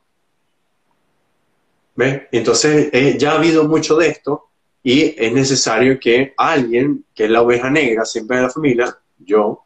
¿Ves? 1.96 2.22
Entonces 2.30 2.88
eh, 2.92 3.16
ya 3.18 3.32
ha 3.32 3.38
habido 3.38 3.66
mucho 3.66 3.96
de 3.96 4.08
esto 4.08 4.50
y 4.82 5.14
es 5.18 5.32
necesario 5.32 5.98
que 5.98 6.34
alguien, 6.36 7.04
que 7.12 7.24
es 7.24 7.30
la 7.30 7.42
oveja 7.42 7.68
negra 7.68 8.04
siempre 8.04 8.36
de 8.36 8.44
la 8.44 8.50
familia, 8.50 8.96
yo, 9.18 9.64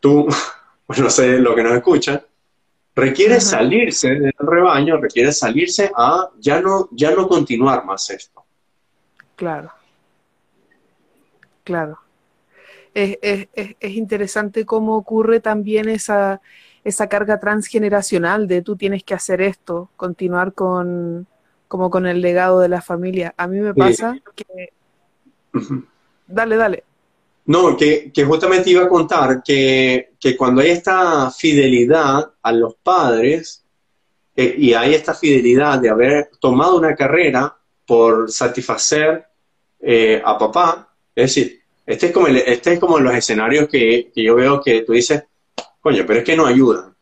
tú, 0.00 0.28
no 0.98 1.10
sé 1.10 1.38
lo 1.38 1.54
que 1.54 1.62
nos 1.62 1.72
escuchan, 1.72 2.20
requiere 2.94 3.40
salirse 3.40 4.10
del 4.10 4.34
rebaño, 4.38 4.98
requiere 4.98 5.32
salirse 5.32 5.90
a 5.96 6.28
ya 6.38 6.60
no, 6.60 6.90
ya 6.92 7.12
no 7.12 7.26
continuar 7.26 7.86
más 7.86 8.10
esto. 8.10 8.44
Claro. 9.34 9.72
Claro. 11.64 11.98
Es, 12.92 13.16
es, 13.22 13.48
es 13.54 13.92
interesante 13.92 14.66
cómo 14.66 14.96
ocurre 14.96 15.40
también 15.40 15.88
esa, 15.88 16.42
esa 16.84 17.08
carga 17.08 17.40
transgeneracional 17.40 18.48
de 18.48 18.62
tú 18.62 18.76
tienes 18.76 19.04
que 19.04 19.14
hacer 19.14 19.40
esto, 19.40 19.90
continuar 19.96 20.54
con 20.54 21.26
como 21.68 21.88
con 21.88 22.06
el 22.06 22.20
legado 22.20 22.58
de 22.58 22.68
la 22.68 22.82
familia. 22.82 23.32
A 23.36 23.46
mí 23.46 23.60
me 23.60 23.72
pasa 23.72 24.18
que... 24.34 24.72
Dale, 26.26 26.56
dale. 26.56 26.84
No, 27.46 27.76
que, 27.76 28.12
justamente 28.26 28.70
iba 28.70 28.84
a 28.84 28.88
contar 28.88 29.42
que, 29.42 30.10
cuando 30.36 30.60
hay 30.60 30.70
esta 30.70 31.30
fidelidad 31.30 32.30
a 32.42 32.52
los 32.52 32.74
padres 32.74 33.64
eh, 34.34 34.54
y 34.58 34.74
hay 34.74 34.94
esta 34.94 35.14
fidelidad 35.14 35.78
de 35.78 35.90
haber 35.90 36.30
tomado 36.40 36.76
una 36.76 36.96
carrera 36.96 37.56
por 37.86 38.30
satisfacer 38.30 39.26
eh, 39.80 40.20
a 40.24 40.36
papá, 40.38 40.92
es 41.14 41.34
decir, 41.34 41.60
este 41.86 42.06
es 42.06 42.12
como, 42.12 42.26
este 42.26 42.72
es 42.72 42.80
como 42.80 42.98
los 42.98 43.14
escenarios 43.14 43.68
que, 43.68 44.10
que 44.14 44.22
yo 44.22 44.34
veo 44.34 44.60
que 44.60 44.82
tú 44.82 44.92
dices, 44.92 45.24
Coño, 45.80 46.04
pero 46.06 46.20
es 46.20 46.24
que 46.24 46.36
no 46.36 46.46
ayudan. 46.46 46.94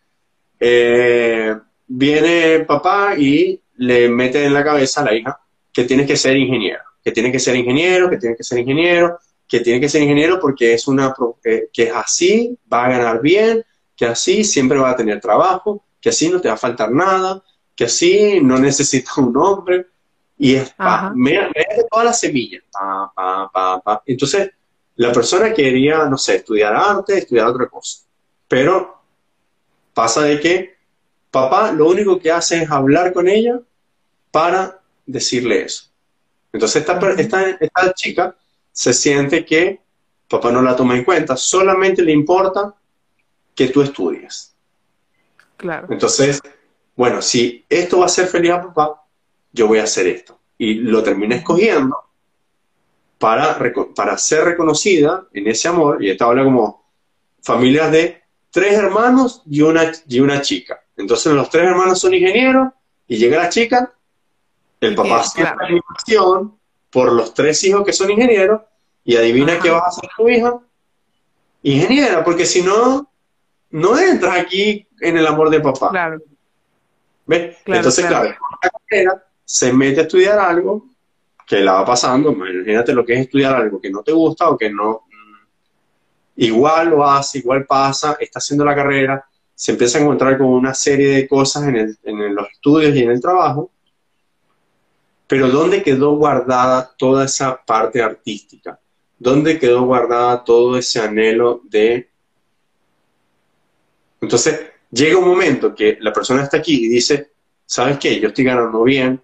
Eh, 0.61 1.57
viene 1.87 2.61
papá 2.61 3.15
y 3.17 3.61
le 3.77 4.09
mete 4.09 4.45
en 4.45 4.55
la 4.55 4.65
cabeza 4.65 5.01
a 5.01 5.05
la 5.05 5.15
hija 5.15 5.41
que 5.73 5.85
tienes 5.85 6.07
que 6.07 6.17
ser 6.17 6.37
ingeniero, 6.37 6.83
que 7.03 7.11
que 7.11 7.15
tiene 7.15 7.33
que 7.33 7.39
ser 7.39 7.57
ingeniero, 7.57 8.11
que 8.11 8.19
tiene 8.19 8.37
que 8.37 8.45
ser 8.45 8.59
ingeniero, 8.59 9.19
que 9.47 9.61
tiene 9.61 9.81
que 9.81 9.89
ser 9.89 10.03
ingeniero 10.03 10.39
porque 10.39 10.75
es 10.75 10.87
una 10.87 11.15
eh, 11.45 11.69
que 11.73 11.85
es 11.85 11.93
así, 11.95 12.59
va 12.71 12.85
a 12.85 12.91
ganar 12.91 13.23
bien, 13.23 13.65
que 13.97 14.07
así 14.07 14.45
siempre 14.45 14.79
va 14.79 14.91
a 14.91 14.97
tener 14.97 15.21
trabajo, 15.21 15.85
que 16.01 16.11
así 16.11 16.29
no 16.29 16.41
te 16.41 16.49
va 16.49 16.55
a 16.55 16.59
faltar 16.59 16.91
nada, 16.93 17.43
que 17.75 17.85
así 17.85 18.41
no 18.43 18.59
necesita 18.59 19.13
un 19.17 19.37
hombre. 19.37 19.87
Y 20.37 20.55
es, 20.55 20.71
pa, 20.71 21.13
me, 21.15 21.33
de 21.33 21.87
todas 21.91 22.05
las 22.05 22.21
semillas. 22.21 22.63
Entonces, 24.07 24.51
la 24.97 25.13
persona 25.13 25.53
quería, 25.53 26.05
no 26.05 26.19
sé, 26.19 26.37
estudiar 26.37 26.75
arte, 26.77 27.19
estudiar 27.19 27.49
otra 27.49 27.69
cosa. 27.69 28.08
Pero 28.49 29.01
pasa 29.95 30.23
de 30.23 30.41
que 30.41 30.77
papá 31.31 31.73
lo 31.73 31.89
único 31.89 32.19
que 32.19 32.33
hace 32.33 32.63
es 32.63 32.71
hablar 32.71 33.13
con 33.13 33.29
ella 33.29 33.61
para 34.31 34.81
decirle 35.07 35.63
eso. 35.63 35.85
Entonces, 36.53 36.81
esta, 36.81 37.13
esta, 37.13 37.51
esta 37.51 37.93
chica 37.95 38.37
se 38.73 38.93
siente 38.93 39.45
que 39.45 39.81
papá 40.29 40.51
no 40.51 40.63
la 40.63 40.77
toma 40.77 40.97
en 40.97 41.05
cuenta, 41.05 41.37
solamente 41.37 42.03
le 42.03 42.13
importa 42.13 42.75
que 43.55 43.69
tú 43.69 43.83
estudies. 43.83 44.55
Claro. 45.57 45.89
Entonces, 45.91 46.41
bueno, 46.95 47.21
si 47.23 47.65
esto 47.69 48.01
va 48.01 48.07
a 48.07 48.11
ser 48.11 48.29
feliz 48.29 48.53
a 48.53 48.63
papá, 48.63 49.03
yo 49.53 49.67
voy 49.67 49.79
a 49.79 49.85
hacer 49.85 50.07
esto. 50.07 50.39
Y 50.57 50.75
lo 50.75 51.03
termina 51.03 51.37
escogiendo 51.37 51.97
para, 53.19 53.59
para 53.95 54.19
ser 54.19 54.45
reconocida 54.45 55.27
en 55.33 55.49
ese 55.49 55.69
amor, 55.69 56.03
y 56.03 56.11
esta 56.11 56.27
habla 56.27 56.45
como 56.45 56.85
familias 57.43 57.91
de 57.91 58.23
tres 58.51 58.75
hermanos 58.75 59.43
y 59.47 59.61
una, 59.63 59.93
y 60.07 60.21
una 60.21 60.41
chica. 60.41 60.81
Entonces 60.97 61.33
los 61.33 61.49
tres 61.51 61.65
hermanos 61.65 62.01
son 62.01 62.15
ingenieros 62.15 62.69
y 63.07 63.17
llega 63.17 63.39
la 63.39 63.49
chica, 63.49 63.93
el 64.81 64.95
papá 64.95 65.21
hace 65.21 65.43
la 65.43 65.57
animación 65.59 66.59
por 66.91 67.13
los 67.13 67.35
tres 67.35 67.63
hijos 67.65 67.85
que 67.85 67.93
son 67.93 68.11
ingenieros 68.11 68.63
y 69.05 69.17
adivina 69.17 69.59
qué 69.59 69.71
vas 69.71 69.85
a 69.85 69.89
hacer 69.89 70.11
tu 70.17 70.29
hija. 70.29 70.59
Ingeniera, 71.63 72.23
porque 72.25 72.47
si 72.47 72.63
no, 72.63 73.11
no 73.71 73.99
entras 73.99 74.39
aquí 74.39 74.87
en 75.01 75.17
el 75.17 75.27
amor 75.27 75.51
de 75.51 75.61
papá. 75.61 75.91
Claro. 75.91 76.23
¿Ves? 77.27 77.57
Entonces, 77.67 78.07
claro, 78.07 78.35
se 79.45 79.73
mete 79.73 80.01
a 80.01 80.03
estudiar 80.03 80.39
algo 80.39 80.87
que 81.47 81.61
la 81.61 81.75
va 81.75 81.85
pasando. 81.85 82.33
Imagínate 82.33 82.93
lo 82.93 83.05
que 83.05 83.15
es 83.15 83.21
estudiar 83.21 83.55
algo 83.55 83.81
que 83.81 83.91
no 83.91 84.03
te 84.03 84.13
gusta 84.13 84.49
o 84.49 84.57
que 84.57 84.71
no. 84.71 85.08
Igual 86.39 86.91
lo 86.91 87.05
hace, 87.05 87.39
igual 87.39 87.67
pasa, 87.67 88.17
está 88.19 88.39
haciendo 88.39 88.65
la 88.65 88.75
carrera, 88.75 89.25
se 89.55 89.73
empieza 89.73 89.99
a 89.99 90.03
encontrar 90.03 90.39
con 90.39 90.47
una 90.47 90.73
serie 90.73 91.09
de 91.09 91.29
cosas 91.29 91.65
en 91.69 92.35
los 92.35 92.49
estudios 92.51 92.95
y 92.95 93.03
en 93.03 93.11
el 93.11 93.21
trabajo. 93.21 93.71
Pero 95.27 95.49
¿dónde 95.49 95.83
quedó 95.83 96.17
guardada 96.17 96.95
toda 96.97 97.25
esa 97.25 97.63
parte 97.65 98.01
artística? 98.03 98.79
¿Dónde 99.19 99.59
quedó 99.59 99.85
guardada 99.85 100.45
todo 100.45 100.79
ese 100.79 101.01
anhelo 101.01 101.61
de 101.65 102.09
entonces, 104.21 104.61
llega 104.91 105.19
un 105.19 105.27
momento 105.29 105.75
que 105.75 105.99
la 106.01 106.13
persona 106.13 106.43
está 106.43 106.59
aquí 106.59 106.87
y 106.87 106.89
dice, 106.89 107.33
¿sabes 107.65 107.99
qué? 107.99 108.19
Yo 108.21 108.29
estoy 108.29 108.45
ganando 108.45 108.83
bien, 108.83 109.21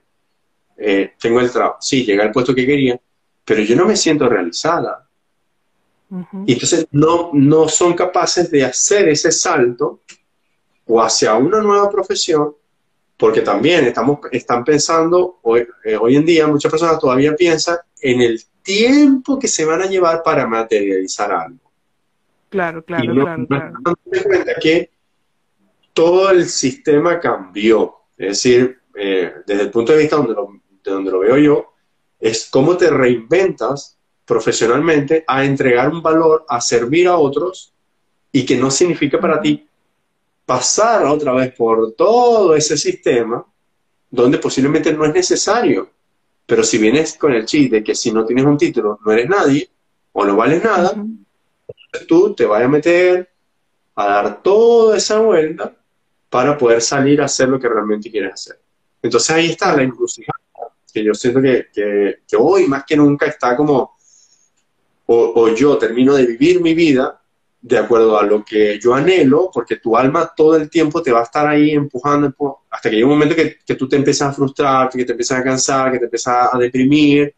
eh, 0.76 1.12
tengo 1.18 1.40
el 1.40 1.50
trabajo, 1.50 1.78
sí, 1.80 2.04
llega 2.04 2.24
al 2.24 2.32
puesto 2.32 2.54
que 2.54 2.66
quería, 2.66 2.98
pero 3.44 3.62
yo 3.62 3.76
no 3.76 3.86
me 3.86 3.96
siento 3.96 4.28
realizada. 4.28 5.08
Y 6.46 6.52
entonces 6.52 6.86
no, 6.92 7.30
no 7.32 7.68
son 7.68 7.94
capaces 7.94 8.50
de 8.50 8.64
hacer 8.64 9.08
ese 9.08 9.32
salto 9.32 10.02
o 10.86 11.02
hacia 11.02 11.34
una 11.34 11.60
nueva 11.60 11.90
profesión, 11.90 12.54
porque 13.16 13.40
también 13.40 13.84
estamos, 13.86 14.18
están 14.30 14.64
pensando, 14.64 15.38
hoy, 15.42 15.66
eh, 15.84 15.96
hoy 15.96 16.16
en 16.16 16.26
día 16.26 16.46
muchas 16.46 16.70
personas 16.70 16.98
todavía 16.98 17.34
piensan 17.34 17.78
en 18.00 18.20
el 18.20 18.40
tiempo 18.62 19.38
que 19.38 19.48
se 19.48 19.64
van 19.64 19.82
a 19.82 19.86
llevar 19.86 20.22
para 20.22 20.46
materializar 20.46 21.32
algo. 21.32 21.70
Claro, 22.48 22.84
claro, 22.84 23.12
claro. 23.12 23.46
claro. 23.46 23.74
cuenta 24.04 24.52
que 24.60 24.90
todo 25.92 26.30
el 26.30 26.46
sistema 26.46 27.18
cambió. 27.18 27.96
Es 28.16 28.28
decir, 28.28 28.78
eh, 28.94 29.32
desde 29.46 29.62
el 29.62 29.70
punto 29.70 29.92
de 29.92 29.98
vista 29.98 30.16
donde 30.16 30.34
de 30.34 30.90
donde 30.90 31.10
lo 31.10 31.20
veo 31.20 31.38
yo, 31.38 31.74
es 32.20 32.48
cómo 32.50 32.76
te 32.76 32.90
reinventas 32.90 33.98
profesionalmente 34.24 35.24
a 35.26 35.44
entregar 35.44 35.90
un 35.90 36.02
valor, 36.02 36.44
a 36.48 36.60
servir 36.60 37.08
a 37.08 37.16
otros 37.16 37.72
y 38.32 38.44
que 38.44 38.56
no 38.56 38.70
significa 38.70 39.20
para 39.20 39.40
ti 39.40 39.66
pasar 40.46 41.04
otra 41.06 41.32
vez 41.32 41.52
por 41.54 41.92
todo 41.92 42.54
ese 42.54 42.76
sistema 42.76 43.44
donde 44.10 44.38
posiblemente 44.38 44.92
no 44.92 45.04
es 45.04 45.12
necesario. 45.12 45.90
Pero 46.46 46.62
si 46.62 46.78
vienes 46.78 47.16
con 47.16 47.32
el 47.32 47.46
chiste 47.46 47.76
de 47.76 47.84
que 47.84 47.94
si 47.94 48.12
no 48.12 48.24
tienes 48.24 48.44
un 48.44 48.56
título 48.56 48.98
no 49.04 49.12
eres 49.12 49.28
nadie 49.28 49.68
o 50.12 50.24
no 50.24 50.36
vales 50.36 50.62
nada, 50.62 50.94
tú 52.08 52.34
te 52.34 52.44
vas 52.44 52.62
a 52.62 52.68
meter 52.68 53.30
a 53.94 54.06
dar 54.06 54.42
toda 54.42 54.96
esa 54.96 55.18
vuelta 55.20 55.74
para 56.28 56.58
poder 56.58 56.82
salir 56.82 57.20
a 57.20 57.26
hacer 57.26 57.48
lo 57.48 57.58
que 57.58 57.68
realmente 57.68 58.10
quieres 58.10 58.34
hacer. 58.34 58.60
Entonces 59.02 59.30
ahí 59.30 59.50
está 59.50 59.74
la 59.76 59.82
inclusión 59.82 60.26
que 60.94 61.02
yo 61.02 61.12
siento 61.12 61.42
que, 61.42 61.66
que, 61.74 62.36
hoy 62.38 62.68
más 62.68 62.84
que 62.86 62.96
nunca 62.96 63.26
está 63.26 63.56
como, 63.56 63.93
o, 65.06 65.48
yo 65.54 65.76
termino 65.76 66.14
de 66.14 66.26
vivir 66.26 66.60
mi 66.60 66.74
vida 66.74 67.20
de 67.60 67.78
acuerdo 67.78 68.18
a 68.18 68.22
lo 68.22 68.44
que 68.44 68.78
yo 68.78 68.94
anhelo, 68.94 69.50
porque 69.52 69.76
tu 69.76 69.96
alma 69.96 70.32
todo 70.36 70.56
el 70.56 70.68
tiempo 70.68 71.02
te 71.02 71.12
va 71.12 71.20
a 71.20 71.24
estar 71.24 71.46
ahí 71.46 71.70
empujando, 71.70 72.32
hasta 72.70 72.90
que 72.90 72.96
llega 72.96 73.06
un 73.06 73.14
momento 73.14 73.34
que, 73.34 73.56
que, 73.64 73.74
tú 73.74 73.88
te 73.88 73.96
empiezas 73.96 74.28
a 74.28 74.32
frustrar, 74.32 74.90
que 74.90 75.04
te 75.04 75.12
empiezas 75.12 75.40
a 75.40 75.44
cansar, 75.44 75.92
que 75.92 75.98
te 75.98 76.04
empiezas 76.04 76.50
a 76.52 76.58
deprimir, 76.58 77.34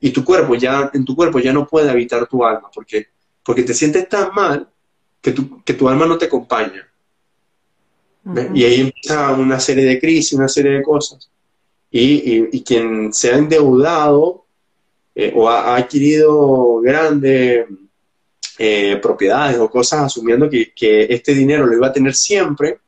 y 0.00 0.10
tu 0.10 0.24
cuerpo 0.24 0.54
ya, 0.54 0.90
en 0.92 1.04
tu 1.04 1.16
cuerpo 1.16 1.38
ya 1.38 1.52
no 1.52 1.66
puede 1.66 1.90
habitar 1.90 2.26
tu 2.26 2.44
alma, 2.44 2.70
porque 2.74 3.08
porque 3.44 3.62
te 3.62 3.74
sientes 3.74 4.08
tan 4.08 4.32
mal 4.34 4.68
que 5.20 5.32
tu, 5.32 5.62
que 5.62 5.74
tu 5.74 5.88
alma 5.88 6.06
no 6.06 6.18
te 6.18 6.26
acompaña. 6.26 6.88
Y 8.54 8.64
ahí 8.64 8.80
empieza 8.80 9.32
una 9.32 9.58
serie 9.58 9.84
de 9.84 10.00
crisis, 10.00 10.34
una 10.34 10.48
serie 10.48 10.72
de 10.72 10.82
cosas. 10.82 11.28
Y, 11.90 12.48
y, 12.56 12.62
quien 12.62 13.12
se 13.12 13.32
ha 13.32 13.36
endeudado 13.36 14.41
eh, 15.14 15.32
o 15.34 15.48
ha, 15.48 15.76
adquirido 15.76 16.80
grandes 16.80 17.66
eh, 18.58 18.98
propiedades 19.02 19.58
o 19.58 19.70
cosas 19.70 20.02
asumiendo 20.02 20.48
que, 20.48 20.72
que, 20.74 21.06
este 21.10 21.34
dinero 21.34 21.66
lo 21.66 21.76
iba 21.76 21.88
a 21.88 21.92
tener 21.92 22.14
siempre, 22.14 22.78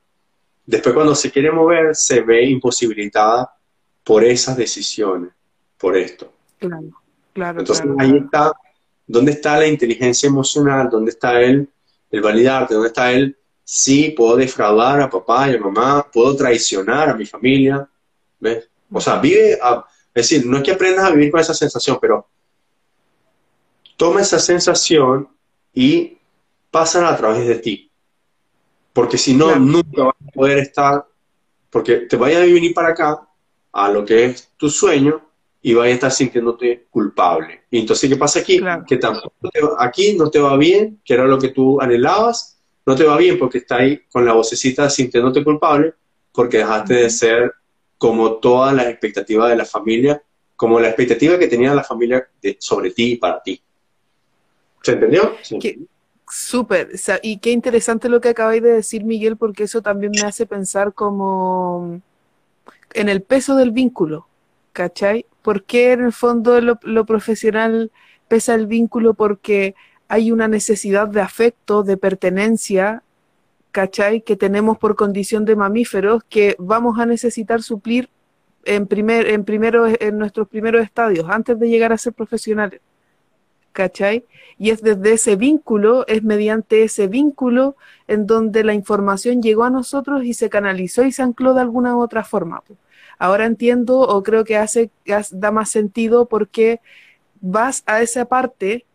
después 0.66 0.94
cuando 0.94 1.14
se 1.14 1.30
quiere 1.30 1.50
mover 1.50 1.94
se 1.94 2.20
ve 2.20 2.44
imposibilitada 2.44 3.54
por 4.02 4.24
esas 4.24 4.56
decisiones, 4.56 5.30
por 5.78 5.96
esto. 5.96 6.32
Claro, 6.58 7.02
claro. 7.32 7.60
Entonces 7.60 7.86
ahí 7.98 8.16
está 8.16 8.52
¿Dónde 9.06 9.32
está 9.32 9.58
la 9.58 9.66
inteligencia 9.66 10.26
emocional? 10.26 10.88
¿Dónde 10.90 11.10
está 11.10 11.40
él, 11.40 11.68
el 12.10 12.22
validarte? 12.22 12.74
¿Dónde 12.74 12.88
está 12.88 13.12
él? 13.12 13.36
Sí, 13.62 14.14
puedo 14.16 14.36
defraudar 14.36 15.00
a 15.00 15.10
papá 15.10 15.50
y 15.50 15.56
a 15.56 15.60
mamá, 15.60 16.06
puedo 16.10 16.34
traicionar 16.36 17.10
a 17.10 17.14
mi 17.14 17.26
familia. 17.26 17.86
¿Ves? 18.40 18.68
O 18.90 19.00
sea, 19.00 19.18
vive, 19.18 19.58
es 20.14 20.28
decir, 20.28 20.46
no 20.46 20.58
es 20.58 20.62
que 20.62 20.72
aprendas 20.72 21.06
a 21.06 21.10
vivir 21.10 21.30
con 21.30 21.40
esa 21.40 21.54
sensación, 21.54 21.98
pero 22.00 22.28
toma 23.96 24.20
esa 24.20 24.38
sensación 24.38 25.28
y 25.72 26.18
pásala 26.70 27.10
a 27.10 27.16
través 27.16 27.46
de 27.46 27.56
ti. 27.56 27.90
Porque 28.92 29.18
si 29.18 29.34
no, 29.34 29.56
nunca 29.56 30.04
vas 30.04 30.14
a 30.28 30.30
poder 30.30 30.58
estar, 30.58 31.04
porque 31.68 31.96
te 32.08 32.16
vayas 32.16 32.42
a 32.42 32.44
venir 32.44 32.72
para 32.72 32.90
acá, 32.90 33.28
a 33.72 33.90
lo 33.90 34.04
que 34.04 34.26
es 34.26 34.50
tu 34.56 34.70
sueño, 34.70 35.20
y 35.60 35.74
vas 35.74 35.86
a 35.86 35.90
estar 35.90 36.12
sintiéndote 36.12 36.86
culpable. 36.90 37.62
Y 37.70 37.80
entonces, 37.80 38.08
¿qué 38.08 38.16
pasa 38.16 38.38
aquí? 38.38 38.60
Que 38.86 38.98
tampoco 38.98 39.40
aquí 39.78 40.14
no 40.14 40.30
te 40.30 40.38
va 40.38 40.56
bien, 40.56 41.00
que 41.04 41.14
era 41.14 41.24
lo 41.24 41.38
que 41.38 41.48
tú 41.48 41.80
anhelabas, 41.80 42.60
no 42.86 42.94
te 42.94 43.04
va 43.04 43.16
bien 43.16 43.38
porque 43.38 43.58
estás 43.58 43.80
ahí 43.80 44.02
con 44.12 44.24
la 44.24 44.34
vocecita 44.34 44.88
sintiéndote 44.90 45.42
culpable, 45.42 45.94
porque 46.32 46.58
dejaste 46.58 46.94
de 46.94 47.10
ser 47.10 47.54
como 47.98 48.34
todas 48.34 48.74
las 48.74 48.86
expectativas 48.86 49.48
de 49.50 49.56
la 49.56 49.64
familia, 49.64 50.22
como 50.56 50.80
la 50.80 50.88
expectativa 50.88 51.38
que 51.38 51.48
tenía 51.48 51.74
la 51.74 51.84
familia 51.84 52.28
de, 52.40 52.56
sobre 52.60 52.90
ti 52.90 53.12
y 53.12 53.16
para 53.16 53.42
ti. 53.42 53.60
¿Se 54.82 54.92
entendió? 54.92 55.34
Sí. 55.42 55.86
Súper, 56.28 56.90
y 57.22 57.38
qué 57.38 57.50
interesante 57.50 58.08
lo 58.08 58.20
que 58.20 58.30
acabáis 58.30 58.62
de 58.62 58.72
decir, 58.72 59.04
Miguel, 59.04 59.36
porque 59.36 59.64
eso 59.64 59.82
también 59.82 60.12
me 60.12 60.26
hace 60.26 60.46
pensar 60.46 60.92
como 60.94 62.00
en 62.94 63.08
el 63.08 63.22
peso 63.22 63.56
del 63.56 63.72
vínculo, 63.72 64.26
¿cachai? 64.72 65.26
¿Por 65.42 65.64
qué 65.64 65.92
en 65.92 66.04
el 66.04 66.12
fondo 66.12 66.60
lo, 66.60 67.06
profesional 67.06 67.92
pesa 68.28 68.54
el 68.54 68.66
vínculo? 68.66 69.14
Porque 69.14 69.74
hay 70.08 70.32
una 70.32 70.48
necesidad 70.48 71.08
de 71.08 71.20
afecto, 71.20 71.82
de 71.82 71.96
pertenencia, 71.98 73.02
¿cachai? 73.74 74.20
Que 74.20 74.36
tenemos 74.36 74.78
por 74.78 74.94
condición 74.94 75.44
de 75.44 75.56
mamíferos 75.56 76.22
que 76.28 76.54
vamos 76.60 77.00
a 77.00 77.06
necesitar 77.06 77.60
suplir 77.60 78.08
en, 78.64 78.86
primer, 78.86 79.26
en, 79.26 79.44
primero, 79.44 79.88
en 79.88 80.16
nuestros 80.16 80.46
primeros 80.46 80.84
estadios, 80.84 81.28
antes 81.28 81.58
de 81.58 81.68
llegar 81.68 81.92
a 81.92 81.98
ser 81.98 82.12
profesionales. 82.12 82.80
¿Cachai? 83.72 84.24
Y 84.58 84.70
es 84.70 84.80
desde 84.80 85.14
ese 85.14 85.34
vínculo, 85.34 86.06
es 86.06 86.22
mediante 86.22 86.84
ese 86.84 87.08
vínculo 87.08 87.74
en 88.06 88.28
donde 88.28 88.62
la 88.62 88.74
información 88.74 89.42
llegó 89.42 89.64
a 89.64 89.70
nosotros 89.70 90.22
y 90.22 90.34
se 90.34 90.48
canalizó 90.48 91.02
y 91.02 91.10
se 91.10 91.22
ancló 91.22 91.52
de 91.52 91.62
alguna 91.62 91.96
u 91.96 92.00
otra 92.00 92.22
forma. 92.22 92.62
ahora 93.18 93.44
entiendo 93.44 93.98
o 93.98 94.22
creo 94.22 94.44
que 94.44 94.56
hace, 94.56 94.90
da 95.32 95.50
más 95.50 95.68
sentido 95.68 96.26
porque 96.26 96.80
vas 97.40 97.82
a 97.86 98.02
esa 98.02 98.26
parte, 98.26 98.86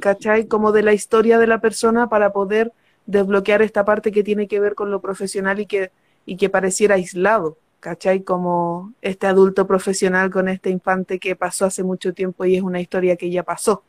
¿cachai? 0.00 0.46
Como 0.46 0.72
de 0.72 0.82
la 0.82 0.94
historia 0.94 1.38
de 1.38 1.46
la 1.46 1.60
persona 1.60 2.08
para 2.08 2.32
poder 2.32 2.72
desbloquear 3.06 3.62
esta 3.62 3.84
parte 3.84 4.12
que 4.12 4.22
tiene 4.22 4.48
que 4.48 4.60
ver 4.60 4.74
con 4.74 4.90
lo 4.90 5.00
profesional 5.00 5.60
y 5.60 5.66
que, 5.66 5.90
y 6.26 6.36
que 6.36 6.48
pareciera 6.48 6.94
aislado, 6.94 7.58
¿cachai? 7.80 8.22
Como 8.22 8.94
este 9.02 9.26
adulto 9.26 9.66
profesional 9.66 10.30
con 10.30 10.48
este 10.48 10.70
infante 10.70 11.18
que 11.18 11.36
pasó 11.36 11.66
hace 11.66 11.82
mucho 11.82 12.12
tiempo 12.14 12.44
y 12.44 12.56
es 12.56 12.62
una 12.62 12.80
historia 12.80 13.16
que 13.16 13.30
ya 13.30 13.42
pasó. 13.42 13.82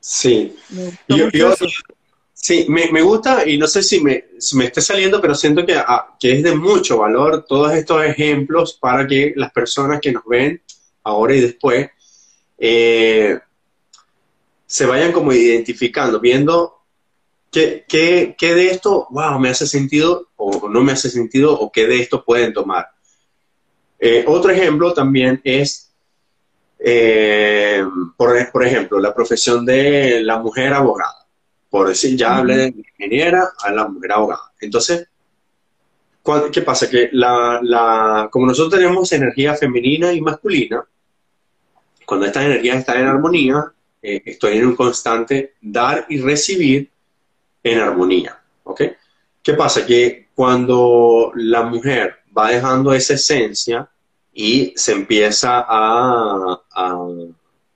Sí. 0.00 0.54
sí, 2.34 2.66
me, 2.68 3.00
gusta 3.00 3.48
y 3.48 3.56
no 3.56 3.66
sé 3.66 3.82
si 3.82 4.00
me, 4.00 4.26
me 4.54 4.66
esté 4.66 4.82
saliendo, 4.82 5.18
pero 5.18 5.34
siento 5.34 5.64
que, 5.64 5.76
ah, 5.76 6.14
que 6.20 6.32
es 6.32 6.42
de 6.42 6.54
mucho 6.54 6.98
valor 6.98 7.46
todos 7.48 7.72
estos 7.72 8.04
ejemplos 8.04 8.74
para 8.74 9.06
que 9.06 9.32
las 9.36 9.50
personas 9.50 10.00
que 10.00 10.12
nos 10.12 10.24
ven 10.26 10.60
ahora 11.04 11.34
y 11.34 11.40
después 11.40 11.88
eh, 12.58 13.38
se 14.66 14.86
vayan 14.86 15.12
como 15.12 15.32
identificando, 15.32 16.20
viendo 16.20 16.83
qué, 17.54 17.84
qué, 17.86 18.34
qué, 18.36 18.54
de 18.54 18.66
esto, 18.66 19.06
wow, 19.10 19.38
me 19.38 19.50
hace 19.50 19.68
sentido 19.68 20.28
o 20.34 20.68
no 20.68 20.82
me 20.82 20.90
hace 20.90 21.08
sentido 21.08 21.56
o 21.56 21.70
qué 21.70 21.86
de 21.86 22.00
esto 22.00 22.24
pueden 22.24 22.52
tomar. 22.52 22.88
Eh, 24.00 24.24
otro 24.26 24.50
ejemplo 24.50 24.92
también 24.92 25.40
es, 25.44 25.92
eh, 26.80 27.84
por, 28.16 28.50
por, 28.50 28.66
ejemplo, 28.66 28.98
la 28.98 29.14
profesión 29.14 29.64
de 29.64 30.20
la 30.22 30.38
mujer 30.38 30.72
abogada. 30.72 31.28
Por 31.70 31.88
decir, 31.88 32.16
ya 32.16 32.38
hablé 32.38 32.56
de 32.56 32.66
ingeniera 32.76 33.52
a 33.60 33.70
la 33.70 33.86
mujer 33.86 34.12
abogada. 34.12 34.52
Entonces, 34.60 35.06
¿qué 36.52 36.62
pasa? 36.62 36.90
Que 36.90 37.08
la, 37.12 37.60
la, 37.62 38.28
como 38.32 38.46
nosotros 38.46 38.80
tenemos 38.80 39.12
energía 39.12 39.54
femenina 39.54 40.12
y 40.12 40.20
masculina, 40.20 40.84
cuando 42.04 42.26
estas 42.26 42.46
energías 42.46 42.78
están 42.78 43.00
en 43.00 43.06
armonía, 43.06 43.72
eh, 44.02 44.22
estoy 44.26 44.58
en 44.58 44.66
un 44.66 44.76
constante 44.76 45.54
dar 45.60 46.04
y 46.08 46.20
recibir 46.20 46.90
en 47.64 47.80
armonía. 47.80 48.40
¿Ok? 48.62 48.82
¿Qué 49.42 49.54
pasa? 49.54 49.84
Que 49.84 50.28
cuando 50.34 51.32
la 51.34 51.62
mujer 51.62 52.16
va 52.36 52.50
dejando 52.50 52.92
esa 52.92 53.14
esencia 53.14 53.88
y 54.32 54.72
se 54.76 54.92
empieza 54.92 55.64
a, 55.66 56.62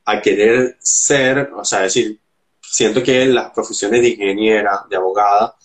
a, 0.04 0.20
querer 0.22 0.76
ser, 0.80 1.50
o 1.54 1.64
sea, 1.64 1.80
decir, 1.80 2.18
siento 2.60 3.02
que 3.02 3.26
las 3.26 3.50
profesiones 3.50 4.02
de 4.02 4.08
ingeniera, 4.10 4.84
de 4.88 4.96
abogada, 4.96 5.56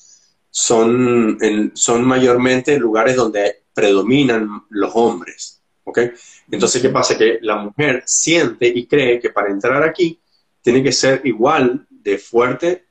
son, 0.50 1.40
son 1.74 2.06
mayormente 2.06 2.78
lugares 2.78 3.16
donde 3.16 3.64
predominan 3.74 4.66
los 4.70 4.92
hombres. 4.94 5.62
¿ok? 5.84 6.00
Entonces, 6.52 6.82
¿qué 6.82 6.90
pasa? 6.90 7.18
Que 7.18 7.40
la 7.42 7.58
mujer 7.58 8.04
siente 8.06 8.68
y 8.68 8.86
cree 8.86 9.20
que 9.20 9.32
para 9.32 9.50
entrar 9.50 9.82
aquí 9.84 10.20
tiene 10.62 10.84
que 10.84 10.92
ser 10.92 11.22
igual 11.24 11.88
de 11.90 12.18
fuerte 12.18 12.86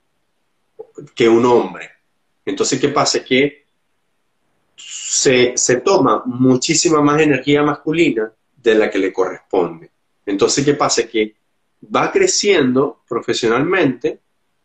que 1.15 1.29
un 1.29 1.45
hombre. 1.45 1.91
Entonces, 2.45 2.81
¿qué 2.81 2.89
pasa? 2.89 3.24
Que 3.24 3.66
se, 4.77 5.53
se 5.57 5.77
toma 5.77 6.23
muchísima 6.27 7.01
más 7.01 7.20
energía 7.20 7.62
masculina 7.62 8.33
de 8.57 8.74
la 8.74 8.91
que 8.91 8.99
le 8.99 9.12
corresponde. 9.12 9.91
Entonces, 10.27 10.65
¿qué 10.65 10.74
pasa? 10.74 11.07
Que 11.07 11.35
va 11.95 12.11
creciendo 12.12 13.03
profesionalmente, 13.09 14.20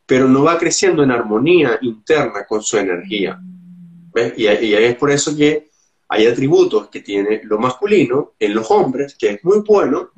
pero 0.06 0.28
no 0.28 0.44
va 0.44 0.58
creciendo 0.58 1.04
en 1.04 1.12
armonía 1.12 1.80
interna 1.82 2.46
con 2.46 2.62
su 2.62 2.78
energía. 2.78 3.40
¿Ves? 4.14 4.34
Y, 4.38 4.48
y 4.48 4.74
es 4.74 4.96
por 4.96 5.12
eso 5.12 5.36
que 5.36 5.68
hay 6.10 6.26
atributos 6.26 6.88
que 6.90 7.02
tiene 7.02 7.42
lo 7.44 7.60
masculino 7.60 8.34
en 8.40 8.56
los 8.56 8.70
hombres, 8.72 9.16
que 9.16 9.32
es 9.32 9.44
muy 9.44 9.60
bueno, 9.60 10.12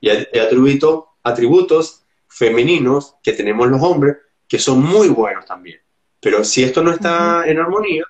y 0.00 0.08
hay, 0.08 0.26
atributos, 0.40 1.04
atributos 1.22 2.04
femeninos 2.26 3.16
que 3.22 3.32
tenemos 3.32 3.68
los 3.68 3.80
hombres, 3.82 4.16
que 4.50 4.58
son 4.58 4.82
muy 4.82 5.08
buenos 5.08 5.46
también. 5.46 5.78
Pero 6.20 6.42
si 6.44 6.64
esto 6.64 6.82
no 6.82 6.90
está 6.92 7.44
en 7.46 7.60
armonía, 7.60 8.04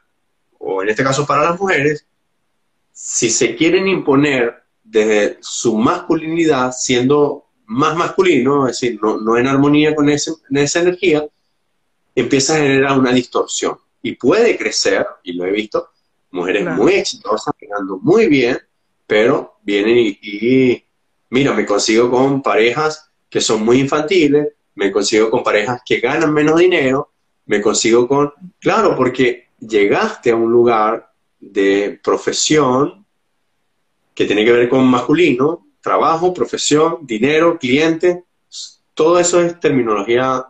o 0.58 0.82
en 0.82 0.88
este 0.88 1.04
caso 1.04 1.26
para 1.26 1.50
las 1.50 1.60
mujeres, 1.60 2.06
si 2.90 3.28
se 3.28 3.54
quieren 3.54 3.86
imponer 3.86 4.62
desde 4.82 5.36
su 5.42 5.76
masculinidad, 5.76 6.72
siendo 6.72 7.44
más 7.66 7.94
masculino, 7.94 8.66
es 8.66 8.80
decir, 8.80 8.98
no, 9.02 9.36
en 9.36 9.46
armonía 9.46 9.94
con 9.94 10.08
esa 10.08 10.80
energía, 10.80 11.26
empieza 12.14 12.54
a 12.54 12.60
generar 12.60 12.98
una 12.98 13.12
distorsión. 13.12 13.76
Y 14.02 14.12
puede 14.12 14.56
crecer, 14.56 15.06
y 15.22 15.34
lo 15.34 15.44
he 15.44 15.52
visto, 15.52 15.90
mujeres 16.30 16.64
muy 16.74 16.94
exitosas, 16.94 17.54
ganando 17.60 17.98
muy 17.98 18.28
bien, 18.28 18.58
pero 19.06 19.58
vienen 19.62 19.98
y, 19.98 20.82
mira, 21.28 21.52
me 21.52 21.66
consigo 21.66 22.10
con 22.10 22.42
parejas 22.42 23.10
que 23.28 23.42
son 23.42 23.62
muy 23.62 23.78
infantiles, 23.78 24.54
me 24.74 24.90
consigo 24.90 25.30
con 25.30 25.42
parejas 25.42 25.82
que 25.84 26.00
ganan 26.00 26.32
menos 26.32 26.58
dinero, 26.58 27.12
me 27.46 27.60
consigo 27.60 28.06
con, 28.06 28.32
claro, 28.58 28.96
porque 28.96 29.48
llegaste 29.58 30.30
a 30.30 30.36
un 30.36 30.50
lugar 30.50 31.12
de 31.38 31.98
profesión 32.02 33.04
que 34.14 34.26
tiene 34.26 34.44
que 34.44 34.52
ver 34.52 34.68
con 34.68 34.86
masculino, 34.86 35.66
trabajo, 35.80 36.32
profesión, 36.34 36.98
dinero, 37.02 37.58
cliente, 37.58 38.24
todo 38.94 39.18
eso 39.18 39.40
es 39.40 39.58
terminología 39.58 40.46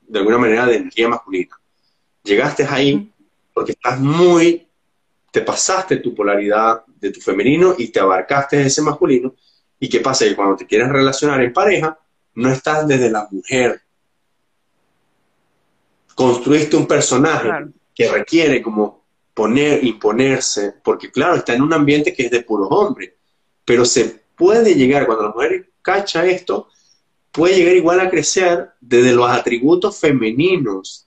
de 0.00 0.18
alguna 0.18 0.38
manera 0.38 0.66
de 0.66 0.76
energía 0.76 1.08
masculina. 1.08 1.58
Llegaste 2.22 2.66
ahí 2.68 3.10
porque 3.54 3.72
estás 3.72 3.98
muy 3.98 4.68
te 5.30 5.42
pasaste 5.42 5.98
tu 5.98 6.14
polaridad 6.14 6.84
de 6.86 7.10
tu 7.10 7.20
femenino 7.20 7.74
y 7.76 7.88
te 7.88 8.00
abarcaste 8.00 8.62
ese 8.62 8.82
masculino. 8.82 9.34
¿Y 9.78 9.88
qué 9.88 10.00
pasa? 10.00 10.24
Que 10.24 10.34
cuando 10.34 10.56
te 10.56 10.66
quieres 10.66 10.88
relacionar 10.88 11.40
en 11.42 11.52
pareja, 11.52 11.98
no 12.34 12.50
estás 12.50 12.86
desde 12.86 13.10
la 13.10 13.28
mujer. 13.30 13.80
Construiste 16.14 16.76
un 16.76 16.86
personaje 16.86 17.48
que 17.94 18.10
requiere 18.10 18.62
como 18.62 19.04
poner, 19.34 19.84
imponerse, 19.84 20.74
porque 20.82 21.10
claro, 21.10 21.36
está 21.36 21.54
en 21.54 21.62
un 21.62 21.72
ambiente 21.72 22.12
que 22.12 22.24
es 22.24 22.30
de 22.30 22.42
puro 22.42 22.66
hombre, 22.68 23.16
pero 23.64 23.84
se 23.84 24.22
puede 24.36 24.74
llegar, 24.74 25.06
cuando 25.06 25.24
la 25.24 25.32
mujer 25.32 25.70
cacha 25.82 26.26
esto, 26.26 26.68
puede 27.30 27.56
llegar 27.56 27.76
igual 27.76 28.00
a 28.00 28.10
crecer 28.10 28.70
desde 28.80 29.12
los 29.12 29.30
atributos 29.30 29.98
femeninos, 29.98 31.06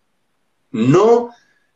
no 0.72 1.31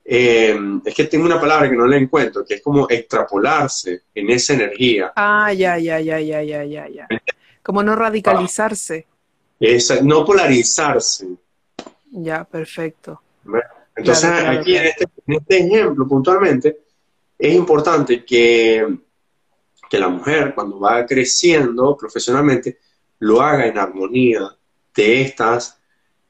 eh, 0.08 0.56
es 0.86 0.94
que 0.94 1.06
tengo 1.06 1.26
una 1.26 1.42
palabra 1.42 1.68
que 1.68 1.76
no 1.76 1.88
le 1.88 1.98
encuentro, 1.98 2.46
que 2.46 2.56
es 2.56 2.62
como 2.62 2.88
extrapolarse 2.88 4.04
en 4.14 4.30
esa 4.30 4.54
energía. 4.54 5.12
Ah, 5.16 5.52
ya, 5.52 5.80
ya, 5.80 6.00
ya, 6.00 6.20
ya, 6.20 6.44
ya, 6.44 6.64
ya, 6.64 6.88
ya. 6.88 7.08
Como 7.64 7.82
no 7.82 7.96
radicalizarse. 7.96 9.08
No 10.04 10.26
polarizarse. 10.26 11.28
Ya, 12.12 12.44
perfecto. 12.44 13.22
Entonces, 13.96 14.30
aquí 14.30 14.76
este, 14.76 15.06
En, 15.28 15.34
este, 15.36 15.58
ejemplo, 15.60 16.08
puntualmente, 16.08 16.80
es 17.38 17.54
importante 17.54 18.24
que, 18.26 18.98
que 19.90 20.00
la 20.00 20.10
mujer, 20.10 20.54
cuando 20.54 20.80
va 20.80 21.06
creciendo 21.06 21.96
profesionalmente, 21.96 22.80
lo 23.20 23.42
haga 23.42 23.66
en 23.66 23.78
armonía 23.78 24.42
de 24.96 25.22
estas, 25.22 25.80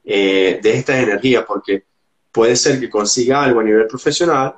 eh, 0.04 0.60
de 0.62 0.72
estas 0.72 1.02
energías, 1.02 1.44
porque 1.44 1.84
puede 2.30 2.56
ser 2.56 2.78
que 2.78 2.90
consiga 2.90 3.42
algo 3.42 3.60
a 3.60 3.64
nivel 3.64 3.86
profesional, 3.86 4.56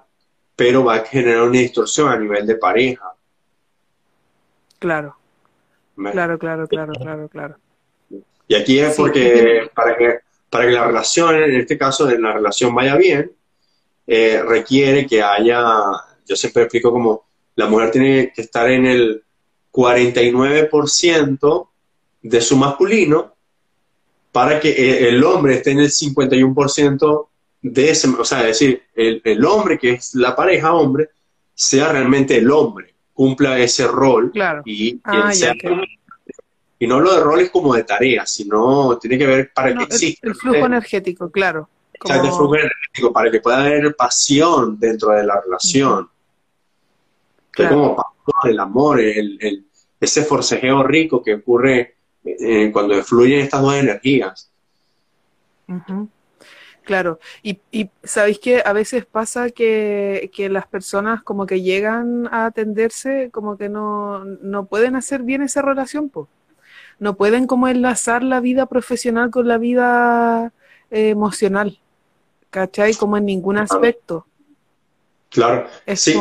pero 0.56 0.84
va 0.84 0.96
a 0.96 1.04
generar 1.04 1.42
una 1.42 1.58
distorsión 1.58 2.08
a 2.08 2.18
nivel 2.18 2.46
de 2.46 2.56
pareja. 2.56 3.12
Claro. 4.78 5.16
Claro, 5.94 6.38
claro, 6.38 6.68
claro, 6.68 6.92
claro, 6.92 7.28
claro. 7.28 7.56
Y 8.48 8.54
aquí 8.54 8.80
es 8.80 8.96
porque 8.96 9.70
para 9.74 9.96
que, 9.96 10.20
para 10.48 10.66
que 10.66 10.72
la 10.72 10.86
relación, 10.86 11.36
en 11.36 11.54
este 11.54 11.76
caso, 11.76 12.10
la 12.10 12.32
relación 12.32 12.74
vaya 12.74 12.96
bien, 12.96 13.30
eh, 14.06 14.42
requiere 14.42 15.06
que 15.06 15.22
haya, 15.22 15.62
yo 16.26 16.34
siempre 16.34 16.62
explico 16.62 16.90
como 16.90 17.28
la 17.56 17.66
mujer 17.66 17.90
tiene 17.90 18.32
que 18.34 18.40
estar 18.40 18.70
en 18.70 18.86
el 18.86 19.22
49% 19.70 21.68
de 22.22 22.40
su 22.40 22.56
masculino 22.56 23.34
para 24.32 24.58
que 24.60 25.08
el 25.08 25.22
hombre 25.24 25.56
esté 25.56 25.72
en 25.72 25.80
el 25.80 25.90
51% 25.90 27.28
de 27.60 27.90
ese, 27.90 28.08
o 28.08 28.24
sea, 28.24 28.40
es 28.40 28.58
decir, 28.60 28.82
el, 28.94 29.44
hombre 29.44 29.78
que 29.78 29.92
es 29.92 30.14
la 30.14 30.34
pareja 30.34 30.72
hombre, 30.72 31.10
sea 31.54 31.92
realmente 31.92 32.36
el 32.36 32.50
hombre, 32.50 32.94
cumpla 33.12 33.58
ese 33.58 33.86
rol 33.86 34.32
y, 34.64 35.00
ah, 35.04 35.32
y 36.78 36.86
no 36.86 37.00
lo 37.00 37.14
de 37.14 37.20
roles 37.20 37.50
como 37.50 37.74
de 37.74 37.84
tareas, 37.84 38.30
sino 38.30 38.96
tiene 38.98 39.18
que 39.18 39.26
ver 39.26 39.52
para 39.52 39.74
que 39.74 39.84
exista. 39.84 40.28
El, 40.28 40.34
flujo 40.34 40.66
energético, 40.66 41.30
claro. 41.30 41.68
el 41.92 42.32
flujo 42.32 42.54
energético, 42.54 43.12
para 43.12 43.30
que 43.30 43.40
pueda 43.40 43.64
haber 43.64 43.96
pasión 43.96 44.78
dentro 44.78 45.10
de 45.10 45.24
la 45.24 45.40
relación. 45.40 46.08
Que 47.52 47.68
como 47.68 47.96
el 48.44 48.60
amor, 48.60 49.00
el, 49.00 49.66
ese 49.98 50.24
forcejeo 50.24 50.84
rico 50.84 51.22
que 51.22 51.34
ocurre 51.34 51.96
eh, 52.24 52.70
cuando 52.72 53.02
fluyen 53.02 53.40
estas 53.40 53.62
dos 53.62 53.74
energías. 53.74 54.50
Claro, 56.84 57.18
y, 57.42 57.60
y 57.70 57.90
sabéis 58.02 58.38
que 58.38 58.62
a 58.64 58.72
veces 58.72 59.04
pasa 59.04 59.50
que, 59.50 60.30
las 60.50 60.66
personas 60.68 61.22
como 61.22 61.44
que 61.44 61.60
llegan 61.60 62.28
a 62.32 62.46
atenderse, 62.46 63.30
como 63.32 63.58
que 63.58 63.68
no, 63.68 64.24
no 64.24 64.66
pueden 64.66 64.94
hacer 64.94 65.22
bien 65.22 65.42
esa 65.42 65.60
relación, 65.60 66.08
pues. 66.08 66.28
No 66.98 67.14
pueden 67.16 67.46
como 67.46 67.68
enlazar 67.68 68.22
la 68.22 68.40
vida 68.40 68.66
profesional 68.66 69.30
con 69.30 69.46
la 69.46 69.58
vida 69.58 70.52
eh, 70.90 71.10
emocional, 71.10 71.78
¿cachai? 72.50 72.94
Como 72.94 73.16
en 73.16 73.26
ningún 73.26 73.58
aspecto. 73.58 74.26
Claro, 75.30 75.66
sí, 75.94 76.14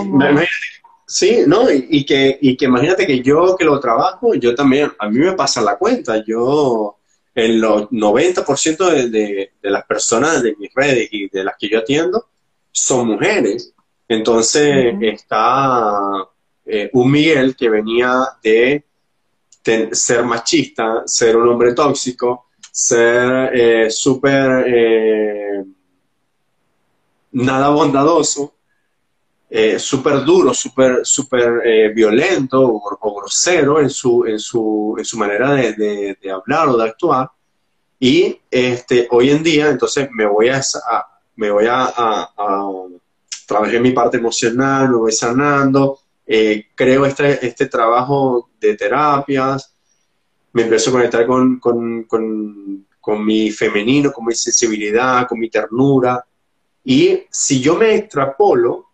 sí, 1.05 1.43
¿no? 1.47 1.71
Y, 1.71 2.05
que, 2.05 2.37
y 2.41 2.57
que 2.57 2.65
imagínate 2.65 3.07
que 3.07 3.21
yo 3.21 3.55
que 3.57 3.63
lo 3.63 3.79
trabajo, 3.79 4.33
yo 4.35 4.53
también, 4.53 4.91
a 4.99 5.09
mí 5.09 5.19
me 5.19 5.31
pasa 5.31 5.61
la 5.61 5.77
cuenta, 5.77 6.23
yo 6.25 6.97
el 7.33 7.63
90% 7.63 8.89
de, 8.89 9.09
de, 9.09 9.51
de, 9.61 9.69
las 9.69 9.85
personas 9.85 10.43
de 10.43 10.55
mis 10.57 10.71
redes 10.73 11.07
y 11.11 11.29
de 11.29 11.43
las 11.43 11.55
que 11.57 11.69
yo 11.69 11.79
atiendo 11.79 12.27
son 12.71 13.07
mujeres. 13.07 13.73
Entonces 14.07 14.95
está 15.01 15.99
eh, 16.65 16.89
un 16.93 17.11
Miguel 17.11 17.55
que 17.55 17.69
venía 17.69 18.27
de, 18.43 18.83
ser 19.91 20.23
machista, 20.23 21.03
ser 21.05 21.35
un 21.35 21.47
hombre 21.49 21.73
tóxico, 21.73 22.47
ser 22.71 23.51
eh, 23.53 23.89
súper 23.89 24.65
eh, 24.67 25.63
nada 27.31 27.69
bondadoso, 27.69 28.53
súper 29.77 30.25
duro, 30.25 30.53
súper 30.53 31.05
super, 31.05 31.93
violento 31.93 32.61
o, 32.61 33.15
grosero 33.19 33.79
en 33.79 33.89
su, 33.89 34.25
en 34.25 34.39
su, 34.39 34.95
en 34.97 35.05
su 35.05 35.17
manera 35.17 35.53
de, 35.53 36.17
de, 36.21 36.31
hablar 36.31 36.67
o 36.67 36.77
de 36.77 36.83
actuar. 36.83 37.31
Y 37.99 38.39
este, 38.51 39.07
hoy 39.11 39.29
en 39.29 39.41
día, 39.41 39.69
entonces 39.69 40.09
me 40.11 40.25
voy 40.25 40.49
a, 40.49 40.61
me 41.37 41.49
voy 41.49 41.65
a, 41.65 41.85
a, 41.95 42.29
trabajar 43.47 43.79
mi 43.79 43.91
parte 43.91 44.17
emocional, 44.17 44.89
me 44.89 44.97
voy 44.97 45.11
sanando, 45.11 45.99
eh, 46.27 46.67
creo 46.75 47.05
este, 47.05 47.45
este 47.45 47.67
trabajo 47.67 48.49
de 48.59 48.75
terapias, 48.75 49.73
me 50.53 50.63
empiezo 50.63 50.89
a 50.89 50.93
conectar 50.93 51.25
con, 51.25 51.59
con, 51.59 52.03
con, 52.03 52.85
con 52.99 53.25
mi 53.25 53.49
femenino, 53.51 54.11
con 54.11 54.25
mi 54.25 54.33
sensibilidad, 54.33 55.27
con 55.27 55.39
mi 55.39 55.49
ternura. 55.49 56.25
Y 56.83 57.23
si 57.29 57.61
yo 57.61 57.75
me 57.75 57.95
extrapolo 57.95 58.87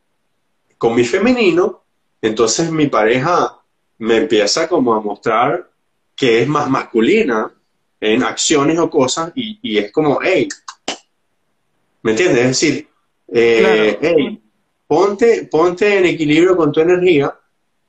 con 0.78 0.96
mi 0.96 1.04
femenino, 1.04 1.84
entonces 2.22 2.70
mi 2.72 2.88
pareja 2.88 3.60
me 3.98 4.18
empieza 4.18 4.68
como 4.68 4.94
a 4.94 5.02
mostrar 5.02 5.70
que 6.16 6.42
es 6.42 6.48
más 6.48 6.70
masculina, 6.70 7.52
en 8.04 8.22
acciones 8.22 8.78
o 8.80 8.90
cosas 8.90 9.32
y, 9.34 9.78
es 9.78 9.90
como, 9.92 10.20
hey, 10.22 10.50
¿me 12.02 12.12
entiendes? 12.12 12.40
Es 12.40 12.48
decir, 12.48 12.88
eh, 13.30 13.98
hey, 14.02 14.43
ponte, 14.94 15.48
ponte 15.50 15.98
en 15.98 16.06
equilibrio 16.06 16.56
con 16.56 16.72
tu 16.72 16.80
energía 16.80 17.36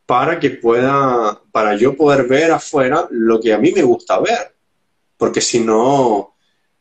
para 0.06 0.40
que 0.40 0.48
pueda, 0.48 1.38
para 1.52 1.76
yo 1.76 1.94
poder 1.94 2.26
ver 2.26 2.50
afuera 2.50 3.06
lo 3.10 3.38
que 3.38 3.52
a 3.52 3.58
mí 3.58 3.72
me 3.72 3.82
gusta 3.82 4.18
ver. 4.20 4.54
Porque 5.18 5.42
si 5.42 5.60
no, 5.60 6.34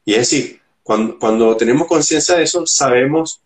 y 0.05 0.13
es 0.13 0.19
decir, 0.19 0.61
cuando, 0.81 1.19
cuando 1.19 1.57
tenemos 1.57 1.87
conciencia 1.87 2.35
de 2.35 2.43
eso, 2.43 2.65
sabemos 2.65 3.41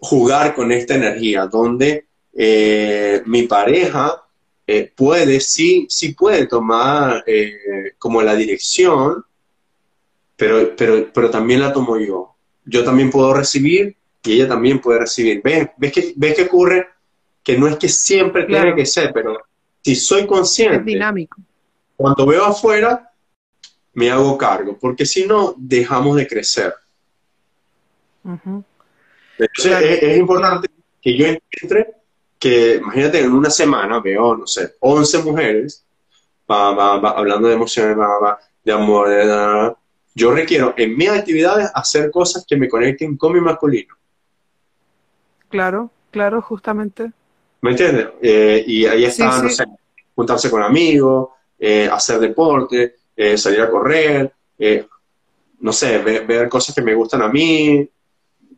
jugar 0.00 0.54
con 0.54 0.72
esta 0.72 0.94
energía, 0.94 1.46
donde 1.46 2.06
eh, 2.32 3.20
mi 3.26 3.42
pareja 3.42 4.22
eh, 4.66 4.90
puede, 4.96 5.38
sí, 5.40 5.86
puede 6.16 6.46
tomar 6.46 7.24
eh, 7.26 7.92
como 7.98 8.22
la 8.22 8.34
dirección, 8.34 9.22
pero, 10.34 10.74
pero, 10.74 11.12
pero 11.12 11.28
también 11.28 11.60
la 11.60 11.74
tomo 11.74 11.98
yo. 11.98 12.36
Yo 12.64 12.84
también 12.84 13.10
puedo 13.10 13.34
recibir 13.34 13.98
y 14.24 14.34
ella 14.34 14.48
también 14.48 14.80
puede 14.80 15.00
recibir. 15.00 15.40
¿Ves, 15.42 15.68
ves, 15.76 15.92
que, 15.92 16.12
ves 16.16 16.36
que 16.36 16.42
ocurre? 16.42 16.88
Que 17.42 17.58
no 17.58 17.66
es 17.66 17.76
que 17.76 17.88
siempre 17.88 18.44
tiene 18.44 18.74
que 18.74 18.86
ser, 18.86 19.12
pero 19.12 19.38
si 19.82 19.96
soy 19.96 20.26
consciente. 20.26 20.76
Es 20.76 20.84
dinámico. 20.84 21.40
Cuando 21.96 22.24
veo 22.26 22.44
afuera, 22.44 23.10
me 23.94 24.10
hago 24.10 24.38
cargo, 24.38 24.78
porque 24.80 25.04
si 25.04 25.26
no, 25.26 25.54
dejamos 25.56 26.16
de 26.16 26.26
crecer. 26.26 26.74
Entonces 28.24 30.02
es, 30.02 30.18
importante 30.18 30.68
que 31.00 31.16
yo 31.16 31.26
entre 31.26 31.94
que 32.38 32.76
imagínate 32.76 33.20
en 33.20 33.32
una 33.32 33.50
semana 33.50 34.00
veo, 34.00 34.36
no 34.36 34.46
sé, 34.46 34.74
11 34.80 35.22
mujeres 35.22 35.84
hablando 36.46 37.48
de 37.48 37.54
emociones, 37.54 37.96
de 38.64 38.72
amor, 38.72 39.08
de, 39.08 39.74
yo 40.14 40.32
requiero 40.32 40.74
en 40.76 40.96
mis 40.96 41.08
actividades 41.08 41.70
hacer 41.74 42.10
cosas 42.10 42.44
que 42.46 42.56
me 42.56 42.68
conecten 42.68 43.16
con 43.16 43.32
mi 43.32 43.40
masculino. 43.40 43.94
Claro, 45.52 45.90
claro, 46.10 46.40
justamente. 46.40 47.12
¿Me 47.60 47.72
entiendes? 47.72 48.08
Eh, 48.22 48.64
y 48.66 48.86
ahí 48.86 49.04
está, 49.04 49.42
no 49.42 49.50
sé, 49.50 49.64
juntarse 50.14 50.50
con 50.50 50.62
amigos, 50.62 51.28
eh, 51.58 51.90
hacer 51.92 52.18
deporte, 52.20 52.96
eh, 53.14 53.36
salir 53.36 53.60
a 53.60 53.70
correr, 53.70 54.32
no 55.60 55.72
sé, 55.74 55.98
ver, 55.98 56.48
cosas 56.48 56.74
que 56.74 56.80
me 56.80 56.94
gustan 56.94 57.20
a 57.20 57.28
mí, 57.28 57.86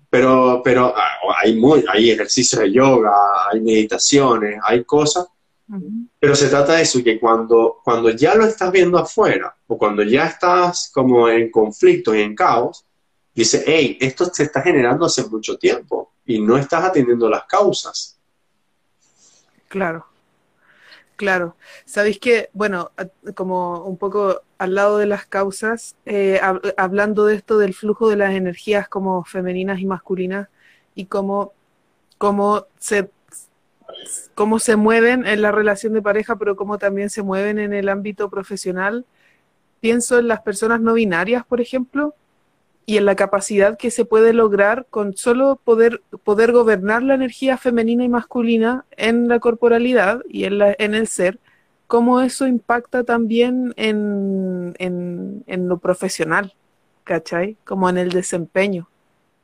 pero, 0.09 0.63
pero 0.63 0.95
ah, 0.97 1.19
hay, 1.43 1.57
muy, 1.57 1.85
hay 1.89 2.13
ejercicios 2.13 2.63
de 2.63 2.71
yoga, 2.71 3.13
hay 3.51 3.61
meditaciones, 3.61 4.61
hay 4.63 4.85
cosas, 4.85 5.27
pero 6.21 6.37
se 6.37 6.49
trata 6.49 6.75
de 6.75 6.83
eso, 6.83 7.03
que 7.03 7.19
cuando, 7.19 7.81
cuando 7.83 8.11
ya 8.11 8.37
lo 8.37 8.47
estás 8.47 8.71
viendo 8.71 8.99
afuera, 8.99 9.53
o 9.67 9.77
cuando 9.77 10.05
ya 10.05 10.27
estás 10.27 10.93
como 10.95 11.29
en 11.29 11.51
conflicto 11.51 12.15
y 12.15 12.21
en 12.21 12.37
caos, 12.37 12.87
dice, 13.35 13.65
hey, 13.67 13.99
esto 14.01 14.27
se 14.27 14.45
está 14.45 14.63
generando 14.63 15.07
hace 15.07 15.29
mucho 15.29 15.59
tiempo 15.59 16.14
y 16.27 16.41
no 16.41 16.57
estás 16.57 16.85
atendiendo 16.85 17.29
las 17.29 17.45
causas. 17.45 18.19
Claro. 19.69 20.07
Claro, 21.17 21.57
sabéis 21.85 22.19
que, 22.19 22.51
bueno, 22.55 22.91
como 23.37 23.85
un 23.85 23.97
poco 23.97 24.43
al 24.59 24.75
lado 24.75 24.99
de 24.99 25.07
las 25.07 25.27
causas, 25.27 25.95
eh, 26.07 26.41
hablando 26.77 27.27
de 27.27 27.37
esto 27.37 27.57
del 27.59 27.73
flujo 27.73 28.09
de 28.09 28.17
las 28.17 28.35
energías 28.35 28.89
como 28.89 29.25
femeninas 29.25 29.79
y 29.79 29.87
masculinas 29.87 30.49
y 30.97 31.07
cómo, 31.07 31.53
cómo, 32.19 32.67
se, 32.81 33.11
cómo 34.35 34.59
se 34.59 34.75
mueven 34.75 35.25
en 35.25 35.41
la 35.41 35.53
relación 35.53 35.93
de 35.93 36.03
pareja, 36.03 36.35
pero 36.35 36.57
cómo 36.57 36.79
también 36.79 37.11
se 37.11 37.23
mueven 37.23 37.61
en 37.61 37.73
el 37.73 37.89
ámbito 37.89 38.29
profesional, 38.29 39.07
pienso 39.79 40.19
en 40.19 40.27
las 40.27 40.41
personas 40.41 40.81
no 40.81 40.95
binarias, 40.95 41.47
por 41.47 41.61
ejemplo, 41.61 42.17
y 42.87 42.99
en 42.99 43.07
la 43.07 43.17
capacidad 43.17 43.79
que 43.79 43.91
se 43.91 44.05
puede 44.05 44.33
lograr 44.33 44.87
con 44.91 45.17
solo 45.17 45.59
poder, 45.63 46.03
poder 46.23 46.53
gobernar 46.53 47.03
la 47.03 47.15
energía 47.15 47.57
femenina 47.57 48.05
y 48.05 48.09
masculina 48.09 48.85
en 48.97 49.29
la 49.29 49.41
corporalidad 49.41 50.23
y 50.29 50.45
en, 50.45 50.59
la, 50.59 50.75
en 50.79 50.95
el 50.95 51.07
ser, 51.07 51.39
cómo 51.87 52.21
eso 52.21 52.47
impacta 52.47 53.05
también 53.05 53.73
en, 53.77 54.75
en, 54.79 55.69
lo 55.69 55.79
profesional, 55.79 56.55
¿cachai? 57.05 57.57
Como 57.65 57.89
en 57.89 57.99
el 57.99 58.11
desempeño, 58.11 58.89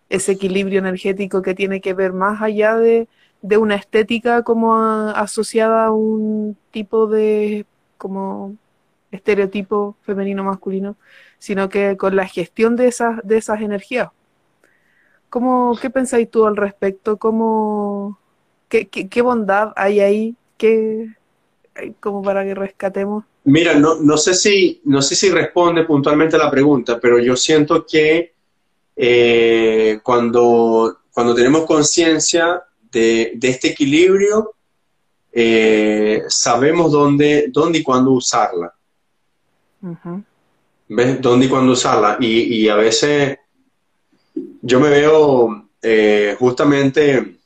ese 0.09 0.33
equilibrio 0.33 0.81
energético 0.81 1.43
que 1.43 1.55
tiene 1.55 1.81
que 1.81 1.95
ver 1.95 2.13
más 2.13 2.43
allá 2.43 2.77
de, 2.77 3.09
de 3.43 3.57
una 3.57 3.77
estética 3.77 4.43
como 4.43 4.75
asociada 4.75 5.87
a 5.87 5.93
un 5.93 6.57
tipo 6.73 7.07
de 7.07 7.67
como 7.97 8.57
estereotipo 9.11 9.97
femenino-masculino, 10.03 10.97
sino 11.41 11.69
que 11.71 11.97
con 11.97 12.15
la 12.15 12.27
gestión 12.27 12.77
de 12.77 12.87
esas, 12.87 13.19
de 13.25 13.39
esas 13.39 13.63
energías. 13.63 14.11
¿Cómo, 15.31 15.77
¿Qué 15.81 15.91
pensáis 15.91 16.31
tú 16.31 16.47
al 16.47 16.57
respecto? 16.57 17.17
¿Cómo, 17.17 18.19
qué, 18.69 18.89
qué, 18.89 19.23
bondad 19.23 19.73
hay 19.75 20.01
ahí? 20.01 20.37
¿Qué, 20.59 21.09
como 21.99 22.23
para 22.23 22.45
que 22.45 22.55
rescatemos? 22.55 23.25
Mira, 23.45 23.75
no, 23.75 23.97
no, 24.01 24.19
sé 24.19 24.35
si, 24.35 24.83
no 24.85 25.01
sé 25.01 25.15
si 25.15 25.31
responde 25.31 25.85
puntualmente 25.85 26.37
a 26.37 26.41
la 26.41 26.51
pregunta, 26.51 27.01
pero 27.01 27.19
yo 27.19 27.35
siento 27.37 27.87
que 27.87 28.35
eh, 28.95 29.99
cuando, 30.03 30.99
cuando 31.11 31.35
tenemos 31.35 31.65
conciencia 31.65 32.63
de, 32.93 33.33
de, 33.37 33.49
este 33.49 33.69
equilibrio, 33.69 34.53
eh, 35.33 36.23
sabemos 36.29 36.93
dónde, 36.93 37.47
dónde 37.49 37.79
y 37.79 37.83
cuándo 37.83 38.11
usarla. 38.11 38.75
¿Ves? 40.93 41.21
¿Dónde 41.21 41.47
y 41.47 41.49
cuándo 41.49 41.73
usarla? 41.73 42.17
Y, 42.19 42.69
a 42.69 42.75
veces 42.75 43.39
yo 44.61 44.81
me 44.81 44.91
veo 44.91 45.69
eh, 45.81 46.35
justamente 46.37 47.37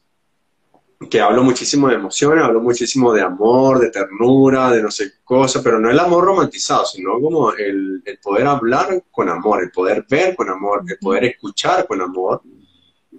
que 1.11 1.21
hablo 1.21 1.43
muchísimo 1.43 1.89
de 1.89 1.97
emociones, 1.97 2.43
hablo 2.43 2.63
muchísimo 2.63 3.13
de 3.13 3.21
amor, 3.21 3.81
de 3.81 3.91
ternura, 3.91 4.71
de 4.71 4.83
no 4.83 4.91
sé 4.91 5.11
qué 5.11 5.19
cosa, 5.23 5.63
pero 5.63 5.79
no 5.79 5.91
el 5.91 5.99
amor 5.99 6.25
romantizado, 6.25 6.87
sino 6.87 7.21
como 7.21 7.53
el, 7.53 8.03
poder 8.23 8.47
hablar 8.47 9.05
con 9.11 9.29
amor, 9.29 9.63
el 9.63 9.71
poder 9.71 10.07
ver 10.09 10.35
con 10.35 10.49
amor, 10.49 10.83
el 10.89 10.97
poder 10.99 11.25
escuchar 11.25 11.87
con 11.87 12.01
amor. 12.01 12.41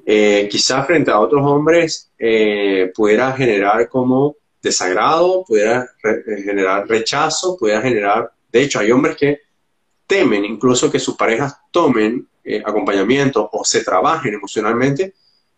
Eh, 0.08 0.48
quizás 0.50 0.88
frente 0.88 1.12
a 1.12 1.20
otros 1.20 1.46
hombres 1.46 2.12
eh, 2.18 2.92
pudiera 2.96 3.32
generar 3.34 3.88
como 3.90 4.38
desagrado, 4.60 5.46
pudiera 5.46 5.88
generar 6.26 6.88
rechazo, 6.88 7.56
pudiera 7.56 7.84
generar, 7.84 8.32
de 8.52 8.64
hecho 8.64 8.80
hay 8.80 8.92
hombres 8.92 9.16
que 9.18 9.45
temen 10.07 10.45
incluso 10.45 10.91
que 10.91 10.99
sus 10.99 11.15
parejas 11.15 11.57
tomen 11.72 12.27
eh, 12.44 12.61
acompañamiento 12.65 13.49
o 13.52 13.65
se 13.65 13.84
trabajen 13.84 14.34
emocionalmente, 14.34 15.14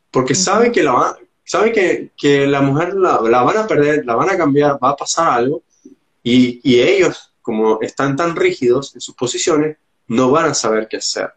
porque 0.10 0.36
sabe 0.36 0.72
que 0.72 0.84
la, 0.84 1.18
sabe 1.44 1.72
que, 1.72 2.12
que 2.18 2.48
la 2.48 2.62
mujer 2.62 2.94
la, 2.94 3.20
la, 3.22 3.44
van 3.44 3.58
a 3.58 3.68
perder, 3.68 4.06
la 4.06 4.16
van 4.16 4.30
a 4.30 4.38
cambiar, 4.38 4.80
va 4.82 4.92
a 4.92 4.96
pasar 4.96 5.30
algo, 5.30 5.64
y, 6.24 6.60
y 6.64 6.80
ellos, 6.80 7.34
como 7.42 7.80
están 7.82 8.16
tan 8.16 8.36
rígidos 8.36 8.96
en 8.96 9.02
sus 9.02 9.16
posiciones, 9.16 9.78
no 10.08 10.32
van 10.32 10.46
a 10.46 10.54
saber 10.54 10.88
qué 10.88 10.98
hacer. 10.98 11.32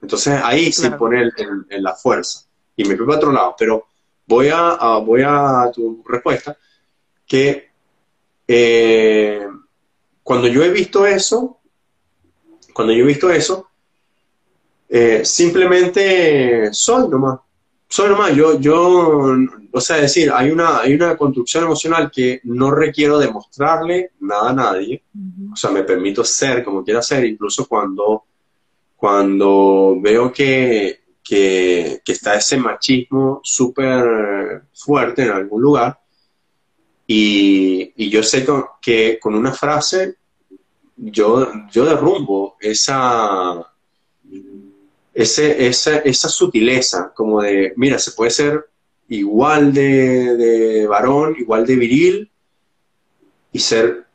Entonces 0.00 0.40
ahí 0.42 0.72
se 0.72 0.90
pone 0.92 1.30
en, 1.68 1.82
la 1.82 1.94
fuerza. 1.94 2.44
Y 2.76 2.84
me 2.84 2.96
fui 2.96 3.06
para 3.06 3.18
otro 3.18 3.32
lado, 3.32 3.54
pero 3.56 3.86
voy 4.26 4.48
a, 4.52 4.76
voy 4.98 5.22
a 5.24 5.70
tu 5.72 6.02
respuesta, 6.06 6.56
que 7.26 7.70
eh, 8.48 9.46
cuando 10.22 10.48
yo 10.48 10.64
he 10.64 10.70
visto 10.70 11.06
eso, 11.06 11.60
cuando 12.72 12.92
yo 12.92 13.04
he 13.04 13.06
visto 13.06 13.30
eso, 13.30 13.68
eh, 14.88 15.24
simplemente 15.24 16.72
soy 16.72 17.08
nomás. 17.08 17.40
Soy 17.88 18.10
nomás. 18.10 18.34
Yo, 18.36 18.60
yo, 18.60 19.36
o 19.72 19.80
sea, 19.80 19.96
decir, 19.96 20.30
hay 20.30 20.50
una, 20.50 20.80
hay 20.80 20.94
una 20.94 21.16
construcción 21.16 21.64
emocional 21.64 22.10
que 22.10 22.40
no 22.44 22.70
requiero 22.70 23.18
demostrarle 23.18 24.10
nada 24.20 24.50
a 24.50 24.54
nadie. 24.54 25.02
O 25.50 25.56
sea, 25.56 25.70
me 25.70 25.82
permito 25.82 26.22
ser 26.24 26.62
como 26.62 26.84
quiera 26.84 27.00
ser, 27.00 27.24
incluso 27.24 27.66
cuando, 27.66 28.24
cuando 28.94 29.96
veo 29.98 30.30
que, 30.30 31.00
que, 31.24 32.02
está 32.06 32.34
ese 32.34 32.58
machismo 32.58 33.40
súper 33.42 34.64
fuerte 34.74 35.22
en 35.22 35.30
algún 35.30 35.62
lugar. 35.62 35.98
Y, 37.06 37.92
y, 37.96 38.10
yo 38.10 38.22
sé 38.22 38.46
que 38.80 39.18
con 39.20 39.34
una 39.34 39.52
frase 39.52 40.16
yo, 40.96 41.50
yo 41.70 41.84
derrumbo 41.84 42.56
esa, 42.60 43.72
ese, 45.14 45.66
esa, 45.66 45.98
esa 45.98 46.28
sutileza, 46.28 47.12
como 47.14 47.42
de, 47.42 47.72
mira, 47.76 47.98
se 47.98 48.12
puede 48.12 48.30
ser 48.30 48.66
igual 49.08 49.72
de, 49.72 50.36
de 50.36 50.86
varón, 50.86 51.36
igual 51.38 51.66
de 51.66 51.76
viril, 51.76 52.30
y 53.52 53.58
ser 53.58 54.06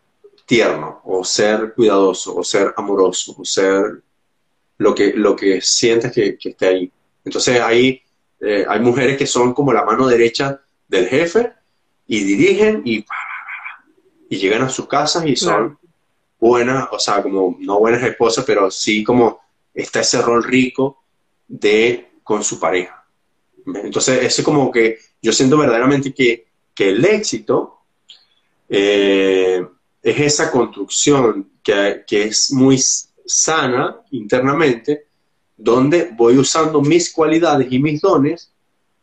tierno, 0.46 1.02
o 1.04 1.24
ser 1.24 1.74
cuidadoso, 1.74 2.36
o 2.36 2.44
ser 2.44 2.74
amoroso, 2.78 3.36
o 3.38 3.46
ser 3.46 4.02
lo 4.78 4.96
que, 4.96 5.14
lo 5.14 5.36
que 5.36 5.62
sientes 5.62 6.12
que, 6.12 6.38
esté 6.40 6.68
ahí. 6.68 6.92
Entonces 7.26 7.60
ahí 7.60 8.02
eh, 8.40 8.66
hay 8.68 8.80
mujeres 8.80 9.18
que 9.18 9.28
son 9.28 9.54
como 9.54 9.74
la 9.74 9.84
mano 9.84 10.08
derecha 10.08 10.62
del 10.88 11.08
jefe 11.08 11.54
y 12.08 12.24
dirigen 12.24 12.82
y, 12.86 13.06
y 14.30 14.38
llegan 14.38 14.62
a 14.62 14.70
sus 14.70 14.88
casas 14.88 15.26
y 15.26 15.36
son 15.36 15.78
buenas, 16.40 16.88
o 16.92 17.00
sea, 17.00 17.22
como 17.22 17.58
no 17.60 17.80
buenas 17.80 18.04
esposas, 18.04 18.46
pero 18.46 18.70
sí 18.72 19.04
como 19.04 19.40
está 19.74 20.02
ese 20.02 20.22
rol 20.22 20.44
rico 20.44 21.04
de 21.48 22.12
con 22.24 22.44
su 22.44 22.60
pareja. 22.60 23.06
Entonces, 23.66 24.24
eso 24.24 24.42
es 24.42 24.46
como 24.46 24.72
que 24.72 24.98
yo 25.22 25.32
siento 25.32 25.58
verdaderamente 25.58 26.14
que, 26.14 26.48
que 26.74 26.90
el 26.90 27.04
éxito 27.06 27.80
eh, 28.70 29.66
es 30.02 30.20
esa 30.20 30.52
construcción 30.52 31.52
que, 31.64 32.04
que, 32.08 32.24
es 32.24 32.52
muy 32.52 32.80
sana 33.26 33.98
internamente, 34.12 35.08
donde 35.56 36.12
voy 36.16 36.38
usando 36.38 36.82
mis 36.82 37.12
cualidades 37.12 37.68
y 37.72 37.80
mis 37.80 38.02
dones, 38.02 38.52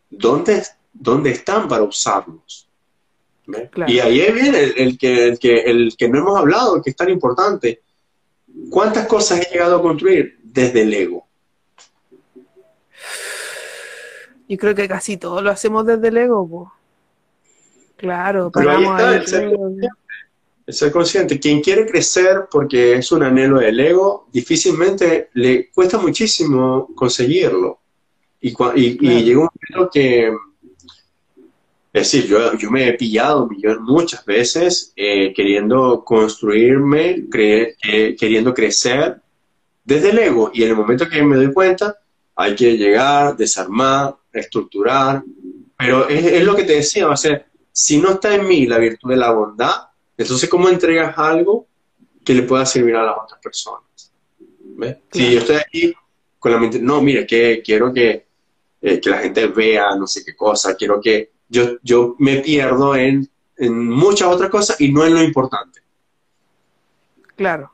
donde, 0.08 0.62
donde 0.92 1.30
están 1.30 1.68
para 1.68 1.82
usarlos. 1.82 2.68
Y 3.86 3.98
ahí 3.98 4.32
viene 4.32 4.72
el, 4.76 4.98
que, 4.98 5.28
el, 5.28 5.38
que, 5.38 5.60
el 5.62 5.94
que 5.96 6.08
no 6.08 6.18
hemos 6.18 6.38
hablado, 6.38 6.80
que 6.80 6.90
es 6.90 6.96
tan 6.96 7.10
importante. 7.10 7.82
¿Cuántas 8.70 9.06
cosas 9.06 9.40
he 9.40 9.52
llegado 9.52 9.76
a 9.76 9.82
construir 9.82 10.38
desde 10.42 10.82
el 10.82 10.94
ego? 10.94 11.26
Yo 14.48 14.56
creo 14.58 14.74
que 14.74 14.88
casi 14.88 15.16
todo 15.16 15.42
lo 15.42 15.50
hacemos 15.50 15.84
desde 15.86 16.08
el 16.08 16.16
ego. 16.16 16.72
Claro, 17.96 18.50
Pero 18.52 18.70
ahí 18.70 18.84
está, 18.84 19.16
el 19.16 19.26
ser, 19.26 19.58
el 20.66 20.74
ser 20.74 20.92
consciente. 20.92 21.40
Quien 21.40 21.60
quiere 21.60 21.86
crecer 21.86 22.46
porque 22.50 22.94
es 22.94 23.12
un 23.12 23.22
anhelo 23.22 23.60
del 23.60 23.78
ego, 23.80 24.28
difícilmente 24.32 25.30
le 25.34 25.70
cuesta 25.70 25.98
muchísimo 25.98 26.88
conseguirlo. 26.94 27.80
Y, 28.40 28.50
y, 28.50 28.98
y 29.00 29.24
llega 29.24 29.40
un 29.40 29.48
momento 29.48 29.90
que 29.90 30.30
es 31.94 32.10
decir, 32.10 32.28
yo, 32.28 32.58
yo 32.58 32.72
me 32.72 32.88
he 32.88 32.94
pillado 32.94 33.48
muchas 33.82 34.24
veces 34.24 34.92
eh, 34.96 35.32
queriendo 35.32 36.02
construirme, 36.04 37.24
eh, 37.32 38.16
queriendo 38.18 38.52
crecer 38.52 39.20
desde 39.84 40.10
el 40.10 40.18
ego. 40.18 40.50
Y 40.52 40.64
en 40.64 40.70
el 40.70 40.76
momento 40.76 41.08
que 41.08 41.22
me 41.22 41.36
doy 41.36 41.52
cuenta, 41.52 41.96
hay 42.34 42.56
que 42.56 42.76
llegar, 42.76 43.36
desarmar, 43.36 44.16
estructurar. 44.32 45.22
Pero 45.78 46.08
es, 46.08 46.42
lo 46.42 46.56
que 46.56 46.64
te 46.64 46.72
decía, 46.72 47.06
va 47.06 47.14
a 47.14 47.16
ser, 47.16 47.46
si 47.70 47.98
no 47.98 48.10
está 48.10 48.34
en 48.34 48.48
mí 48.48 48.66
la 48.66 48.78
virtud 48.78 49.10
de 49.10 49.16
la 49.16 49.30
bondad, 49.30 49.74
entonces 50.18 50.50
¿cómo 50.50 50.68
entregas 50.68 51.16
algo 51.16 51.68
que 52.24 52.34
le 52.34 52.42
pueda 52.42 52.66
servir 52.66 52.96
a 52.96 53.04
las 53.04 53.14
otras 53.22 53.40
personas? 53.40 54.12
Si 55.12 55.32
yo 55.32 55.38
estoy 55.38 55.56
aquí 55.56 55.94
con 56.40 56.50
la 56.50 56.58
mente, 56.58 56.80
no, 56.80 57.00
mire, 57.00 57.24
que 57.24 57.62
quiero 57.64 57.94
que, 57.94 58.26
eh, 58.82 58.98
que 58.98 59.10
la 59.10 59.18
gente 59.18 59.46
vea 59.46 59.94
no 59.94 60.08
sé 60.08 60.24
qué 60.24 60.34
cosa, 60.34 60.74
quiero 60.74 61.00
que 61.00 61.33
yo, 61.48 61.78
yo 61.82 62.16
me 62.18 62.36
pierdo 62.36 62.96
en, 62.96 63.28
muchas 63.58 64.28
otras 64.28 64.50
cosas 64.50 64.80
y 64.80 64.90
no 64.90 65.04
en 65.06 65.14
lo 65.14 65.22
importante. 65.22 65.80
Claro. 67.36 67.70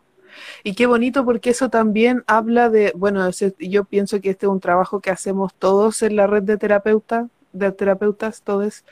Y 0.63 0.75
qué 0.75 0.87
bonito 0.87 1.25
porque 1.25 1.51
eso 1.51 1.71
también 1.71 2.23
habla 2.27 2.69
de, 2.69 2.93
bueno, 2.95 3.29
yo 3.59 3.85
pienso 3.85 4.21
que 4.21 4.31
este 4.31 4.45
es 4.45 4.51
un 4.53 4.61
trabajo 4.61 5.01
que 5.01 5.11
hacemos 5.11 5.55
todos 5.55 6.03
en 6.03 6.17
la 6.17 6.27
red 6.27 6.43
de 6.43 6.59
terapeutas, 6.59 7.29
de 7.53 7.73
terapeutas 7.73 8.43
todos, 8.43 8.85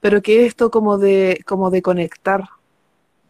pero 0.00 0.20
que 0.20 0.44
esto 0.44 0.70
como 0.70 0.98
de, 0.98 1.40
como 1.46 1.70
de 1.70 1.80
conectar, 1.80 2.50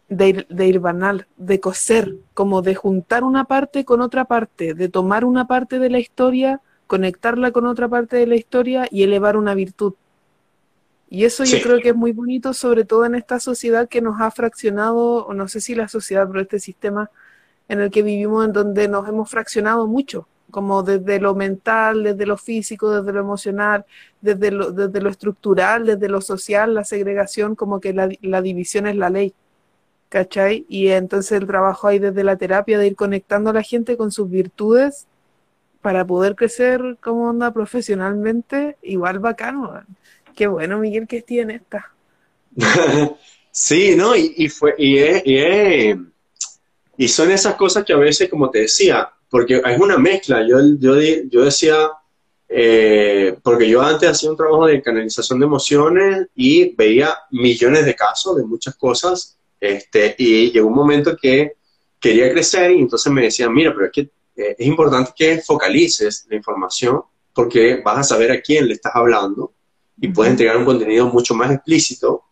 de 0.09 0.29
ir, 0.29 0.47
de 0.49 0.67
ir 0.67 0.79
banal, 0.79 1.27
de 1.37 1.61
coser, 1.61 2.15
como 2.33 2.61
de 2.61 2.75
juntar 2.75 3.23
una 3.23 3.45
parte 3.45 3.85
con 3.85 4.01
otra 4.01 4.25
parte, 4.25 4.73
de 4.73 4.89
tomar 4.89 5.23
una 5.23 5.47
parte 5.47 5.79
de 5.79 5.89
la 5.89 5.99
historia, 5.99 6.61
conectarla 6.87 7.51
con 7.51 7.65
otra 7.65 7.87
parte 7.87 8.17
de 8.17 8.27
la 8.27 8.35
historia 8.35 8.87
y 8.91 9.03
elevar 9.03 9.37
una 9.37 9.55
virtud. 9.55 9.93
Y 11.09 11.25
eso 11.25 11.43
yo 11.43 11.61
creo 11.61 11.79
que 11.79 11.89
es 11.89 11.95
muy 11.95 12.11
bonito, 12.11 12.53
sobre 12.53 12.83
todo 12.83 13.05
en 13.05 13.15
esta 13.15 13.39
sociedad 13.39 13.87
que 13.87 14.01
nos 14.01 14.19
ha 14.19 14.31
fraccionado, 14.31 15.25
o 15.25 15.33
no 15.33 15.47
sé 15.47 15.61
si 15.61 15.75
la 15.75 15.87
sociedad, 15.87 16.27
pero 16.27 16.41
este 16.41 16.59
sistema 16.59 17.11
en 17.67 17.79
el 17.79 17.91
que 17.91 18.01
vivimos, 18.01 18.45
en 18.45 18.53
donde 18.53 18.87
nos 18.87 19.07
hemos 19.07 19.29
fraccionado 19.29 19.87
mucho, 19.87 20.27
como 20.51 20.83
desde 20.83 21.19
lo 21.19 21.35
mental, 21.35 22.03
desde 22.03 22.25
lo 22.25 22.37
físico, 22.37 22.91
desde 22.91 23.13
lo 23.13 23.19
emocional, 23.19 23.85
desde 24.21 24.51
lo, 24.51 24.71
desde 24.71 25.01
lo 25.01 25.09
estructural, 25.09 25.85
desde 25.85 26.09
lo 26.09 26.21
social, 26.21 26.73
la 26.73 26.83
segregación, 26.83 27.55
como 27.55 27.79
que 27.79 27.93
la, 27.93 28.09
la 28.21 28.41
división 28.41 28.87
es 28.87 28.95
la 28.95 29.09
ley. 29.09 29.33
¿Cachai? 30.09 30.65
Y 30.69 30.89
entonces 30.89 31.33
el 31.33 31.47
trabajo 31.47 31.87
ahí 31.87 31.99
desde 31.99 32.23
la 32.23 32.37
terapia 32.37 32.77
de 32.77 32.87
ir 32.87 32.95
conectando 32.95 33.49
a 33.49 33.53
la 33.53 33.63
gente 33.63 33.97
con 33.97 34.11
sus 34.11 34.29
virtudes 34.29 35.07
para 35.81 36.05
poder 36.05 36.35
crecer 36.35 36.97
como 37.01 37.29
onda 37.29 37.51
profesionalmente, 37.51 38.77
igual 38.81 39.19
bacano. 39.19 39.83
Qué 40.35 40.47
bueno, 40.47 40.79
Miguel, 40.79 41.07
que 41.07 41.21
tiene 41.21 41.55
esta. 41.55 41.91
sí, 43.51 43.95
¿no? 43.95 44.15
Y, 44.15 44.49
fue, 44.49 44.75
y, 44.77 44.99
y, 46.97 47.07
son 47.07 47.31
esas 47.31 47.55
cosas 47.55 47.85
que 47.85 47.93
a 47.93 47.97
veces, 47.97 48.29
como 48.29 48.49
te 48.49 48.59
decía, 48.59 49.09
porque 49.29 49.61
es 49.65 49.79
una 49.79 49.97
mezcla. 49.97 50.45
Yo, 50.47 50.57
yo, 50.77 50.95
yo 50.99 51.45
decía, 51.45 51.89
eh, 52.49 53.37
porque 53.41 53.69
yo 53.69 53.81
antes 53.81 54.09
hacía 54.09 54.29
un 54.29 54.37
trabajo 54.37 54.67
de 54.67 54.81
canalización 54.81 55.39
de 55.39 55.45
emociones 55.45 56.27
y 56.35 56.75
veía 56.75 57.17
millones 57.31 57.85
de 57.85 57.95
casos 57.95 58.35
de 58.35 58.43
muchas 58.43 58.75
cosas, 58.75 59.37
este, 59.59 60.15
y 60.17 60.51
llegó 60.51 60.67
un 60.67 60.75
momento 60.75 61.15
que 61.15 61.53
quería 61.99 62.31
crecer 62.31 62.71
y 62.71 62.81
entonces 62.81 63.11
me 63.11 63.23
decían, 63.23 63.53
mira, 63.53 63.73
pero 63.73 63.85
es 63.85 63.91
que 63.91 64.01
eh, 64.35 64.55
es 64.59 64.67
importante 64.67 65.11
que 65.15 65.41
focalices 65.41 66.27
la 66.29 66.35
información 66.35 67.01
porque 67.33 67.81
vas 67.83 67.99
a 67.99 68.03
saber 68.03 68.31
a 68.31 68.41
quién 68.41 68.67
le 68.67 68.75
estás 68.75 68.93
hablando 68.95 69.54
y 69.97 70.09
puedes 70.09 70.31
entregar 70.31 70.57
un 70.57 70.65
contenido 70.65 71.07
mucho 71.07 71.35
más 71.35 71.51
explícito. 71.51 72.23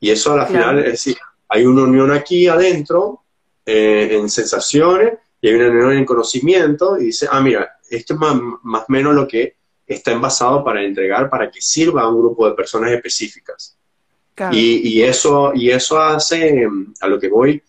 Y 0.00 0.10
eso 0.10 0.32
a 0.32 0.36
la 0.36 0.46
final 0.46 0.78
es 0.78 0.92
decir, 0.92 1.16
hay 1.48 1.66
una 1.66 1.82
unión 1.82 2.10
aquí 2.10 2.46
adentro 2.46 3.24
eh, 3.66 4.08
en 4.12 4.28
sensaciones 4.28 5.14
y 5.40 5.48
hay 5.48 5.54
una 5.54 5.68
unión 5.68 5.92
en 5.92 6.04
conocimiento 6.04 6.98
y 6.98 7.06
dice, 7.06 7.28
ah, 7.30 7.40
mira, 7.40 7.78
esto 7.90 8.14
es 8.14 8.20
más, 8.20 8.40
más 8.62 8.82
o 8.82 8.92
menos 8.92 9.14
lo 9.14 9.26
que 9.26 9.56
está 9.86 10.12
envasado 10.12 10.62
para 10.62 10.82
entregar 10.82 11.30
para 11.30 11.50
que 11.50 11.60
sirva 11.60 12.02
a 12.02 12.08
un 12.08 12.20
grupo 12.20 12.48
de 12.48 12.54
personas 12.54 12.92
específicas. 12.92 13.76
Y, 14.52 14.88
y, 14.88 15.02
eso, 15.02 15.52
y 15.52 15.70
eso 15.70 16.00
hace, 16.00 16.64
a 17.00 17.08
lo 17.08 17.18
que 17.18 17.28
voy, 17.28 17.60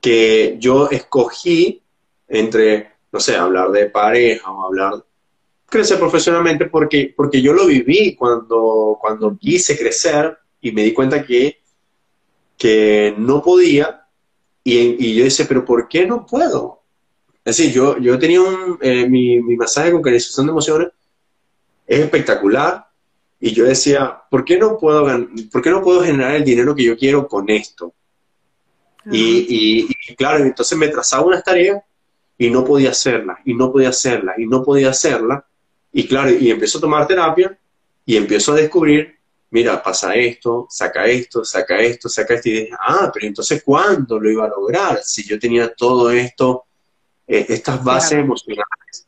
que 0.00 0.56
yo 0.60 0.88
escogí 0.88 1.82
entre, 2.28 2.92
no 3.10 3.18
sé, 3.18 3.34
hablar 3.34 3.72
de 3.72 3.86
pareja 3.86 4.48
o 4.48 4.66
hablar 4.66 5.04
crecer 5.68 5.98
profesionalmente 5.98 6.66
porque, 6.66 7.12
porque 7.16 7.42
yo 7.42 7.52
lo 7.52 7.66
viví 7.66 8.14
cuando, 8.14 8.98
cuando 9.00 9.36
quise 9.36 9.78
crecer 9.78 10.36
y 10.60 10.72
me 10.72 10.82
di 10.82 10.92
cuenta 10.92 11.24
que, 11.24 11.60
que 12.56 13.14
no 13.18 13.42
podía 13.42 14.06
y, 14.64 15.06
y 15.06 15.16
yo 15.16 15.24
decía, 15.24 15.46
pero 15.48 15.64
¿por 15.64 15.88
qué 15.88 16.06
no 16.06 16.26
puedo? 16.26 16.82
Es 17.44 17.56
decir, 17.56 17.72
yo, 17.72 17.98
yo 17.98 18.18
tenía 18.18 18.42
un, 18.42 18.78
eh, 18.82 19.08
mi, 19.08 19.40
mi 19.40 19.56
masaje 19.56 19.90
con 19.90 20.02
canalización 20.02 20.46
de 20.46 20.52
emociones, 20.52 20.88
es 21.86 22.00
espectacular, 22.00 22.86
y 23.40 23.52
yo 23.52 23.64
decía, 23.64 24.20
¿por 24.30 24.44
qué 24.44 24.58
no 24.58 24.76
puedo, 24.76 25.06
¿por 25.50 25.62
qué 25.62 25.70
no 25.70 25.82
puedo 25.82 26.02
generar 26.02 26.34
el 26.34 26.44
dinero 26.44 26.74
que 26.74 26.84
yo 26.84 26.96
quiero 26.96 27.26
con 27.26 27.48
esto? 27.48 27.94
Y, 29.10 29.86
y, 29.88 30.14
claro, 30.16 30.44
entonces 30.44 30.76
me 30.76 30.88
trazaba 30.88 31.24
unas 31.24 31.42
tareas 31.42 31.82
y 32.36 32.50
no 32.50 32.64
podía 32.64 32.90
hacerlas, 32.90 33.38
y 33.44 33.54
no 33.54 33.72
podía 33.72 33.88
hacerlas, 33.88 34.38
y 34.38 34.46
no 34.46 34.62
podía 34.62 34.90
hacerlas. 34.90 35.44
Y 35.92 36.06
claro, 36.06 36.30
y 36.30 36.50
empiezo 36.50 36.78
a 36.78 36.80
tomar 36.82 37.06
terapia 37.06 37.58
y 38.04 38.16
empiezo 38.16 38.52
a 38.52 38.56
descubrir, 38.56 39.16
mira, 39.50 39.82
pasa 39.82 40.14
esto, 40.14 40.66
saca 40.70 41.06
esto, 41.06 41.44
saca 41.44 41.78
esto, 41.80 42.08
saca 42.08 42.34
esto. 42.34 42.48
Y 42.48 42.52
dije, 42.52 42.70
ah, 42.78 43.10
pero 43.12 43.26
entonces, 43.26 43.62
¿cuándo 43.62 44.18
lo 44.18 44.30
iba 44.30 44.44
a 44.44 44.48
lograr? 44.48 45.00
Si 45.02 45.26
yo 45.26 45.38
tenía 45.38 45.72
todo 45.74 46.10
esto, 46.10 46.64
eh, 47.26 47.46
estas 47.48 47.82
bases 47.82 48.18
emocionales 48.18 49.06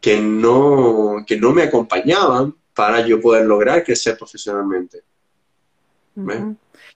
que 0.00 0.20
no, 0.20 1.24
que 1.26 1.36
no 1.36 1.52
me 1.52 1.64
acompañaban 1.64 2.54
para 2.74 3.06
yo 3.06 3.20
poder 3.20 3.44
lograr 3.44 3.84
crecer 3.84 4.16
profesionalmente. 4.16 5.02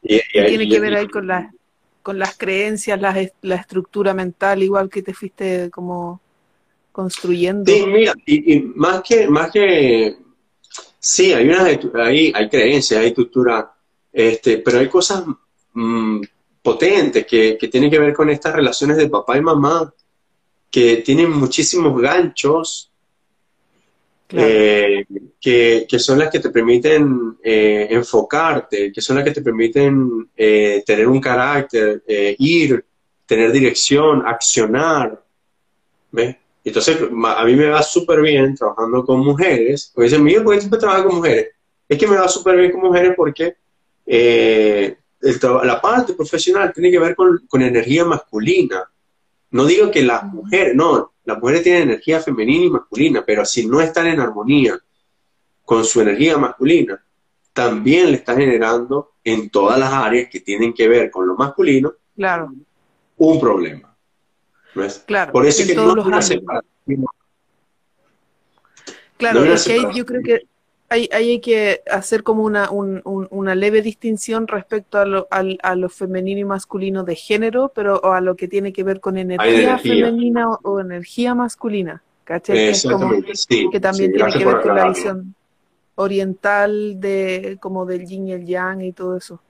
y, 0.02 0.20
tiene 0.32 0.68
que 0.68 0.80
ver 0.80 0.94
ahí 0.94 1.08
con, 1.08 1.28
con 2.02 2.18
las 2.18 2.36
creencias, 2.36 3.00
la, 3.00 3.14
la, 3.42 3.56
estructura 3.56 4.14
mental, 4.14 4.62
igual 4.62 4.88
que 4.88 5.02
te 5.02 5.12
fuiste 5.12 5.70
como 5.70 6.20
construyendo. 6.94 7.72
Sí, 7.72 7.84
mira, 7.86 8.14
y, 8.24 8.60
más 8.76 9.02
que, 9.02 9.26
más 9.26 9.50
que, 9.50 10.16
sí, 11.00 11.32
hay 11.32 11.48
unas, 11.48 11.78
hay, 11.94 12.32
hay 12.32 12.48
creencias, 12.48 13.00
hay 13.00 13.08
estructura, 13.08 13.74
este, 14.12 14.58
pero 14.58 14.78
hay 14.78 14.88
cosas 14.88 15.24
mm, 15.72 16.20
potentes 16.62 17.26
que, 17.26 17.58
que 17.58 17.66
tienen 17.66 17.90
que 17.90 17.98
ver 17.98 18.14
con 18.14 18.30
estas 18.30 18.54
relaciones 18.54 18.96
de 18.96 19.08
papá 19.08 19.36
y 19.36 19.40
mamá, 19.40 19.92
que 20.70 20.98
tienen 20.98 21.32
muchísimos 21.32 22.00
ganchos 22.00 22.92
eh, 24.28 25.04
que, 25.40 25.98
son 25.98 26.20
las 26.20 26.30
que 26.30 26.38
te 26.38 26.50
permiten 26.50 27.38
eh, 27.42 27.88
enfocarte, 27.90 28.92
que 28.92 29.00
son 29.00 29.16
las 29.16 29.24
que 29.24 29.32
te 29.32 29.42
permiten 29.42 30.30
eh, 30.36 30.84
tener 30.86 31.08
un 31.08 31.20
carácter, 31.20 32.04
ir, 32.38 32.84
tener 33.26 33.50
dirección, 33.50 34.22
accionar. 34.24 35.20
¿ves? 36.12 36.36
Entonces, 36.64 36.98
a 37.00 37.44
mí 37.44 37.54
me 37.54 37.68
va 37.68 37.82
súper 37.82 38.22
bien 38.22 38.54
trabajando 38.54 39.04
con 39.04 39.20
mujeres. 39.20 39.92
Porque 39.94 40.08
dicen, 40.08 40.24
Miguel, 40.24 40.42
¿por 40.42 40.54
qué 40.54 40.60
siempre 40.60 40.80
trabajas 40.80 41.04
con 41.04 41.16
mujeres? 41.16 41.50
Es 41.86 41.98
que 41.98 42.06
me 42.06 42.16
va 42.16 42.26
súper 42.26 42.56
bien 42.56 42.72
con 42.72 42.80
mujeres 42.80 43.12
porque 43.14 43.56
la 45.64 45.80
parte 45.80 46.14
profesional 46.14 46.72
tiene 46.72 46.90
que 46.90 46.98
ver 46.98 47.14
con, 47.14 47.44
con 47.46 47.62
energía 47.62 48.04
masculina. 48.04 48.82
No 49.50 49.66
digo 49.66 49.90
que 49.90 50.02
las 50.02 50.24
mujeres, 50.24 50.74
no, 50.74 51.12
las 51.24 51.38
mujeres 51.38 51.62
tienen 51.62 51.82
energía 51.82 52.20
femenina 52.20 52.64
y 52.64 52.70
masculina, 52.70 53.24
pero 53.24 53.44
si 53.44 53.66
no 53.66 53.80
están 53.80 54.06
en 54.06 54.20
armonía 54.20 54.78
con 55.64 55.84
su 55.84 56.00
energía 56.00 56.36
masculina, 56.38 57.02
también 57.52 58.10
le 58.10 58.16
está 58.16 58.34
generando 58.34 59.12
en 59.22 59.48
todas 59.50 59.78
las 59.78 59.92
áreas 59.92 60.28
que 60.28 60.40
tienen 60.40 60.74
que 60.74 60.88
ver 60.88 61.10
con 61.10 61.26
lo 61.26 61.36
masculino 61.36 61.92
claro. 62.16 62.52
un 63.16 63.40
problema. 63.40 63.93
Claro, 65.06 65.32
Por 65.32 65.46
eso 65.46 65.62
es 65.62 65.68
que 65.68 65.74
no 65.74 65.94
Claro, 69.16 69.44
es 69.44 69.64
que 69.64 69.80
yo 69.94 70.04
creo 70.04 70.22
que 70.22 70.46
hay, 70.88 71.08
hay 71.12 71.40
que 71.40 71.82
hacer 71.90 72.22
como 72.22 72.42
una, 72.42 72.70
una 72.70 73.54
leve 73.54 73.82
distinción 73.82 74.46
respecto 74.46 74.98
a 74.98 75.04
lo, 75.04 75.28
a, 75.30 75.74
lo, 75.74 75.88
femenino 75.88 76.40
y 76.40 76.44
masculino 76.44 77.04
de 77.04 77.16
género, 77.16 77.72
pero 77.74 78.12
a 78.12 78.20
lo 78.20 78.36
que 78.36 78.48
tiene 78.48 78.72
que 78.72 78.84
ver 78.84 79.00
con 79.00 79.16
energía, 79.16 79.78
femenina 79.78 80.50
o, 80.50 80.80
energía 80.80 81.34
masculina. 81.34 82.02
¿Cachai? 82.24 82.72
Que, 82.72 83.68
que 83.70 83.80
también 83.80 84.12
tiene 84.12 84.32
que 84.32 84.44
ver 84.44 84.60
con 84.62 84.74
la 84.74 84.88
visión 84.88 85.34
oriental 85.96 86.98
de 86.98 87.58
como 87.60 87.84
del 87.84 88.06
yin 88.06 88.28
y 88.28 88.32
el 88.32 88.46
yang 88.46 88.80
y 88.80 88.92
todo 88.92 89.16
eso. 89.16 89.40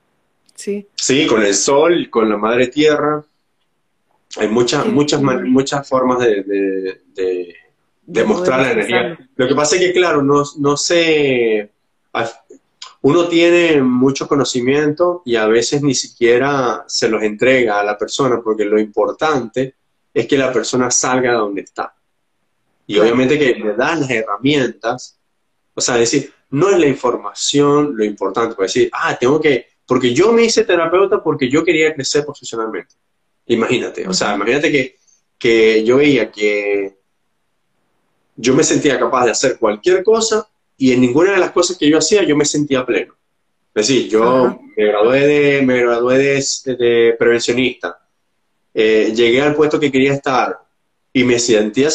Sí. 0.54 0.86
Sí, 0.94 1.26
con 1.26 1.42
el 1.42 1.54
sol, 1.54 2.08
con 2.10 2.28
la 2.28 2.36
madre 2.36 2.68
tierra. 2.68 3.24
Hay 4.36 4.48
muchas, 4.48 4.86
muchas, 4.86 5.22
muchas 5.22 5.88
formas 5.88 6.18
de 6.18 7.00
demostrar 8.06 8.60
la 8.60 8.72
energía. 8.72 9.18
Lo 9.36 9.48
que 9.48 9.54
pasa 9.54 9.76
es 9.76 9.82
que, 9.82 9.92
claro, 9.92 10.22
no, 10.22 10.42
no 10.58 10.76
sé, 10.76 11.70
uno 13.02 13.28
tiene 13.28 13.82
mucho 13.82 14.28
conocimiento 14.28 15.22
y 15.24 15.36
a 15.36 15.46
veces 15.46 15.82
ni 15.82 15.94
siquiera 15.94 16.84
se 16.86 17.08
los 17.08 17.22
entrega 17.22 17.80
a 17.80 17.84
la 17.84 17.98
persona, 17.98 18.40
porque 18.42 18.64
lo 18.64 18.78
importante 18.78 19.74
es 20.12 20.26
que 20.26 20.38
la 20.38 20.52
persona 20.52 20.90
salga 20.90 21.32
de 21.32 21.36
donde 21.36 21.62
está. 21.62 21.94
Y 22.86 22.98
obviamente 22.98 23.38
que 23.38 23.54
le 23.54 23.74
das 23.74 24.00
las 24.00 24.10
herramientas, 24.10 25.18
o 25.74 25.80
sea, 25.80 25.96
decir, 25.96 26.32
no 26.50 26.68
es 26.68 26.78
la 26.78 26.86
información 26.86 27.96
lo 27.96 28.04
importante, 28.04 28.54
para 28.54 28.66
decir, 28.66 28.90
ah, 28.92 29.16
tengo 29.18 29.40
que, 29.40 29.66
porque 29.86 30.14
yo 30.14 30.32
me 30.32 30.44
hice 30.44 30.64
terapeuta 30.64 31.22
porque 31.22 31.48
yo 31.48 31.64
quería 31.64 31.94
crecer 31.94 32.24
profesionalmente. 32.24 32.94
Imagínate, 33.46 34.08
o 34.08 34.12
sea, 34.14 34.34
imagínate 34.34 34.72
que, 34.72 34.96
que 35.38 35.84
yo 35.84 35.98
veía 35.98 36.30
que 36.30 36.96
yo 38.36 38.54
me 38.54 38.64
sentía 38.64 38.98
capaz 38.98 39.26
de 39.26 39.30
hacer 39.32 39.58
cualquier 39.58 40.02
cosa 40.02 40.48
y 40.76 40.92
en 40.92 41.00
ninguna 41.00 41.32
de 41.32 41.38
las 41.38 41.52
cosas 41.52 41.76
que 41.76 41.88
yo 41.88 41.98
hacía 41.98 42.24
yo 42.24 42.36
me 42.36 42.44
sentía 42.44 42.84
pleno. 42.84 43.14
Es 43.74 43.88
decir, 43.88 44.08
yo 44.08 44.60
me 44.76 44.86
gradué 44.86 45.26
de, 45.26 45.62
me 45.62 45.80
gradué 45.80 46.18
de, 46.18 47.16
prevencionista, 47.18 47.98
eh, 48.72 49.12
llegué 49.14 49.42
al 49.42 49.54
puesto 49.54 49.78
que 49.80 49.90
quería 49.90 50.14
estar 50.14 50.58
y 51.12 51.24
me, 51.24 51.38
sentía, 51.38 51.88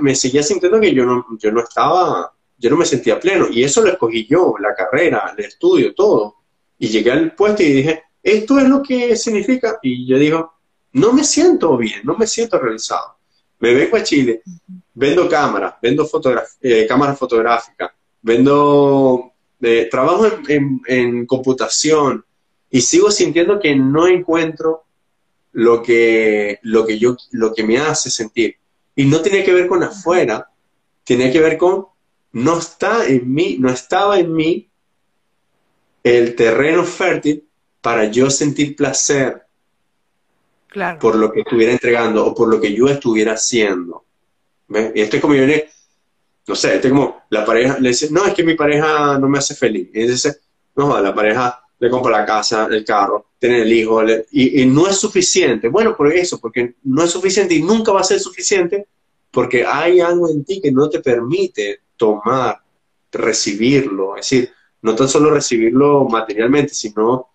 me 0.00 0.14
seguía 0.14 0.42
sintiendo 0.42 0.80
que 0.80 0.94
yo 0.94 1.04
no, 1.04 1.26
yo 1.38 1.50
no 1.50 1.60
estaba, 1.60 2.32
yo 2.58 2.70
no 2.70 2.76
me 2.76 2.84
sentía 2.84 3.18
pleno. 3.20 3.48
Y 3.50 3.64
eso 3.64 3.82
lo 3.82 3.90
escogí 3.90 4.26
yo, 4.26 4.54
la 4.60 4.74
carrera, 4.74 5.34
el 5.36 5.44
estudio, 5.44 5.94
todo. 5.94 6.36
Y 6.78 6.88
llegué 6.88 7.10
al 7.12 7.34
puesto 7.34 7.62
y 7.62 7.72
dije, 7.72 8.02
esto 8.22 8.58
es 8.58 8.68
lo 8.68 8.82
que 8.82 9.16
significa. 9.16 9.78
Y 9.82 10.06
yo 10.06 10.18
digo, 10.18 10.55
no 10.96 11.12
me 11.12 11.24
siento 11.24 11.76
bien, 11.76 12.00
no 12.04 12.16
me 12.16 12.26
siento 12.26 12.58
realizado. 12.58 13.16
Me 13.58 13.74
vengo 13.74 13.98
a 13.98 14.02
Chile, 14.02 14.42
vendo 14.94 15.28
cámaras, 15.28 15.74
vendo 15.82 16.08
eh, 16.62 16.86
cámaras 16.88 17.18
fotográficas, 17.18 17.90
vendo, 18.22 19.32
eh, 19.60 19.88
trabajo 19.90 20.26
en, 20.48 21.26
computación 21.26 22.24
y 22.70 22.80
sigo 22.80 23.10
sintiendo 23.10 23.60
que 23.60 23.76
no 23.76 24.06
encuentro 24.08 24.84
lo 25.52 25.82
que, 25.82 26.60
lo 26.62 26.86
que 26.86 26.98
yo, 26.98 27.14
lo 27.32 27.52
que 27.52 27.62
me 27.62 27.76
hace 27.76 28.10
sentir. 28.10 28.56
Y 28.94 29.04
no 29.04 29.20
tiene 29.20 29.44
que 29.44 29.52
ver 29.52 29.66
con 29.66 29.82
afuera, 29.82 30.50
tiene 31.04 31.30
que 31.30 31.40
ver 31.40 31.58
con, 31.58 31.88
no 32.32 32.58
está 32.58 33.06
en 33.06 33.30
mí, 33.32 33.58
no 33.60 33.68
estaba 33.68 34.18
en 34.18 34.32
mí 34.32 34.70
el 36.02 36.34
terreno 36.34 36.84
fértil 36.84 37.46
para 37.82 38.06
yo 38.06 38.30
sentir 38.30 38.74
placer 38.74 39.45
por 41.00 41.16
lo 41.16 41.32
que 41.32 41.40
estuviera 41.40 41.72
entregando 41.72 42.26
o 42.26 42.34
por 42.34 42.48
lo 42.48 42.60
que 42.60 42.74
yo 42.74 42.88
estuviera 42.88 43.32
haciendo. 43.32 44.04
Y 44.68 45.00
esto 45.00 45.16
es 45.16 45.22
como 45.22 45.34
yo 45.34 45.46
no 46.48 46.54
sé, 46.54 46.76
esto 46.76 46.88
es 46.88 46.92
como 46.92 47.22
la 47.30 47.44
pareja 47.44 47.78
le 47.80 47.88
dice, 47.88 48.08
no, 48.10 48.24
es 48.24 48.34
que 48.34 48.44
mi 48.44 48.54
pareja 48.54 49.18
no 49.18 49.28
me 49.28 49.38
hace 49.38 49.54
feliz. 49.54 49.88
Y 49.92 50.06
dice, 50.06 50.36
no, 50.76 51.00
la 51.00 51.14
pareja 51.14 51.60
le 51.78 51.90
compra 51.90 52.20
la 52.20 52.26
casa, 52.26 52.68
el 52.70 52.84
carro, 52.84 53.26
tiene 53.38 53.62
el 53.62 53.72
hijo, 53.72 54.02
y, 54.30 54.64
no 54.66 54.86
es 54.88 54.96
suficiente. 54.96 55.68
Bueno, 55.68 55.96
por 55.96 56.12
eso, 56.12 56.40
porque 56.40 56.74
no 56.84 57.02
es 57.02 57.10
suficiente 57.10 57.54
y 57.54 57.62
nunca 57.62 57.92
va 57.92 58.00
a 58.00 58.04
ser 58.04 58.20
suficiente 58.20 58.86
porque 59.30 59.64
hay 59.66 60.00
algo 60.00 60.30
en 60.30 60.44
ti 60.44 60.60
que 60.62 60.72
no 60.72 60.88
te 60.88 61.00
permite 61.00 61.80
tomar, 61.96 62.60
recibirlo. 63.12 64.16
Es 64.16 64.30
decir, 64.30 64.50
no 64.82 64.94
tan 64.94 65.08
solo 65.08 65.30
recibirlo 65.30 66.04
materialmente, 66.04 66.72
sino 66.72 67.28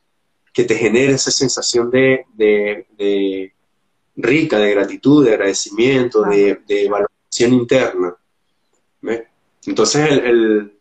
que 0.53 0.64
te 0.64 0.76
genere 0.76 1.14
esa 1.14 1.32
sensación 1.32 1.90
de, 1.90 2.26
de, 2.34 3.53
rica, 4.15 4.60
de 4.60 4.72
gratitud, 4.72 5.26
de 5.26 5.34
agradecimiento, 5.34 6.23
de, 6.23 6.60
de, 6.68 6.90
valoración 6.90 7.53
interna. 7.53 8.15
Entonces, 9.65 10.10
el, 10.11 10.73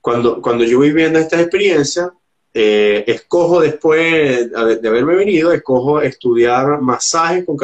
cuando, 0.00 0.40
cuando 0.40 0.64
yo 0.64 0.78
voy 0.78 0.92
viendo 0.92 1.18
esta 1.18 1.40
experiencia, 1.40 2.12
eh, 2.52 3.04
escojo 3.06 3.60
después 3.60 4.50
de, 4.50 4.88
haberme 4.88 5.16
venido, 5.16 5.52
escojo 5.52 6.00
estudiar 6.00 6.80
masajes, 6.80 7.44
con, 7.44 7.58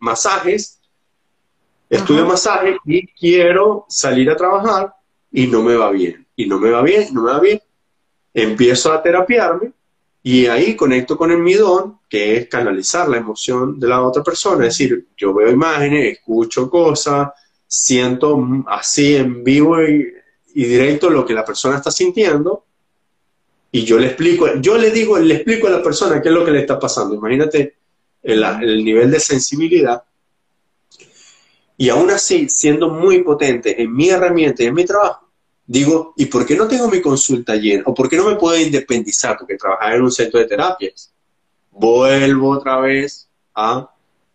masajes 0.00 0.80
estudio 1.92 2.24
masajes 2.24 2.76
y 2.86 3.06
quiero 3.08 3.84
salir 3.88 4.30
a 4.30 4.36
trabajar 4.36 4.94
y 5.30 5.46
no 5.46 5.62
me 5.62 5.76
va 5.76 5.90
bien, 5.90 6.26
y 6.34 6.46
no 6.46 6.58
me 6.58 6.70
va 6.70 6.82
bien, 6.82 7.12
no 7.12 7.22
me 7.22 7.32
va 7.32 7.40
bien. 7.40 7.60
Empiezo 8.32 8.92
a 8.92 9.02
terapiarme 9.02 9.72
y 10.22 10.46
ahí 10.46 10.76
conecto 10.76 11.16
con 11.16 11.32
el 11.32 11.38
mi 11.38 11.54
don, 11.54 11.98
que 12.08 12.36
es 12.36 12.48
canalizar 12.48 13.08
la 13.08 13.16
emoción 13.16 13.80
de 13.80 13.88
la 13.88 14.02
otra 14.02 14.22
persona. 14.22 14.66
Es 14.66 14.78
decir, 14.78 15.08
yo 15.16 15.34
veo 15.34 15.50
imágenes, 15.50 16.18
escucho 16.18 16.70
cosas, 16.70 17.30
siento 17.66 18.38
así 18.68 19.16
en 19.16 19.42
vivo 19.42 19.82
y, 19.82 20.12
directo 20.54 21.08
lo 21.08 21.24
que 21.24 21.32
la 21.32 21.44
persona 21.44 21.78
está 21.78 21.90
sintiendo. 21.90 22.66
Y 23.72 23.84
yo 23.84 23.98
le 23.98 24.08
explico, 24.08 24.54
yo 24.60 24.76
le 24.76 24.90
digo, 24.90 25.18
le 25.18 25.36
explico 25.36 25.66
a 25.66 25.70
la 25.70 25.82
persona 25.82 26.20
qué 26.20 26.28
es 26.28 26.34
lo 26.34 26.44
que 26.44 26.50
le 26.50 26.60
está 26.60 26.78
pasando. 26.78 27.14
Imagínate 27.14 27.76
el, 28.22 28.44
el 28.44 28.84
nivel 28.84 29.10
de 29.10 29.18
sensibilidad. 29.18 30.04
Y 31.78 31.88
aún 31.88 32.10
así, 32.10 32.48
siendo 32.48 32.90
muy 32.90 33.24
potente 33.24 33.80
en 33.82 33.92
mi 33.92 34.10
herramienta 34.10 34.62
y 34.62 34.66
en 34.66 34.74
mi 34.74 34.84
trabajo, 34.84 35.21
digo, 35.72 36.12
¿y 36.16 36.26
por 36.26 36.44
qué 36.44 36.54
no 36.54 36.68
tengo 36.68 36.86
mi 36.88 37.00
consulta 37.00 37.56
llena? 37.56 37.84
¿O 37.86 37.94
por 37.94 38.06
qué 38.06 38.18
no 38.18 38.28
me 38.28 38.36
puedo 38.36 38.60
independizar? 38.60 39.38
Porque 39.38 39.56
trabajar 39.56 39.94
en 39.94 40.02
un 40.02 40.12
centro 40.12 40.38
de 40.38 40.46
terapias. 40.46 41.10
Vuelvo 41.70 42.50
otra 42.50 42.78
vez 42.78 43.26
a 43.54 43.90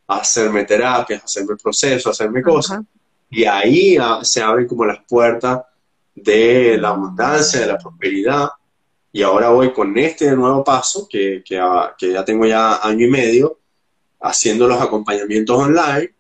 hacerme 0.08 0.64
terapias, 0.64 1.24
hacerme 1.24 1.56
procesos, 1.56 2.12
hacerme 2.12 2.42
cosas. 2.42 2.82
Y 3.30 3.46
ahí 3.46 3.98
ah, 3.98 4.22
se 4.24 4.42
abren 4.42 4.68
como 4.68 4.84
las 4.86 5.00
puertas 5.08 5.62
de 6.16 6.76
la 6.80 6.90
abundancia, 6.90 7.60
de 7.60 7.68
la 7.68 7.78
prosperidad. 7.78 8.50
Y 9.12 9.22
ahora 9.22 9.50
voy 9.50 9.72
con 9.72 9.96
este 9.96 10.36
nuevo 10.36 10.64
paso, 10.64 11.08
que, 11.08 11.44
que, 11.46 11.60
ah, 11.60 11.94
que 11.96 12.14
ya 12.14 12.26
tengo 12.26 12.48
ya 12.48 12.78
año 12.78 13.06
y 13.06 13.12
medio, 13.12 13.60
haciendo 14.22 14.68
los 14.68 14.82
acompañamientos 14.82 15.56
online. 15.56 16.16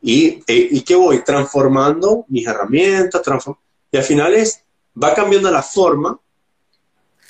Y, 0.00 0.42
e, 0.48 0.68
y 0.72 0.80
que 0.80 0.96
voy 0.96 1.22
transformando 1.22 2.24
mis 2.26 2.44
herramientas, 2.44 3.22
y 3.92 3.96
al 3.98 4.02
final 4.02 4.34
es, 4.34 4.64
va 5.00 5.14
cambiando 5.14 5.50
la 5.50 5.62
forma. 5.62 6.18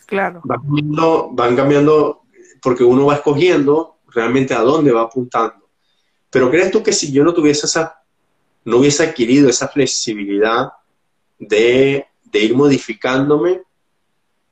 Claro. 0.07 0.41
Va 0.49 0.55
cambiando, 0.55 1.31
van 1.33 1.57
cambiando, 1.57 2.23
porque 2.63 2.85
uno 2.85 3.07
va 3.07 3.17
escogiendo 3.17 3.99
realmente 4.09 4.55
a 4.55 4.61
dónde 4.61 4.93
va 4.93 5.03
apuntando. 5.03 5.69
Pero 6.31 6.51
crees 6.51 6.71
tú 6.71 6.83
que 6.83 6.93
si 6.93 7.13
yo 7.13 7.25
no 7.25 7.35
tuviese 7.35 7.67
esa 7.67 8.03
no 8.65 8.79
hubiese 8.79 9.03
adquirido 9.03 9.49
esa 9.49 9.69
flexibilidad 9.69 10.73
de, 11.39 12.07
ir 12.33 12.55
modificándome, 12.55 13.63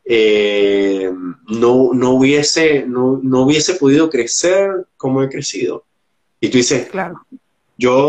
eh, 0.05 1.13
no, 1.49 1.91
no, 1.93 2.11
hubiese, 2.11 2.85
no, 2.87 3.21
hubiese 3.43 3.75
podido 3.75 4.11
crecer 4.11 4.89
como 4.97 5.23
he 5.23 5.29
crecido. 5.29 5.85
Y 6.41 6.49
tú 6.49 6.59
dices, 6.59 6.89
claro. 6.89 7.25
yo, 7.79 8.01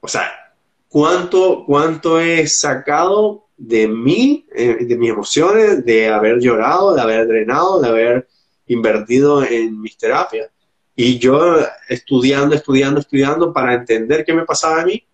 o 0.00 0.08
sea, 0.08 0.45
¿cuánto, 0.88 1.64
cuánto 1.66 2.20
he 2.20 2.46
sacado 2.46 3.46
de 3.56 3.88
mí, 3.88 4.46
eh, 4.54 4.84
de 4.84 4.96
mis 4.96 5.10
emociones, 5.10 5.84
de 5.84 6.08
haber 6.08 6.38
llorado, 6.40 6.94
de 6.94 7.00
haber 7.00 7.26
drenado, 7.26 7.80
de 7.80 7.88
haber 7.88 8.28
invertido 8.66 9.44
en 9.44 9.80
mis 9.80 9.96
terapias? 9.96 10.50
Y 10.94 11.18
yo 11.18 11.58
estudiando, 11.88 12.54
estudiando, 12.54 13.00
estudiando 13.00 13.52
para 13.52 13.74
entender 13.74 14.24
qué 14.24 14.32
me 14.32 14.46
pasaba 14.46 14.80
a 14.80 14.84
mí, 14.86 15.06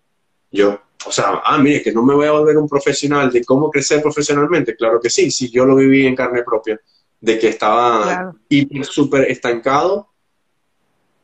yo, 0.51 0.79
o 1.05 1.11
sea, 1.11 1.41
ah, 1.43 1.57
mire, 1.57 1.81
que 1.81 1.91
no 1.91 2.03
me 2.03 2.13
voy 2.13 2.27
a 2.27 2.31
volver 2.31 2.57
un 2.57 2.69
profesional 2.69 3.31
de 3.31 3.43
cómo 3.43 3.69
crecer 3.69 4.01
profesionalmente. 4.01 4.75
Claro 4.75 4.99
que 5.01 5.09
sí, 5.09 5.31
si 5.31 5.49
yo 5.49 5.65
lo 5.65 5.75
viví 5.75 6.05
en 6.05 6.15
carne 6.15 6.43
propia, 6.43 6.79
de 7.19 7.39
que 7.39 7.49
estaba 7.49 8.33
hiper, 8.47 8.85
súper 8.85 9.31
estancado. 9.31 10.09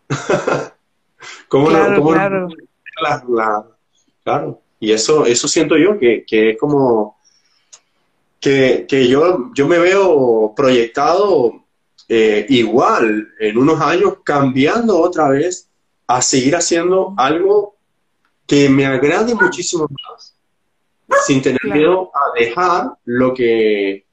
¿Cómo 1.48 1.68
claro, 1.68 2.48
claro. 3.26 3.79
Claro. 4.24 4.62
Y 4.80 4.92
eso, 4.92 5.26
eso 5.26 5.48
siento 5.48 5.78
yo, 5.78 6.00
que, 6.00 6.24
que 6.26 6.52
es 6.52 6.58
como 6.58 7.18
que, 8.40 8.86
que 8.88 9.08
yo, 9.08 9.52
yo 9.54 9.68
me 9.68 9.78
veo 9.78 10.54
proyectado 10.56 11.66
eh, 12.08 12.46
igual 12.50 13.30
en 13.40 13.58
unos 13.58 13.80
años 13.82 14.16
cambiando 14.24 15.00
otra 15.00 15.30
vez 15.30 15.70
a 16.08 16.22
seguir 16.24 16.56
haciendo 16.56 17.14
algo 17.18 17.76
que 18.48 18.68
me 18.68 18.88
agrade 18.88 19.36
muchísimo 19.36 19.88
más, 19.88 20.36
sin 21.28 21.40
tener 21.40 21.64
miedo 21.66 22.10
a 22.16 22.40
dejar 22.40 22.94
lo 23.06 23.32
que, 23.32 24.08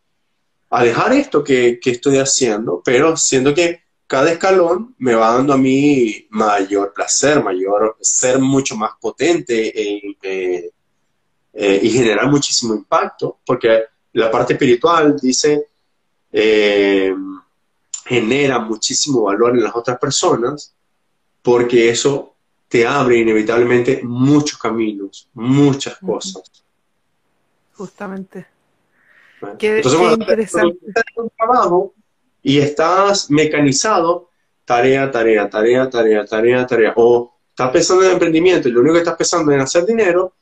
a 0.69 0.85
dejar 0.85 1.15
esto 1.15 1.43
que, 1.43 1.81
estoy 1.83 2.19
haciendo, 2.19 2.83
pero 2.85 3.17
siento 3.17 3.55
que 3.55 3.85
cada 4.07 4.33
escalón 4.33 4.95
me 4.99 5.15
va 5.15 5.33
dando 5.33 5.53
a 5.53 5.57
mí 5.57 6.27
mayor 6.31 6.93
placer, 6.93 7.43
mayor, 7.43 7.97
ser 8.01 8.39
mucho 8.39 8.77
más 8.77 8.93
potente 9.01 10.13
eh, 10.23 10.71
eh, 11.53 11.81
y 11.83 11.91
generar 11.91 12.29
muchísimo 12.29 12.75
impacto, 12.75 13.39
porque 13.45 13.85
la 14.13 14.31
parte 14.31 14.53
espiritual 14.53 15.17
dice, 15.21 15.69
genera 18.05 18.59
muchísimo 18.59 19.23
valor 19.23 19.57
en 19.57 19.65
las 19.65 19.75
otras 19.75 19.99
personas 19.99 20.77
porque 21.47 21.89
eso 21.91 22.35
te 22.67 22.85
abre 22.85 23.19
inevitablemente 23.19 24.03
muchos 24.03 24.59
caminos, 24.59 25.29
muchas 25.33 25.97
cosas. 25.99 26.43
Justamente. 27.75 28.47
qué, 29.57 29.81
interesante. 30.19 30.79
Estás 30.89 31.05
en 31.15 31.23
un 31.23 31.31
trabajo 31.31 31.95
y 32.47 32.59
estás 32.59 33.29
mecanizado, 33.29 34.31
tarea, 34.65 35.11
tarea, 35.11 35.51
tarea, 35.51 35.91
tarea, 35.91 36.25
tarea, 36.25 36.65
tarea, 36.65 36.93
o 36.95 37.35
estás 37.49 37.71
pensando 37.73 38.05
en 38.05 38.13
emprendimiento 38.13 38.69
y 38.69 38.73
lo 38.73 38.83
único 38.83 38.95
que 38.95 39.01
estás 39.01 39.17
pensando 39.17 39.51
en 39.51 39.61
hacer 39.61 39.85
dinero, 39.85 40.35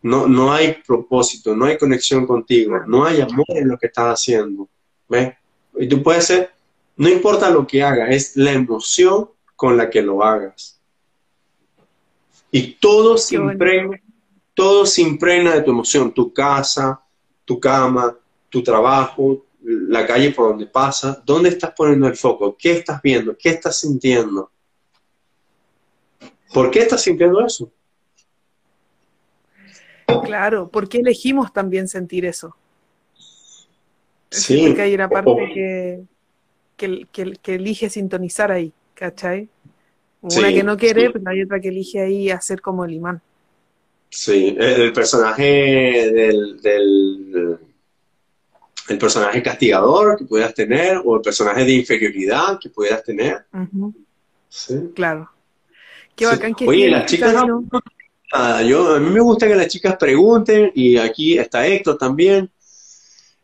no, 0.00 0.26
no 0.26 0.50
hay 0.50 0.78
propósito, 0.86 1.54
no 1.54 1.66
hay 1.66 1.76
conexión 1.76 2.26
contigo, 2.26 2.80
no 2.86 3.04
hay 3.04 3.20
amor 3.20 3.44
en 3.48 3.68
lo 3.68 3.76
que 3.76 3.88
estás 3.88 4.14
haciendo. 4.14 4.66
¿Ves? 5.08 5.34
Y 5.78 5.86
tú 5.86 6.02
puedes 6.02 6.24
ser 6.24 6.56
no 6.96 7.10
importa 7.10 7.50
lo 7.50 7.66
que 7.66 7.82
hagas, 7.82 8.08
es 8.10 8.36
la 8.36 8.52
emoción 8.52 9.28
con 9.54 9.76
la 9.76 9.90
que 9.90 10.00
lo 10.00 10.24
hagas. 10.24 10.80
Y 12.50 12.72
todo 12.74 13.18
se, 13.18 13.34
impregna, 13.34 14.00
todo 14.54 14.86
se 14.86 15.02
impregna 15.02 15.54
de 15.54 15.60
tu 15.60 15.72
emoción, 15.72 16.12
tu 16.12 16.32
casa, 16.32 16.98
tu 17.44 17.60
cama, 17.60 18.16
tu 18.48 18.62
trabajo, 18.62 19.44
la 19.66 20.06
calle 20.06 20.30
por 20.30 20.50
donde 20.50 20.66
pasas, 20.66 21.24
¿dónde 21.24 21.48
estás 21.48 21.72
poniendo 21.76 22.06
el 22.06 22.16
foco? 22.16 22.56
¿Qué 22.56 22.72
estás 22.72 23.02
viendo? 23.02 23.36
¿Qué 23.36 23.50
estás 23.50 23.80
sintiendo? 23.80 24.50
¿Por 26.52 26.70
qué 26.70 26.80
estás 26.80 27.02
sintiendo 27.02 27.44
eso? 27.44 27.70
Claro, 30.24 30.68
¿por 30.68 30.88
qué 30.88 30.98
elegimos 30.98 31.52
también 31.52 31.88
sentir 31.88 32.24
eso? 32.24 32.56
Sí. 34.30 34.66
Porque 34.66 34.82
hay 34.82 34.94
una 34.94 35.08
parte 35.08 35.50
que, 35.52 37.06
que, 37.12 37.36
que, 37.42 37.54
elige 37.54 37.90
sintonizar 37.90 38.52
ahí, 38.52 38.72
¿cachai? 38.94 39.48
Una 40.20 40.48
que 40.48 40.62
no 40.62 40.76
quiere, 40.76 41.10
pero 41.10 41.28
hay 41.28 41.42
otra 41.42 41.60
que 41.60 41.68
elige 41.68 42.00
ahí 42.00 42.30
hacer 42.30 42.60
como 42.60 42.84
el 42.84 42.94
imán. 42.94 43.20
Sí, 44.10 44.56
el 44.58 44.92
personaje 44.92 46.10
del, 46.12 46.60
del 46.60 47.58
el 48.88 48.98
personaje 48.98 49.42
castigador 49.42 50.16
que 50.16 50.24
pudieras 50.24 50.54
tener 50.54 51.00
o 51.04 51.16
el 51.16 51.22
personaje 51.22 51.64
de 51.64 51.72
inferioridad 51.72 52.58
que 52.60 52.70
pudieras 52.70 53.02
tener. 53.02 53.46
sí. 54.48 54.90
Claro. 54.94 55.30
Qué 56.14 56.24
bacán 56.26 56.54
que 56.54 56.66
Oye, 56.66 56.88
las 56.88 57.06
chicas 57.06 57.34
yo, 58.66 58.94
a 58.94 59.00
mí 59.00 59.10
me 59.10 59.20
gusta 59.20 59.46
que 59.46 59.54
las 59.54 59.68
chicas 59.68 59.96
pregunten 59.96 60.72
y 60.74 60.96
aquí 60.96 61.38
está 61.38 61.66
Héctor 61.66 61.96
también. 61.98 62.50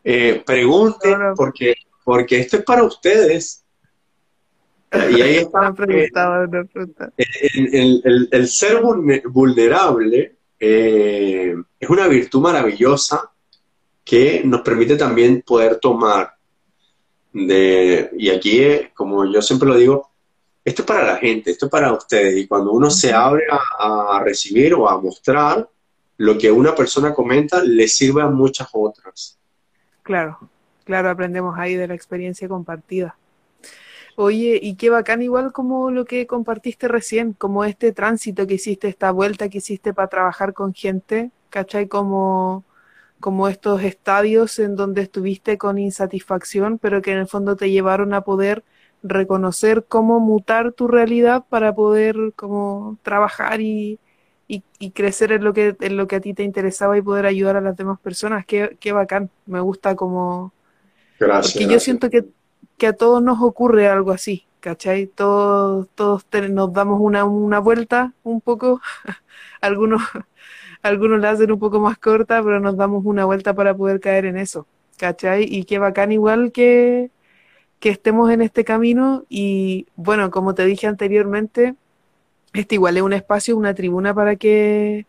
Eh, 0.05 0.43
pregunten 0.44 1.19
porque 1.36 1.74
porque 2.05 2.40
esto 2.40 2.56
es 2.59 2.64
para 2.64 2.82
ustedes. 2.82 3.64
Y 4.93 5.20
ahí 5.23 5.36
está. 5.36 5.74
El, 7.16 8.48
ser 8.48 8.82
vulnerable 9.24 10.36
eh, 10.60 11.55
es 11.81 11.89
una 11.89 12.09
virtud 12.09 12.40
maravillosa 12.40 13.31
que 14.05 14.43
nos 14.45 14.62
permite 14.62 14.97
también 14.97 15.43
poder 15.43 15.79
tomar 15.79 16.35
de, 17.33 18.11
y 18.19 18.31
aquí, 18.31 18.62
como 18.95 19.24
yo 19.24 19.41
siempre 19.41 19.69
lo 19.69 19.77
digo, 19.77 20.11
esto 20.65 20.83
es 20.83 20.87
para 20.87 21.05
la 21.05 21.16
gente, 21.16 21.51
esto 21.51 21.66
es 21.66 21.73
para 21.73 21.93
ustedes. 21.93 22.37
Y 22.37 22.47
cuando 22.47 22.73
uno 22.73 22.91
se 22.91 23.12
abre 23.12 23.45
a, 23.51 24.16
a 24.16 24.23
recibir 24.23 24.74
o 24.74 24.89
a 24.89 25.01
mostrar, 25.01 25.69
lo 26.19 26.39
que 26.39 26.51
una 26.51 26.74
persona 26.74 27.15
comenta 27.15 27.62
le 27.62 27.89
sirve 27.89 28.23
a 28.23 28.29
muchas 28.29 28.69
otras. 28.73 29.39
Claro. 30.03 30.39
Claro, 30.85 31.11
aprendemos 31.11 31.59
ahí 31.59 31.74
de 31.74 31.87
la 31.87 31.95
experiencia 31.95 32.49
compartida. 32.49 33.16
Oye, 34.16 34.59
y 34.61 34.74
qué 34.74 34.91
bacán 34.91 35.23
igual 35.23 35.53
como 35.53 35.91
lo 35.91 36.05
que 36.05 36.27
compartiste 36.27 36.89
recién, 36.89 37.33
como 37.33 37.65
este 37.65 37.93
tránsito 37.93 38.47
que 38.47 38.55
hiciste, 38.55 38.89
esta 38.89 39.11
vuelta 39.11 39.49
que 39.49 39.59
hiciste 39.59 39.95
para 39.95 40.09
trabajar 40.09 40.53
con 40.53 40.74
gente, 40.74 41.31
¿cachai? 41.49 41.89
Como, 41.89 42.65
como 43.23 43.49
estos 43.49 43.82
estadios 43.82 44.59
en 44.59 44.77
donde 44.77 45.01
estuviste 45.01 45.57
con 45.57 45.78
insatisfacción, 45.78 46.78
pero 46.78 47.01
que 47.01 47.12
en 47.12 47.20
el 47.20 47.28
fondo 47.28 47.57
te 47.57 47.70
llevaron 47.70 48.12
a 48.12 48.20
poder 48.20 48.65
reconocer 49.03 49.86
cómo 49.89 50.20
mutar 50.20 50.73
tu 50.73 50.89
realidad 50.89 51.44
para 51.49 51.74
poder 51.74 52.35
como 52.36 52.99
trabajar 53.03 53.62
y, 53.62 53.99
y, 54.47 54.90
crecer 54.90 55.32
en 55.32 55.44
lo, 55.44 55.55
que, 55.55 55.74
en 55.81 55.97
lo 55.97 56.07
que 56.07 56.16
a 56.16 56.20
ti 56.20 56.35
te 56.35 56.43
interesaba 56.43 56.99
y 56.99 57.03
poder 57.03 57.24
ayudar 57.24 57.57
a 57.57 57.62
las 57.62 57.77
demás 57.77 57.99
personas. 58.01 58.44
Qué, 58.44 58.77
qué 58.78 58.93
bacán, 58.93 59.31
me 59.47 59.61
gusta 59.61 59.97
como 59.97 60.53
porque 61.28 61.66
yo 61.66 61.78
siento 61.81 62.11
que, 62.11 62.24
a 62.86 62.93
todos 62.93 63.23
nos 63.23 63.40
ocurre 63.40 63.86
algo 63.86 64.11
así, 64.11 64.47
¿cachai? 64.59 65.07
Todos, 65.07 65.89
todos 65.94 66.24
nos 66.51 66.73
damos 66.73 67.01
una, 67.01 67.24
una 67.24 67.61
vuelta 67.61 68.12
un 68.24 68.40
poco, 68.40 68.81
algunos, 69.61 70.03
algunos 70.82 71.20
la 71.20 71.30
hacen 71.30 71.52
un 71.52 71.59
poco 71.59 71.80
más 71.80 71.98
corta, 71.98 72.42
pero 72.42 72.60
nos 72.60 72.76
damos 72.76 73.04
una 73.04 73.24
vuelta 73.24 73.54
para 73.54 73.74
poder 73.76 74.00
caer 74.00 74.26
en 74.26 74.36
eso, 74.36 74.66
¿cachai? 74.98 75.44
Y 75.44 75.64
qué 75.64 75.78
bacán 75.78 76.12
igual 76.12 76.52
que, 76.52 77.10
que 77.80 77.90
estemos 77.90 78.30
en 78.30 78.42
este 78.42 78.64
camino 78.64 79.24
y 79.28 79.86
bueno, 79.96 80.30
como 80.30 80.54
te 80.54 80.64
dije 80.66 80.86
anteriormente, 80.86 81.74
Este 82.54 82.76
igual 82.76 82.96
es 82.98 83.02
un 83.02 83.12
espacio, 83.14 83.56
una 83.56 83.74
tribuna 83.74 84.14
para 84.14 84.36
que 84.36 85.06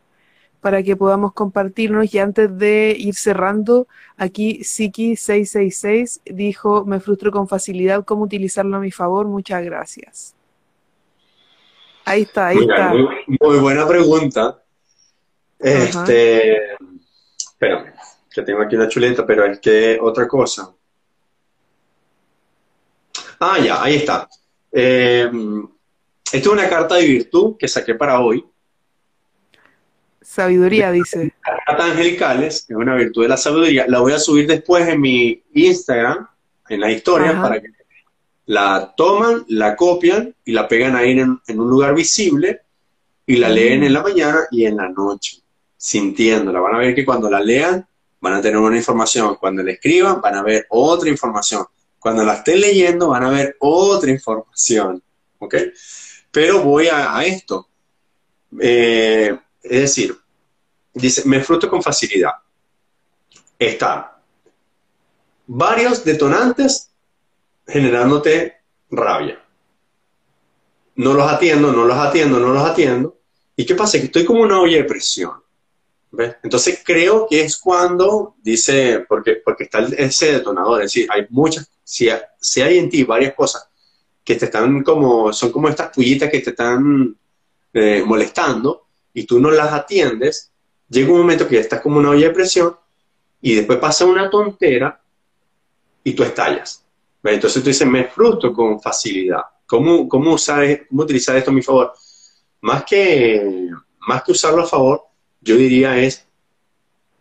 para 0.63 0.81
que 0.81 0.95
podamos 0.95 1.33
compartirnos 1.33 2.13
y 2.13 2.19
antes 2.19 2.57
de 2.57 2.95
ir 2.97 3.15
cerrando, 3.15 3.85
aquí 4.17 4.59
Siki666 4.61 6.21
dijo, 6.25 6.85
me 6.85 7.01
frustro 7.01 7.31
con 7.31 7.49
facilidad, 7.49 8.05
¿cómo 8.05 8.23
utilizarlo 8.23 8.77
a 8.77 8.79
mi 8.79 8.89
favor? 8.89 9.27
Muchas 9.27 9.63
gracias. 9.63 10.33
Ahí 12.05 12.21
está, 12.23 12.47
ahí 12.47 12.57
está. 12.57 12.93
Muy, 12.93 13.59
buena 13.59 13.85
pregunta. 13.85 14.62
Este, 15.63 16.73
espérame, 17.37 17.93
que 18.29 18.41
tengo 18.41 18.61
aquí 18.61 18.75
una 18.75 18.87
chuleta, 18.87 19.25
pero 19.25 19.45
es 19.45 19.59
que 19.59 19.97
otra 20.01 20.27
cosa. 20.27 20.73
Ah, 23.39 23.59
ya, 23.59 23.81
ahí 23.83 23.95
está. 23.95 24.27
Eh, 24.71 25.29
esta 26.25 26.37
es 26.37 26.47
una 26.47 26.67
carta 26.67 26.95
de 26.95 27.05
virtud 27.05 27.55
que 27.57 27.67
saqué 27.67 27.93
para 27.93 28.19
hoy. 28.19 28.43
Sabiduría, 30.21 30.91
dice. 30.91 31.33
Cartas 31.41 31.91
angelicales, 31.91 32.65
es 32.67 32.75
una 32.75 32.95
virtud 32.95 33.23
de 33.23 33.29
la 33.29 33.37
sabiduría. 33.37 33.85
La 33.87 33.99
voy 33.99 34.13
a 34.13 34.19
subir 34.19 34.47
después 34.47 34.87
en 34.87 34.99
mi 34.99 35.43
Instagram, 35.53 36.27
en 36.69 36.79
la 36.79 36.91
historia, 36.91 37.39
para 37.39 37.61
que 37.61 37.67
la 38.45 38.93
toman, 38.97 39.45
la 39.49 39.75
copian 39.75 40.35
y 40.43 40.53
la 40.53 40.67
pegan 40.67 40.95
ahí 40.95 41.11
en, 41.19 41.39
un 41.47 41.69
lugar 41.69 41.93
visible 41.93 42.61
y 43.25 43.35
la 43.37 43.49
leen 43.49 43.81
mm. 43.81 43.83
en 43.83 43.93
la 43.93 44.01
mañana 44.01 44.39
y 44.51 44.65
en 44.65 44.77
la 44.77 44.89
noche, 44.89 45.42
sintiéndola. 45.83 46.61
Van 46.61 46.75
a 46.75 46.77
ver 46.77 46.95
que 46.95 47.03
cuando 47.03 47.29
la 47.29 47.41
lean 47.41 47.85
van 48.21 48.33
a 48.35 48.41
tener 48.41 48.57
una 48.57 48.77
información, 48.77 49.35
cuando 49.35 49.61
la 49.63 49.73
escriban 49.73 50.21
van 50.21 50.35
a 50.35 50.41
ver 50.41 50.65
otra 50.69 51.09
información, 51.09 51.65
cuando 51.99 52.23
la 52.23 52.35
estén 52.35 52.61
leyendo 52.61 53.09
van 53.09 53.23
a 53.25 53.29
ver 53.29 53.57
otra 53.59 54.09
información. 54.09 55.03
¿Ok? 55.39 55.55
Pero 56.31 56.63
voy 56.63 56.87
a, 56.87 57.21
esto. 57.25 57.67
Eh, 58.59 59.37
es 59.61 59.81
decir, 59.81 60.17
dice, 60.93 61.23
me 61.25 61.41
fruto 61.41 61.69
con 61.69 61.83
facilidad. 61.83 62.31
Está 63.59 64.21
varios 65.47 66.05
detonantes 66.05 66.91
generándote 67.67 68.61
rabia. 68.89 69.43
No 70.95 71.13
los 71.13 71.29
atiendo, 71.29 71.73
no 71.73 71.83
los 71.83 71.97
atiendo, 71.97 72.39
no 72.39 72.53
los 72.53 72.63
atiendo. 72.63 73.17
¿Y 73.57 73.65
qué 73.65 73.75
pasa? 73.75 73.99
Que 73.99 74.05
estoy 74.05 74.23
como 74.23 74.43
una 74.43 74.61
olla 74.61 74.77
de 74.77 74.83
presión. 74.85 75.42
Entonces 76.43 76.81
creo 76.85 77.27
que 77.27 77.41
es 77.41 77.57
cuando 77.57 78.35
dice, 78.41 79.03
porque, 79.07 79.41
porque 79.43 79.63
está 79.63 79.79
ese 79.79 80.33
detonador, 80.33 80.81
es 80.81 80.93
decir, 80.93 81.07
hay 81.11 81.25
muchas, 81.29 81.69
si, 81.83 82.07
si 82.39 82.61
hay 82.61 82.77
en 82.77 82.89
ti 82.89 83.03
varias 83.03 83.33
cosas 83.33 83.67
que 84.23 84.35
te 84.35 84.45
están 84.45 84.83
como, 84.83 85.33
son 85.33 85.51
como 85.51 85.69
estas 85.69 85.89
pullitas 85.89 86.29
que 86.29 86.39
te 86.39 86.51
están 86.51 87.17
eh, 87.73 88.03
molestando 88.05 88.85
y 89.13 89.23
tú 89.25 89.39
no 89.39 89.49
las 89.49 89.73
atiendes, 89.73 90.51
llega 90.87 91.11
un 91.11 91.19
momento 91.19 91.47
que 91.47 91.55
ya 91.55 91.61
estás 91.61 91.81
como 91.81 91.97
una 91.97 92.11
olla 92.11 92.27
de 92.27 92.33
presión 92.33 92.75
y 93.41 93.55
después 93.55 93.79
pasa 93.79 94.05
una 94.05 94.29
tontera 94.29 95.01
y 96.03 96.13
tú 96.13 96.23
estallas. 96.23 96.85
Entonces 97.23 97.63
tú 97.63 97.69
dices, 97.69 97.87
me 97.87 98.05
frustro 98.05 98.53
con 98.53 98.79
facilidad. 98.79 99.41
¿Cómo, 99.65 100.07
cómo, 100.07 100.33
usar, 100.33 100.87
cómo 100.87 101.03
utilizar 101.03 101.35
esto 101.37 101.51
a 101.51 101.53
mi 101.53 101.61
favor? 101.61 101.93
Más 102.61 102.83
que, 102.83 103.69
más 104.07 104.23
que 104.23 104.33
usarlo 104.33 104.63
a 104.63 104.67
favor, 104.67 105.01
yo 105.43 105.55
diría 105.55 105.97
es 105.97 106.25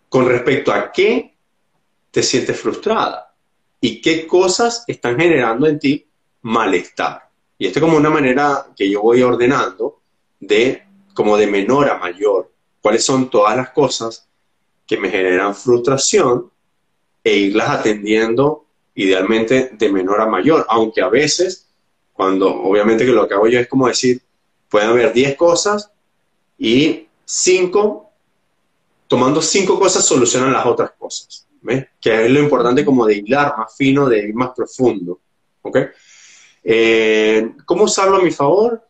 con 0.09 0.28
respecto 0.28 0.73
a 0.73 0.93
qué 0.93 1.35
te 2.11 2.23
sientes 2.23 2.59
frustrada 2.61 3.35
y 3.81 4.01
qué 4.01 4.27
cosas 4.27 4.85
están 4.86 5.19
generando 5.19 5.66
en 5.66 5.78
ti 5.78 6.07
malestar. 6.43 7.28
Y 7.59 7.66
esto 7.66 7.78
es 7.78 7.85
como 7.85 7.97
una 7.97 8.11
manera 8.11 8.66
que 8.77 8.89
yo 8.89 9.03
voy 9.03 9.23
ordenando 9.23 10.01
de 10.39 10.82
como 11.15 11.36
de 11.36 11.47
menor 11.47 11.89
a 11.89 11.99
mayor. 11.99 12.51
¿Cuáles 12.81 13.05
son 13.05 13.31
todas 13.31 13.57
las 13.57 13.70
cosas 13.70 14.28
que 14.86 14.97
me 14.97 15.11
generan 15.11 15.55
frustración 15.55 16.51
e 17.23 17.36
irlas 17.36 17.70
atendiendo 17.70 18.66
idealmente 18.94 19.70
de 19.73 19.93
menor 19.93 20.20
a 20.20 20.27
mayor? 20.27 20.66
Aunque 20.69 21.01
a 21.01 21.09
veces, 21.09 21.69
cuando 22.12 22.53
obviamente 22.53 23.05
que 23.05 23.12
lo 23.12 23.27
que 23.27 23.35
hago 23.35 23.49
yo 23.49 23.61
es 23.61 23.69
como 23.69 23.89
decir, 23.89 24.20
pueden 24.69 24.90
haber 24.90 25.12
10 25.12 25.36
cosas 25.36 25.90
y 26.59 27.07
5, 27.24 28.11
tomando 29.12 29.43
5 29.43 29.78
cosas 29.78 30.06
solucionan 30.06 30.55
las 30.55 30.64
otras 30.64 30.93
cosas. 30.93 31.47
¿ves? 31.60 31.86
Que 32.01 32.24
es 32.24 32.30
lo 32.30 32.40
importante 32.40 32.82
como 32.82 33.05
de 33.05 33.16
hilar 33.16 33.59
más 33.59 33.76
fino, 33.76 34.09
de 34.09 34.28
ir 34.28 34.34
más 34.34 34.52
profundo. 34.56 35.20
¿Ok? 35.60 35.76
Eh, 36.64 37.51
¿Cómo 37.66 37.84
usarlo 37.84 38.16
a 38.16 38.22
mi 38.22 38.30
favor? 38.30 38.82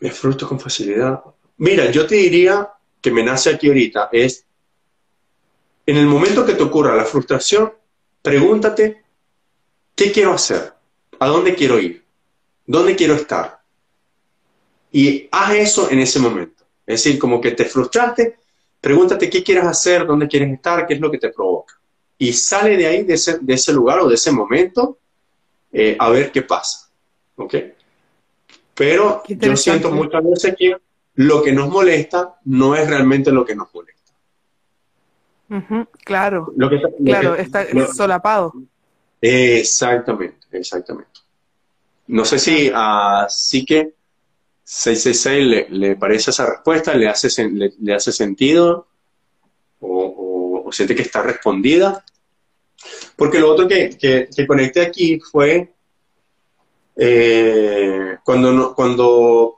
Me 0.00 0.10
frustro 0.10 0.48
con 0.48 0.58
facilidad. 0.58 1.22
Mira, 1.58 1.88
yo 1.92 2.04
te 2.04 2.16
diría 2.16 2.68
que 3.00 3.12
me 3.12 3.22
nace 3.22 3.48
aquí 3.48 3.68
ahorita 3.68 4.08
es, 4.10 4.44
en 5.86 5.96
el 5.98 6.06
momento 6.06 6.44
que 6.44 6.54
te 6.54 6.64
ocurra 6.64 6.96
la 6.96 7.04
frustración, 7.04 7.72
pregúntate, 8.22 9.04
¿qué 9.94 10.10
quiero 10.10 10.32
hacer? 10.32 10.72
¿A 11.20 11.28
dónde 11.28 11.54
quiero 11.54 11.78
ir? 11.78 12.04
¿Dónde 12.66 12.96
quiero 12.96 13.14
estar? 13.14 13.60
Y 14.90 15.28
haz 15.30 15.54
eso 15.54 15.90
en 15.92 16.00
ese 16.00 16.18
momento. 16.18 16.61
Es 16.86 17.04
decir, 17.04 17.18
como 17.18 17.40
que 17.40 17.52
te 17.52 17.64
frustraste, 17.64 18.38
pregúntate 18.80 19.30
qué 19.30 19.42
quieres 19.42 19.64
hacer, 19.64 20.06
dónde 20.06 20.28
quieres 20.28 20.52
estar, 20.52 20.86
qué 20.86 20.94
es 20.94 21.00
lo 21.00 21.10
que 21.10 21.18
te 21.18 21.30
provoca. 21.30 21.78
Y 22.18 22.32
sale 22.32 22.76
de 22.76 22.86
ahí, 22.86 23.04
de 23.04 23.14
ese, 23.14 23.38
de 23.40 23.54
ese 23.54 23.72
lugar 23.72 24.00
o 24.00 24.08
de 24.08 24.14
ese 24.14 24.32
momento, 24.32 24.98
eh, 25.72 25.96
a 25.98 26.10
ver 26.10 26.30
qué 26.30 26.42
pasa. 26.42 26.88
¿Ok? 27.36 27.54
Pero 28.74 29.22
yo 29.26 29.56
siento 29.56 29.90
muchas 29.90 30.24
veces 30.24 30.54
que 30.58 30.76
lo 31.14 31.42
que 31.42 31.52
nos 31.52 31.68
molesta 31.68 32.36
no 32.44 32.74
es 32.74 32.88
realmente 32.88 33.30
lo 33.30 33.44
que 33.44 33.54
nos 33.54 33.68
molesta. 33.74 34.12
claro, 36.04 36.52
claro, 37.04 37.34
está 37.34 37.66
solapado. 37.92 38.52
Exactamente, 39.20 40.46
exactamente. 40.50 41.20
No 42.08 42.24
sé 42.24 42.38
si 42.38 42.70
a 42.74 43.26
que 43.66 43.94
666 44.74 45.46
le, 45.46 45.66
le 45.68 45.96
parece 45.96 46.30
esa 46.30 46.46
respuesta, 46.46 46.94
le 46.94 47.06
hace, 47.06 47.28
le, 47.50 47.94
hace 47.94 48.10
sentido 48.10 48.88
o, 49.80 50.70
siente 50.72 50.94
que 50.94 51.02
está 51.02 51.20
respondida. 51.20 52.02
Porque 53.14 53.38
lo 53.38 53.52
otro 53.52 53.68
que, 53.68 53.90
que, 53.98 54.46
conecté 54.46 54.80
aquí 54.80 55.20
fue 55.20 55.74
eh, 56.96 58.16
cuando, 58.24 58.50
no, 58.50 58.74
cuando, 58.74 59.56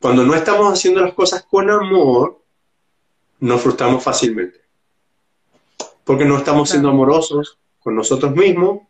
cuando 0.00 0.24
no 0.24 0.36
estamos 0.36 0.72
haciendo 0.72 1.00
las 1.00 1.12
cosas 1.14 1.42
con 1.50 1.68
amor, 1.68 2.40
nos 3.40 3.60
frustramos 3.60 4.04
fácilmente. 4.04 4.60
Porque 6.04 6.24
no 6.24 6.38
estamos 6.38 6.70
siendo 6.70 6.90
amorosos 6.90 7.58
con 7.80 7.96
nosotros 7.96 8.32
mismos 8.36 8.82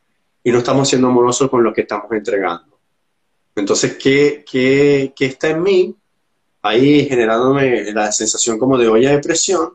y 0.45 0.53
no 0.53 0.59
estamos 0.59 0.87
siendo 0.87 1.09
amorosos 1.09 1.49
con 1.49 1.65
lo 1.65 1.73
que 1.73 1.81
estamos 1.81 2.12
entregando. 2.12 2.70
Entonces, 3.55 3.97
¿qué, 3.97 4.44
qué, 4.51 5.12
qué 5.14 5.27
está 5.27 5.48
en 5.48 5.62
mí? 5.62 5.97
Ahí 6.62 7.06
generándome 7.06 7.93
la 7.93 8.12
sensación 8.12 8.59
como 8.59 8.78
de 8.78 8.89
olla 8.89 9.10
de 9.10 9.18
presión 9.18 9.70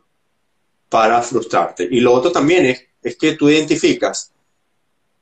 para 0.90 1.22
frustrarte. 1.22 1.88
Y 1.90 2.00
lo 2.00 2.14
otro 2.14 2.32
también 2.32 2.66
es 2.66 2.86
es 3.06 3.18
que 3.18 3.34
tú 3.34 3.48
identificas, 3.48 4.34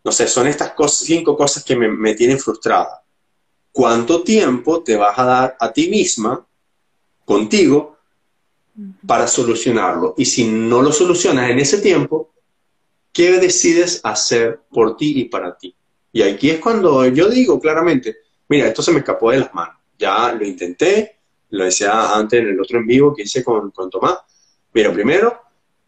no 0.05 0.11
sé, 0.13 0.25
son 0.27 0.47
estas 0.47 0.73
cinco 0.93 1.35
cosas 1.35 1.65
que 1.65 1.75
me, 1.75 2.13
tienen 2.15 2.39
frustrada. 2.39 3.03
¿Cuánto 3.73 4.23
tiempo 4.23 4.81
te 4.81 4.95
vas 4.95 5.19
a 5.19 5.25
dar 5.25 5.57
a 5.59 5.73
ti 5.73 5.89
misma, 5.89 6.47
contigo, 7.25 7.97
para 9.05 9.27
solucionarlo? 9.27 10.13
Y 10.17 10.23
si 10.25 10.45
no 10.45 10.81
lo 10.81 10.93
solucionas 10.93 11.49
en 11.49 11.59
ese 11.59 11.79
tiempo, 11.79 12.31
¿qué 13.11 13.37
decides 13.39 13.99
hacer 14.03 14.61
por 14.69 14.95
ti 14.95 15.19
y 15.19 15.25
para 15.25 15.57
ti? 15.57 15.75
Y 16.13 16.21
aquí 16.21 16.51
es 16.51 16.59
cuando 16.59 17.05
yo 17.07 17.27
digo 17.27 17.59
claramente, 17.59 18.15
mira, 18.49 18.67
esto 18.67 18.81
se 18.81 18.91
me 18.91 18.99
escapó 18.99 19.31
de 19.31 19.39
las 19.39 19.53
manos. 19.53 19.75
Ya 19.97 20.31
lo 20.31 20.45
intenté, 20.45 21.17
lo 21.49 21.65
decía 21.65 22.13
antes 22.15 22.39
en 22.39 22.47
el 22.47 22.59
otro 22.59 22.79
en 22.79 22.87
vivo 22.87 23.13
que 23.15 23.23
hice 23.23 23.43
con, 23.43 23.71
con 23.71 23.89
Tomás. 23.89 24.17
Mira, 24.73 24.91
primero, 24.91 25.39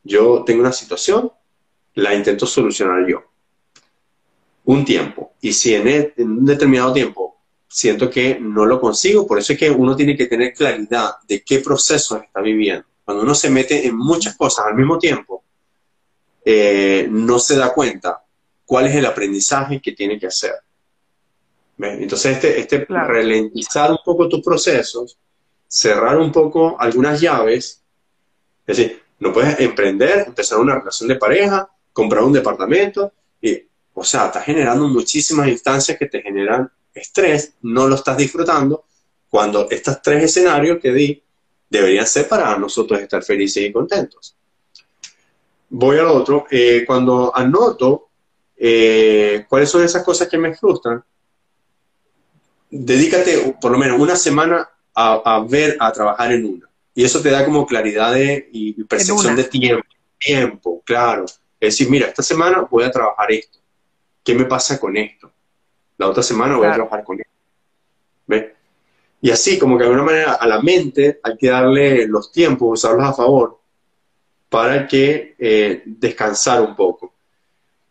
yo 0.03 0.43
tengo 0.45 0.61
una 0.61 0.71
situación, 0.71 1.31
la 1.95 2.13
intento 2.13 2.45
solucionar 2.45 3.07
yo. 3.07 3.23
Un 4.65 4.85
tiempo. 4.85 5.33
Y 5.41 5.53
si 5.53 5.73
en, 5.73 6.13
un 6.17 6.45
determinado 6.45 6.93
tiempo 6.93 7.37
siento 7.67 8.09
que 8.09 8.39
no 8.39 8.65
lo 8.65 8.79
consigo, 8.79 9.25
por 9.25 9.39
eso 9.39 9.53
es 9.53 9.59
que 9.59 9.71
uno 9.71 9.95
tiene 9.95 10.15
que 10.15 10.27
tener 10.27 10.53
claridad 10.53 11.15
de 11.27 11.43
qué 11.43 11.59
proceso 11.59 12.17
está 12.17 12.41
viviendo. 12.41 12.85
Cuando 13.03 13.23
uno 13.23 13.35
se 13.35 13.49
mete 13.49 13.85
en 13.85 13.95
muchas 13.97 14.35
cosas 14.35 14.65
al 14.67 14.75
mismo 14.75 14.97
tiempo, 14.97 15.43
eh, 16.43 17.07
no 17.09 17.39
se 17.39 17.55
da 17.55 17.73
cuenta 17.73 18.23
cuál 18.65 18.87
es 18.87 18.95
el 18.95 19.05
aprendizaje 19.05 19.81
que 19.81 19.93
tiene 19.93 20.19
que 20.19 20.27
hacer. 20.27 20.53
Entonces, 21.77 22.33
este, 22.33 22.59
este 22.59 22.85
ralentizar 22.85 23.91
un 23.91 23.99
poco 24.03 24.29
tus 24.29 24.41
procesos, 24.41 25.17
cerrar 25.67 26.17
un 26.17 26.31
poco 26.31 26.79
algunas 26.79 27.19
llaves, 27.19 27.83
es 28.65 28.77
decir, 28.77 29.01
no 29.19 29.33
puedes 29.33 29.59
emprender, 29.59 30.25
empezar 30.27 30.59
una 30.59 30.75
relación 30.75 31.09
de 31.09 31.15
pareja, 31.15 31.69
comprar 31.91 32.23
un 32.23 32.33
departamento, 32.33 33.11
y, 33.41 33.61
o 33.93 34.03
sea, 34.03 34.27
estás 34.27 34.45
generando 34.45 34.87
muchísimas 34.87 35.47
instancias 35.47 35.97
que 35.97 36.07
te 36.07 36.21
generan 36.21 36.69
estrés, 36.93 37.53
no 37.61 37.87
lo 37.87 37.95
estás 37.95 38.17
disfrutando, 38.17 38.85
cuando 39.29 39.69
estos 39.69 40.01
tres 40.01 40.23
escenarios 40.23 40.79
que 40.81 40.93
di 40.93 41.21
deberían 41.69 42.07
ser 42.07 42.27
para 42.27 42.57
nosotros 42.57 43.01
estar 43.01 43.21
felices 43.23 43.63
y 43.63 43.71
contentos. 43.71 44.35
Voy 45.69 45.97
al 45.97 46.07
otro. 46.07 46.45
Eh, 46.49 46.83
cuando 46.85 47.35
anoto 47.35 48.09
eh, 48.55 49.45
cuáles 49.49 49.69
son 49.69 49.83
esas 49.83 50.03
cosas 50.03 50.29
que 50.29 50.37
me 50.37 50.55
frustran, 50.55 51.03
dedícate 52.79 53.55
por 53.61 53.71
lo 53.71 53.77
menos 53.77 53.99
una 53.99 54.15
semana 54.15 54.69
a, 54.93 55.45
ver, 55.47 55.77
a 55.79 55.91
trabajar 55.91 56.31
en 56.31 56.45
una. 56.45 56.69
Y 56.93 57.03
eso 57.03 57.21
te 57.21 57.29
da 57.29 57.43
como 57.43 57.65
claridad 57.65 58.15
y 58.17 58.83
percepción 58.85 59.35
de 59.35 59.43
tiempo. 59.45 59.85
Tiempo, 60.17 60.81
claro. 60.85 61.25
Es 61.59 61.73
decir, 61.73 61.89
mira, 61.89 62.07
esta 62.07 62.23
semana 62.23 62.67
voy 62.69 62.83
a 62.83 62.91
trabajar 62.91 63.31
esto. 63.31 63.59
¿Qué 64.23 64.33
me 64.33 64.45
pasa 64.45 64.79
con 64.79 64.95
esto? 64.97 65.31
La 65.97 66.07
otra 66.07 66.23
semana 66.23 66.57
voy 66.57 66.67
a 66.67 66.73
trabajar 66.73 67.03
con 67.03 67.19
esto. 67.19 67.31
¿Ves? 68.27 68.45
Y 69.21 69.31
así, 69.31 69.57
como 69.57 69.77
que 69.77 69.83
de 69.83 69.89
alguna 69.89 70.05
manera 70.05 70.33
a 70.33 70.47
la 70.47 70.61
mente 70.61 71.19
hay 71.23 71.37
que 71.37 71.49
darle 71.49 72.07
los 72.07 72.31
tiempos, 72.31 72.79
usarlos 72.79 73.05
a 73.05 73.13
favor, 73.13 73.59
para 74.49 74.87
que 74.87 75.35
eh, 75.37 75.83
descansar 75.85 76.61
un 76.61 76.75
poco. 76.75 77.13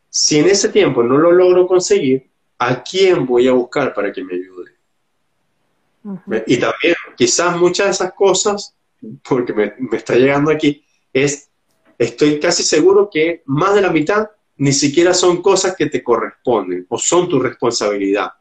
Si 0.09 0.39
en 0.39 0.47
ese 0.47 0.69
tiempo 0.69 1.03
no 1.03 1.19
lo 1.19 1.33
logro 1.33 1.67
conseguir, 1.67 2.31
¿a 2.59 2.83
quién 2.83 3.27
voy 3.27 3.49
a 3.49 3.53
buscar 3.53 3.93
para 3.93 4.13
que 4.13 4.23
me 4.23 4.35
ayude? 4.35 4.54
Y 6.47 6.57
también, 6.59 6.95
quizás 7.17 7.57
muchas 7.57 7.87
de 7.87 7.93
esas 7.93 8.13
cosas, 8.13 8.75
porque 9.27 9.53
me, 9.53 9.75
me 9.79 9.97
está 9.97 10.15
llegando 10.15 10.51
aquí, 10.51 10.85
es, 11.13 11.49
estoy 11.99 12.39
casi 12.41 12.63
seguro 12.63 13.09
que 13.11 13.43
más 13.47 13.75
de 13.75 13.83
la 13.83 13.91
mitad 13.91 14.29
ni 14.57 14.73
siquiera 14.73 15.15
son 15.15 15.43
cosas 15.43 15.75
que 15.77 15.87
te 15.87 16.03
corresponden 16.03 16.87
o 16.89 16.99
son 16.99 17.29
tu 17.29 17.41
responsabilidad. 17.41 18.33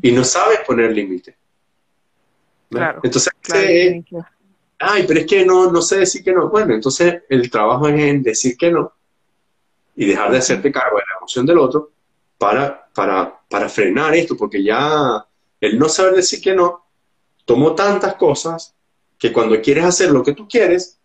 Y 0.00 0.12
no 0.12 0.24
sabes 0.24 0.60
poner 0.66 0.92
límite. 0.92 1.36
Claro, 2.70 3.00
entonces, 3.02 3.32
eh, 3.54 4.02
ay, 4.78 5.04
pero 5.06 5.20
es 5.20 5.26
que 5.26 5.44
no, 5.44 5.70
no 5.70 5.82
sé 5.82 5.98
decir 5.98 6.22
que 6.22 6.32
no. 6.32 6.48
Bueno, 6.48 6.74
entonces 6.74 7.24
el 7.28 7.50
trabajo 7.50 7.88
es 7.88 8.00
en 8.00 8.22
decir 8.22 8.56
que 8.56 8.70
no 8.70 8.92
y 9.96 10.06
dejar 10.06 10.30
de 10.30 10.38
hacerte 10.38 10.72
cargo 10.72 10.96
de 10.96 11.02
la 11.02 11.18
emoción 11.18 11.44
del 11.44 11.58
otro 11.58 11.90
para, 12.38 12.88
para, 12.94 13.38
para 13.48 13.68
frenar 13.68 14.14
esto, 14.14 14.36
porque 14.36 14.62
ya 14.62 15.26
el 15.60 15.78
no 15.78 15.88
saber 15.88 16.14
decir 16.14 16.40
que 16.40 16.54
no 16.54 16.86
tomó 17.50 17.74
tantas 17.74 18.14
cosas 18.14 18.76
que 19.18 19.32
cuando 19.32 19.60
quieres 19.60 19.84
hacer 19.84 20.12
lo 20.12 20.22
que 20.22 20.34
tú 20.34 20.46
quieres, 20.46 21.00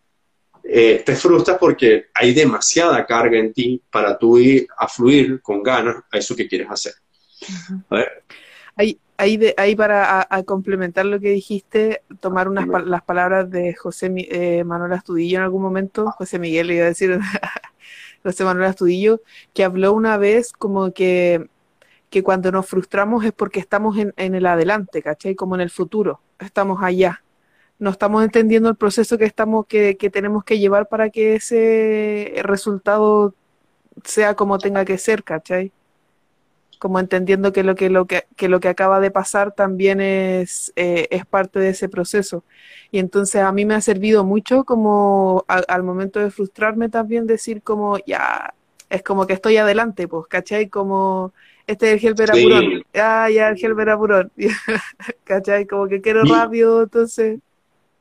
eh, 0.64 1.02
te 1.04 1.16
frustras 1.16 1.58
porque 1.58 2.06
hay 2.14 2.36
demasiada 2.36 3.04
carga 3.04 3.40
en 3.40 3.52
ti 3.52 3.82
para 3.90 4.16
tú 4.16 4.38
ir 4.38 4.68
a 4.78 4.88
fluir 4.88 5.42
con 5.42 5.64
ganas 5.64 6.04
a 6.12 6.18
eso 6.20 6.36
que 6.36 6.48
quieres 6.48 6.68
hacer. 6.70 6.94
Ahí, 8.76 9.00
ahí, 9.18 9.76
para 9.76 10.28
complementar 10.46 11.08
lo 11.08 11.20
que 11.20 11.30
dijiste, 11.30 12.04
tomar 12.20 12.48
unas 12.48 12.68
las 12.86 13.02
palabras 13.02 13.50
de 13.50 13.74
José 13.74 14.14
eh, 14.16 14.64
Manuel 14.64 14.94
Astudillo 14.94 15.40
en 15.40 15.46
algún 15.46 15.64
momento, 15.64 16.12
José 16.12 16.38
Miguel 16.38 16.68
le 16.68 16.76
iba 16.76 16.86
a 16.86 16.90
decir, 16.90 17.20
José 18.24 18.44
Manuel 18.44 18.70
Astudillo, 18.70 19.20
que 19.56 19.64
habló 19.64 19.94
una 19.94 20.18
vez 20.18 20.52
como 20.52 20.94
que, 20.94 21.50
que 22.16 22.24
cuando 22.24 22.50
nos 22.50 22.66
frustramos 22.66 23.26
es 23.26 23.34
porque 23.34 23.60
estamos 23.60 23.98
en, 23.98 24.14
en 24.16 24.36
el 24.36 24.46
adelante, 24.46 25.02
¿cachai? 25.02 25.36
Como 25.36 25.56
en 25.56 25.60
el 25.60 25.70
futuro, 25.70 26.22
estamos 26.40 26.82
allá 26.82 27.22
no 27.78 27.90
estamos 27.90 28.24
entendiendo 28.24 28.70
el 28.70 28.78
proceso 28.78 29.18
que 29.18 29.26
estamos 29.26 29.66
que, 29.68 29.98
que, 29.98 30.10
tenemos 30.10 30.46
que 30.46 30.60
llevar 30.60 30.88
para 30.88 31.10
que 31.10 31.36
ese 31.36 32.36
resultado 32.42 33.34
sea 34.06 34.34
como 34.34 34.60
tenga 34.60 34.86
que 34.86 34.98
ser, 34.98 35.26
¿cachai? 35.26 35.74
Como 36.80 37.02
entendiendo 37.02 37.52
que 37.52 37.64
lo 37.64 37.76
que, 37.76 37.90
lo 37.90 38.06
que, 38.06 38.28
que 38.38 38.48
lo 38.48 38.62
que 38.62 38.70
acaba 38.70 39.02
de 39.02 39.12
pasar 39.12 39.52
también 39.52 40.00
es, 40.00 40.72
eh, 40.78 41.10
es 41.12 41.26
parte 41.26 41.60
de 41.60 41.72
ese 41.72 41.90
proceso. 41.90 42.46
Y 42.92 43.00
entonces 43.00 43.42
a 43.42 43.52
mí 43.52 43.66
me 43.66 43.76
ha 43.76 43.82
servido 43.82 44.24
mucho 44.24 44.64
como 44.64 45.44
al 45.48 45.84
momento 45.84 46.22
de 46.22 46.32
frustrarme 46.32 46.88
también 46.88 47.28
decir 47.28 47.62
como 47.62 47.98
ya, 48.08 48.54
es 48.90 49.04
como 49.04 49.28
que 49.28 49.34
estoy 49.34 49.58
adelante, 49.58 50.08
pues, 50.08 50.28
¿cachai? 50.28 50.70
Como 50.70 51.34
este 51.68 51.94
es 51.94 52.04
el 52.04 52.86
ah, 52.96 53.30
ya 53.30 53.50
el 53.50 54.32
¿cachai? 55.24 55.66
Como 55.66 55.88
que 55.88 56.02
quiero 56.02 56.24
rápido, 56.24 56.84
entonces... 56.84 57.40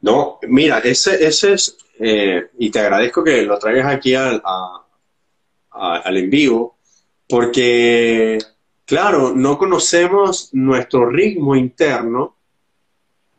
No, 0.01 0.39
mira, 0.43 0.79
ese, 0.81 1.27
ese 1.27 1.55
es, 1.55 1.79
eh, 1.99 2.51
y 2.59 2.71
te 2.71 2.79
agradezco 2.79 3.25
que 3.25 3.43
lo 3.43 3.59
traigas 3.59 3.95
aquí 3.95 4.15
al, 4.15 4.43
al 5.71 6.17
en 6.17 6.29
vivo, 6.29 6.77
porque, 7.27 8.39
claro, 8.85 9.33
no 9.35 9.57
conocemos 9.57 10.51
nuestro 10.53 11.09
ritmo 11.09 11.57
interno, 11.57 12.37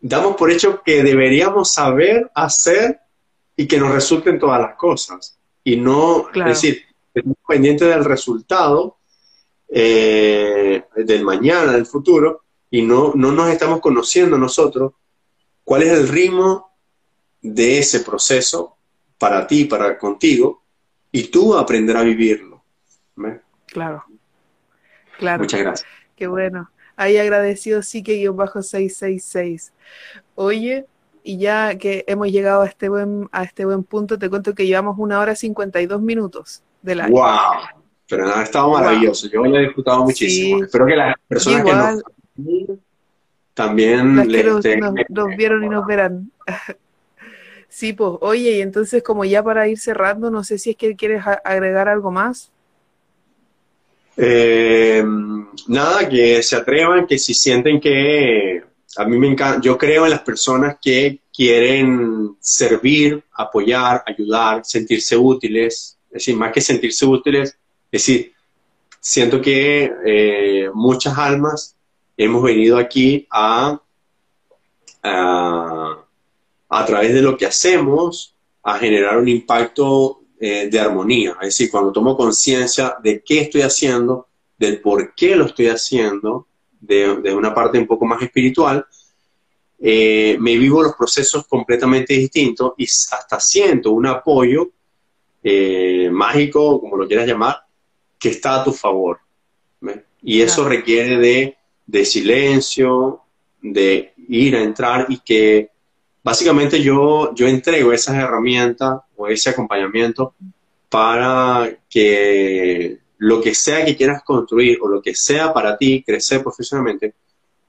damos 0.02 0.36
por 0.36 0.50
hecho 0.50 0.82
que 0.84 1.04
deberíamos 1.04 1.72
saber 1.72 2.32
hacer 2.34 3.00
y 3.56 3.68
que 3.68 3.78
nos 3.78 3.94
resulten 3.94 4.40
todas 4.40 4.60
las 4.60 4.76
cosas, 4.76 5.38
y 5.64 5.76
no, 5.76 6.30
es 6.34 6.46
decir, 6.46 6.82
estamos 7.14 7.38
pendientes 7.48 7.88
del 7.88 8.04
resultado, 8.04 8.98
eh, 9.68 10.86
del 10.96 11.24
mañana, 11.24 11.74
del 11.74 11.86
futuro, 11.86 12.44
y 12.70 12.82
no, 12.82 13.14
no 13.16 13.32
nos 13.32 13.50
estamos 13.50 13.80
conociendo 13.80 14.38
nosotros 14.38 14.94
cuál 15.64 15.84
es 15.84 15.92
el 15.92 16.08
ritmo 16.08 16.72
de 17.42 17.80
ese 17.80 18.02
proceso 18.02 18.78
para 19.18 19.48
ti, 19.48 19.66
para 19.66 19.98
contigo, 19.98 20.64
y 21.12 21.24
tú 21.30 21.56
aprender 21.56 21.96
a 21.98 22.04
vivirlo. 22.04 22.64
Claro, 23.68 24.04
claro. 25.18 25.44
Muchas 25.44 25.60
gracias. 25.62 25.90
Qué 26.16 26.28
bueno. 26.28 26.70
Ahí 26.96 27.18
agradecido 27.18 27.82
sí 27.82 28.04
que 28.04 28.30
bajo 28.30 28.62
666. 28.62 29.74
Oye, 30.36 30.86
y 31.24 31.38
ya 31.38 31.78
que 31.78 32.06
hemos 32.08 32.30
llegado 32.30 32.62
a 32.62 32.68
este 32.68 32.88
buen, 32.88 33.28
a 33.32 33.44
este 33.44 33.66
buen 33.66 33.84
punto, 33.84 34.18
te 34.18 34.30
cuento 34.30 34.54
que 34.54 34.66
llevamos 34.66 34.96
una 34.98 35.20
hora 35.20 35.36
52 35.36 36.02
minutos 36.02 36.64
del 36.82 37.02
año. 37.02 37.14
¡Wow! 37.14 37.85
Pero 38.08 38.26
nada, 38.26 38.42
ha 38.42 38.44
estado 38.44 38.72
maravilloso. 38.72 39.28
Yo 39.28 39.44
lo 39.44 39.58
he 39.58 39.62
disfrutado 39.62 40.04
muchísimo. 40.04 40.64
Espero 40.64 40.86
que 40.86 40.96
las 40.96 41.16
personas 41.28 41.64
que 41.64 41.74
nos 41.74 42.80
también 43.56 44.18
Las 44.18 44.28
que 44.28 44.78
nos, 45.10 45.38
vieron 45.38 45.64
y 45.64 45.70
nos 45.70 45.88
verán. 45.88 46.30
sí, 47.70 47.94
pues, 47.94 48.12
oye, 48.20 48.58
y 48.58 48.62
entonces 48.62 49.02
como 49.02 49.24
ya 49.24 49.42
para 49.42 49.68
ir 49.68 49.80
cerrando, 49.80 50.30
no 50.30 50.44
sé 50.44 50.60
si 50.60 50.72
es 50.72 50.76
que 50.76 50.96
quieres 50.96 51.24
agregar 51.44 51.88
algo 51.88 52.12
más. 52.12 52.52
Eh, 54.18 55.04
nada, 55.68 56.08
que 56.08 56.44
se 56.44 56.56
atrevan, 56.58 57.08
que 57.08 57.18
si 57.18 57.34
sienten 57.34 57.80
que 57.80 58.62
a 58.98 59.06
mí 59.06 59.18
me 59.18 59.28
encanta, 59.28 59.62
yo 59.62 59.78
creo 59.78 60.04
en 60.04 60.12
las 60.12 60.22
personas 60.22 60.78
que 60.82 61.22
quieren 61.34 62.36
servir, 62.40 63.24
apoyar, 63.34 64.04
ayudar, 64.06 64.66
sentirse 64.66 65.18
útiles, 65.18 65.98
es 66.08 66.14
decir, 66.14 66.36
más 66.36 66.52
que 66.52 66.62
sentirse 66.62 67.06
útiles, 67.06 67.58
es 67.96 68.06
decir, 68.06 68.34
siento 69.00 69.42
que 69.42 69.90
eh, 70.06 70.70
muchas 70.74 71.18
almas 71.18 71.78
hemos 72.18 72.44
venido 72.44 72.78
aquí 72.78 73.26
a, 73.32 73.82
a, 75.02 76.86
través 76.86 77.14
de 77.14 77.22
lo 77.22 77.38
que 77.38 77.46
hacemos, 77.46 78.36
a 78.64 78.78
generar 78.80 79.18
un 79.18 79.30
impacto 79.30 80.24
eh, 80.42 80.68
de 80.70 80.78
armonía. 80.78 81.38
Es 81.40 81.48
decir, 81.48 81.72
cuando 81.72 81.94
tomo 81.94 82.18
conciencia 82.18 82.98
de 83.02 83.24
qué 83.24 83.40
estoy 83.42 83.62
haciendo, 83.62 84.28
del 84.58 84.82
por 84.82 85.16
qué 85.16 85.38
lo 85.38 85.46
estoy 85.46 85.68
haciendo, 85.68 86.48
de, 86.82 87.34
una 87.34 87.54
parte 87.54 87.80
un 87.80 87.88
poco 87.88 88.06
más 88.06 88.22
espiritual, 88.22 88.86
eh, 89.80 90.36
me 90.38 90.58
vivo 90.58 90.84
los 90.84 90.96
procesos 90.96 91.48
completamente 91.48 92.14
distintos 92.14 92.74
y 92.76 92.84
hasta 92.84 93.40
siento 93.40 93.92
un 93.92 94.06
apoyo 94.08 94.72
mágico, 96.12 96.82
como 96.82 96.98
lo 96.98 97.08
quieras 97.08 97.28
llamar, 97.28 97.65
que 98.20 98.30
está 98.30 98.62
a 98.62 98.64
tu 98.64 98.72
favor. 98.72 99.20
Y 100.22 100.42
eso 100.42 100.68
requiere 100.68 101.18
de 101.18 101.58
de 101.86 102.06
silencio, 102.06 103.22
de 103.62 104.14
ir 104.28 104.56
a 104.56 104.64
entrar 104.64 105.06
y 105.10 105.20
que 105.20 105.70
básicamente 106.24 106.82
yo, 106.82 107.34
yo 107.36 107.48
entrego 107.48 107.92
esas 107.92 108.16
herramientas 108.16 109.02
o 109.16 109.28
ese 109.28 109.52
acompañamiento 109.52 110.34
para 110.90 111.78
que 111.90 113.00
lo 113.18 113.42
que 113.42 113.56
sea 113.56 113.86
que 113.86 113.96
quieras 113.96 114.24
construir 114.24 114.80
o 114.82 114.88
lo 114.88 115.02
que 115.02 115.16
sea 115.16 115.54
para 115.54 115.78
ti 115.78 116.04
crecer 116.06 116.42
profesionalmente, 116.42 117.14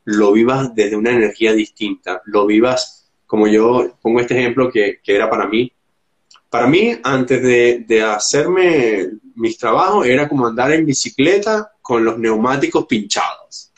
lo 0.05 0.32
vivas 0.32 0.74
desde 0.74 0.97
una 0.97 1.10
energía 1.10 1.52
distinta, 1.52 2.23
lo 2.27 2.47
vivas 2.47 3.10
como 3.27 3.48
yo 3.48 3.97
pongo 4.01 4.20
este 4.20 4.39
ejemplo 4.39 4.70
que, 4.70 5.01
era 5.05 5.28
para 5.28 5.48
mí. 5.48 5.73
Para 6.56 6.68
mí, 6.68 6.96
antes 7.02 7.42
de, 7.42 7.84
de 7.86 8.02
hacerme 8.02 9.10
mis 9.34 9.58
trabajos, 9.58 10.06
era 10.06 10.28
como 10.28 10.46
andar 10.46 10.72
en 10.72 10.86
bicicleta 10.86 11.72
con 11.82 12.04
los 12.04 12.18
neumáticos 12.18 12.86
pinchados. 12.86 13.72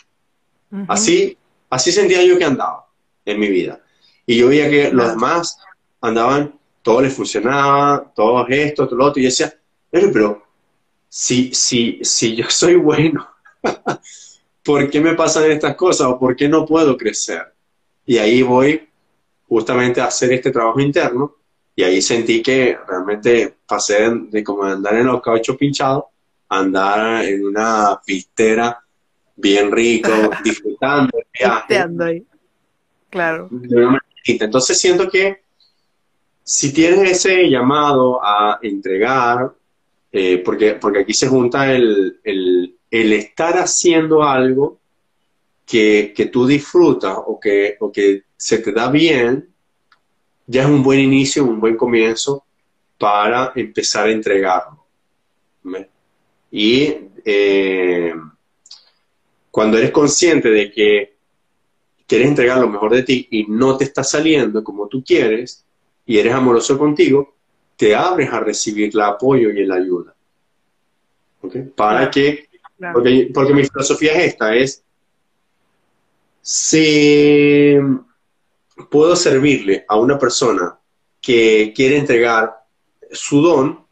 Así, 0.86 1.36
así 1.70 1.90
sentía 1.90 2.22
yo 2.22 2.38
que 2.38 2.44
andaba 2.44 2.86
en 3.24 3.40
mi 3.40 3.48
vida. 3.48 3.80
Y 4.26 4.36
yo 4.36 4.48
veía 4.48 4.70
que 4.70 4.92
los 4.92 5.09
demás 5.09 5.59
andaban, 6.00 6.55
todo 6.82 7.00
les 7.00 7.14
funcionaba, 7.14 8.12
todo 8.14 8.46
esto, 8.48 8.86
todo 8.86 8.96
lo 8.96 9.05
otro, 9.06 9.20
y 9.20 9.24
yo 9.24 9.30
decía, 9.30 9.52
pero 9.90 10.46
si, 11.09 11.52
si, 11.55 11.98
si 12.02 12.36
yo 12.36 12.44
soy 12.48 12.76
bueno, 12.76 13.28
¿por 14.62 14.88
qué 14.88 15.00
me 15.00 15.14
pasan 15.14 15.50
estas 15.50 15.74
cosas 15.74 16.06
o 16.06 16.18
por 16.18 16.36
qué 16.36 16.48
no 16.48 16.64
puedo 16.64 16.96
crecer? 16.96 17.55
y 18.09 18.16
ahí 18.16 18.40
voy 18.40 18.88
justamente 19.48 20.00
a 20.00 20.06
hacer 20.06 20.32
este 20.32 20.50
trabajo 20.50 20.80
interno 20.80 21.36
y 21.78 21.84
ahí 21.84 22.02
sentí 22.02 22.42
que 22.42 22.76
realmente 22.88 23.55
pasé 23.64 24.10
de, 24.10 24.42
como 24.42 24.64
andar 24.64 24.96
en 24.96 25.06
los 25.06 25.22
cauchos 25.22 25.56
pinchados 25.56 26.06
a 26.48 26.59
andar 26.59 27.24
en 27.24 27.46
una 27.46 28.00
pistera 28.05 28.84
bien 29.36 29.70
rico, 29.70 30.10
disfrutando 30.42 31.16
el 31.16 31.26
viaje. 31.32 32.24
Claro. 33.09 33.48
Entonces 34.26 34.76
siento 34.76 35.09
que 35.09 35.42
si 36.42 36.72
tienes 36.72 37.12
ese 37.12 37.48
llamado 37.48 38.18
a 38.24 38.59
entregar, 38.60 39.52
eh, 40.10 40.38
porque, 40.38 40.72
porque 40.72 41.02
aquí 41.02 41.14
se 41.14 41.28
junta 41.28 41.72
el, 41.72 42.18
estar 42.90 43.56
haciendo 43.56 44.24
algo 44.24 44.80
que, 45.64 46.28
tú 46.32 46.44
disfrutas 46.44 47.16
o 47.24 47.38
que, 47.38 47.76
o 47.78 47.92
que 47.92 48.24
se 48.36 48.59
te 48.59 48.72
da 48.72 48.90
bien, 48.90 49.48
ya 50.49 50.62
es 50.62 50.69
un 50.69 50.83
buen 50.83 50.99
inicio, 50.99 51.45
un 51.45 51.61
buen 51.61 51.77
comienzo 51.77 52.45
para 52.97 53.53
empezar 53.55 54.09
a 54.09 54.12
entregarlo. 54.12 54.85
Y 56.51 56.97
eh, 57.25 58.15
cuando 59.51 59.77
eres 59.77 59.91
consciente 59.91 60.49
de 60.49 60.73
que 60.73 61.16
quieres 62.07 62.29
entregar 62.29 62.59
lo 62.59 62.69
mejor 62.69 62.95
de 62.95 63.03
ti 63.03 63.29
y 63.31 63.45
no 63.47 63.77
te 63.77 63.85
está 63.85 64.03
saliendo 64.03 64.65
como 64.65 64.89
tú 64.89 65.05
quieres 65.05 65.65
y 66.07 66.19
eres 66.19 66.33
amoroso 66.33 66.79
contigo, 66.79 67.35
te 67.77 67.95
abres 67.95 68.33
a 68.33 68.41
recibir 68.41 68.91
el 68.95 69.01
apoyo 69.03 69.51
y 69.51 69.66
la 69.66 69.75
ayuda. 69.75 70.15
Para 71.77 72.11
que, 72.11 72.49
porque, 72.95 73.31
porque 73.35 73.53
mi 73.53 73.65
filosofía 73.65 74.12
es 74.15 74.33
esta, 74.33 74.57
es 74.57 74.83
si 76.41 77.77
puedo 78.90 79.16
servirle 79.16 79.85
a 79.89 79.97
una 79.97 80.19
persona 80.19 80.78
que 81.20 81.73
quiere 81.74 81.98
entregar 81.98 82.55
su 83.10 83.40
don, 83.40 83.86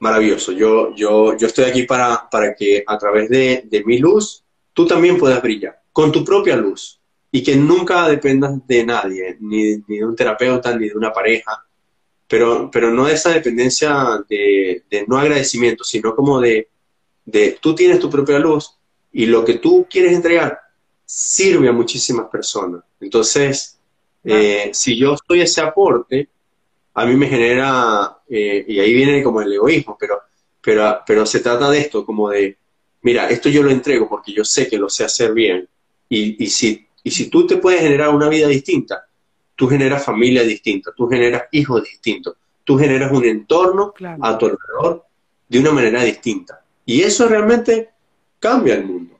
maravilloso. 0.00 0.52
Yo, 0.52 0.94
yo, 0.94 1.36
yo 1.36 1.46
estoy 1.46 1.66
aquí 1.66 1.84
para, 1.84 2.28
para 2.30 2.54
que 2.54 2.82
a 2.86 2.98
través 2.98 3.28
de, 3.28 3.64
de, 3.66 3.84
mi 3.84 3.98
luz 3.98 4.44
tú 4.72 4.86
también 4.86 5.18
puedas 5.18 5.42
brillar 5.42 5.80
con 5.92 6.10
tu 6.10 6.24
propia 6.24 6.56
luz 6.56 7.00
y 7.30 7.42
que 7.42 7.54
nunca 7.56 8.08
dependas 8.08 8.66
de 8.66 8.84
nadie, 8.84 9.36
ni, 9.40 9.76
ni 9.86 9.98
de 9.98 10.06
un 10.06 10.16
terapeuta, 10.16 10.76
ni 10.76 10.88
de 10.88 10.96
una 10.96 11.12
pareja, 11.12 11.64
pero, 12.26 12.70
pero 12.72 12.90
no 12.90 13.06
de 13.06 13.14
esa 13.14 13.30
dependencia 13.30 14.24
de, 14.28 14.84
de 14.90 15.04
no 15.06 15.18
agradecimiento, 15.18 15.84
sino 15.84 16.14
como 16.14 16.40
de, 16.40 16.68
de 17.24 17.58
tú 17.60 17.74
tienes 17.74 18.00
tu 18.00 18.10
propia 18.10 18.38
luz 18.38 18.74
y 19.12 19.26
lo 19.26 19.44
que 19.44 19.54
tú 19.54 19.86
quieres 19.88 20.12
entregar 20.12 20.58
sirve 21.12 21.68
a 21.68 21.72
muchísimas 21.72 22.28
personas. 22.28 22.82
Entonces, 23.00 23.80
eh, 24.22 24.70
si 24.72 24.96
yo 24.96 25.16
soy 25.26 25.40
ese 25.40 25.60
aporte, 25.60 26.28
a 26.94 27.04
mí 27.04 27.16
me 27.16 27.26
genera, 27.26 28.18
eh, 28.28 28.64
y 28.68 28.78
ahí 28.78 28.94
viene 28.94 29.20
como 29.20 29.40
el 29.40 29.52
egoísmo, 29.52 29.96
pero, 29.98 30.20
pero, 30.60 31.00
pero 31.04 31.26
se 31.26 31.40
trata 31.40 31.68
de 31.68 31.80
esto, 31.80 32.06
como 32.06 32.30
de, 32.30 32.56
mira, 33.02 33.28
esto 33.28 33.48
yo 33.48 33.64
lo 33.64 33.70
entrego 33.70 34.08
porque 34.08 34.32
yo 34.32 34.44
sé 34.44 34.68
que 34.68 34.78
lo 34.78 34.88
sé 34.88 35.02
hacer 35.02 35.34
bien. 35.34 35.68
Y, 36.08 36.44
y, 36.44 36.46
si, 36.46 36.86
y 37.02 37.10
si 37.10 37.28
tú 37.28 37.44
te 37.44 37.56
puedes 37.56 37.80
generar 37.80 38.10
una 38.10 38.28
vida 38.28 38.46
distinta, 38.46 39.04
tú 39.56 39.66
generas 39.66 40.04
familia 40.04 40.44
distinta, 40.44 40.92
tú 40.96 41.08
generas 41.08 41.42
hijos 41.50 41.82
distintos, 41.82 42.36
tú 42.62 42.78
generas 42.78 43.10
un 43.10 43.24
entorno 43.24 43.94
a 44.20 44.38
tu 44.38 44.46
alrededor 44.46 45.06
de 45.48 45.58
una 45.58 45.72
manera 45.72 46.04
distinta. 46.04 46.62
Y 46.86 47.00
eso 47.00 47.26
realmente 47.26 47.90
cambia 48.38 48.74
el 48.74 48.84
mundo. 48.84 49.19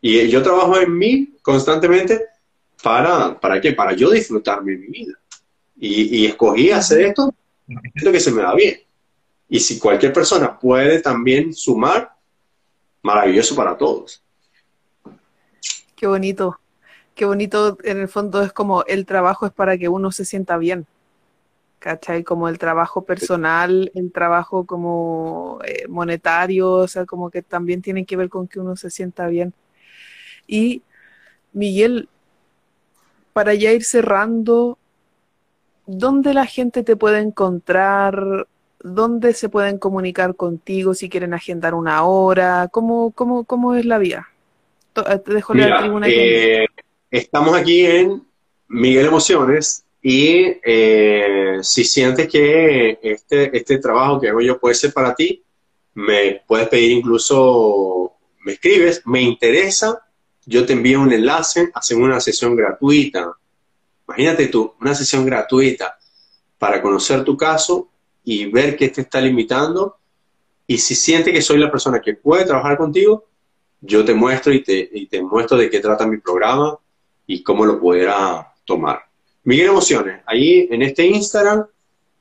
Y 0.00 0.28
yo 0.28 0.42
trabajo 0.42 0.78
en 0.78 0.96
mí 0.96 1.34
constantemente 1.42 2.26
para, 2.82 3.38
¿para 3.38 3.60
qué? 3.60 3.72
Para 3.72 3.92
yo 3.92 4.10
disfrutarme 4.10 4.76
mi 4.76 4.86
vida. 4.86 5.14
Y, 5.82 6.26
escogí 6.26 6.70
hacer 6.70 7.00
esto 7.02 7.34
lo 7.66 8.12
que 8.12 8.20
se 8.20 8.30
me 8.30 8.42
da 8.42 8.54
bien. 8.54 8.80
Y 9.48 9.60
si 9.60 9.78
cualquier 9.78 10.12
persona 10.12 10.58
puede 10.58 11.00
también 11.00 11.54
sumar, 11.54 12.12
maravilloso 13.02 13.56
para 13.56 13.76
todos. 13.76 14.22
Qué 15.96 16.06
bonito. 16.06 16.58
Qué 17.14 17.24
bonito, 17.24 17.76
en 17.82 17.98
el 18.00 18.08
fondo 18.08 18.42
es 18.42 18.52
como 18.52 18.84
el 18.84 19.04
trabajo 19.04 19.44
es 19.46 19.52
para 19.52 19.76
que 19.76 19.88
uno 19.88 20.12
se 20.12 20.24
sienta 20.24 20.56
bien. 20.56 20.86
¿Cachai? 21.78 22.24
Como 22.24 22.48
el 22.48 22.58
trabajo 22.58 23.04
personal, 23.04 23.90
el 23.94 24.12
trabajo 24.12 24.64
como 24.66 25.58
eh, 25.64 25.86
monetario, 25.88 26.72
o 26.72 26.88
sea, 26.88 27.06
como 27.06 27.30
que 27.30 27.42
también 27.42 27.82
tiene 27.82 28.04
que 28.04 28.16
ver 28.16 28.28
con 28.28 28.48
que 28.48 28.60
uno 28.60 28.76
se 28.76 28.90
sienta 28.90 29.26
bien. 29.26 29.54
Y 30.50 30.82
Miguel, 31.52 32.08
para 33.32 33.54
ya 33.54 33.72
ir 33.72 33.84
cerrando, 33.84 34.78
¿dónde 35.86 36.34
la 36.34 36.44
gente 36.44 36.82
te 36.82 36.96
puede 36.96 37.20
encontrar? 37.20 38.48
¿Dónde 38.82 39.32
se 39.32 39.48
pueden 39.48 39.78
comunicar 39.78 40.34
contigo 40.34 40.92
si 40.94 41.08
quieren 41.08 41.34
agendar 41.34 41.74
una 41.74 42.02
hora? 42.02 42.68
¿Cómo, 42.72 43.12
cómo, 43.12 43.44
cómo 43.44 43.76
es 43.76 43.84
la 43.86 43.98
vía? 43.98 44.26
Eh, 44.96 45.18
te 45.24 45.34
dejo 45.34 45.54
la 45.54 45.78
tribuna. 45.78 46.08
Eh, 46.10 46.66
estamos 47.12 47.56
aquí 47.56 47.86
en 47.86 48.20
Miguel 48.66 49.06
Emociones 49.06 49.84
y 50.02 50.56
eh, 50.64 51.58
si 51.62 51.84
sientes 51.84 52.26
que 52.26 52.98
este, 53.00 53.56
este 53.56 53.78
trabajo 53.78 54.20
que 54.20 54.30
hago 54.30 54.40
yo 54.40 54.58
puede 54.58 54.74
ser 54.74 54.92
para 54.92 55.14
ti, 55.14 55.44
me 55.94 56.42
puedes 56.44 56.68
pedir 56.68 56.90
incluso, 56.90 58.14
me 58.44 58.54
escribes, 58.54 59.02
me 59.06 59.22
interesa 59.22 60.02
yo 60.50 60.66
te 60.66 60.72
envío 60.72 61.00
un 61.00 61.12
enlace, 61.12 61.70
hacemos 61.72 62.06
una 62.06 62.18
sesión 62.18 62.56
gratuita. 62.56 63.32
Imagínate 64.08 64.48
tú, 64.48 64.74
una 64.80 64.96
sesión 64.96 65.24
gratuita 65.24 65.96
para 66.58 66.82
conocer 66.82 67.22
tu 67.22 67.36
caso 67.36 67.88
y 68.24 68.46
ver 68.46 68.76
qué 68.76 68.88
te 68.88 69.02
está 69.02 69.20
limitando. 69.20 69.98
Y 70.66 70.78
si 70.78 70.96
sientes 70.96 71.32
que 71.32 71.40
soy 71.40 71.58
la 71.58 71.70
persona 71.70 72.00
que 72.00 72.14
puede 72.14 72.44
trabajar 72.44 72.76
contigo, 72.76 73.26
yo 73.80 74.04
te 74.04 74.12
muestro 74.12 74.52
y 74.52 74.64
te, 74.64 74.90
te 75.08 75.22
muestro 75.22 75.56
de 75.56 75.70
qué 75.70 75.78
trata 75.78 76.04
mi 76.04 76.18
programa 76.18 76.76
y 77.28 77.44
cómo 77.44 77.64
lo 77.64 77.78
pudiera 77.78 78.52
tomar. 78.64 79.02
Miguel 79.44 79.68
Emociones, 79.68 80.20
ahí 80.26 80.66
en 80.68 80.82
este 80.82 81.06
Instagram 81.06 81.64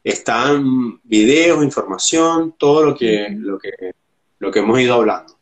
están 0.04 1.02
videos, 1.04 1.64
información, 1.64 2.54
todo 2.60 2.86
lo 2.86 2.96
que, 2.96 3.28
lo 3.32 3.58
que, 3.58 3.72
lo 4.38 4.52
que 4.52 4.60
hemos 4.60 4.80
ido 4.80 4.94
hablando. 4.94 5.39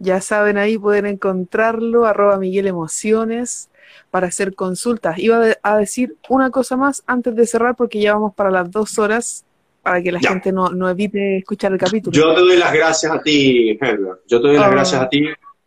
Ya 0.00 0.20
saben, 0.20 0.58
ahí 0.58 0.78
pueden 0.78 1.06
encontrarlo, 1.06 2.06
arroba 2.06 2.38
Miguel 2.38 2.66
Emociones, 2.66 3.68
para 4.10 4.28
hacer 4.28 4.54
consultas. 4.54 5.18
Iba 5.18 5.56
a 5.62 5.76
decir 5.76 6.16
una 6.28 6.50
cosa 6.50 6.76
más 6.76 7.02
antes 7.06 7.36
de 7.36 7.46
cerrar, 7.46 7.76
porque 7.76 8.00
ya 8.00 8.14
vamos 8.14 8.34
para 8.34 8.50
las 8.50 8.70
dos 8.70 8.98
horas, 8.98 9.44
para 9.82 10.02
que 10.02 10.10
la 10.10 10.20
gente 10.20 10.52
no, 10.52 10.88
evite 10.88 11.38
escuchar 11.38 11.72
el 11.72 11.78
capítulo. 11.78 12.12
Yo 12.16 12.34
te 12.34 12.40
doy 12.40 12.56
las 12.56 12.72
gracias 12.72 13.12
a 13.12 13.22
ti, 13.22 13.78
Herbert. 13.80 14.20
Yo 14.26 14.40
te 14.40 14.48
doy 14.48 14.56
las 14.56 14.68
ah. 14.68 14.70
gracias 14.70 15.02
a 15.02 15.08
ti, 15.08 15.26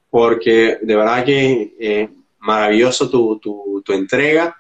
porque 0.10 0.80
de 0.82 0.96
verdad 0.96 1.24
que 1.24 1.76
es 1.80 2.10
maravilloso 2.40 3.10
tu, 3.10 3.40
tu, 3.40 3.82
tu 3.86 3.94
entrega 3.94 4.56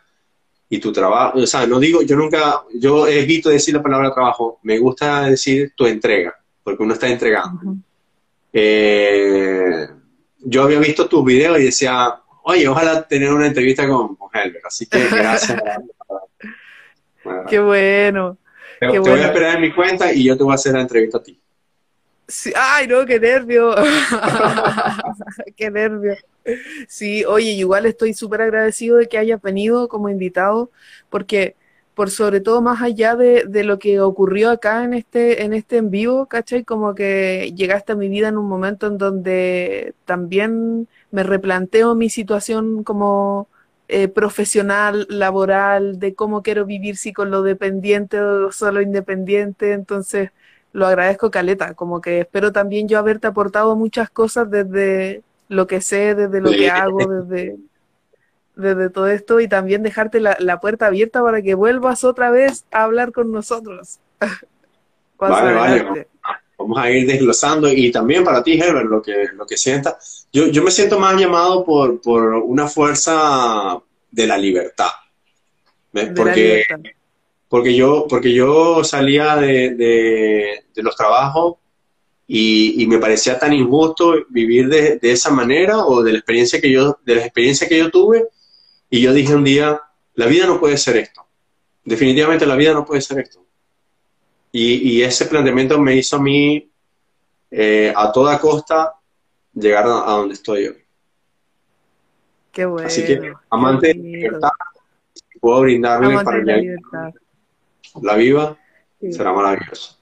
y 0.69 0.79
tu 0.79 0.91
trabajo. 0.91 1.39
O 1.39 1.47
sea, 1.47 1.67
no 1.67 1.79
digo, 1.79 2.01
yo 2.01 2.15
nunca, 2.15 2.63
yo 2.73 3.07
evito 3.07 3.49
decir 3.49 3.75
la 3.75 3.83
palabra 3.83 4.13
trabajo, 4.13 4.59
me 4.63 4.77
gusta 4.79 5.23
decir 5.29 5.73
tu 5.75 5.85
entrega, 5.85 6.33
porque 6.63 6.83
uno 6.83 6.93
está 6.93 7.07
entregando. 7.07 7.75
Eh, 8.53 9.87
yo 10.39 10.63
había 10.63 10.79
visto 10.79 11.09
tus 11.09 11.25
videos 11.25 11.59
y 11.59 11.63
decía, 11.63 12.21
oye, 12.43 12.67
ojalá 12.67 13.07
tener 13.07 13.33
una 13.33 13.47
entrevista 13.47 13.87
con, 13.87 14.15
con 14.15 14.29
así 14.63 14.85
que 14.85 15.07
gracias. 15.09 15.61
Qué 17.49 17.59
bueno. 17.59 18.37
Te, 18.79 18.99
voy 18.99 19.19
a 19.19 19.27
esperar 19.27 19.55
en 19.55 19.61
mi 19.61 19.73
cuenta 19.73 20.11
y 20.13 20.25
yo 20.25 20.37
te 20.37 20.43
voy 20.43 20.51
a 20.51 20.55
hacer 20.55 20.73
la 20.73 20.81
entrevista 20.81 21.17
a 21.17 21.23
ti. 21.23 21.39
ay, 22.55 22.87
no, 22.87 23.05
qué 23.05 23.19
nervio. 23.19 23.73
qué 25.55 25.71
nervio. 25.71 26.15
Sí, 26.87 27.23
oye, 27.23 27.51
igual 27.51 27.85
estoy 27.85 28.13
súper 28.13 28.41
agradecido 28.41 28.97
de 28.97 29.07
que 29.07 29.17
hayas 29.17 29.41
venido 29.41 29.87
como 29.87 30.09
invitado, 30.09 30.69
porque 31.09 31.55
por 31.95 32.09
sobre 32.09 32.41
todo 32.41 32.61
más 32.61 32.81
allá 32.81 33.15
de, 33.15 33.45
de, 33.47 33.63
lo 33.63 33.79
que 33.79 33.99
ocurrió 34.01 34.49
acá 34.51 34.83
en 34.83 34.93
este, 34.93 35.43
en 35.43 35.53
este 35.53 35.77
en 35.77 35.91
vivo, 35.91 36.25
¿cachai? 36.25 36.63
Como 36.63 36.95
que 36.95 37.53
llegaste 37.55 37.93
a 37.93 37.95
mi 37.95 38.09
vida 38.09 38.29
en 38.29 38.37
un 38.37 38.47
momento 38.47 38.87
en 38.87 38.97
donde 38.97 39.93
también 40.05 40.87
me 41.11 41.23
replanteo 41.23 41.95
mi 41.95 42.09
situación 42.09 42.83
como 42.83 43.47
eh, 43.87 44.07
profesional, 44.07 45.05
laboral, 45.09 45.99
de 45.99 46.15
cómo 46.15 46.41
quiero 46.41 46.65
vivir, 46.65 46.97
si 46.97 47.13
con 47.13 47.29
lo 47.29 47.43
dependiente 47.43 48.19
o 48.19 48.51
solo 48.51 48.81
independiente, 48.81 49.73
entonces 49.73 50.31
lo 50.71 50.87
agradezco 50.87 51.29
Caleta, 51.29 51.75
como 51.75 52.01
que 52.01 52.21
espero 52.21 52.51
también 52.51 52.87
yo 52.87 52.97
haberte 52.97 53.27
aportado 53.27 53.75
muchas 53.75 54.09
cosas 54.09 54.49
desde 54.49 55.21
lo 55.47 55.67
que 55.67 55.81
sé, 55.81 56.15
desde 56.15 56.41
lo 56.41 56.49
que 56.49 56.71
hago, 56.71 56.97
desde 57.05 57.57
desde 58.55 58.89
todo 58.89 59.07
esto 59.07 59.39
y 59.39 59.47
también 59.47 59.83
dejarte 59.83 60.19
la, 60.19 60.59
puerta 60.59 60.87
abierta 60.87 61.23
para 61.23 61.41
que 61.41 61.55
vuelvas 61.55 62.03
otra 62.03 62.29
vez 62.31 62.65
a 62.71 62.83
hablar 62.83 63.11
con 63.11 63.31
nosotros. 63.31 63.99
vale, 65.17 65.53
vale. 65.53 66.07
vamos 66.57 66.77
a 66.77 66.91
ir 66.91 67.07
desglosando 67.07 67.67
y 67.67 67.91
también 67.91 68.23
para 68.23 68.43
ti, 68.43 68.59
Herbert, 68.59 68.89
lo 68.89 69.01
que, 69.01 69.29
lo 69.33 69.45
que 69.45 69.57
sientas. 69.57 70.27
Yo, 70.31 70.47
yo 70.47 70.63
me 70.63 70.71
siento 70.71 70.99
más 70.99 71.19
llamado 71.19 71.63
por, 71.65 71.99
por 72.01 72.33
una 72.35 72.67
fuerza 72.67 73.79
de 74.11 74.27
la 74.27 74.37
libertad. 74.37 74.89
Porque, 76.15 76.63
porque, 77.47 77.75
yo, 77.75 78.07
porque 78.09 78.33
yo 78.33 78.83
salía 78.83 79.35
de, 79.35 79.75
de, 79.75 80.83
los 80.83 80.95
trabajos 80.95 81.57
y, 82.27 82.81
y, 82.81 82.87
me 82.87 82.97
parecía 82.97 83.37
tan 83.37 83.53
injusto 83.53 84.15
vivir 84.29 84.69
de, 84.69 84.97
de, 84.97 85.11
esa 85.11 85.29
manera 85.29 85.85
o 85.85 86.01
de 86.01 86.13
la 86.13 86.17
experiencia 86.17 86.59
que 86.59 86.71
yo, 86.71 86.97
de 87.05 87.15
la 87.15 87.21
experiencia 87.21 87.67
que 87.67 87.77
yo 87.77 87.91
tuve. 87.91 88.27
Y 88.93 89.01
yo 89.01 89.11
dije 89.11 89.33
un 89.33 89.43
día, 89.43 89.81
la 90.13 90.27
vida 90.27 90.45
no 90.45 90.59
puede 90.59 90.77
ser 90.77 90.97
esto. 90.97 91.25
Definitivamente 91.83 92.45
la 92.45 92.55
vida 92.55 92.75
no 92.75 92.85
puede 92.85 93.01
ser 93.01 93.21
esto. 93.21 93.43
Y, 94.51 95.01
ese 95.01 95.25
planteamiento 95.25 95.79
me 95.79 95.95
hizo 95.95 96.17
a 96.17 96.21
mí, 96.21 96.71
eh, 97.49 97.91
a 97.95 98.11
toda 98.11 98.37
costa, 98.37 98.93
llegar 99.51 99.85
a, 99.85 100.11
donde 100.11 100.35
estoy 100.35 100.67
hoy. 100.67 100.85
Qué 102.51 102.65
bueno. 102.65 102.87
Así 102.87 103.03
que, 103.03 103.33
amante 103.49 103.87
de 103.87 103.93
libertad, 103.95 104.51
si 105.11 105.39
puedo 105.39 105.61
brindarle 105.61 106.23
para 106.23 106.43
la, 106.43 107.11
la 107.99 108.15
viva, 108.15 108.55
será 109.09 109.33
maravilloso. 109.33 109.97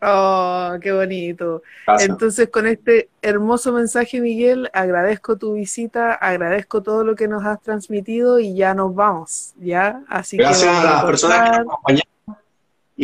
Oh, 0.00 0.76
qué 0.80 0.92
bonito. 0.92 1.62
Entonces, 2.00 2.48
con 2.48 2.66
este 2.66 3.08
hermoso 3.20 3.72
mensaje, 3.72 4.20
Miguel, 4.20 4.68
agradezco 4.72 5.38
tu 5.38 5.54
visita, 5.54 6.14
agradezco 6.14 6.82
todo 6.82 7.04
lo 7.04 7.14
que 7.14 7.28
nos 7.28 7.44
has 7.44 7.60
transmitido 7.60 8.40
y 8.40 8.54
ya 8.54 8.74
nos 8.74 8.94
vamos, 8.94 9.52
¿ya? 9.60 10.02
Así 10.08 10.36
Gracias 10.36 10.74
a 10.74 10.84
las 10.84 11.04
personas 11.04 11.42
que 11.42 11.56
nos 11.58 11.66
acompañaron 11.66 12.12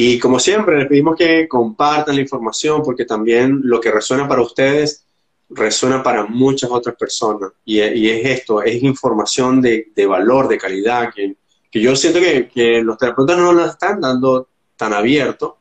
y 0.01 0.19
como 0.19 0.39
siempre, 0.39 0.79
les 0.79 0.87
pedimos 0.87 1.17
que 1.17 1.49
compartan 1.49 2.15
la 2.15 2.21
información 2.21 2.83
porque 2.85 3.05
también 3.05 3.61
lo 3.65 3.81
que 3.81 3.91
resuena 3.91 4.29
para 4.29 4.43
ustedes 4.43 5.05
resuena 5.51 6.03
para 6.03 6.25
muchas 6.27 6.71
otras 6.71 6.95
personas. 6.97 7.53
Y, 7.65 7.81
es 7.81 8.27
esto, 8.27 8.63
es 8.63 8.83
información 8.83 9.61
de, 9.61 10.07
valor, 10.07 10.47
de 10.47 10.59
calidad, 10.59 11.13
que, 11.13 11.37
yo 11.73 11.97
siento 11.97 12.21
que, 12.21 12.81
los 12.83 12.99
terapeutas 12.99 13.39
no 13.39 13.53
lo 13.53 13.65
están 13.65 14.01
dando 14.01 14.49
tan 14.77 14.93
abierto. 14.93 15.58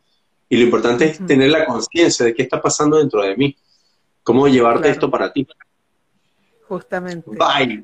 Y 0.50 0.58
lo 0.58 0.64
importante 0.64 1.06
es 1.06 1.26
tener 1.26 1.50
la 1.50 1.66
conciencia 1.66 2.26
de 2.26 2.34
qué 2.34 2.44
está 2.44 2.62
pasando 2.62 2.98
dentro 2.98 3.22
de 3.22 3.36
mí. 3.36 3.56
Cómo 4.24 4.48
llevarte 4.48 4.90
esto 4.90 5.10
para 5.10 5.32
ti. 5.32 5.48
Justamente. 6.68 7.32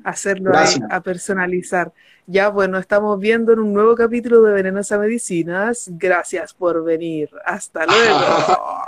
Hacerlo 0.04 0.52
a 0.90 1.00
personalizar. 1.00 1.92
Ya, 2.26 2.48
bueno, 2.48 2.78
estamos 2.78 3.18
viendo 3.18 3.52
en 3.52 3.58
un 3.58 3.72
nuevo 3.72 3.94
capítulo 3.94 4.42
de 4.42 4.52
Venenosa 4.52 4.98
Medicinas. 4.98 5.90
Gracias 5.92 6.52
por 6.54 6.82
venir. 6.84 7.30
Hasta 7.44 7.86
luego. 7.86 8.82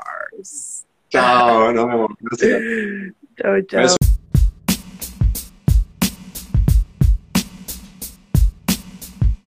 chao, 1.08 1.72
nos 1.72 1.86
vemos. 1.86 2.10
Chao, 3.36 3.60
chao. 3.62 3.96